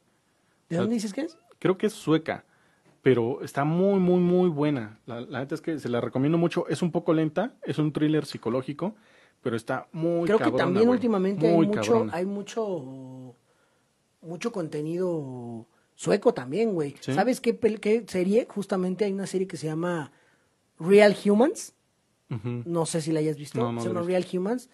¿De 0.71 0.79
dónde 0.79 0.95
dices 0.95 1.13
que 1.13 1.23
es? 1.23 1.37
Creo 1.59 1.77
que 1.77 1.89
es 1.89 1.93
sueca, 1.93 2.47
pero 3.03 3.43
está 3.43 3.65
muy, 3.65 4.01
muy, 4.01 4.19
muy 4.21 4.49
buena. 4.49 4.99
La, 5.05 5.21
la 5.21 5.41
neta 5.41 5.55
es 5.55 5.61
que 5.61 5.79
se 5.79 5.91
la 5.91 6.01
recomiendo 6.01 6.39
mucho. 6.39 6.67
Es 6.69 6.81
un 6.81 6.91
poco 6.91 7.13
lenta, 7.13 7.53
es 7.63 7.79
un 7.79 7.93
thriller 7.93 8.25
psicológico, 8.25 8.95
pero 9.43 9.57
está 9.57 9.89
muy 9.93 10.25
Creo 10.25 10.39
que 10.39 10.53
también 10.53 10.89
últimamente 10.89 11.47
hay 11.47 11.67
mucho, 11.67 12.07
hay 12.13 12.25
mucho, 12.25 13.35
mucho 14.23 14.53
contenido 14.53 15.67
sueco 16.01 16.33
también, 16.33 16.73
güey. 16.73 16.97
Sí. 17.01 17.13
¿Sabes 17.13 17.43
qué, 17.43 18.05
serie? 18.09 18.47
Justamente 18.49 19.05
hay 19.05 19.13
una 19.13 19.27
serie 19.27 19.47
que 19.47 19.59
se 19.59 19.67
llama 19.67 20.13
Real 20.79 21.15
Humans. 21.27 21.75
No 22.65 22.87
sé 22.87 23.03
si 23.03 23.13
la 23.13 23.21
hayas 23.21 23.37
visto. 23.37 23.59
No, 23.59 23.71
no 23.71 23.83
se 23.83 23.89
llama. 23.89 24.01
Real 24.01 24.25
Humans. 24.33 24.71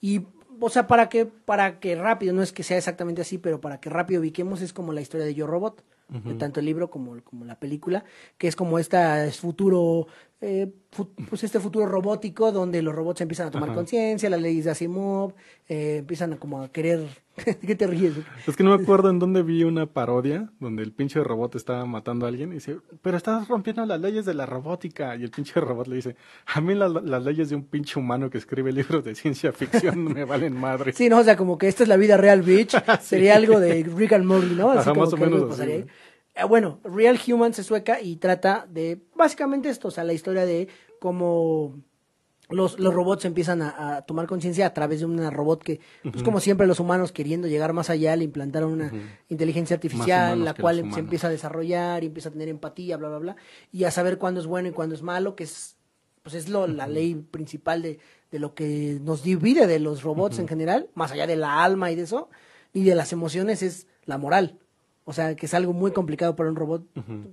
Y, 0.00 0.22
o 0.58 0.68
sea, 0.70 0.88
para 0.88 1.08
que, 1.08 1.26
para 1.26 1.78
que 1.78 1.94
rápido, 1.94 2.32
no 2.32 2.42
es 2.42 2.52
que 2.52 2.64
sea 2.64 2.76
exactamente 2.76 3.22
así, 3.22 3.38
pero 3.38 3.60
para 3.60 3.78
que 3.78 3.88
rápido 3.88 4.20
ubiquemos, 4.20 4.62
es 4.62 4.72
como 4.72 4.92
la 4.92 5.00
historia 5.00 5.24
de 5.24 5.34
Yo 5.34 5.46
Robot, 5.46 5.84
de 6.08 6.34
tanto 6.34 6.60
el 6.60 6.66
libro 6.66 6.90
como, 6.90 7.20
como 7.24 7.44
la 7.44 7.58
película, 7.58 8.04
que 8.38 8.46
es 8.46 8.54
como 8.56 8.78
este 8.78 8.98
futuro, 9.32 10.06
eh, 10.40 10.70
fu- 10.92 11.08
pues 11.28 11.42
este 11.42 11.58
futuro 11.58 11.86
robótico 11.86 12.52
donde 12.52 12.82
los 12.82 12.94
robots 12.94 13.20
empiezan 13.22 13.48
a 13.48 13.50
tomar 13.50 13.70
conciencia, 13.74 14.28
las 14.30 14.40
leyes 14.40 14.64
de 14.66 14.70
Asimov, 14.72 15.32
eh, 15.68 15.96
empiezan 15.98 16.34
a 16.34 16.36
como 16.36 16.62
a 16.62 16.68
querer, 16.70 17.00
¿qué 17.66 17.74
te 17.74 17.86
ríes? 17.86 18.12
Es 18.46 18.54
que 18.54 18.62
no 18.62 18.76
me 18.76 18.82
acuerdo 18.82 19.10
en 19.10 19.18
dónde 19.18 19.42
vi 19.42 19.64
una 19.64 19.86
parodia 19.86 20.50
donde 20.60 20.82
el 20.84 20.92
pinche 20.92 21.24
robot 21.24 21.56
estaba 21.56 21.84
matando 21.86 22.26
a 22.26 22.28
alguien 22.28 22.50
y 22.52 22.54
dice, 22.56 22.76
pero 23.02 23.16
estás 23.16 23.48
rompiendo 23.48 23.84
las 23.86 24.00
leyes 24.00 24.24
de 24.24 24.34
la 24.34 24.46
robótica. 24.46 25.16
Y 25.16 25.24
el 25.24 25.30
pinche 25.30 25.58
robot 25.60 25.88
le 25.88 25.96
dice, 25.96 26.16
a 26.46 26.60
mí 26.60 26.74
la- 26.74 26.88
las 26.88 27.24
leyes 27.24 27.48
de 27.48 27.56
un 27.56 27.64
pinche 27.64 27.98
humano 27.98 28.30
que 28.30 28.38
escribe 28.38 28.70
libros 28.72 29.02
de 29.04 29.14
ciencia 29.16 29.52
ficción 29.52 30.04
me 30.04 30.24
valen 30.24 30.54
madre. 30.56 30.92
Sí, 30.92 31.08
no, 31.08 31.18
o 31.18 31.24
sea, 31.24 31.36
como 31.36 31.58
que 31.58 31.66
esta 31.66 31.82
es 31.82 31.88
la 31.88 31.96
vida 31.96 32.16
real, 32.18 32.42
bitch. 32.42 32.74
Sería 33.00 33.34
algo 33.34 33.58
de 33.58 33.82
Rick 33.82 34.12
and 34.12 34.26
Morty, 34.26 34.54
¿no? 34.54 34.70
Así 34.70 34.80
Ajá, 34.80 34.90
como 34.90 35.00
más 35.04 35.12
o 35.12 35.16
menos 35.16 35.58
así. 35.58 35.84
Eh, 36.34 36.44
bueno, 36.44 36.80
Real 36.84 37.18
Humans 37.26 37.58
es 37.58 37.66
sueca 37.66 38.00
y 38.00 38.16
trata 38.16 38.66
de 38.68 39.00
básicamente 39.14 39.68
esto, 39.68 39.88
o 39.88 39.90
sea, 39.90 40.04
la 40.04 40.12
historia 40.12 40.44
de 40.44 40.68
cómo 41.00 41.76
los, 42.50 42.78
los 42.78 42.92
robots 42.92 43.24
empiezan 43.24 43.62
a, 43.62 43.96
a 43.96 44.02
tomar 44.02 44.26
conciencia 44.26 44.66
a 44.66 44.74
través 44.74 45.00
de 45.00 45.06
una 45.06 45.30
robot 45.30 45.62
que, 45.62 45.80
pues 46.02 46.22
como 46.22 46.40
siempre 46.40 46.66
los 46.66 46.80
humanos 46.80 47.12
queriendo 47.12 47.48
llegar 47.48 47.72
más 47.72 47.88
allá, 47.88 48.16
le 48.16 48.24
implantaron 48.24 48.72
una 48.72 48.92
inteligencia 49.28 49.74
artificial, 49.74 50.44
la 50.44 50.54
cual 50.54 50.92
se 50.92 51.00
empieza 51.00 51.28
a 51.28 51.30
desarrollar 51.30 52.02
y 52.02 52.08
empieza 52.08 52.28
a 52.28 52.32
tener 52.32 52.48
empatía, 52.48 52.96
bla, 52.96 53.08
bla, 53.08 53.18
bla, 53.18 53.36
y 53.72 53.84
a 53.84 53.90
saber 53.90 54.18
cuándo 54.18 54.40
es 54.40 54.46
bueno 54.46 54.68
y 54.68 54.72
cuándo 54.72 54.94
es 54.94 55.02
malo, 55.02 55.36
que 55.36 55.44
es 55.44 55.76
pues 56.22 56.34
es 56.34 56.48
lo, 56.48 56.66
la 56.66 56.86
ley 56.86 57.14
principal 57.14 57.82
de, 57.82 57.98
de 58.30 58.38
lo 58.38 58.54
que 58.54 58.98
nos 59.02 59.22
divide 59.22 59.66
de 59.66 59.78
los 59.78 60.02
robots 60.02 60.38
en 60.38 60.48
general, 60.48 60.88
más 60.94 61.12
allá 61.12 61.26
de 61.26 61.36
la 61.36 61.62
alma 61.62 61.90
y 61.90 61.96
de 61.96 62.02
eso, 62.02 62.30
y 62.72 62.82
de 62.82 62.94
las 62.94 63.12
emociones, 63.12 63.62
es 63.62 63.86
la 64.06 64.16
moral. 64.16 64.58
O 65.06 65.12
sea, 65.12 65.36
que 65.36 65.44
es 65.46 65.52
algo 65.52 65.72
muy 65.74 65.90
complicado 65.92 66.34
para 66.34 66.48
un 66.48 66.56
robot, 66.56 66.86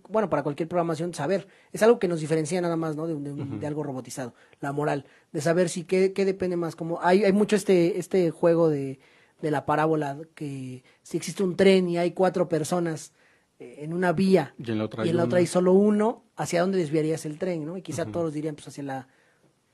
bueno, 0.10 0.30
para 0.30 0.44
cualquier 0.44 0.68
programación 0.68 1.14
saber. 1.14 1.48
Es 1.72 1.82
algo 1.84 2.00
que 2.00 2.10
nos 2.10 2.20
diferencia 2.20 2.60
nada 2.60 2.76
más, 2.76 2.98
¿no? 2.98 3.08
De, 3.08 3.14
de 3.16 3.32
un- 3.32 3.60
de 3.62 3.66
algo 3.68 3.82
robotizado. 3.84 4.34
La 4.60 4.74
moral, 4.74 5.06
de 5.32 5.40
saber 5.40 5.70
si 5.70 5.86
qué, 5.86 6.12
qué 6.12 6.26
depende 6.26 6.58
más. 6.58 6.76
Como 6.76 7.00
hay, 7.02 7.24
hay 7.24 7.32
mucho 7.32 7.56
este, 7.56 7.98
este 7.98 8.30
juego 8.30 8.68
de, 8.70 9.00
de 9.42 9.52
la 9.52 9.66
parábola, 9.66 10.18
que 10.36 10.84
si 11.02 11.16
existe 11.16 11.44
un 11.44 11.56
tren 11.56 11.88
y 11.88 11.98
hay 11.98 12.12
cuatro 12.12 12.50
personas 12.50 13.14
eh, 13.58 13.78
en 13.80 13.94
una 13.94 14.12
vía 14.12 14.54
Y 14.60 14.70
en 14.72 14.78
la 14.78 14.84
otra 14.86 15.04
y 15.04 15.06
hay 15.06 15.10
en 15.12 15.18
la 15.18 15.24
otra 15.24 15.36
una. 15.36 15.40
hay 15.40 15.48
solo 15.48 15.72
uno, 15.72 16.24
¿hacia 16.36 16.60
dónde 16.62 16.78
desviarías 16.78 17.26
el 17.26 17.38
tren, 17.38 17.66
no? 17.66 17.78
Y 17.78 17.82
quizá 17.82 18.06
todos 18.06 18.34
dirían, 18.34 18.56
pues 18.56 18.68
hacia 18.68 18.84
la 18.84 19.08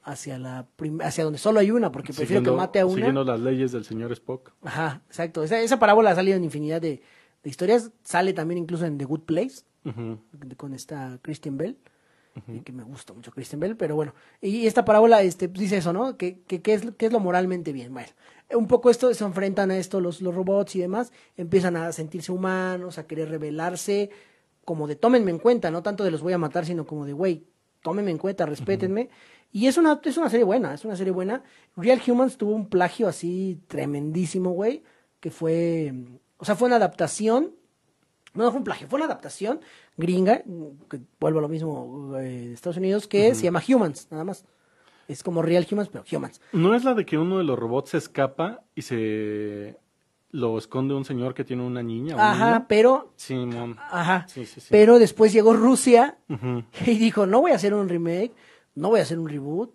hacia 0.03 0.37
la 0.37 0.67
hacia 1.01 1.23
donde 1.23 1.39
solo 1.39 1.59
hay 1.59 1.71
una, 1.71 1.91
porque 1.91 2.13
prefiero 2.13 2.41
Siguiendo- 2.41 2.51
que 2.51 2.57
mate 2.57 2.79
a 2.79 2.85
una. 2.85 2.95
Siguiendo 2.95 3.23
las 3.23 3.39
leyes 3.39 3.71
del 3.71 3.83
señor 3.85 4.11
Spock. 4.13 4.53
Ajá, 4.61 5.01
exacto. 5.07 5.43
Esa, 5.43 5.59
esa 5.59 5.79
parábola 5.79 6.11
ha 6.11 6.15
salido 6.15 6.37
en 6.37 6.43
infinidad 6.45 6.79
de, 6.79 7.01
de 7.47 7.51
historias. 7.51 7.91
Sale 8.03 8.33
también 8.33 8.57
incluso 8.57 8.85
en 8.85 8.97
The 8.97 9.05
Good 9.05 9.21
Place, 9.21 9.63
con 10.57 10.73
esta 10.73 11.17
Christian 11.21 11.55
Bell, 11.55 11.77
eh, 12.35 12.61
que 12.63 12.73
me 12.73 12.83
gusta 12.83 13.13
mucho 13.13 13.31
Christian 13.31 13.61
Bell, 13.61 13.77
pero 13.77 13.95
bueno. 13.95 14.13
Y 14.41 14.67
esta 14.67 14.83
parábola 14.83 15.21
este, 15.21 15.47
pues, 15.47 15.61
dice 15.61 15.77
eso, 15.77 15.93
¿no? 15.93 16.17
Que, 16.17 16.41
que, 16.41 16.61
que 16.61 16.73
es, 16.73 16.91
que 16.97 17.05
es 17.05 17.11
lo 17.13 17.21
moralmente 17.21 17.71
bien. 17.71 17.93
Bueno, 17.93 18.09
un 18.53 18.67
poco 18.67 18.89
esto, 18.89 19.13
se 19.13 19.23
enfrentan 19.23 19.71
a 19.71 19.77
esto 19.77 20.01
los, 20.01 20.21
los 20.21 20.35
robots 20.35 20.75
y 20.75 20.79
demás, 20.79 21.13
empiezan 21.37 21.77
a 21.77 21.91
sentirse 21.93 22.33
humanos, 22.33 22.97
a 22.97 23.07
querer 23.07 23.29
rebelarse, 23.29 24.09
como 24.65 24.85
de 24.85 24.97
tómenme 24.97 25.31
en 25.31 25.39
cuenta, 25.39 25.71
no 25.71 25.81
tanto 25.81 26.03
de 26.03 26.11
los 26.11 26.21
voy 26.21 26.33
a 26.33 26.37
matar, 26.37 26.65
sino 26.65 26.85
como 26.85 27.05
de, 27.05 27.13
güey, 27.13 27.45
tómenme 27.81 28.11
en 28.11 28.17
cuenta, 28.17 28.45
respétenme. 28.45 29.09
Y 29.53 29.67
es 29.67 29.77
una, 29.77 30.01
es 30.03 30.17
una 30.17 30.29
serie 30.29 30.43
buena, 30.43 30.73
es 30.73 30.83
una 30.83 30.97
serie 30.97 31.13
buena. 31.13 31.43
Real 31.77 32.01
Humans 32.05 32.37
tuvo 32.37 32.51
un 32.51 32.67
plagio 32.67 33.07
así 33.07 33.61
tremendísimo, 33.67 34.51
güey, 34.51 34.83
que 35.21 35.31
fue, 35.31 35.93
o 36.37 36.45
sea, 36.45 36.55
fue 36.55 36.67
una 36.67 36.75
adaptación 36.77 37.51
no, 38.33 38.43
no 38.43 38.51
fue 38.51 38.59
un 38.59 38.63
plagio, 38.65 38.87
fue 38.87 38.97
una 38.97 39.05
adaptación 39.05 39.61
gringa, 39.97 40.43
que 40.89 40.99
vuelvo 41.19 41.39
a 41.39 41.41
lo 41.41 41.47
mismo 41.49 42.13
eh, 42.19 42.21
de 42.49 42.53
Estados 42.53 42.77
Unidos, 42.77 43.07
que 43.07 43.33
se 43.33 43.41
llama 43.43 43.63
Humans, 43.67 44.09
nada 44.11 44.23
más. 44.23 44.45
Es 45.07 45.23
como 45.23 45.41
Real 45.41 45.65
Humans, 45.71 45.89
pero 45.91 46.03
Humans. 46.11 46.39
¿No 46.51 46.75
es 46.75 46.83
la 46.83 46.93
de 46.93 47.03
que 47.05 47.17
uno 47.17 47.39
de 47.39 47.43
los 47.45 47.57
robots 47.57 47.91
se 47.91 47.97
escapa 47.97 48.63
y 48.75 48.83
se 48.83 49.77
lo 50.29 50.57
esconde 50.59 50.93
un 50.93 51.03
señor 51.05 51.33
que 51.33 51.43
tiene 51.45 51.63
una 51.63 51.81
niña? 51.81 52.15
o 52.15 52.19
Ajá, 52.19 52.51
niño? 52.51 52.65
pero, 52.69 53.11
Simón. 53.15 53.77
ajá, 53.89 54.27
Sí, 54.27 54.45
sí, 54.45 54.59
sí. 54.61 54.67
pero 54.69 54.99
después 54.99 55.33
llegó 55.33 55.53
Rusia 55.53 56.19
y 56.85 56.97
dijo, 56.99 57.25
no 57.25 57.41
voy 57.41 57.53
a 57.53 57.55
hacer 57.55 57.73
un 57.73 57.89
remake, 57.89 58.33
no 58.75 58.89
voy 58.89 58.99
a 58.99 59.03
hacer 59.03 59.17
un 59.17 59.29
reboot, 59.29 59.73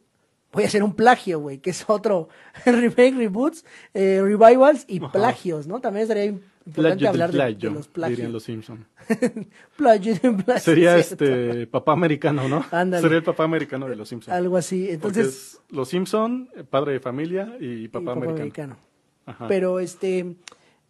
voy 0.53 0.65
a 0.65 0.67
hacer 0.69 0.85
un 0.85 0.95
plagio, 0.95 1.41
güey, 1.41 1.59
que 1.59 1.71
es 1.71 1.85
otro 1.89 2.29
remake, 2.67 3.17
reboots, 3.17 3.65
eh, 3.95 4.21
revivals 4.23 4.85
y 4.87 5.01
plagios, 5.01 5.67
¿no? 5.67 5.81
También 5.81 6.07
sería 6.07 6.33
hablar 6.67 6.97
de- 6.99 7.07
de, 7.07 7.29
plagio, 7.29 7.71
los 7.71 7.89
plagios. 7.89 8.17
dirían 8.17 8.33
los 8.33 8.43
Simpson. 8.43 8.87
De 9.09 9.49
plagio, 9.77 10.15
Sería 10.59 10.97
este 10.97 11.67
papá 11.67 11.93
americano, 11.93 12.49
¿no? 12.49 12.65
Ándale. 12.71 13.03
Sería 13.03 13.19
el 13.19 13.25
papá 13.25 13.45
americano 13.45 13.89
de 13.89 13.97
los 13.97 14.09
Simpson. 14.09 14.33
Algo 14.35 14.57
así, 14.57 14.83
Porque 14.83 14.93
entonces... 14.95 15.27
es 15.27 15.61
los 15.71 15.89
Simpson, 15.89 16.49
eh, 16.57 16.65
padre 16.65 16.93
de 16.95 17.01
familia 17.01 17.57
y 17.61 17.85
y 17.85 17.89
papá, 17.89 18.13
americano. 18.13 18.77
Ajá. 19.27 19.47
Pero 19.49 19.79
este 19.81 20.37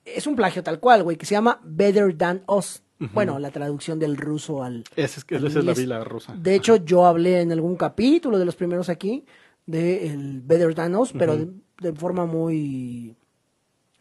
es 0.05 0.27
un 0.27 0.37
plagio 0.37 0.63
tal 0.63 0.81
cual, 0.81 1.03
güey, 1.03 1.17
que 1.17 1.27
se 1.27 1.35
llama 1.35 1.61
Better 1.65 2.17
Than 2.17 2.43
Us. 2.49 2.83
Bueno, 3.13 3.41
la 3.41 3.51
traducción 3.51 3.99
del 3.99 4.17
ruso 4.17 4.63
al. 4.63 4.85
Esa 4.95 5.19
es, 5.19 5.25
que- 5.25 5.35
esa 5.35 5.47
es 5.49 5.65
la 5.65 5.75
vila 5.75 6.05
rusa. 6.05 6.37
De 6.37 6.55
hecho, 6.55 6.77
yo 6.77 7.05
hablé 7.05 7.41
en 7.41 7.51
algún 7.51 7.75
capítulo 7.77 8.39
de 8.39 8.45
los 8.45 8.55
primeros 8.55 8.89
aquí 8.89 9.25
de 9.67 10.07
el 10.07 10.41
Better 10.41 10.73
Than 10.75 10.95
Us, 10.95 11.13
pero 11.13 11.37
de, 11.37 11.49
de 11.81 11.93
forma 11.95 12.27
muy 12.27 13.17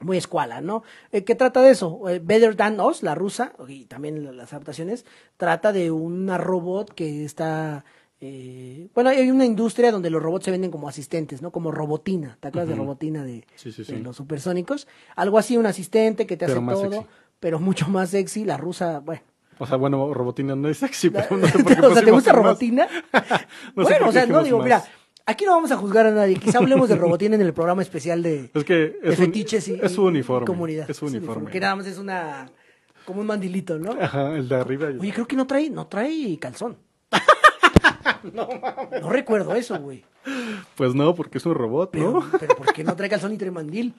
muy 0.02 0.18
escuala, 0.18 0.62
¿no? 0.62 0.84
Eh, 1.12 1.24
¿Qué 1.24 1.36
trata 1.36 1.62
de 1.62 1.72
eso? 1.72 2.02
Eh, 2.10 2.20
Better 2.24 2.56
Than 2.56 2.80
Us, 2.80 3.04
la 3.04 3.16
rusa, 3.16 3.54
y 3.68 3.86
también 3.86 4.24
la- 4.24 4.32
las 4.32 4.54
adaptaciones, 4.54 5.06
trata 5.38 5.72
de 5.74 5.92
una 5.92 6.38
robot 6.38 6.94
que 6.94 7.24
está... 7.26 7.86
eh, 8.20 8.88
bueno, 8.94 9.10
hay 9.10 9.30
una 9.32 9.46
industria 9.46 9.92
donde 9.92 10.10
los 10.10 10.22
robots 10.22 10.46
se 10.46 10.52
venden 10.52 10.70
como 10.72 10.88
asistentes, 10.88 11.42
¿no? 11.42 11.52
Como 11.52 11.72
robotina. 11.72 12.38
¿Te 12.40 12.50
acuerdas 12.50 12.70
de 12.70 12.76
robotina 12.76 13.24
de, 13.24 13.46
Sí, 13.56 13.72
sí, 13.72 13.84
de 13.84 13.98
sí. 13.98 14.00
los 14.04 14.16
supersónicos? 14.16 14.88
Algo 15.16 15.38
así, 15.38 15.58
un 15.58 15.66
asistente 15.66 16.28
que 16.28 16.38
te 16.38 16.46
Pero 16.46 16.58
hace 16.60 16.66
más 16.66 16.76
todo, 16.76 16.92
sexy. 16.92 17.08
pero 17.40 17.60
mucho 17.60 17.88
más 17.90 18.10
sexy. 18.12 18.46
La 18.46 18.58
rusa, 18.58 19.00
bueno. 19.00 19.22
O 19.58 19.66
sea, 19.68 19.78
bueno, 19.78 20.12
Robotina 20.14 20.56
no 20.56 20.70
es 20.70 20.78
sexy, 20.80 21.10
pero 21.12 21.38
no 21.38 21.48
qué 21.48 21.74
o 21.86 21.94
sea, 21.94 22.04
¿te 22.04 22.12
gusta. 22.12 22.32
Robotina? 22.32 22.88
No 23.76 23.84
bueno, 23.84 24.10
o 24.10 24.12
sea, 24.12 24.26
no 24.26 24.44
digo, 24.44 24.58
más. 24.58 24.66
mira, 24.66 24.84
aquí 25.26 25.46
no 25.46 25.52
vamos 25.52 25.72
a 25.72 25.78
juzgar 25.78 26.06
a 26.06 26.12
nadie. 26.12 26.36
Quizá 26.36 26.60
hablemos 26.60 26.90
de 26.90 26.96
Robotina 26.98 27.36
en 27.36 27.42
el 27.42 27.54
programa 27.54 27.82
especial 27.82 28.22
de, 28.24 28.50
Es 28.54 28.64
que 28.64 28.74
de 28.76 29.00
es, 29.04 29.20
un, 29.20 29.26
fetiches 29.26 29.68
y, 29.68 29.80
es 29.82 29.92
su 29.92 30.04
uniforme. 30.04 30.46
y 30.46 30.48
comunidad. 30.48 30.90
Es 30.90 30.98
su 30.98 31.06
uniforme. 31.06 31.50
Que 31.52 31.60
nada 31.60 31.76
más 31.76 31.88
es 31.88 31.98
una 31.98 32.50
como 33.06 33.22
un 33.22 33.28
mandilito, 33.28 33.80
¿no? 33.80 33.92
Ajá, 34.00 34.36
el 34.36 34.48
de 34.48 34.56
arriba. 34.56 34.92
y- 34.92 34.98
Oye, 35.00 35.12
creo 35.14 35.28
que 35.28 35.36
no 35.36 35.48
trae, 35.48 35.70
no 35.70 35.88
trae 35.88 36.38
calzón. 36.40 36.78
no, 38.34 38.48
recuerdo 39.10 39.56
eso, 39.56 39.78
güey. 39.80 40.04
Pues 40.76 40.94
no, 40.94 41.16
porque 41.16 41.40
es 41.40 41.46
un 41.46 41.56
robot, 41.56 41.90
Pero, 41.92 42.12
¿no? 42.12 42.26
pero 42.40 42.56
¿por 42.56 42.74
qué 42.74 42.84
no 42.84 42.96
trae 42.96 43.10
calzón 43.10 43.34
y 43.34 43.38
trae 43.38 43.52
mandil? 43.52 43.94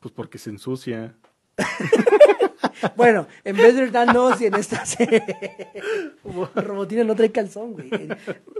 Pues 0.00 0.12
porque 0.12 0.38
se 0.38 0.50
ensucia. 0.50 1.14
Bueno, 2.96 3.26
en 3.44 3.56
vez 3.56 3.74
de 3.76 3.90
darnos 3.90 4.40
y 4.40 4.46
en 4.46 4.54
esta 4.54 4.84
serie, 4.86 5.22
Robotina 6.54 7.02
no 7.04 7.14
trae 7.16 7.30
calzón, 7.32 7.72
güey. 7.72 7.88
En, 7.92 8.12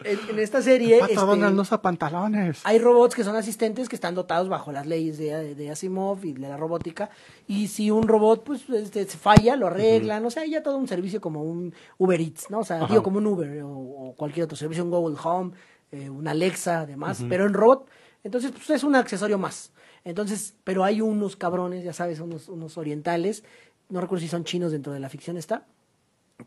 en- 0.04 0.18
en 0.30 0.38
esta 0.38 0.60
serie 0.62 0.98
este, 1.00 1.14
no 1.14 1.62
usa 1.62 1.80
pantalones. 1.80 2.60
hay 2.64 2.78
robots 2.78 3.14
que 3.14 3.22
son 3.24 3.36
asistentes 3.36 3.88
que 3.88 3.94
están 3.96 4.14
dotados 4.14 4.48
bajo 4.48 4.72
las 4.72 4.86
leyes 4.86 5.18
de, 5.18 5.54
de 5.54 5.70
Asimov 5.70 6.24
y 6.24 6.32
de 6.32 6.48
la 6.48 6.56
robótica. 6.56 7.10
Y 7.46 7.68
si 7.68 7.90
un 7.90 8.08
robot 8.08 8.42
pues 8.44 8.68
este, 8.70 9.04
se 9.06 9.18
falla, 9.18 9.54
lo 9.56 9.68
arreglan. 9.68 10.24
O 10.24 10.30
sea, 10.30 10.44
ya 10.46 10.62
todo 10.62 10.78
un 10.78 10.88
servicio 10.88 11.20
como 11.20 11.42
un 11.44 11.72
Uber 11.98 12.20
Eats, 12.20 12.50
¿no? 12.50 12.60
O 12.60 12.64
sea, 12.64 12.78
Ajá. 12.78 12.86
digo 12.88 13.02
como 13.02 13.18
un 13.18 13.26
Uber 13.26 13.62
o, 13.62 13.68
o 13.70 14.14
cualquier 14.16 14.44
otro 14.44 14.56
servicio, 14.56 14.84
un 14.84 14.90
Google 14.90 15.16
Home, 15.22 15.52
eh, 15.92 16.10
un 16.10 16.26
Alexa, 16.26 16.80
además. 16.80 17.22
Pero 17.28 17.46
en 17.46 17.54
robot, 17.54 17.88
entonces 18.24 18.50
pues 18.50 18.68
es 18.70 18.82
un 18.84 18.96
accesorio 18.96 19.38
más. 19.38 19.72
Entonces, 20.08 20.54
pero 20.64 20.84
hay 20.84 21.02
unos 21.02 21.36
cabrones, 21.36 21.84
ya 21.84 21.92
sabes, 21.92 22.20
unos, 22.20 22.48
unos 22.48 22.78
orientales. 22.78 23.44
No 23.90 24.00
recuerdo 24.00 24.22
si 24.22 24.28
son 24.28 24.44
chinos 24.44 24.72
dentro 24.72 24.94
de 24.94 25.00
la 25.00 25.10
ficción 25.10 25.36
está 25.36 25.66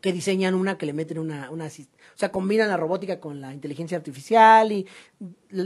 que 0.00 0.12
diseñan 0.12 0.54
una 0.54 0.78
que 0.78 0.86
le 0.86 0.94
meten 0.94 1.18
una, 1.18 1.50
una 1.50 1.66
o 1.66 1.70
sea, 2.14 2.32
combinan 2.32 2.68
la 2.68 2.78
robótica 2.78 3.20
con 3.20 3.40
la 3.40 3.52
inteligencia 3.52 3.96
artificial 3.96 4.72
y 4.72 4.86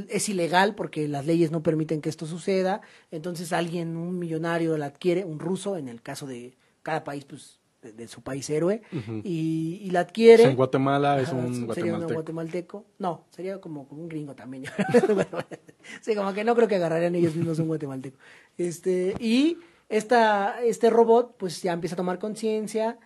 es 0.09 0.29
ilegal 0.29 0.75
porque 0.75 1.07
las 1.07 1.25
leyes 1.27 1.53
no 1.53 1.63
permiten 1.63 2.01
que 2.01 2.09
esto 2.09 2.27
suceda, 2.27 2.81
entonces 3.13 3.53
alguien, 3.53 3.97
un 3.97 4.19
millonario 4.19 4.77
la 4.77 4.87
adquiere, 4.87 5.25
un 5.25 5.39
ruso, 5.39 5.77
en 5.77 5.89
el 5.89 6.03
caso 6.03 6.27
de 6.27 6.57
cada 6.83 7.05
país, 7.05 7.25
pues, 7.25 7.61
de, 7.93 8.09
su 8.09 8.23
país 8.23 8.49
héroe, 8.51 8.83
y, 9.25 9.81
y 9.83 9.91
la 9.91 10.01
adquiere. 10.01 10.45
En 10.45 10.57
Guatemala 10.57 11.21
es 11.21 11.33
un 11.33 11.55
sería 11.55 11.65
guatemalteco. 11.93 12.15
guatemalteco. 12.15 12.85
No, 12.99 13.25
sería 13.31 13.61
como, 13.61 13.87
como 13.89 14.03
un 14.03 14.09
gringo 14.09 14.35
también. 14.35 14.65
sí, 16.01 16.15
como 16.15 16.33
que 16.33 16.45
no 16.45 16.55
creo 16.55 16.69
que 16.69 16.77
agarrarían 16.77 17.15
ellos 17.15 17.35
mismos 17.35 17.59
un 17.59 17.69
guatemalteco. 17.69 18.19
Este, 18.59 19.15
y 19.21 19.59
esta, 19.89 20.63
este 20.65 20.91
robot, 20.91 21.37
pues 21.37 21.63
ya 21.63 21.73
empieza 21.73 21.95
a 21.95 21.99
tomar 21.99 22.19
conciencia 22.19 22.99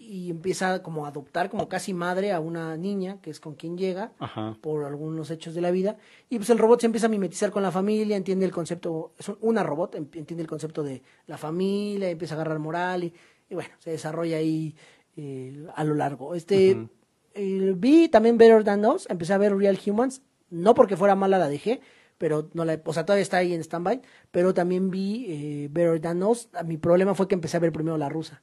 y 0.00 0.30
empieza 0.30 0.82
como 0.82 1.04
a 1.04 1.08
adoptar 1.08 1.50
como 1.50 1.68
casi 1.68 1.92
madre 1.92 2.32
a 2.32 2.40
una 2.40 2.78
niña, 2.78 3.18
que 3.20 3.28
es 3.28 3.40
con 3.40 3.56
quien 3.56 3.76
llega, 3.76 4.10
Ajá. 4.18 4.56
por 4.62 4.86
algunos 4.86 5.30
hechos 5.30 5.54
de 5.54 5.60
la 5.60 5.70
vida. 5.70 5.98
Y 6.30 6.38
pues 6.38 6.48
el 6.48 6.56
robot 6.56 6.80
se 6.80 6.86
empieza 6.86 7.08
a 7.08 7.10
mimetizar 7.10 7.50
con 7.50 7.62
la 7.62 7.70
familia, 7.70 8.16
entiende 8.16 8.46
el 8.46 8.52
concepto, 8.52 9.12
es 9.18 9.28
un- 9.28 9.36
una 9.42 9.62
robot, 9.62 9.96
entiende 9.96 10.40
el 10.40 10.46
concepto 10.48 10.82
de 10.82 11.02
la 11.26 11.36
familia, 11.36 12.08
empieza 12.08 12.36
a 12.36 12.36
agarrar 12.36 12.58
moral 12.58 13.04
y, 13.04 13.12
y 13.50 13.54
bueno, 13.54 13.70
se 13.78 13.90
desarrolla 13.90 14.38
ahí 14.38 14.74
eh, 15.16 15.66
a 15.74 15.84
lo 15.84 15.94
largo. 15.94 16.34
Este, 16.34 16.88
eh, 17.34 17.74
vi 17.76 18.08
también 18.08 18.38
Better 18.38 18.64
Than 18.64 18.86
Us, 18.86 19.06
empecé 19.10 19.34
a 19.34 19.38
ver 19.38 19.54
Real 19.56 19.78
Humans, 19.84 20.22
no 20.48 20.74
porque 20.74 20.96
fuera 20.96 21.14
mala 21.14 21.38
la 21.38 21.48
dejé, 21.48 21.80
pero 22.16 22.48
no 22.54 22.64
la, 22.64 22.80
o 22.84 22.92
sea, 22.92 23.04
todavía 23.04 23.22
está 23.22 23.38
ahí 23.38 23.52
en 23.52 23.60
stand-by, 23.60 24.00
pero 24.30 24.54
también 24.54 24.90
vi 24.90 25.26
eh, 25.28 25.68
Better 25.70 26.00
Than 26.00 26.22
Us. 26.22 26.48
Mi 26.64 26.76
problema 26.76 27.14
fue 27.14 27.28
que 27.28 27.34
empecé 27.34 27.56
a 27.56 27.60
ver 27.60 27.72
primero 27.72 27.98
la 27.98 28.08
rusa. 28.08 28.42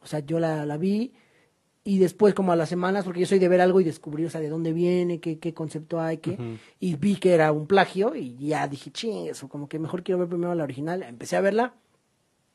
O 0.00 0.06
sea, 0.06 0.20
yo 0.20 0.40
la, 0.40 0.64
la 0.64 0.76
vi 0.76 1.12
y 1.82 1.98
después 1.98 2.34
como 2.34 2.52
a 2.52 2.56
las 2.56 2.68
semanas, 2.68 3.04
porque 3.04 3.20
yo 3.20 3.26
soy 3.26 3.38
de 3.38 3.48
ver 3.48 3.60
algo 3.60 3.80
y 3.80 3.84
descubrir, 3.84 4.26
o 4.26 4.30
sea, 4.30 4.40
de 4.40 4.48
dónde 4.48 4.72
viene, 4.72 5.18
qué, 5.18 5.38
qué 5.38 5.54
concepto 5.54 6.00
hay, 6.00 6.18
qué, 6.18 6.58
y 6.78 6.94
vi 6.96 7.16
que 7.16 7.32
era 7.32 7.52
un 7.52 7.66
plagio 7.66 8.14
y 8.14 8.36
ya 8.36 8.68
dije, 8.68 8.90
ching, 8.90 9.28
eso, 9.28 9.48
como 9.48 9.68
que 9.68 9.78
mejor 9.78 10.02
quiero 10.02 10.18
ver 10.18 10.28
primero 10.28 10.54
la 10.54 10.64
original. 10.64 11.02
Empecé 11.02 11.36
a 11.36 11.40
verla 11.40 11.74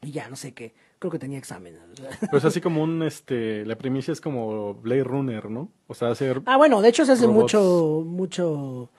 y 0.01 0.11
ya, 0.11 0.29
no 0.29 0.36
sé 0.36 0.53
qué, 0.53 0.73
creo 1.06 1.12
que 1.12 1.20
tenía 1.20 1.38
examen. 1.38 1.78
o 1.78 1.95
sea. 1.95 2.30
Pues 2.32 2.45
así 2.45 2.62
como 2.62 2.84
un, 2.84 3.03
este, 3.03 3.66
la 3.66 3.78
primicia 3.78 4.12
es 4.12 4.22
como 4.22 4.74
Blade 4.74 5.03
Runner, 5.03 5.49
¿no? 5.49 5.70
O 5.88 5.93
sea, 5.93 6.10
hacer... 6.10 6.41
Ah, 6.45 6.58
bueno, 6.58 6.82
de 6.82 6.89
hecho 6.89 7.06
se 7.06 7.12
hace 7.12 7.26
Robots. 7.26 7.53
mucho, 7.53 8.03
mucho, 8.06 8.89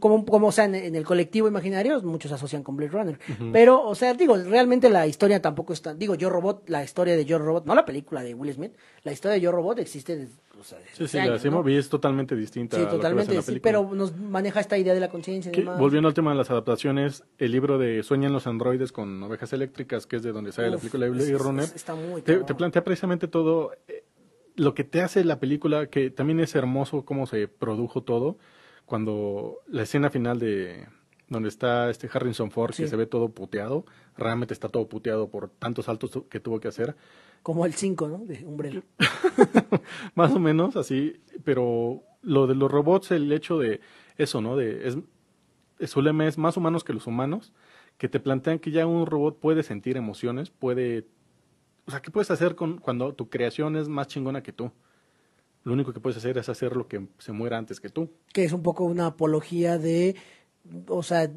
como, 0.00 0.24
como, 0.24 0.46
o 0.48 0.52
sea, 0.52 0.64
en, 0.66 0.74
en 0.76 0.94
el 0.94 1.04
colectivo 1.04 1.48
imaginario, 1.48 2.00
muchos 2.02 2.30
asocian 2.32 2.62
con 2.62 2.76
Blade 2.76 2.92
Runner. 2.92 3.18
Pero, 3.52 3.82
o 3.84 3.94
sea, 3.94 4.14
digo, 4.14 4.36
realmente 4.36 4.88
la 4.88 5.06
historia 5.06 5.42
tampoco 5.42 5.72
está, 5.72 5.94
digo, 5.94 6.14
Yo 6.14 6.30
Robot, 6.30 6.68
la 6.68 6.84
historia 6.84 7.16
de 7.16 7.24
Yo 7.24 7.38
Robot, 7.38 7.66
no 7.66 7.74
la 7.74 7.84
película 7.84 8.22
de 8.22 8.34
Will 8.34 8.52
Smith, 8.52 8.72
la 9.02 9.12
historia 9.12 9.34
de 9.34 9.40
Yo 9.40 9.50
Robot 9.52 9.78
existe 9.80 10.16
desde, 10.16 10.34
o 10.58 10.62
sea, 10.64 10.78
desde 10.78 10.94
Sí, 10.94 11.08
sí, 11.08 11.16
la 11.18 11.50
¿no? 11.50 11.68
y 11.68 11.76
es 11.76 11.88
totalmente 11.88 12.36
distinta 12.36 12.76
Sí, 12.76 12.82
a 12.82 12.84
lo 12.84 12.90
que 12.90 12.96
ves 12.96 13.00
en 13.04 13.08
totalmente, 13.10 13.34
la 13.34 13.42
sí, 13.42 13.46
película. 13.46 13.72
pero 13.72 13.94
nos 13.94 14.16
maneja 14.16 14.60
esta 14.60 14.78
idea 14.78 14.94
de 14.94 15.00
la 15.00 15.08
conciencia 15.08 15.52
volviendo 15.78 16.08
al 16.08 16.14
tema 16.14 16.30
de 16.30 16.36
las 16.38 16.50
adaptaciones, 16.50 17.24
el 17.38 17.52
libro 17.52 17.78
de 17.78 18.02
Sueñan 18.02 18.32
los 18.32 18.46
androides 18.46 18.92
con 18.92 19.22
ovejas 19.22 19.52
eléctricas, 19.52 20.06
que 20.06 20.16
es 20.16 20.22
de 20.22 20.32
donde 20.32 20.52
sale 20.52 20.70
la 20.70 20.78
película 20.78 21.06
de 21.06 21.10
Blade 21.10 21.38
Runner, 21.38 21.64
es- 21.64 21.74
está 21.74 21.94
muy 21.94 22.22
te, 22.22 22.36
te 22.38 22.54
plantea 22.54 22.84
precisamente 22.84 23.26
todo 23.28 23.72
eh, 23.88 24.04
lo 24.56 24.74
que 24.74 24.84
te 24.84 25.02
hace 25.02 25.24
la 25.24 25.38
película, 25.40 25.86
que 25.86 26.10
también 26.10 26.40
es 26.40 26.54
hermoso 26.54 27.04
cómo 27.04 27.26
se 27.26 27.46
produjo 27.48 28.02
todo, 28.02 28.36
cuando 28.88 29.58
la 29.66 29.82
escena 29.82 30.08
final 30.08 30.38
de 30.38 30.86
donde 31.28 31.50
está 31.50 31.90
este 31.90 32.08
Harrison 32.10 32.50
Ford, 32.50 32.74
que 32.74 32.88
se 32.88 32.96
ve 32.96 33.04
todo 33.04 33.28
puteado, 33.28 33.84
realmente 34.16 34.54
está 34.54 34.70
todo 34.70 34.88
puteado 34.88 35.28
por 35.28 35.50
tantos 35.50 35.84
saltos 35.84 36.22
que 36.30 36.40
tuvo 36.40 36.58
que 36.58 36.68
hacer, 36.68 36.96
Como 37.42 37.66
el 37.66 37.74
5, 37.74 38.08
¿no? 38.08 38.18
De 38.24 38.42
Umbrella. 38.46 38.82
más 40.14 40.32
o 40.32 40.38
menos 40.38 40.74
así, 40.76 41.20
pero 41.44 42.02
lo 42.22 42.46
de 42.46 42.54
los 42.54 42.70
robots, 42.70 43.10
el 43.10 43.30
hecho 43.30 43.58
de 43.58 43.80
eso, 44.16 44.40
¿no? 44.40 44.56
De 44.56 44.88
es, 44.88 44.96
es 45.78 45.90
su 45.90 46.00
lema 46.00 46.26
es 46.26 46.38
más 46.38 46.56
humanos 46.56 46.82
que 46.82 46.94
los 46.94 47.06
humanos, 47.06 47.52
que 47.98 48.08
te 48.08 48.20
plantean 48.20 48.58
que 48.58 48.70
ya 48.70 48.86
un 48.86 49.04
robot 49.04 49.38
puede 49.38 49.62
sentir 49.62 49.98
emociones, 49.98 50.48
puede, 50.48 51.06
o 51.86 51.90
sea, 51.90 52.00
¿qué 52.00 52.10
puedes 52.10 52.30
hacer 52.30 52.54
con 52.54 52.78
cuando 52.78 53.12
tu 53.14 53.28
creación 53.28 53.76
es 53.76 53.86
más 53.86 54.06
chingona 54.08 54.42
que 54.42 54.54
tú? 54.54 54.72
Lo 55.68 55.74
único 55.74 55.92
que 55.92 56.00
puedes 56.00 56.16
hacer 56.16 56.38
es 56.38 56.48
hacer 56.48 56.74
lo 56.76 56.88
que 56.88 57.06
se 57.18 57.32
muera 57.32 57.58
antes 57.58 57.78
que 57.78 57.90
tú. 57.90 58.08
que 58.32 58.44
es 58.44 58.52
un 58.52 58.62
poco 58.62 58.84
una 58.84 59.06
apología 59.06 59.76
de, 59.76 60.16
o 60.88 61.02
sea, 61.02 61.30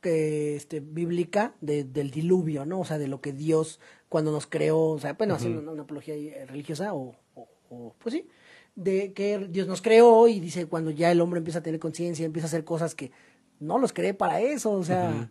que 0.00 0.54
este 0.56 0.78
bíblica 0.80 1.54
de, 1.60 1.82
del 1.84 2.10
diluvio, 2.12 2.64
¿no? 2.64 2.80
O 2.80 2.84
sea, 2.84 2.98
de 2.98 3.08
lo 3.08 3.20
que 3.20 3.32
Dios 3.32 3.80
cuando 4.08 4.30
nos 4.30 4.46
creó, 4.46 4.78
o 4.90 4.98
sea, 5.00 5.14
bueno, 5.14 5.34
haciendo 5.34 5.60
una, 5.60 5.72
una 5.72 5.82
apología 5.82 6.14
eh, 6.14 6.46
religiosa 6.46 6.94
o, 6.94 7.16
o- 7.34 7.48
o, 7.70 7.94
pues 7.98 8.14
sí, 8.14 8.28
de 8.76 9.12
que 9.12 9.38
Dios 9.50 9.66
nos 9.66 9.82
creó 9.82 10.28
y 10.28 10.38
dice 10.38 10.66
cuando 10.66 10.92
ya 10.92 11.10
el 11.10 11.20
hombre 11.20 11.38
empieza 11.38 11.58
a 11.58 11.62
tener 11.62 11.80
conciencia, 11.80 12.24
empieza 12.24 12.46
a 12.46 12.50
hacer 12.50 12.64
cosas 12.64 12.94
que 12.94 13.10
no 13.58 13.78
los 13.78 13.92
creé 13.92 14.14
para 14.14 14.40
eso, 14.40 14.70
o 14.70 14.84
sea, 14.84 15.30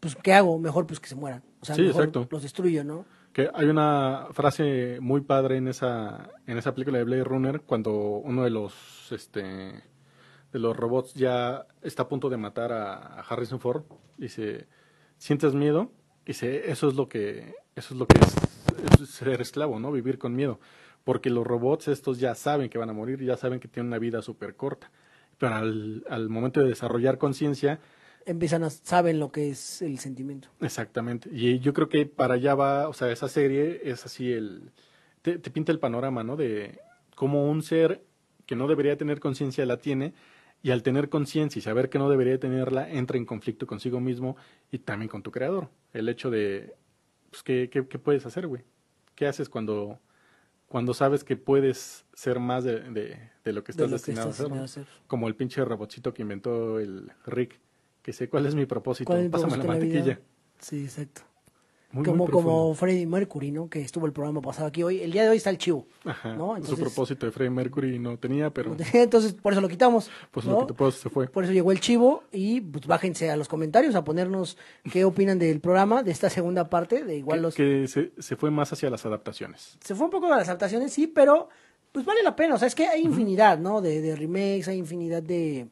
pues 0.00 0.16
¿qué 0.16 0.34
hago? 0.34 0.58
Mejor 0.58 0.86
pues 0.86 1.00
que 1.00 1.08
se 1.08 1.14
mueran, 1.14 1.42
o 1.60 1.64
sea, 1.64 1.74
Sí, 1.76 1.82
mejor 1.82 2.04
exacto. 2.04 2.28
los 2.30 2.42
destruyo, 2.42 2.84
¿no? 2.84 3.06
Que 3.32 3.48
hay 3.54 3.66
una 3.66 4.26
frase 4.32 4.98
muy 5.00 5.20
padre 5.20 5.56
en 5.56 5.68
esa 5.68 6.30
en 6.46 6.58
esa 6.58 6.74
película 6.74 6.98
de 6.98 7.04
Blade 7.04 7.24
Runner 7.24 7.60
cuando 7.60 7.92
uno 7.92 8.42
de 8.42 8.50
los 8.50 9.12
este 9.12 9.84
de 10.52 10.58
los 10.58 10.76
robots 10.76 11.14
ya 11.14 11.66
está 11.82 12.04
a 12.04 12.08
punto 12.08 12.28
de 12.28 12.36
matar 12.36 12.72
a, 12.72 13.20
Harrison 13.20 13.60
Ford 13.60 13.84
dice 14.16 14.66
sientes 15.16 15.54
miedo 15.54 15.92
dice 16.26 16.70
eso 16.70 16.88
es 16.88 16.94
lo 16.94 17.08
que 17.08 17.54
eso 17.76 17.94
es 17.94 18.00
lo 18.00 18.06
que 18.06 18.18
es 18.18 19.08
ser 19.08 19.40
esclavo 19.40 19.78
no 19.78 19.92
vivir 19.92 20.18
con 20.18 20.34
miedo 20.34 20.58
porque 21.04 21.30
los 21.30 21.46
robots 21.46 21.86
estos 21.86 22.18
ya 22.18 22.34
saben 22.34 22.68
que 22.68 22.78
van 22.78 22.90
a 22.90 22.94
morir 22.94 23.22
ya 23.22 23.36
saben 23.36 23.60
que 23.60 23.68
tienen 23.68 23.88
una 23.88 23.98
vida 23.98 24.22
súper 24.22 24.56
corta 24.56 24.90
pero 25.38 25.54
al, 25.54 26.04
al 26.10 26.28
momento 26.28 26.60
de 26.60 26.68
desarrollar 26.68 27.18
conciencia 27.18 27.78
Empiezan 28.30 28.62
a, 28.62 28.70
saben 28.70 29.18
lo 29.18 29.32
que 29.32 29.50
es 29.50 29.82
el 29.82 29.98
sentimiento. 29.98 30.48
Exactamente. 30.60 31.28
Y 31.32 31.58
yo 31.58 31.72
creo 31.72 31.88
que 31.88 32.06
para 32.06 32.34
allá 32.34 32.54
va, 32.54 32.88
o 32.88 32.92
sea, 32.92 33.10
esa 33.10 33.28
serie 33.28 33.80
es 33.84 34.06
así 34.06 34.32
el... 34.32 34.70
Te, 35.22 35.38
te 35.38 35.50
pinta 35.50 35.72
el 35.72 35.80
panorama, 35.80 36.22
¿no? 36.22 36.36
De 36.36 36.78
cómo 37.16 37.50
un 37.50 37.62
ser 37.62 38.04
que 38.46 38.54
no 38.54 38.68
debería 38.68 38.96
tener 38.96 39.18
conciencia 39.18 39.66
la 39.66 39.78
tiene 39.78 40.14
y 40.62 40.70
al 40.70 40.82
tener 40.82 41.08
conciencia 41.08 41.58
y 41.58 41.62
saber 41.62 41.88
que 41.88 41.98
no 41.98 42.08
debería 42.08 42.38
tenerla, 42.38 42.88
entra 42.88 43.16
en 43.16 43.24
conflicto 43.24 43.66
consigo 43.66 44.00
mismo 44.00 44.36
y 44.70 44.78
también 44.78 45.08
con 45.08 45.22
tu 45.22 45.30
creador. 45.30 45.68
El 45.92 46.08
hecho 46.08 46.30
de, 46.30 46.74
pues, 47.30 47.42
¿qué, 47.42 47.68
qué, 47.70 47.86
qué 47.86 47.98
puedes 47.98 48.26
hacer, 48.26 48.46
güey? 48.46 48.62
¿Qué 49.14 49.26
haces 49.26 49.48
cuando, 49.48 49.98
cuando 50.68 50.94
sabes 50.94 51.24
que 51.24 51.36
puedes 51.36 52.06
ser 52.12 52.40
más 52.40 52.64
de, 52.64 52.80
de, 52.90 53.18
de 53.44 53.52
lo 53.52 53.64
que 53.64 53.72
De 53.72 53.84
estás 53.84 53.88
que 53.88 53.92
destinado 53.92 54.30
estás 54.30 54.40
a 54.40 54.44
hacer? 54.46 54.56
¿no? 54.56 54.64
hacer. 54.64 54.86
Como 55.06 55.28
el 55.28 55.34
pinche 55.34 55.64
robotcito 55.64 56.12
que 56.14 56.22
inventó 56.22 56.78
el 56.78 57.10
Rick, 57.26 57.58
que 58.02 58.12
sé 58.12 58.28
cuál 58.28 58.46
es 58.46 58.54
mi 58.54 58.66
propósito, 58.66 59.06
¿Cuál 59.06 59.20
es 59.20 59.24
el 59.26 59.30
pásame 59.30 59.56
la 59.56 59.64
mantequilla. 59.64 60.20
Sí, 60.58 60.84
exacto. 60.84 61.22
Muy, 61.92 62.04
como, 62.04 62.24
muy 62.24 62.32
como 62.32 62.72
Freddie 62.74 63.04
Mercury, 63.04 63.50
¿no? 63.50 63.68
Que 63.68 63.80
estuvo 63.80 64.06
el 64.06 64.12
programa 64.12 64.40
pasado 64.40 64.68
aquí 64.68 64.84
hoy. 64.84 65.00
El 65.00 65.10
día 65.10 65.24
de 65.24 65.30
hoy 65.30 65.38
está 65.38 65.50
el 65.50 65.58
chivo. 65.58 65.88
Ajá, 66.04 66.34
¿no? 66.36 66.62
Su 66.62 66.76
propósito 66.76 67.26
de 67.26 67.32
Freddie 67.32 67.50
Mercury 67.50 67.98
no 67.98 68.16
tenía, 68.16 68.50
pero 68.50 68.76
Entonces, 68.92 69.32
por 69.32 69.52
eso 69.52 69.60
lo 69.60 69.68
quitamos. 69.68 70.08
pues 70.30 70.46
¿no? 70.46 70.60
lo 70.60 70.66
que 70.68 70.74
pues, 70.74 70.94
se 70.94 71.10
fue. 71.10 71.26
Por 71.26 71.42
eso 71.42 71.52
llegó 71.52 71.72
el 71.72 71.80
chivo 71.80 72.22
y 72.30 72.60
pues 72.60 72.86
bájense 72.86 73.28
a 73.28 73.36
los 73.36 73.48
comentarios 73.48 73.96
a 73.96 74.04
ponernos 74.04 74.56
qué 74.92 75.04
opinan 75.04 75.40
del 75.40 75.58
programa, 75.60 76.04
de 76.04 76.12
esta 76.12 76.30
segunda 76.30 76.70
parte, 76.70 77.02
de 77.02 77.16
igual 77.16 77.38
que, 77.38 77.42
los... 77.42 77.54
que 77.56 77.88
se, 77.88 78.12
se 78.22 78.36
fue 78.36 78.52
más 78.52 78.72
hacia 78.72 78.88
las 78.88 79.04
adaptaciones. 79.04 79.76
Se 79.82 79.96
fue 79.96 80.04
un 80.04 80.12
poco 80.12 80.28
de 80.28 80.36
las 80.36 80.48
adaptaciones, 80.48 80.92
sí, 80.92 81.08
pero 81.08 81.48
pues 81.90 82.04
vale 82.04 82.22
la 82.22 82.36
pena. 82.36 82.54
O 82.54 82.58
sea, 82.58 82.68
es 82.68 82.76
que 82.76 82.86
hay 82.86 83.02
infinidad, 83.02 83.58
¿no? 83.58 83.80
De, 83.80 84.00
de 84.00 84.14
remakes, 84.14 84.68
hay 84.68 84.78
infinidad 84.78 85.24
de, 85.24 85.66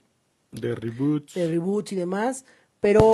De 0.51 0.75
reboots. 0.75 1.35
de 1.35 1.47
reboots 1.49 1.93
y 1.93 1.97
demás, 1.97 2.45
pero 2.81 3.13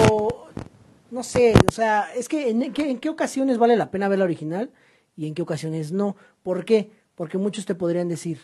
no 1.11 1.23
sé, 1.23 1.55
o 1.69 1.73
sea, 1.73 2.13
es 2.15 2.29
que 2.29 2.49
en, 2.51 2.73
qué- 2.73 2.91
en 2.91 2.99
qué 2.99 3.09
ocasiones 3.09 3.59
vale 3.59 3.77
la 3.77 3.91
pena 3.91 4.09
ver 4.09 4.19
la 4.21 4.25
original 4.25 4.71
y 5.17 5.27
en 5.27 5.35
qué 5.35 5.43
ocasiones 5.43 5.91
no. 5.93 6.17
¿Por 6.43 6.65
qué? 6.65 6.91
Porque 7.15 7.39
muchos 7.39 7.67
te 7.67 7.75
podrían 7.75 8.09
decir, 8.09 8.39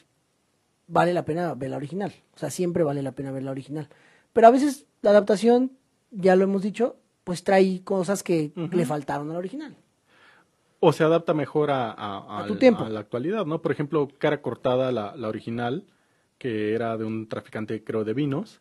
vale 0.89 1.13
la 1.15 1.25
pena 1.25 1.55
ver 1.55 1.71
la 1.71 1.77
original, 1.77 2.13
o 2.35 2.39
sea, 2.39 2.51
siempre 2.51 2.83
vale 2.83 3.03
la 3.03 3.13
pena 3.13 3.31
ver 3.31 3.45
la 3.45 3.51
original. 3.53 3.89
Pero 4.33 4.47
a 4.49 4.51
veces 4.51 4.87
la 5.03 5.11
adaptación, 5.11 5.73
ya 6.11 6.35
lo 6.37 6.45
hemos 6.45 6.63
dicho, 6.63 6.97
pues 7.25 7.45
trae 7.45 7.83
cosas 7.85 8.23
que 8.25 8.53
le 8.73 8.87
faltaron 8.87 9.31
a 9.31 9.35
la 9.35 9.39
original. 9.39 9.77
O 10.81 10.93
se 10.93 11.05
adapta 11.05 11.35
mejor 11.35 11.71
a, 11.71 11.91
a, 11.93 12.41
A 12.43 12.47
tu 12.47 12.55
al- 12.55 12.59
tiempo. 12.59 12.83
a 12.85 12.89
la 12.89 13.01
actualidad, 13.01 13.45
¿no? 13.47 13.61
Por 13.63 13.71
ejemplo, 13.71 14.09
Cara 14.19 14.41
Cortada, 14.43 14.91
la, 14.91 15.15
la 15.15 15.29
original, 15.29 15.85
que 16.39 16.73
era 16.75 16.97
de 16.97 17.05
un 17.05 17.29
traficante, 17.29 17.85
creo, 17.85 18.03
de 18.05 18.15
vinos, 18.15 18.61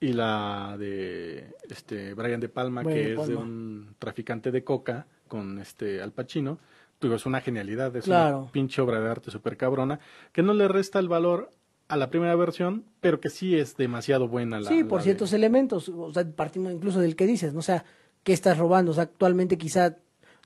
y 0.00 0.12
la 0.12 0.76
de 0.78 1.54
este 1.70 2.14
Brian 2.14 2.40
De 2.40 2.48
Palma, 2.48 2.82
Brian 2.82 2.98
que 2.98 3.14
De 3.14 3.20
es 3.22 3.28
de 3.28 3.36
un 3.36 3.94
traficante 3.98 4.50
de 4.50 4.62
coca 4.64 5.06
con 5.28 5.58
este 5.58 6.02
Al 6.02 6.12
Pacino. 6.12 6.58
Digo, 7.00 7.14
es 7.14 7.26
una 7.26 7.40
genialidad, 7.40 7.94
es 7.96 8.04
Claro. 8.04 8.42
una 8.42 8.52
pinche 8.52 8.80
obra 8.82 9.00
de 9.00 9.10
arte 9.10 9.30
súper 9.30 9.56
cabrona, 9.56 10.00
que 10.32 10.42
no 10.42 10.54
le 10.54 10.66
resta 10.68 10.98
el 10.98 11.08
valor 11.08 11.50
a 11.88 11.96
la 11.96 12.10
primera 12.10 12.34
versión, 12.36 12.84
pero 13.00 13.20
que 13.20 13.28
sí 13.30 13.56
es 13.56 13.76
demasiado 13.76 14.28
buena 14.28 14.58
la 14.60 14.68
sí, 14.68 14.82
por 14.82 14.92
la 14.92 14.98
de- 14.98 15.04
ciertos 15.04 15.32
elementos, 15.32 15.88
o 15.88 16.12
sea, 16.12 16.26
partimos 16.30 16.72
incluso 16.72 17.00
del 17.00 17.14
que 17.16 17.26
dices, 17.26 17.52
¿no? 17.52 17.60
O 17.60 17.62
sea, 17.62 17.84
¿qué 18.24 18.32
estás 18.32 18.58
robando? 18.58 18.90
O 18.92 18.94
sea, 18.94 19.04
actualmente 19.04 19.56
quizá 19.58 19.96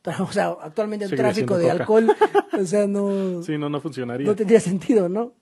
O 0.20 0.32
sea, 0.32 0.56
actualmente 0.62 1.04
el 1.04 1.10
Sigue 1.10 1.22
tráfico 1.22 1.58
de 1.58 1.64
coca. 1.68 1.72
alcohol, 1.80 2.06
o 2.58 2.64
sea, 2.64 2.86
no, 2.86 3.42
Sí, 3.42 3.58
no, 3.58 3.68
no 3.68 3.80
funcionaría. 3.80 4.26
no 4.26 4.34
tendría 4.34 4.58
sentido, 4.60 5.08
¿no? 5.10 5.34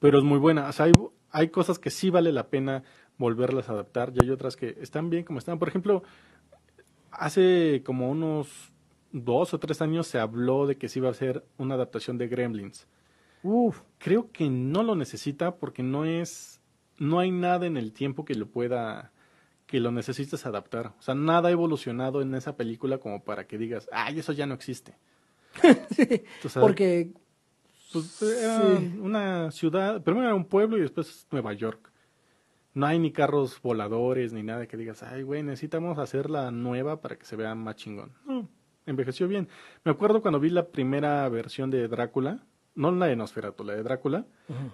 Pero 0.00 0.18
es 0.18 0.24
muy 0.24 0.38
buena. 0.38 0.68
O 0.68 0.72
sea, 0.72 0.84
hay, 0.86 0.92
hay 1.30 1.48
cosas 1.48 1.78
que 1.78 1.88
sí 1.90 2.10
vale 2.10 2.30
la 2.30 2.48
pena 2.48 2.82
volverlas 3.18 3.68
a 3.68 3.72
adaptar 3.72 4.12
y 4.14 4.24
hay 4.24 4.30
otras 4.30 4.56
que 4.56 4.76
están 4.80 5.10
bien 5.10 5.24
como 5.24 5.38
están. 5.38 5.58
Por 5.58 5.68
ejemplo, 5.68 6.02
hace 7.10 7.82
como 7.84 8.10
unos 8.10 8.72
dos 9.12 9.52
o 9.54 9.58
tres 9.58 9.82
años 9.82 10.06
se 10.06 10.18
habló 10.18 10.66
de 10.66 10.76
que 10.76 10.88
se 10.88 10.98
iba 10.98 11.08
a 11.08 11.12
hacer 11.12 11.44
una 11.58 11.74
adaptación 11.74 12.18
de 12.18 12.28
Gremlins. 12.28 12.86
Uf, 13.42 13.80
Creo 13.98 14.30
que 14.32 14.48
no 14.48 14.82
lo 14.82 14.94
necesita 14.94 15.56
porque 15.56 15.82
no 15.82 16.04
es, 16.04 16.60
no 16.98 17.18
hay 17.18 17.30
nada 17.30 17.66
en 17.66 17.76
el 17.76 17.92
tiempo 17.92 18.24
que 18.24 18.34
lo 18.34 18.46
pueda, 18.46 19.12
que 19.66 19.80
lo 19.80 19.90
necesites 19.92 20.46
adaptar. 20.46 20.94
O 20.98 21.02
sea, 21.02 21.14
nada 21.14 21.48
ha 21.48 21.52
evolucionado 21.52 22.22
en 22.22 22.34
esa 22.34 22.56
película 22.56 22.98
como 22.98 23.22
para 23.24 23.46
que 23.46 23.58
digas, 23.58 23.88
ay, 23.92 24.18
eso 24.20 24.32
ya 24.32 24.46
no 24.46 24.54
existe. 24.54 24.96
Sea, 26.48 26.62
porque 26.62 27.12
pues, 27.92 28.22
era 28.22 28.78
Sí. 28.78 28.98
una 29.00 29.50
ciudad, 29.50 30.02
primero 30.02 30.26
era 30.26 30.34
un 30.34 30.46
pueblo 30.46 30.78
y 30.78 30.80
después 30.80 31.26
Nueva 31.30 31.52
York. 31.52 31.91
No 32.74 32.86
hay 32.86 32.98
ni 32.98 33.12
carros 33.12 33.60
voladores 33.60 34.32
ni 34.32 34.42
nada 34.42 34.66
que 34.66 34.76
digas, 34.76 35.02
ay, 35.02 35.22
güey, 35.22 35.42
necesitamos 35.42 35.98
hacerla 35.98 36.50
nueva 36.50 37.00
para 37.00 37.16
que 37.16 37.26
se 37.26 37.36
vea 37.36 37.54
más 37.54 37.76
chingón. 37.76 38.12
No, 38.26 38.48
envejeció 38.86 39.28
bien. 39.28 39.48
Me 39.84 39.92
acuerdo 39.92 40.22
cuando 40.22 40.40
vi 40.40 40.48
la 40.48 40.68
primera 40.68 41.28
versión 41.28 41.70
de 41.70 41.86
Drácula, 41.88 42.46
no 42.74 42.90
la 42.90 43.06
de 43.06 43.16
Nosferatu, 43.16 43.64
la 43.64 43.74
de 43.74 43.82
Drácula, 43.82 44.24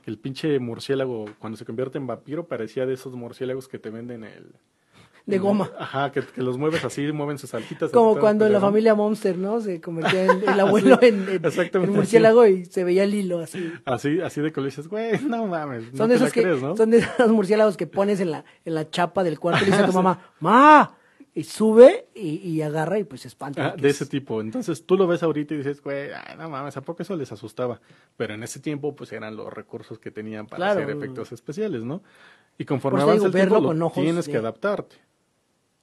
el 0.06 0.18
pinche 0.18 0.58
murciélago, 0.60 1.24
cuando 1.38 1.56
se 1.56 1.64
convierte 1.64 1.98
en 1.98 2.06
vampiro, 2.06 2.46
parecía 2.46 2.86
de 2.86 2.94
esos 2.94 3.14
murciélagos 3.14 3.68
que 3.68 3.78
te 3.78 3.90
venden 3.90 4.24
el... 4.24 4.54
de 5.28 5.38
goma. 5.38 5.70
Ajá, 5.78 6.10
que, 6.10 6.22
que 6.22 6.42
los 6.42 6.56
mueves 6.58 6.84
así, 6.84 7.10
mueven 7.12 7.38
sus 7.38 7.52
altitas. 7.54 7.90
Como 7.90 8.12
así, 8.12 8.20
cuando 8.20 8.46
en 8.46 8.52
la 8.52 8.60
familia 8.60 8.94
Monster, 8.94 9.36
¿no? 9.38 9.60
Se 9.60 9.80
convertía 9.80 10.24
en 10.24 10.48
el 10.48 10.60
abuelo 10.60 10.98
en, 11.02 11.26
en- 11.28 11.90
murciélago 11.92 12.46
y 12.46 12.64
se 12.64 12.82
veía 12.84 13.04
el 13.04 13.14
hilo 13.14 13.40
así. 13.40 13.72
Así, 13.84 14.20
así 14.20 14.40
de 14.40 14.52
que 14.52 14.60
le 14.60 14.66
dices, 14.66 14.88
güey, 14.88 15.20
no 15.20 15.46
mames, 15.46 15.92
no 15.92 15.96
Son 15.98 16.08
te 16.08 16.14
de 16.14 16.16
esos 16.16 16.32
que, 16.32 16.42
crees, 16.42 16.62
¿no? 16.62 16.76
son 16.76 16.90
de 16.90 16.98
esos 16.98 17.28
murciélagos 17.30 17.76
que 17.76 17.86
pones 17.86 18.20
en 18.20 18.30
la, 18.30 18.44
en 18.64 18.74
la 18.74 18.90
chapa 18.90 19.22
del 19.22 19.38
cuarto 19.38 19.62
y 19.64 19.66
le 19.66 19.72
dice 19.72 19.84
a 19.84 19.86
tu 19.86 19.92
mamá, 20.02 20.32
¡Ma! 20.40 20.94
Y 21.34 21.44
sube 21.44 22.08
y, 22.16 22.36
y 22.38 22.62
agarra 22.62 22.98
y 22.98 23.04
pues 23.04 23.20
se 23.20 23.28
espanta. 23.28 23.68
Ah, 23.68 23.76
de 23.76 23.88
es- 23.90 23.96
ese 24.00 24.06
tipo. 24.06 24.40
Entonces 24.40 24.84
tú 24.84 24.96
lo 24.96 25.06
ves 25.06 25.22
ahorita 25.22 25.54
y 25.54 25.58
dices, 25.58 25.80
güey, 25.82 26.08
ay, 26.12 26.36
no 26.36 26.48
mames, 26.50 26.76
¿a 26.76 26.80
poco 26.80 27.02
eso 27.02 27.14
les 27.16 27.30
asustaba? 27.30 27.80
Pero 28.16 28.34
en 28.34 28.42
ese 28.42 28.58
tiempo, 28.58 28.96
pues 28.96 29.12
eran 29.12 29.36
los 29.36 29.52
recursos 29.52 29.98
que 30.00 30.10
tenían 30.10 30.46
para 30.46 30.56
Claro. 30.72 30.80
hacer 30.80 30.96
efectos 30.96 31.30
especiales, 31.30 31.82
¿no? 31.84 32.02
Y 32.60 32.64
conforme 32.64 33.02
avanza 33.02 33.26
el 33.26 33.32
tiempo, 33.32 33.60
lo 33.60 33.68
con 33.68 33.82
ojos 33.82 34.02
tienes 34.02 34.26
de- 34.26 34.32
que 34.32 34.38
adaptarte. 34.38 34.96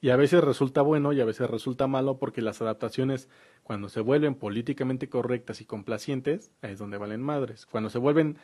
Y 0.06 0.10
a 0.10 0.16
veces 0.16 0.40
resulta 0.44 0.82
bueno 0.82 1.12
y 1.12 1.20
a 1.20 1.24
veces 1.24 1.50
resulta 1.50 1.88
malo 1.88 2.16
porque 2.16 2.40
las 2.40 2.62
adaptaciones, 2.62 3.28
cuando 3.64 3.88
se 3.88 4.00
vuelven 4.00 4.36
políticamente 4.36 5.08
correctas 5.08 5.60
y 5.60 5.64
complacientes, 5.64 6.52
es 6.62 6.78
donde 6.78 6.96
valen 6.96 7.20
madres. 7.20 7.66
Cuando 7.66 7.90
se 7.90 7.98
vuelven 7.98 8.38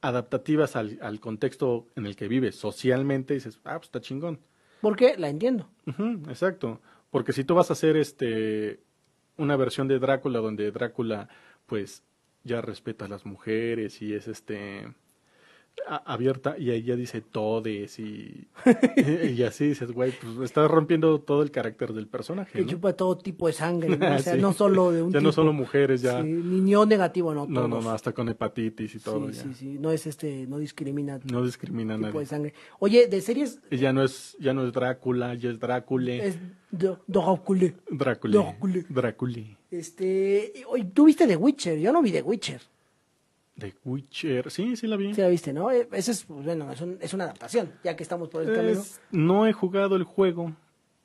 adaptativas 0.00 0.76
al, 0.76 0.96
al 1.02 1.18
contexto 1.18 1.88
en 1.96 2.06
el 2.06 2.14
que 2.14 2.28
vives 2.28 2.54
socialmente, 2.54 3.34
dices, 3.34 3.58
ah, 3.64 3.78
pues 3.78 3.88
está 3.88 4.00
chingón. 4.00 4.38
Porque 4.80 5.16
la 5.18 5.28
entiendo. 5.28 5.68
Exacto. 6.28 6.80
Porque 7.10 7.32
si 7.32 7.42
tú 7.42 7.56
vas 7.56 7.70
a 7.70 7.72
hacer 7.72 7.96
este 7.96 8.78
una 9.38 9.56
versión 9.56 9.88
de 9.88 9.98
Drácula 9.98 10.38
donde 10.38 10.70
Drácula 10.70 11.28
pues 11.66 12.04
ya 12.44 12.60
respeta 12.60 13.06
a 13.06 13.08
las 13.08 13.26
mujeres 13.26 14.02
y 14.02 14.14
es 14.14 14.28
este 14.28 14.94
abierta 15.86 16.56
y 16.58 16.70
ella 16.70 16.96
dice 16.96 17.20
todes 17.20 17.98
y, 17.98 18.46
y 19.36 19.42
así 19.42 19.68
dices, 19.68 19.92
güey, 19.92 20.12
pues 20.12 20.38
estás 20.50 20.70
rompiendo 20.70 21.18
todo 21.20 21.42
el 21.42 21.50
carácter 21.50 21.92
del 21.92 22.06
personaje, 22.06 22.52
Que 22.58 22.64
¿no? 22.64 22.70
chupa 22.70 22.92
todo 22.92 23.16
tipo 23.16 23.46
de 23.46 23.52
sangre, 23.52 23.96
¿no? 23.96 24.06
O 24.14 24.18
sea, 24.18 24.34
Sí. 24.34 24.40
no 24.40 24.52
solo 24.52 24.90
de 24.92 25.02
un 25.02 25.10
Ya 25.12 25.18
tipo. 25.18 25.26
no 25.28 25.32
solo 25.32 25.52
mujeres, 25.52 26.02
ya. 26.02 26.20
Sí, 26.22 26.28
ni 26.28 26.60
ni 26.60 26.86
negativo, 26.86 27.32
no. 27.34 27.46
no, 27.46 27.62
no, 27.62 27.68
todos. 27.68 27.84
no, 27.84 27.90
hasta 27.90 28.12
con 28.12 28.28
hepatitis 28.28 28.94
y 28.94 28.98
todo. 28.98 29.28
Sí, 29.30 29.36
ya. 29.36 29.42
sí, 29.42 29.54
sí. 29.54 29.78
No 29.78 29.90
es 29.90 30.06
este, 30.06 30.46
no 30.46 30.58
discrimina 30.58 31.18
No 31.30 31.44
discrimina 31.44 31.96
tipo 31.96 32.18
de 32.20 32.26
sangre. 32.26 32.54
Oye, 32.78 33.06
de 33.06 33.20
series 33.20 33.60
Y 33.70 33.76
ya 33.78 33.92
no 33.92 34.02
es, 34.02 34.36
ya 34.40 34.52
no 34.54 34.66
es 34.66 34.72
Drácula, 34.72 35.34
ya 35.34 35.50
es 35.50 35.58
Drácule. 35.58 36.26
es 36.26 36.38
Drácula. 36.70 37.72
Drácula. 37.90 38.38
Drácula. 38.40 38.84
Drácula. 38.88 39.38
Este, 39.70 40.52
tú 40.94 41.04
viste 41.06 41.26
The 41.26 41.36
Witcher, 41.36 41.78
yo 41.78 41.92
no 41.92 42.02
vi 42.02 42.12
The 42.12 42.22
Witcher. 42.22 42.60
The 43.58 43.74
Witcher. 43.84 44.50
Sí, 44.50 44.76
sí 44.76 44.86
la 44.86 44.96
vi. 44.96 45.12
Sí 45.14 45.20
la 45.20 45.28
viste, 45.28 45.52
¿no? 45.52 45.70
Eh, 45.70 45.88
Ese 45.92 46.12
es, 46.12 46.24
pues, 46.24 46.44
bueno, 46.44 46.70
es, 46.70 46.80
un- 46.80 46.98
es 47.00 47.12
una 47.14 47.24
adaptación, 47.24 47.72
ya 47.82 47.96
que 47.96 48.02
estamos 48.02 48.28
por 48.28 48.42
el 48.42 48.54
camino. 48.54 48.80
Es- 48.80 49.00
no 49.10 49.46
he 49.46 49.52
jugado 49.52 49.96
el 49.96 50.04
juego, 50.04 50.52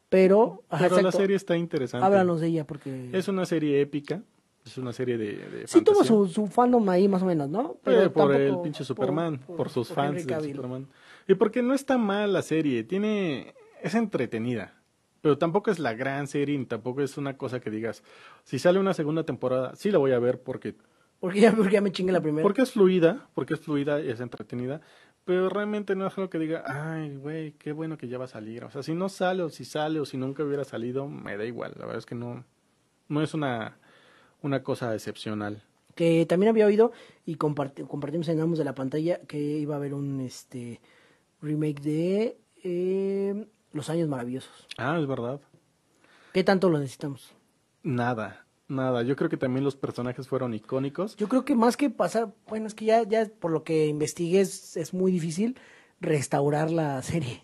Pero, 0.10 0.64
ajá, 0.70 0.90
pero 0.90 1.02
la 1.02 1.12
serie 1.12 1.36
está 1.36 1.58
interesante. 1.58 2.06
Háblanos 2.06 2.40
de 2.42 2.48
ella, 2.48 2.68
porque... 2.68 3.10
Es 3.12 3.28
una 3.28 3.46
serie 3.48 3.82
épica, 3.82 4.22
es 4.64 4.78
una 4.78 4.94
serie 4.94 5.18
de, 5.18 5.36
de 5.38 5.68
Sí 5.68 5.82
tuvo 5.82 6.04
su, 6.04 6.28
su 6.28 6.46
fandom 6.48 6.88
ahí 6.90 7.08
más 7.08 7.24
o 7.24 7.26
menos, 7.26 7.50
¿no? 7.50 7.78
Eh, 7.88 8.10
por 8.14 8.30
tampoco- 8.30 8.34
el 8.34 8.60
pinche 8.62 8.84
Superman, 8.84 9.40
por, 9.40 9.70
sus 9.70 9.90
fans 9.90 10.22
Henry 10.22 10.48
de. 10.50 10.54
Superman. 10.56 10.88
Y 11.28 11.34
porque 11.34 11.64
no 11.64 11.74
está 11.74 11.98
mal 11.98 12.32
la 12.34 12.44
serie, 12.44 12.84
tiene 12.84 13.56
es 13.82 13.96
entretenida, 13.96 14.76
pero 15.22 15.38
tampoco 15.40 15.72
es 15.72 15.80
la 15.80 15.94
gran 15.96 16.28
serie, 16.28 16.58
ni 16.60 16.66
tampoco 16.66 17.02
es 17.02 17.18
una 17.18 17.36
cosa 17.36 17.60
que 17.60 17.72
digas, 17.72 18.04
si 18.44 18.60
sale 18.60 18.78
una 18.80 18.94
segunda 18.94 19.24
temporada, 19.26 19.76
sí 19.76 19.90
la 19.90 19.98
voy 19.98 20.12
a 20.12 20.20
ver 20.20 20.40
porque 20.42 20.76
Porque 21.24 21.40
ya, 21.40 21.54
porque 21.56 21.72
ya 21.72 21.80
me 21.82 21.94
chingue 21.94 22.12
la 22.12 22.20
primera. 22.20 22.44
porque 22.44 22.64
es 22.64 22.72
fluida, 22.72 23.30
porque 23.34 23.54
es 23.54 23.62
fluida 23.62 24.02
y 24.02 24.10
es 24.10 24.20
entretenida, 24.20 24.82
pero 25.24 25.48
realmente 25.48 25.96
no 25.96 26.06
es 26.06 26.18
algo 26.18 26.30
que 26.30 26.38
diga, 26.38 26.66
ay, 26.68 27.16
güey, 27.16 27.54
qué 27.54 27.72
bueno 27.72 27.98
que 27.98 28.10
ya 28.10 28.18
va 28.18 28.26
a 28.26 28.28
salir. 28.28 28.66
O 28.66 28.72
sea, 28.72 28.84
si 28.84 28.94
no 28.94 29.08
sale 29.08 29.42
o 29.42 29.50
si 29.50 29.64
sale 29.64 30.02
o 30.02 30.06
si 30.06 30.18
nunca 30.18 30.44
hubiera 30.44 30.66
salido, 30.66 31.08
me 31.08 31.38
da 31.38 31.46
igual. 31.46 31.72
La 31.78 31.86
verdad 31.86 32.00
es 32.00 32.06
que 32.06 32.16
no, 32.16 32.44
no 33.08 33.22
es 33.22 33.34
una, 33.34 33.78
una 34.42 34.64
cosa 34.64 34.94
excepcional. 34.94 35.64
Que 35.96 36.26
también 36.26 36.50
había 36.50 36.66
oído 36.66 36.92
y 37.26 37.38
comparti- 37.38 37.88
compartimos 37.88 38.28
en 38.28 38.42
ambos 38.42 38.60
de 38.60 38.66
la 38.66 38.76
pantalla 38.76 39.22
que 39.22 39.40
iba 39.40 39.76
a 39.76 39.78
haber 39.78 39.94
un 39.94 40.20
este 40.20 40.82
remake 41.42 41.80
de 41.82 42.38
eh, 42.66 43.48
Los 43.72 43.90
Años 43.90 44.10
Maravillosos. 44.10 44.68
Ah, 44.78 44.98
es 45.00 45.08
verdad. 45.08 45.40
¿Qué 46.34 46.44
tanto 46.44 46.70
lo 46.70 46.80
necesitamos? 46.80 47.34
Nada, 47.84 48.43
nada. 48.74 49.04
Yo 49.04 49.16
creo 49.16 49.30
que 49.30 49.38
también 49.38 49.64
los 49.64 49.76
personajes 49.76 50.28
fueron 50.28 50.54
icónicos. 50.54 51.16
Yo 51.16 51.30
creo 51.30 51.46
que 51.46 51.56
más 51.56 51.78
que 51.78 51.90
pasar, 51.90 52.34
bueno, 52.48 52.68
es 52.68 52.74
que 52.74 52.86
ya, 52.86 53.04
ya 53.04 53.26
por 53.40 53.52
lo 53.52 53.64
que 53.64 53.88
investigué 53.88 54.42
es, 54.42 54.76
es 54.76 54.94
muy 54.94 55.12
difícil 55.12 55.58
restaurar 56.02 56.70
la 56.72 57.02
serie. 57.02 57.44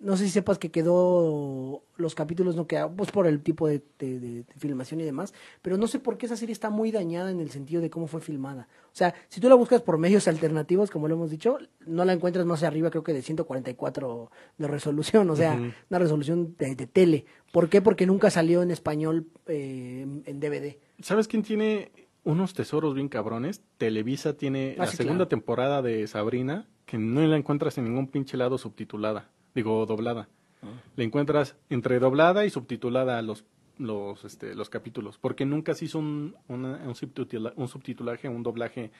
No 0.00 0.16
sé 0.16 0.24
si 0.24 0.30
sepas 0.30 0.58
que 0.58 0.70
quedó, 0.70 1.82
los 1.96 2.14
capítulos 2.14 2.56
no 2.56 2.66
quedaron, 2.66 2.96
pues 2.96 3.10
por 3.10 3.26
el 3.26 3.42
tipo 3.42 3.68
de, 3.68 3.82
de- 3.98 4.44
filmación 4.56 5.00
y 5.00 5.04
demás, 5.04 5.34
pero 5.60 5.76
no 5.76 5.86
sé 5.86 5.98
por 5.98 6.16
qué 6.16 6.24
esa 6.24 6.36
serie 6.38 6.54
está 6.54 6.70
muy 6.70 6.90
dañada 6.90 7.30
en 7.30 7.38
el 7.38 7.50
sentido 7.50 7.82
de 7.82 7.90
cómo 7.90 8.06
fue 8.06 8.22
filmada. 8.22 8.66
O 8.86 8.96
sea, 8.96 9.14
si 9.28 9.40
tú 9.42 9.48
la 9.50 9.54
buscas 9.56 9.82
por 9.82 9.98
medios 9.98 10.26
alternativos, 10.28 10.90
como 10.90 11.06
lo 11.06 11.16
hemos 11.16 11.30
dicho, 11.30 11.58
no 11.86 12.04
la 12.06 12.14
encuentras 12.14 12.46
más 12.46 12.62
arriba, 12.62 12.88
creo 12.90 13.02
que 13.04 13.12
de 13.12 13.20
144 13.22 14.30
de 14.58 14.66
resolución, 14.68 15.28
o 15.28 15.36
sea, 15.36 15.60
una 15.90 15.98
resolución 15.98 16.54
de, 16.58 16.74
de 16.74 16.86
tele. 16.86 17.26
¿Por 17.52 17.68
qué? 17.68 17.82
Porque 17.82 18.06
nunca 18.06 18.30
salió 18.30 18.62
en 18.62 18.70
español 18.70 19.26
eh, 19.48 20.00
en- 20.02 20.22
en 20.24 20.40
DVD. 20.40 20.78
¿Sabes 21.02 21.28
quién 21.28 21.42
tiene 21.42 21.92
unos 22.24 22.54
tesoros 22.54 22.94
bien 22.94 23.08
cabrones? 23.10 23.62
Televisa 23.76 24.34
tiene 24.36 24.76
Ah, 24.78 24.84
la 24.84 24.90
sí, 24.90 24.96
segunda 24.96 25.16
claro. 25.26 25.28
temporada 25.28 25.82
de 25.82 26.06
Sabrina, 26.06 26.68
que 26.86 26.96
no 26.96 27.20
la 27.26 27.36
encuentras 27.36 27.76
en 27.76 27.84
ningún 27.84 28.08
pinche 28.08 28.36
lado 28.38 28.56
subtitulada. 28.56 29.28
Digo, 29.54 29.84
doblada. 29.86 30.28
Ah. 30.62 30.66
La 30.96 31.04
encuentras 31.04 31.56
entre 31.70 31.98
doblada 31.98 32.44
y 32.44 32.50
subtitulada 32.50 33.20
los 33.22 33.44
los 33.78 34.26
este, 34.26 34.54
los 34.54 34.68
capítulos, 34.68 35.16
porque 35.16 35.46
nunca 35.46 35.72
se 35.72 35.86
hizo 35.86 35.98
un, 35.98 36.36
una- 36.48 36.82
un, 36.84 36.94
subtitula- 36.94 37.54
un 37.56 37.66
subtitulaje, 37.66 38.28
un 38.28 38.42
doblaje 38.42 38.90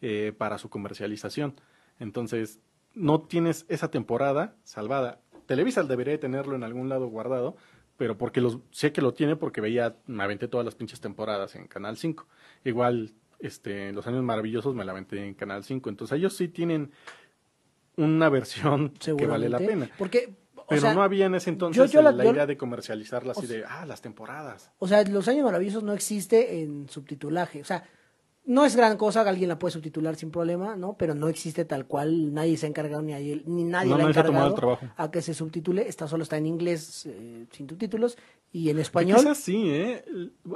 eh, 0.00 0.32
para 0.38 0.56
su 0.56 0.70
comercialización. 0.70 1.54
Entonces, 1.98 2.58
no 2.94 3.20
tienes 3.20 3.66
esa 3.68 3.90
temporada 3.90 4.56
salvada. 4.64 5.20
Televisa 5.44 5.82
debería 5.82 6.12
de 6.12 6.18
tenerlo 6.18 6.56
en 6.56 6.64
algún 6.64 6.88
lado 6.88 7.06
guardado, 7.08 7.54
pero 7.98 8.16
porque 8.16 8.40
los, 8.40 8.60
sé 8.70 8.92
que 8.92 9.02
lo 9.02 9.12
tiene 9.12 9.36
porque 9.36 9.60
veía, 9.60 9.96
me 10.06 10.22
aventé 10.24 10.48
todas 10.48 10.64
las 10.64 10.74
pinches 10.74 11.00
temporadas 11.02 11.54
en 11.54 11.66
Canal 11.66 11.98
5. 11.98 12.26
Igual, 12.64 13.12
este, 13.40 13.92
Los 13.92 14.06
Años 14.06 14.22
Maravillosos 14.22 14.74
me 14.74 14.86
la 14.86 14.92
aventé 14.92 15.22
en 15.26 15.34
Canal 15.34 15.64
5. 15.64 15.90
Entonces, 15.90 16.16
ellos 16.16 16.34
sí 16.34 16.48
tienen 16.48 16.92
una 18.02 18.28
versión 18.28 18.90
que 18.90 19.26
vale 19.26 19.48
la 19.48 19.58
pena. 19.58 19.88
Porque, 19.98 20.34
o 20.56 20.64
Pero 20.68 20.80
sea, 20.82 20.94
no 20.94 21.02
había 21.02 21.26
en 21.26 21.34
ese 21.34 21.50
entonces 21.50 21.76
yo- 21.76 21.86
yo 21.98 22.02
la- 22.02 22.12
la, 22.12 22.24
yo- 22.24 22.32
idea 22.32 22.46
de 22.46 22.56
comercializarla 22.56 23.32
así 23.32 23.46
de, 23.46 23.64
ah, 23.64 23.84
las 23.86 24.00
temporadas. 24.00 24.70
O 24.78 24.86
sea, 24.88 25.02
Los 25.04 25.26
Años 25.28 25.44
Maravillosos 25.44 25.82
no 25.82 25.92
existe 25.92 26.60
en 26.62 26.88
subtitulaje. 26.88 27.60
O 27.60 27.64
sea, 27.64 27.84
no 28.46 28.64
es 28.64 28.74
gran 28.74 28.96
cosa, 28.96 29.20
alguien 29.20 29.48
la 29.50 29.58
puede 29.58 29.72
subtitular 29.72 30.16
sin 30.16 30.30
problema, 30.30 30.74
¿no? 30.74 30.96
Pero 30.96 31.14
no 31.14 31.28
existe 31.28 31.64
tal 31.66 31.86
cual, 31.86 32.32
nadie 32.32 32.56
se 32.56 32.66
ha 32.66 32.68
encargado 32.70 33.02
ni, 33.02 33.12
nadie 33.12 33.90
No, 33.90 33.98
le 33.98 34.04
ha 34.04 34.08
encargado 34.08 34.78
a 34.96 35.10
que 35.10 35.22
se 35.22 35.34
subtitule. 35.34 35.86
Está 35.86 36.08
solo 36.08 36.22
está 36.22 36.38
en 36.38 36.46
inglés 36.46 37.04
eh, 37.06 37.46
sin 37.52 37.68
subtítulos 37.68 38.16
y 38.50 38.70
en 38.70 38.78
español. 38.80 39.18
Quizás 39.18 39.38
sí, 39.38 39.70
¿eh? 39.70 40.02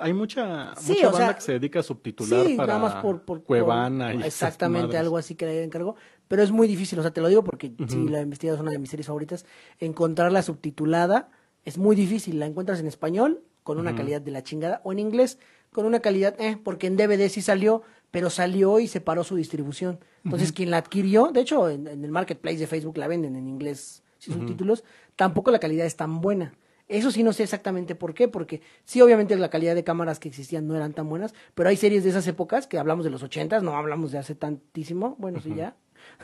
Hay 0.01 0.12
mucha, 0.14 0.74
Sí, 0.76 0.92
mucha 0.95 1.07
banda 1.11 1.18
sea, 1.26 1.34
que 1.36 1.40
se 1.42 1.53
dedica 1.53 1.80
a 1.80 1.82
subtitular 1.82 2.47
sí, 2.47 2.55
para 2.57 2.78
nada 2.78 2.80
más 2.80 2.95
por, 3.03 3.22
por- 3.22 3.45
Cuevana 3.45 4.12
por- 4.12 4.22
y 4.22 4.26
exactamente 4.26 4.97
algo 4.97 5.18
así 5.18 5.34
que 5.34 5.45
le 5.47 5.62
encargó. 5.62 5.95
Pero 6.28 6.42
es 6.42 6.50
muy 6.50 6.66
difícil, 6.66 6.98
o 6.98 7.02
sea, 7.02 7.12
te 7.12 7.20
lo 7.20 7.28
digo 7.28 7.44
porque 7.44 7.72
si 7.88 8.08
la 8.08 8.20
investigas 8.20 8.56
es 8.56 8.60
una 8.60 8.70
de 8.70 8.78
mis 8.78 8.90
series 8.90 9.06
favoritas, 9.06 9.44
encontrarla 9.78 10.42
subtitulada 10.42 11.28
es 11.64 11.78
muy 11.78 11.96
difícil. 11.96 12.38
La 12.38 12.46
encuentras 12.46 12.80
en 12.80 12.86
español 12.86 13.42
con 13.62 13.78
una 13.78 13.94
calidad 13.96 14.20
de 14.20 14.30
la 14.30 14.42
chingada, 14.42 14.80
o 14.84 14.92
en 14.92 14.98
inglés 14.98 15.38
con 15.72 15.86
una 15.86 16.00
calidad, 16.00 16.38
eh, 16.38 16.58
porque 16.62 16.86
en 16.86 16.96
DVD 16.96 17.28
sí 17.28 17.40
salió, 17.40 17.82
pero 18.10 18.30
salió 18.30 18.78
y 18.78 18.86
se 18.86 19.00
paró 19.00 19.24
su 19.24 19.36
distribución. 19.36 19.98
Entonces, 20.22 20.52
quien 20.52 20.70
la 20.70 20.76
adquirió, 20.76 21.30
de 21.32 21.40
hecho, 21.40 21.68
en, 21.70 21.88
en 21.88 22.04
el 22.04 22.10
marketplace 22.10 22.58
de 22.58 22.66
Facebook 22.66 22.98
la 22.98 23.08
venden 23.08 23.36
en 23.36 23.48
inglés 23.48 24.02
sin 24.18 24.34
subtítulos, 24.34 24.84
tampoco 25.16 25.50
la 25.50 25.58
calidad 25.58 25.86
es 25.86 25.96
tan 25.96 26.20
buena. 26.20 26.54
Eso 26.86 27.10
sí 27.10 27.22
no 27.22 27.32
sé 27.32 27.42
exactamente 27.42 27.94
por 27.94 28.12
qué, 28.12 28.28
porque 28.28 28.60
sí, 28.84 29.00
obviamente 29.00 29.34
la 29.36 29.48
calidad 29.48 29.74
de 29.74 29.84
cámaras 29.84 30.20
que 30.20 30.28
existían 30.28 30.66
no 30.66 30.76
eran 30.76 30.92
tan 30.92 31.08
buenas, 31.08 31.34
pero 31.54 31.70
hay 31.70 31.76
series 31.76 32.04
de 32.04 32.10
esas 32.10 32.26
épocas 32.26 32.66
que 32.66 32.78
hablamos 32.78 33.04
de 33.04 33.10
los 33.10 33.22
ochentas, 33.22 33.62
no 33.62 33.74
hablamos 33.76 34.12
de 34.12 34.18
hace 34.18 34.34
tantísimo, 34.34 35.16
bueno, 35.18 35.40
sí 35.40 35.54
ya, 35.56 35.76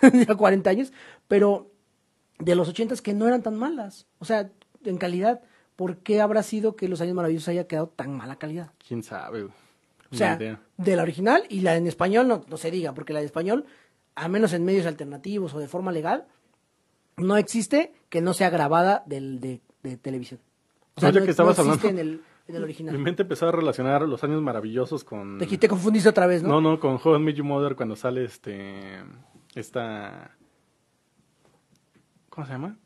ya 0.28 0.34
40 0.34 0.70
años, 0.70 0.92
pero 1.28 1.70
de 2.38 2.54
los 2.54 2.68
ochentas 2.68 3.02
que 3.02 3.14
no 3.14 3.26
eran 3.28 3.42
tan 3.42 3.56
malas, 3.56 4.06
o 4.18 4.24
sea, 4.24 4.50
en 4.84 4.96
calidad, 4.98 5.42
¿por 5.76 5.98
qué 5.98 6.20
habrá 6.20 6.42
sido 6.42 6.74
que 6.76 6.88
Los 6.88 7.00
Años 7.00 7.14
Maravillosos 7.14 7.48
haya 7.48 7.66
quedado 7.66 7.88
tan 7.88 8.16
mala 8.16 8.36
calidad? 8.36 8.70
¿Quién 8.86 9.02
sabe? 9.02 9.42
güey? 9.42 9.52
O 10.12 10.16
sea, 10.16 10.36
de 10.76 10.96
la 10.96 11.02
original 11.02 11.44
y 11.48 11.60
la 11.60 11.76
en 11.76 11.86
español 11.86 12.26
no, 12.26 12.44
no 12.48 12.56
se 12.56 12.70
diga, 12.72 12.92
porque 12.94 13.12
la 13.12 13.20
de 13.20 13.26
español, 13.26 13.66
a 14.16 14.26
menos 14.28 14.52
en 14.54 14.64
medios 14.64 14.86
alternativos 14.86 15.54
o 15.54 15.58
de 15.60 15.68
forma 15.68 15.92
legal, 15.92 16.26
no 17.16 17.36
existe 17.36 17.92
que 18.08 18.20
no 18.20 18.32
sea 18.34 18.50
grabada 18.50 19.04
del, 19.06 19.38
de, 19.40 19.60
de 19.84 19.96
televisión. 19.96 20.40
O 20.96 21.00
sea, 21.00 21.12
no, 21.12 21.22
que 21.24 21.30
estabas 21.30 21.56
no 21.58 21.62
hablando- 21.64 21.88
en 21.88 21.98
el, 21.98 22.08
en 22.48 22.54
el 22.56 22.60
Mi 22.60 22.64
original. 22.64 22.98
mente 22.98 23.22
empezó 23.22 23.48
a 23.48 23.52
relacionar 23.52 24.02
los 24.08 24.24
años 24.24 24.42
maravillosos 24.42 25.04
con... 25.04 25.38
Te, 25.38 25.46
te 25.46 25.68
confundiste 25.68 26.08
otra 26.08 26.26
vez, 26.26 26.42
¿no? 26.42 26.60
No, 26.60 26.72
no, 26.72 26.80
con 26.80 27.22
Met 27.22 27.36
Your 27.36 27.46
Mother 27.46 27.76
cuando 27.76 27.94
sale 27.94 28.24
este... 28.24 28.98
Esta... 29.54 30.36
¿Cómo 32.28 32.46
se 32.46 32.52
llama? 32.52 32.78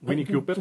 Winnie 0.00 0.26
Cooper, 0.26 0.58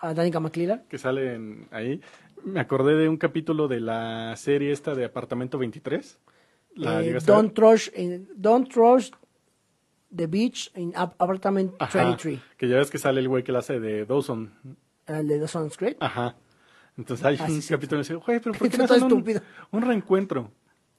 A 0.00 0.12
Danica 0.12 0.40
McClellan. 0.40 0.84
que 0.88 0.98
sale 0.98 1.34
en- 1.34 1.68
ahí. 1.70 2.00
Me 2.44 2.60
acordé 2.60 2.94
de 2.96 3.08
un 3.08 3.16
capítulo 3.16 3.68
de 3.68 3.80
la 3.80 4.34
serie 4.36 4.72
esta 4.72 4.94
de 4.94 5.04
Apartamento 5.04 5.58
23. 5.58 6.20
¿La 6.74 7.02
Eh, 7.02 7.16
don't, 7.24 7.56
Rush 7.58 7.88
in- 7.96 8.28
don't 8.36 8.70
Rush 8.74 9.10
the 10.14 10.26
Beach 10.26 10.70
in 10.76 10.92
Ap- 10.94 11.20
Apartment 11.20 11.74
Ajá, 11.78 12.04
23. 12.04 12.40
Que 12.58 12.68
ya 12.68 12.76
ves 12.76 12.90
que 12.90 12.98
sale 12.98 13.20
el 13.20 13.28
güey 13.28 13.42
que 13.44 13.52
la 13.52 13.60
hace 13.60 13.80
de 13.80 14.04
Dawson. 14.04 14.52
El 15.06 15.28
de 15.28 15.38
Dawson's 15.38 15.76
Creek. 15.76 15.96
Ajá. 16.00 16.36
Entonces 16.98 17.24
hay 17.24 17.36
Ah, 17.40 17.46
un 17.48 17.62
sí, 17.62 17.68
capítulo 17.72 17.98
que 18.00 18.02
dice, 18.02 18.14
güey, 18.16 18.40
pero 18.40 18.52
¿por 18.58 18.68
qué 18.68 18.76
no 18.78 18.84
hacen 18.84 19.04
un, 19.04 19.24
un 19.70 19.82
reencuentro? 19.82 20.52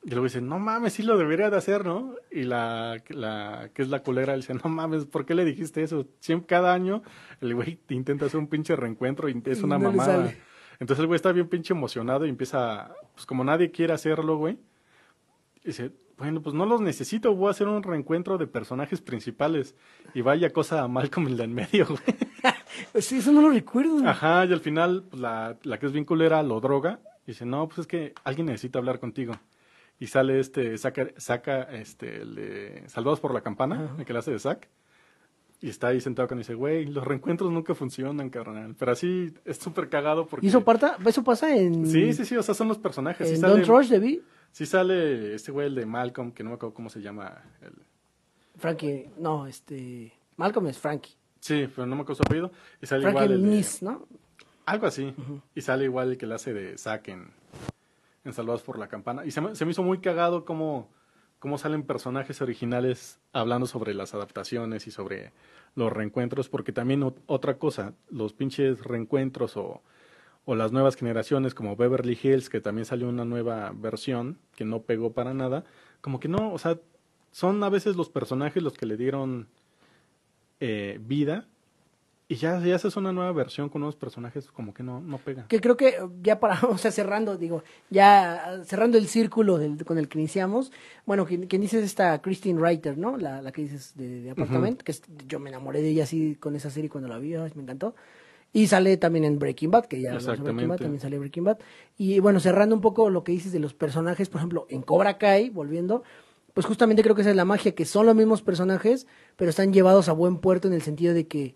Y 0.07 0.11
luego 0.11 0.23
dice, 0.23 0.39
no 0.39 0.57
mames, 0.57 0.93
sí 0.93 1.03
lo 1.03 1.17
debería 1.17 1.49
de 1.49 1.57
hacer, 1.57 1.83
¿no? 1.83 2.15
Y 2.31 2.43
la, 2.43 3.03
la 3.09 3.71
que 3.73 3.81
es 3.81 3.89
la 3.89 4.03
culera 4.03 4.31
le 4.31 4.37
dice, 4.37 4.53
no 4.53 4.69
mames, 4.69 5.05
¿por 5.05 5.25
qué 5.25 5.35
le 5.35 5.43
dijiste 5.43 5.83
eso? 5.83 6.07
Siempre, 6.21 6.47
cada 6.47 6.73
año 6.73 7.03
el 7.41 7.53
güey 7.53 7.81
intenta 7.89 8.27
hacer 8.27 8.39
un 8.39 8.47
pinche 8.47 8.73
reencuentro 8.77 9.27
y 9.27 9.43
es 9.43 9.63
una 9.63 9.77
no 9.77 9.91
mamada. 9.91 10.33
Entonces 10.79 11.01
el 11.01 11.07
güey 11.07 11.17
está 11.17 11.33
bien 11.33 11.49
pinche 11.49 11.73
emocionado 11.73 12.25
y 12.25 12.29
empieza, 12.29 12.95
pues 13.15 13.25
como 13.25 13.43
nadie 13.43 13.69
quiere 13.69 13.91
hacerlo, 13.91 14.37
güey, 14.37 14.57
dice, 15.65 15.91
bueno, 16.17 16.41
pues 16.41 16.55
no 16.55 16.65
los 16.65 16.79
necesito, 16.79 17.35
voy 17.35 17.49
a 17.49 17.51
hacer 17.51 17.67
un 17.67 17.83
reencuentro 17.83 18.37
de 18.37 18.47
personajes 18.47 19.01
principales. 19.01 19.75
Y 20.13 20.21
vaya 20.21 20.53
cosa 20.53 20.87
mal 20.87 21.09
como 21.09 21.27
el 21.27 21.35
de 21.35 21.43
en 21.43 21.53
medio, 21.53 21.85
güey. 21.85 21.99
Sí, 23.01 23.17
eso 23.17 23.33
no 23.33 23.41
lo 23.41 23.49
recuerdo. 23.49 24.07
Ajá, 24.07 24.45
y 24.45 24.53
al 24.53 24.61
final 24.61 25.03
pues, 25.09 25.21
la, 25.21 25.57
la 25.63 25.79
que 25.79 25.87
es 25.87 25.91
bien 25.91 26.05
culera 26.05 26.41
lo 26.43 26.61
droga 26.61 27.01
y 27.25 27.31
dice, 27.31 27.45
no, 27.45 27.67
pues 27.67 27.79
es 27.79 27.87
que 27.87 28.13
alguien 28.23 28.45
necesita 28.45 28.79
hablar 28.79 28.99
contigo. 28.99 29.33
Y 29.99 30.07
sale 30.07 30.39
este, 30.39 30.77
saca, 30.77 31.07
saca 31.17 31.63
este, 31.63 32.17
el 32.21 32.35
de 32.35 32.83
Salvados 32.87 33.19
por 33.19 33.33
la 33.33 33.41
Campana, 33.41 33.95
el 33.97 34.05
que 34.05 34.13
le 34.13 34.19
hace 34.19 34.31
de 34.31 34.39
Zack. 34.39 34.67
Y 35.59 35.69
está 35.69 35.87
ahí 35.87 35.99
sentado 35.99 36.27
con 36.27 36.37
dice, 36.37 36.53
güey, 36.53 36.85
los 36.85 37.03
reencuentros 37.03 37.51
nunca 37.51 37.73
funcionan, 37.73 38.29
carnal. 38.29 38.75
Pero 38.77 38.91
así 38.91 39.33
es 39.43 39.57
súper 39.57 39.89
cagado 39.89 40.27
porque... 40.27 40.45
¿Y 40.45 40.49
eso, 40.49 40.63
parta, 40.63 40.97
eso 41.03 41.23
pasa 41.23 41.55
en, 41.55 41.87
Sí, 41.87 42.13
sí, 42.13 42.25
sí, 42.25 42.37
o 42.37 42.43
sea, 42.43 42.53
son 42.53 42.67
los 42.67 42.77
personajes. 42.77 43.27
Sí 43.27 43.35
en 43.35 43.41
sale, 43.41 43.53
Don't 43.61 43.67
Rush 43.67 43.89
Beach? 43.99 44.21
sí 44.51 44.65
sale 44.67 45.33
este 45.33 45.51
güey, 45.51 45.65
el 45.67 45.73
de 45.75 45.87
Malcolm, 45.87 46.31
que 46.31 46.43
no 46.43 46.51
me 46.51 46.55
acuerdo 46.57 46.75
cómo 46.75 46.89
se 46.91 47.01
llama. 47.01 47.41
el- 47.63 47.73
Frankie, 48.57 49.09
no, 49.17 49.47
este... 49.47 50.13
Malcolm 50.35 50.67
es 50.67 50.77
Frankie. 50.77 51.15
Sí, 51.39 51.67
pero 51.75 51.87
no 51.87 51.95
me 51.95 52.03
acuerdo 52.03 52.15
su 52.17 52.23
apellido. 52.23 52.51
Y 52.79 52.85
sale 52.85 53.01
Frankie 53.01 53.23
igual 53.23 53.31
el 53.31 53.49
de- 53.51 53.75
¿no? 53.81 54.07
Algo 54.67 54.85
así. 54.85 55.11
Y 55.55 55.61
sale 55.61 55.85
igual 55.85 56.11
el 56.11 56.17
que 56.19 56.27
le 56.27 56.35
hace 56.35 56.53
de 56.53 56.77
Zack 56.77 57.07
en, 57.07 57.31
en 58.27 58.33
Salvados 58.33 58.61
por 58.61 58.77
la 58.77 58.87
Campana. 58.87 59.25
Y 59.25 59.31
se 59.31 59.41
me, 59.41 59.55
se 59.55 59.65
me 59.65 59.71
hizo 59.71 59.83
muy 59.83 59.99
cagado 59.99 60.45
cómo, 60.45 60.89
cómo 61.39 61.57
salen 61.57 61.83
personajes 61.83 62.41
originales 62.41 63.19
hablando 63.33 63.65
sobre 63.65 63.93
las 63.93 64.13
adaptaciones 64.13 64.85
y 64.87 64.91
sobre 64.91 65.31
los 65.75 65.91
reencuentros, 65.91 66.49
porque 66.49 66.71
también 66.71 67.13
otra 67.25 67.57
cosa, 67.57 67.93
los 68.09 68.33
pinches 68.33 68.83
reencuentros 68.83 69.57
o, 69.57 69.81
o 70.45 70.55
las 70.55 70.71
nuevas 70.71 70.95
generaciones 70.95 71.53
como 71.53 71.75
Beverly 71.75 72.19
Hills, 72.21 72.49
que 72.49 72.61
también 72.61 72.85
salió 72.85 73.07
una 73.07 73.25
nueva 73.25 73.71
versión 73.75 74.37
que 74.55 74.65
no 74.65 74.81
pegó 74.81 75.13
para 75.13 75.33
nada, 75.33 75.63
como 76.01 76.19
que 76.19 76.27
no, 76.27 76.51
o 76.51 76.57
sea, 76.57 76.79
son 77.31 77.63
a 77.63 77.69
veces 77.69 77.95
los 77.95 78.09
personajes 78.09 78.63
los 78.63 78.73
que 78.73 78.85
le 78.85 78.97
dieron 78.97 79.47
eh, 80.59 80.99
vida 81.01 81.47
y 82.29 82.35
ya, 82.35 82.59
ya 82.59 82.75
haces 82.75 82.97
una 82.97 83.13
nueva 83.13 83.31
versión 83.31 83.69
con 83.69 83.79
nuevos 83.81 83.95
personajes, 83.95 84.47
como 84.51 84.73
que 84.73 84.83
no, 84.83 84.99
no 84.99 85.17
pega. 85.17 85.47
Que 85.47 85.61
creo 85.61 85.77
que 85.77 85.95
ya 86.21 86.39
para, 86.39 86.59
o 86.69 86.77
sea, 86.77 86.91
cerrando, 86.91 87.37
digo, 87.37 87.63
ya 87.89 88.61
cerrando 88.65 88.97
el 88.97 89.07
círculo 89.07 89.57
del, 89.57 89.83
con 89.85 89.97
el 89.97 90.09
que 90.09 90.19
iniciamos, 90.19 90.71
bueno, 91.05 91.25
quien, 91.25 91.47
quien 91.47 91.61
dices 91.61 91.83
esta 91.83 92.21
Christine 92.21 92.59
Reiter, 92.59 92.97
¿no? 92.97 93.17
La, 93.17 93.41
la 93.41 93.51
que 93.51 93.61
dices 93.61 93.93
de, 93.95 94.21
de 94.23 94.31
Apartment, 94.31 94.81
que 94.81 94.91
es- 94.91 95.03
yo 95.27 95.39
me 95.39 95.49
enamoré 95.49 95.81
de 95.81 95.89
ella 95.89 96.03
así 96.03 96.35
con 96.35 96.55
esa 96.55 96.69
serie 96.69 96.89
cuando 96.89 97.07
la 97.07 97.17
vi, 97.17 97.35
ay, 97.35 97.51
me 97.55 97.63
encantó. 97.63 97.95
Y 98.53 98.67
sale 98.67 98.97
también 98.97 99.25
en 99.25 99.39
Breaking 99.39 99.71
Bad, 99.71 99.85
que 99.85 100.01
ya 100.01 100.13
Breaking 100.43 100.67
Bad, 100.69 100.77
también 100.85 101.01
sale 101.01 101.19
Breaking 101.19 101.43
Bad. 101.43 101.57
Y 101.97 102.19
bueno, 102.19 102.39
cerrando 102.39 102.75
un 102.75 102.81
poco 102.81 103.09
lo 103.09 103.23
que 103.23 103.31
dices 103.33 103.51
de 103.51 103.59
los 103.59 103.73
personajes, 103.73 104.29
por 104.29 104.39
ejemplo, 104.39 104.65
en 104.69 104.81
Cobra 104.81 105.17
Kai, 105.17 105.49
volviendo, 105.49 106.03
pues 106.53 106.65
justamente 106.65 107.03
creo 107.03 107.13
que 107.13 107.21
esa 107.21 107.29
es 107.29 107.35
la 107.35 107.45
magia, 107.45 107.75
que 107.75 107.85
son 107.85 108.05
los 108.05 108.15
mismos 108.15 108.41
personajes, 108.41 109.05
pero 109.35 109.49
están 109.49 109.73
llevados 109.73 110.09
a 110.09 110.13
buen 110.13 110.37
puerto 110.39 110.67
en 110.67 110.73
el 110.73 110.81
sentido 110.81 111.13
de 111.13 111.27
que 111.27 111.55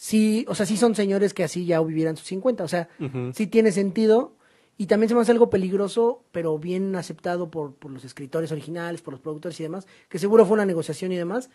sí, 0.00 0.44
o 0.48 0.54
sea, 0.54 0.64
sí 0.64 0.76
son 0.76 0.94
señores 0.94 1.34
que 1.34 1.42
así 1.42 1.66
ya 1.66 1.80
vivieran 1.80 2.16
sus 2.16 2.28
50, 2.28 2.62
o 2.62 2.68
sea, 2.68 2.88
Ujú. 3.00 3.32
sí 3.34 3.48
tiene 3.48 3.72
sentido 3.72 4.36
y 4.76 4.86
también 4.86 5.08
se 5.08 5.16
me 5.16 5.20
hace 5.22 5.32
algo 5.32 5.50
peligroso, 5.50 6.22
pero 6.30 6.56
bien 6.56 6.94
aceptado 6.94 7.50
por, 7.50 7.74
por 7.74 7.90
los 7.90 8.04
escritores 8.04 8.52
originales, 8.52 9.02
por 9.02 9.12
los 9.12 9.20
productores 9.20 9.58
y 9.58 9.64
demás, 9.64 9.88
que 10.08 10.20
seguro 10.20 10.46
fue 10.46 10.54
una 10.54 10.66
negociación 10.66 11.10
y 11.10 11.16
demás, 11.16 11.50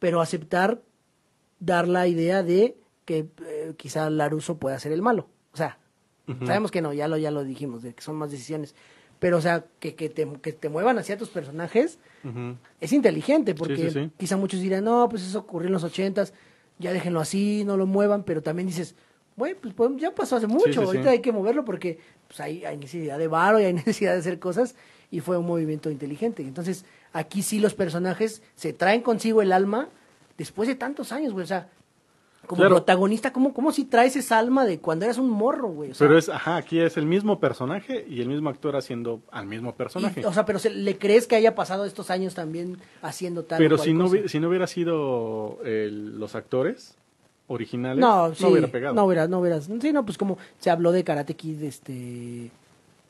pero 0.00 0.20
aceptar 0.20 0.82
dar 1.60 1.86
la 1.86 2.08
idea 2.08 2.42
de 2.42 2.76
que 3.04 3.28
eh, 3.46 3.74
quizá 3.76 4.10
Laruso 4.10 4.58
pueda 4.58 4.76
ser 4.80 4.90
el 4.90 5.02
malo. 5.02 5.28
O 5.52 5.56
sea, 5.56 5.78
sabemos 6.44 6.72
que 6.72 6.82
no, 6.82 6.92
ya 6.92 7.06
lo, 7.06 7.16
ya 7.16 7.30
lo 7.30 7.44
dijimos, 7.44 7.82
de 7.82 7.94
que 7.94 8.02
son 8.02 8.16
más 8.16 8.32
decisiones. 8.32 8.74
Pero, 9.20 9.36
o 9.36 9.40
sea, 9.40 9.66
que, 9.78 9.94
que, 9.94 10.08
te, 10.08 10.26
que 10.42 10.52
te 10.52 10.68
muevan 10.68 10.98
hacia 10.98 11.16
tus 11.16 11.28
personajes 11.28 11.98
es 12.80 12.92
inteligente, 12.92 13.54
porque 13.54 13.76
Sí, 13.76 13.90
sí, 13.90 14.04
sí. 14.06 14.10
quizá 14.18 14.36
muchos 14.36 14.60
dirán, 14.60 14.82
no, 14.84 15.08
pues 15.08 15.22
eso 15.22 15.38
ocurrió 15.38 15.68
en 15.68 15.74
los 15.74 15.84
ochentas, 15.84 16.34
ya 16.78 16.92
déjenlo 16.92 17.20
así, 17.20 17.64
no 17.64 17.76
lo 17.76 17.86
muevan, 17.86 18.22
pero 18.24 18.42
también 18.42 18.66
dices, 18.68 18.94
güey, 19.36 19.54
pues 19.54 19.74
podemos- 19.74 20.00
ya 20.00 20.14
pasó 20.14 20.36
hace 20.36 20.46
mucho, 20.46 20.66
sí, 20.66 20.72
sí. 20.72 20.78
ahorita 20.80 21.10
hay 21.10 21.20
que 21.20 21.32
moverlo 21.32 21.64
porque 21.64 21.98
pues, 22.28 22.40
hay, 22.40 22.64
hay 22.64 22.76
necesidad 22.76 23.18
de 23.18 23.28
varo 23.28 23.60
y 23.60 23.64
hay 23.64 23.72
necesidad 23.74 24.12
de 24.12 24.18
hacer 24.20 24.38
cosas, 24.38 24.74
y 25.10 25.20
fue 25.20 25.38
un 25.38 25.46
movimiento 25.46 25.90
inteligente. 25.90 26.42
Entonces, 26.42 26.84
aquí 27.12 27.42
sí 27.42 27.60
los 27.60 27.74
personajes 27.74 28.42
se 28.56 28.72
traen 28.72 29.00
consigo 29.02 29.42
el 29.42 29.52
alma 29.52 29.88
después 30.38 30.68
de 30.68 30.74
tantos 30.74 31.12
años, 31.12 31.32
güey, 31.32 31.44
o 31.44 31.46
sea, 31.46 31.68
como 32.46 32.60
Claro. 32.60 32.76
protagonista, 32.76 33.32
¿cómo, 33.32 33.52
¿cómo 33.54 33.72
si 33.72 33.84
traes 33.84 34.16
esa 34.16 34.38
alma 34.38 34.64
de 34.64 34.78
cuando 34.78 35.04
eras 35.04 35.18
un 35.18 35.30
morro, 35.30 35.68
güey? 35.68 35.90
O 35.90 35.94
sea, 35.94 36.06
Pero 36.06 36.18
es, 36.18 36.28
ajá, 36.28 36.56
aquí 36.56 36.78
es 36.80 36.96
el 36.96 37.06
mismo 37.06 37.40
personaje 37.40 38.04
y 38.08 38.20
el 38.20 38.28
mismo 38.28 38.50
actor 38.50 38.76
haciendo 38.76 39.20
al 39.30 39.46
mismo 39.46 39.74
personaje. 39.74 40.20
y- 40.20 40.24
o 40.24 40.32
sea, 40.32 40.44
pero 40.44 40.58
se- 40.58 40.70
¿le 40.70 40.98
crees 40.98 41.26
que 41.26 41.36
haya 41.36 41.54
pasado 41.54 41.84
estos 41.84 42.10
años 42.10 42.34
también 42.34 42.78
haciendo 43.02 43.44
tal 43.44 43.58
Pero 43.58 43.78
si 43.78 43.92
no, 43.92 44.08
cosa? 44.08 44.28
si 44.28 44.40
no 44.40 44.48
hubiera 44.48 44.66
sido 44.66 45.58
los 45.64 46.34
actores 46.34 46.96
originales, 47.46 48.00
No, 48.00 48.34
sí, 48.34 48.44
hubiera 48.46 48.68
pegado. 48.68 48.94
No 48.94 49.04
hubieras, 49.04 49.28
no 49.28 49.40
hubieras. 49.40 49.68
Sí, 49.80 49.92
no, 49.92 50.04
pues 50.04 50.16
como 50.16 50.38
se 50.58 50.70
habló 50.70 50.92
de 50.92 51.04
Karate 51.04 51.34
Kid, 51.34 51.62
este. 51.62 52.50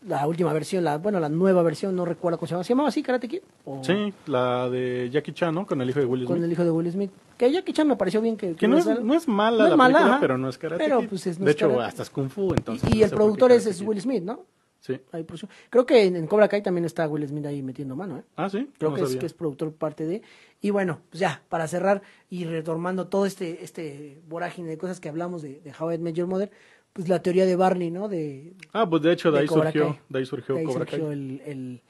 La 0.07 0.27
última 0.27 0.53
versión, 0.53 0.85
la, 0.85 0.99
bueno, 0.99 1.19
la 1.19 1.29
nueva 1.31 1.63
versión, 1.63 1.97
no 1.97 2.05
recuerdo 2.05 2.39
cómo 2.39 2.47
se 2.47 2.53
llama. 2.55 2.65
¿Se 2.65 2.69
llamaba 2.71 2.89
así 2.91 3.03
Karate 3.03 3.27
Kid? 3.27 3.41
¿O 3.65 3.83
Sí, 3.83 4.13
la 4.27 4.69
de 4.69 5.09
Jackie 5.11 5.33
Chan, 5.33 5.55
¿no? 5.55 5.67
Con 5.67 5.81
el 5.81 5.89
hijo 5.89 6.01
de 6.01 6.07
Will 6.07 6.25
Con 6.27 6.37
Smith. 6.37 6.45
el 6.45 6.53
hijo 6.53 6.65
de 6.65 6.71
Will 6.71 6.91
Smith. 6.93 7.11
Que 7.39 7.51
Jackie 7.51 7.73
Chan 7.73 7.89
me 7.89 7.97
pareció 7.97 8.21
bien 8.21 8.37
que. 8.37 8.55
Que 8.55 8.69
no 8.69 8.77
es, 8.77 8.87
no 9.03 9.15
es 9.15 9.27
mala 9.27 9.59
No 9.59 9.65
es 9.65 9.71
la 9.71 9.77
mala, 9.77 9.95
película, 9.99 10.21
pero 10.21 10.37
no 10.39 10.49
es 10.49 10.59
Karate 10.59 10.85
Pero, 10.85 11.01
Kid. 11.01 11.09
pues, 11.09 11.27
es- 11.27 11.39
no 11.39 11.47
de 11.47 11.51
es 11.53 11.57
hecho, 11.57 11.69
karate. 11.69 11.87
hasta 11.89 12.03
es 12.03 12.11
Kung 12.11 12.29
Fu, 12.29 12.53
entonces. 12.53 12.89
Y, 12.93 12.97
y 12.97 13.01
no 13.01 13.05
el 13.07 13.11
productor 13.13 13.53
es, 13.53 13.67
es. 13.67 13.81
Will 13.81 14.01
Smith, 14.01 14.23
¿no? 14.23 14.41
Sí. 14.81 15.01
Ahí. 15.13 15.25
Creo 15.71 15.87
que 15.87 16.05
en, 16.05 16.17
en 16.17 16.27
Cobra 16.27 16.47
Kai 16.49 16.63
también 16.63 16.85
está 16.85 17.09
Will 17.09 17.27
Smith 17.27 17.47
ahí 17.47 17.63
metiendo 17.63 17.97
mano, 17.97 18.19
¿eh? 18.19 18.23
Ah, 18.37 18.51
sí. 18.51 18.69
Creo 18.79 18.93
que, 18.93 19.01
es, 19.01 19.17
que 19.17 19.25
es 19.25 19.33
productor 19.33 19.73
parte 19.73 20.05
de. 20.05 20.21
Y 20.61 20.69
bueno, 20.69 21.01
pues 21.09 21.21
ya, 21.21 21.41
para 21.49 21.67
cerrar 21.67 22.03
y 22.29 22.45
retomando 22.45 23.07
todo 23.09 23.25
este, 23.25 23.65
este 23.65 24.21
vorágine 24.29 24.69
de 24.69 24.77
cosas 24.77 25.01
que 25.01 25.09
hablamos 25.09 25.41
de, 25.41 25.61
de 25.61 25.73
How 25.79 25.93
I 25.93 25.99
Met 25.99 26.15
Your 26.15 26.27
Mother, 26.29 26.51
pues 26.95 27.09
la 27.09 27.21
teoría 27.21 27.45
de 27.45 27.55
Barney, 27.57 27.91
¿no? 27.91 28.09
De, 28.09 28.55
Ah, 28.73 28.89
pues 28.89 29.03
de 29.03 29.13
hecho 29.13 29.31
de, 29.31 29.39
de 29.39 29.43
ahí 29.43 29.49
surgió, 29.49 29.99
de 30.09 30.19
ahí 30.19 30.25
surgió 30.27 30.55
de 30.55 30.61
ahí 30.63 30.67
Cobra 30.67 30.87
surgió 30.87 31.05
Kai. 31.09 31.13
el, 31.13 31.43
el- 31.45 31.81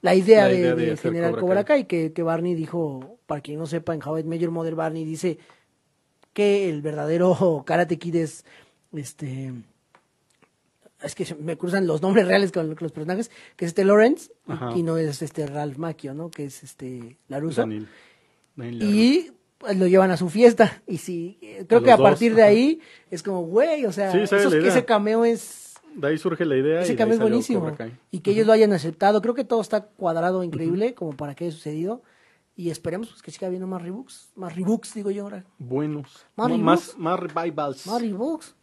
la 0.00 0.14
idea, 0.14 0.42
La 0.42 0.48
de, 0.48 0.58
idea 0.58 0.74
de 0.76 0.96
generar 0.96 1.30
Cobra 1.32 1.40
Cobra 1.40 1.64
Kai. 1.64 1.86
Que, 1.86 2.12
que 2.12 2.22
Barney 2.22 2.54
dijo, 2.54 3.18
para 3.26 3.40
quien 3.40 3.58
no 3.58 3.66
sepa, 3.66 3.94
en 3.94 4.00
How 4.06 4.18
I 4.18 4.22
Met 4.24 4.38
Your 4.40 4.52
Mother, 4.52 4.76
Barney 4.76 5.04
dice 5.04 5.38
que 6.32 6.68
el 6.70 6.82
verdadero 6.82 7.62
Karate 7.66 7.98
Kid 7.98 8.14
es 8.14 8.44
este 8.92 9.52
es 11.02 11.14
que 11.14 11.34
me 11.36 11.56
cruzan 11.56 11.86
los 11.86 12.02
nombres 12.02 12.26
reales 12.26 12.50
con, 12.52 12.68
los 12.68 12.92
personajes, 12.92 13.30
que 13.56 13.64
es 13.64 13.70
este 13.70 13.84
Lawrence 13.84 14.32
y- 14.46 14.52
Ajá. 14.52 14.72
y, 14.76 14.82
no 14.82 14.98
es 14.98 15.22
este 15.22 15.46
Ralph 15.46 15.78
Macchio, 15.78 16.12
¿no? 16.14 16.28
Que 16.30 16.44
es 16.46 16.62
este 16.64 17.16
Laruso. 17.28 17.60
Daniel. 17.62 17.86
Daniel 18.56 18.78
Laruso. 18.80 18.96
Y 18.96 19.32
pues, 19.58 19.76
lo 19.76 19.86
llevan 19.86 20.10
a 20.10 20.16
su 20.16 20.28
fiesta. 20.30 20.82
Y 20.86 20.98
sí, 20.98 21.38
eh, 21.42 21.64
creo 21.68 21.80
A 21.80 21.84
que 21.84 21.90
a 21.92 21.96
dos, 21.96 22.08
partir 22.08 22.34
de 22.34 22.42
ajá. 22.42 22.50
ahí 22.50 22.80
es 23.10 23.22
como, 23.22 23.42
güey, 23.42 23.84
o 23.86 23.92
sea, 23.92 24.12
Sí, 24.12 24.18
esos- 24.18 24.52
ese 24.52 24.84
cameo 24.84 25.24
es 25.24 25.74
De 25.94 26.06
ahí 26.08 26.18
surge 26.18 26.44
la 26.44 26.56
idea. 26.56 26.80
ese 26.82 26.92
y 26.92 26.96
cambio 26.96 27.14
es 27.14 27.20
buenísimo. 27.20 27.76
Y 28.10 28.20
que 28.20 28.30
ellos 28.30 28.46
lo 28.46 28.52
hayan 28.52 28.72
aceptado. 28.72 29.20
Creo 29.20 29.34
que 29.34 29.44
todo 29.44 29.60
está 29.60 29.82
cuadrado 29.86 30.42
increíble 30.44 30.94
como 30.94 31.12
para 31.16 31.34
que 31.34 31.44
haya 31.44 31.52
sucedido. 31.52 32.02
Y 32.56 32.70
esperemos 32.70 33.08
pues, 33.10 33.22
que 33.22 33.30
siga 33.30 33.46
habiendo 33.46 33.66
más 33.68 33.82
rebooks. 33.82 34.30
Más 34.34 34.54
rebooks, 34.56 34.94
digo 34.94 35.10
yo 35.10 35.22
ahora. 35.24 35.44
Buenos. 35.58 36.26
Más 36.36 36.50
más, 36.58 36.94
más 36.98 37.20
revivals. 37.20 37.86
Más 37.86 38.00
rebooks. 38.02 38.54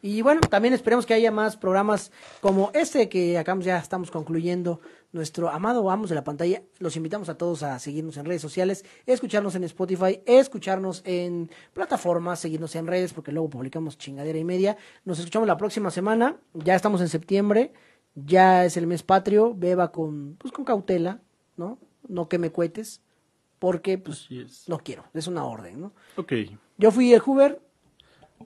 Y 0.00 0.22
bueno, 0.22 0.40
también 0.40 0.74
esperemos 0.74 1.06
que 1.06 1.14
haya 1.14 1.30
más 1.30 1.56
programas 1.56 2.10
como 2.40 2.70
este 2.74 3.08
que 3.08 3.38
acá 3.38 3.56
ya 3.60 3.78
estamos 3.78 4.10
concluyendo. 4.10 4.80
Nuestro 5.12 5.50
amado 5.50 5.82
Vamos 5.82 6.08
de 6.08 6.14
la 6.14 6.24
pantalla. 6.24 6.62
Los 6.78 6.96
invitamos 6.96 7.28
a 7.28 7.36
todos 7.36 7.62
a 7.62 7.78
seguirnos 7.78 8.16
en 8.16 8.24
redes 8.24 8.40
sociales, 8.40 8.82
escucharnos 9.04 9.54
en 9.54 9.64
Spotify, 9.64 10.22
escucharnos 10.24 11.02
en 11.04 11.50
plataformas, 11.74 12.40
seguirnos 12.40 12.74
en 12.76 12.86
redes 12.86 13.12
porque 13.12 13.30
luego 13.30 13.50
publicamos 13.50 13.98
chingadera 13.98 14.38
y 14.38 14.44
media. 14.44 14.78
Nos 15.04 15.18
escuchamos 15.18 15.46
la 15.46 15.58
próxima 15.58 15.90
semana. 15.90 16.36
Ya 16.54 16.74
estamos 16.74 17.02
en 17.02 17.10
septiembre. 17.10 17.74
Ya 18.14 18.64
es 18.64 18.78
el 18.78 18.86
mes 18.86 19.02
patrio. 19.02 19.54
Beba 19.54 19.92
con, 19.92 20.36
pues, 20.36 20.50
con 20.50 20.64
cautela, 20.64 21.20
¿no? 21.58 21.78
No 22.08 22.30
que 22.30 22.38
me 22.38 22.50
cuetes. 22.50 23.02
Porque, 23.58 23.98
pues, 23.98 24.28
no 24.66 24.78
quiero. 24.78 25.04
Es 25.12 25.26
una 25.26 25.44
orden, 25.44 25.78
¿no? 25.78 25.92
Ok. 26.16 26.32
Yo 26.78 26.90
fui 26.90 27.12
el 27.12 27.20
Hoover. 27.20 27.60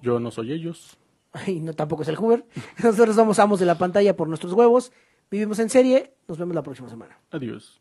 Yo 0.03 0.19
no 0.19 0.33
soy 0.33 0.53
ellos. 0.53 0.99
y 1.47 1.61
no 1.61 1.75
tampoco 1.75 2.03
es 2.03 2.09
el 2.09 2.17
Hoover. 2.17 2.45
Nosotros 2.83 3.15
somos 3.15 3.39
amos 3.39 3.61
de 3.61 3.67
la 3.67 3.79
pantalla 3.79 4.17
por 4.17 4.27
nuestros 4.27 4.53
huevos. 4.53 4.91
Vivimos 5.31 5.59
en 5.59 5.69
serie. 5.69 6.15
Nos 6.29 6.39
vemos 6.39 6.55
la 6.55 6.63
próxima 6.63 6.89
semana. 6.89 7.19
Adiós. 7.31 7.81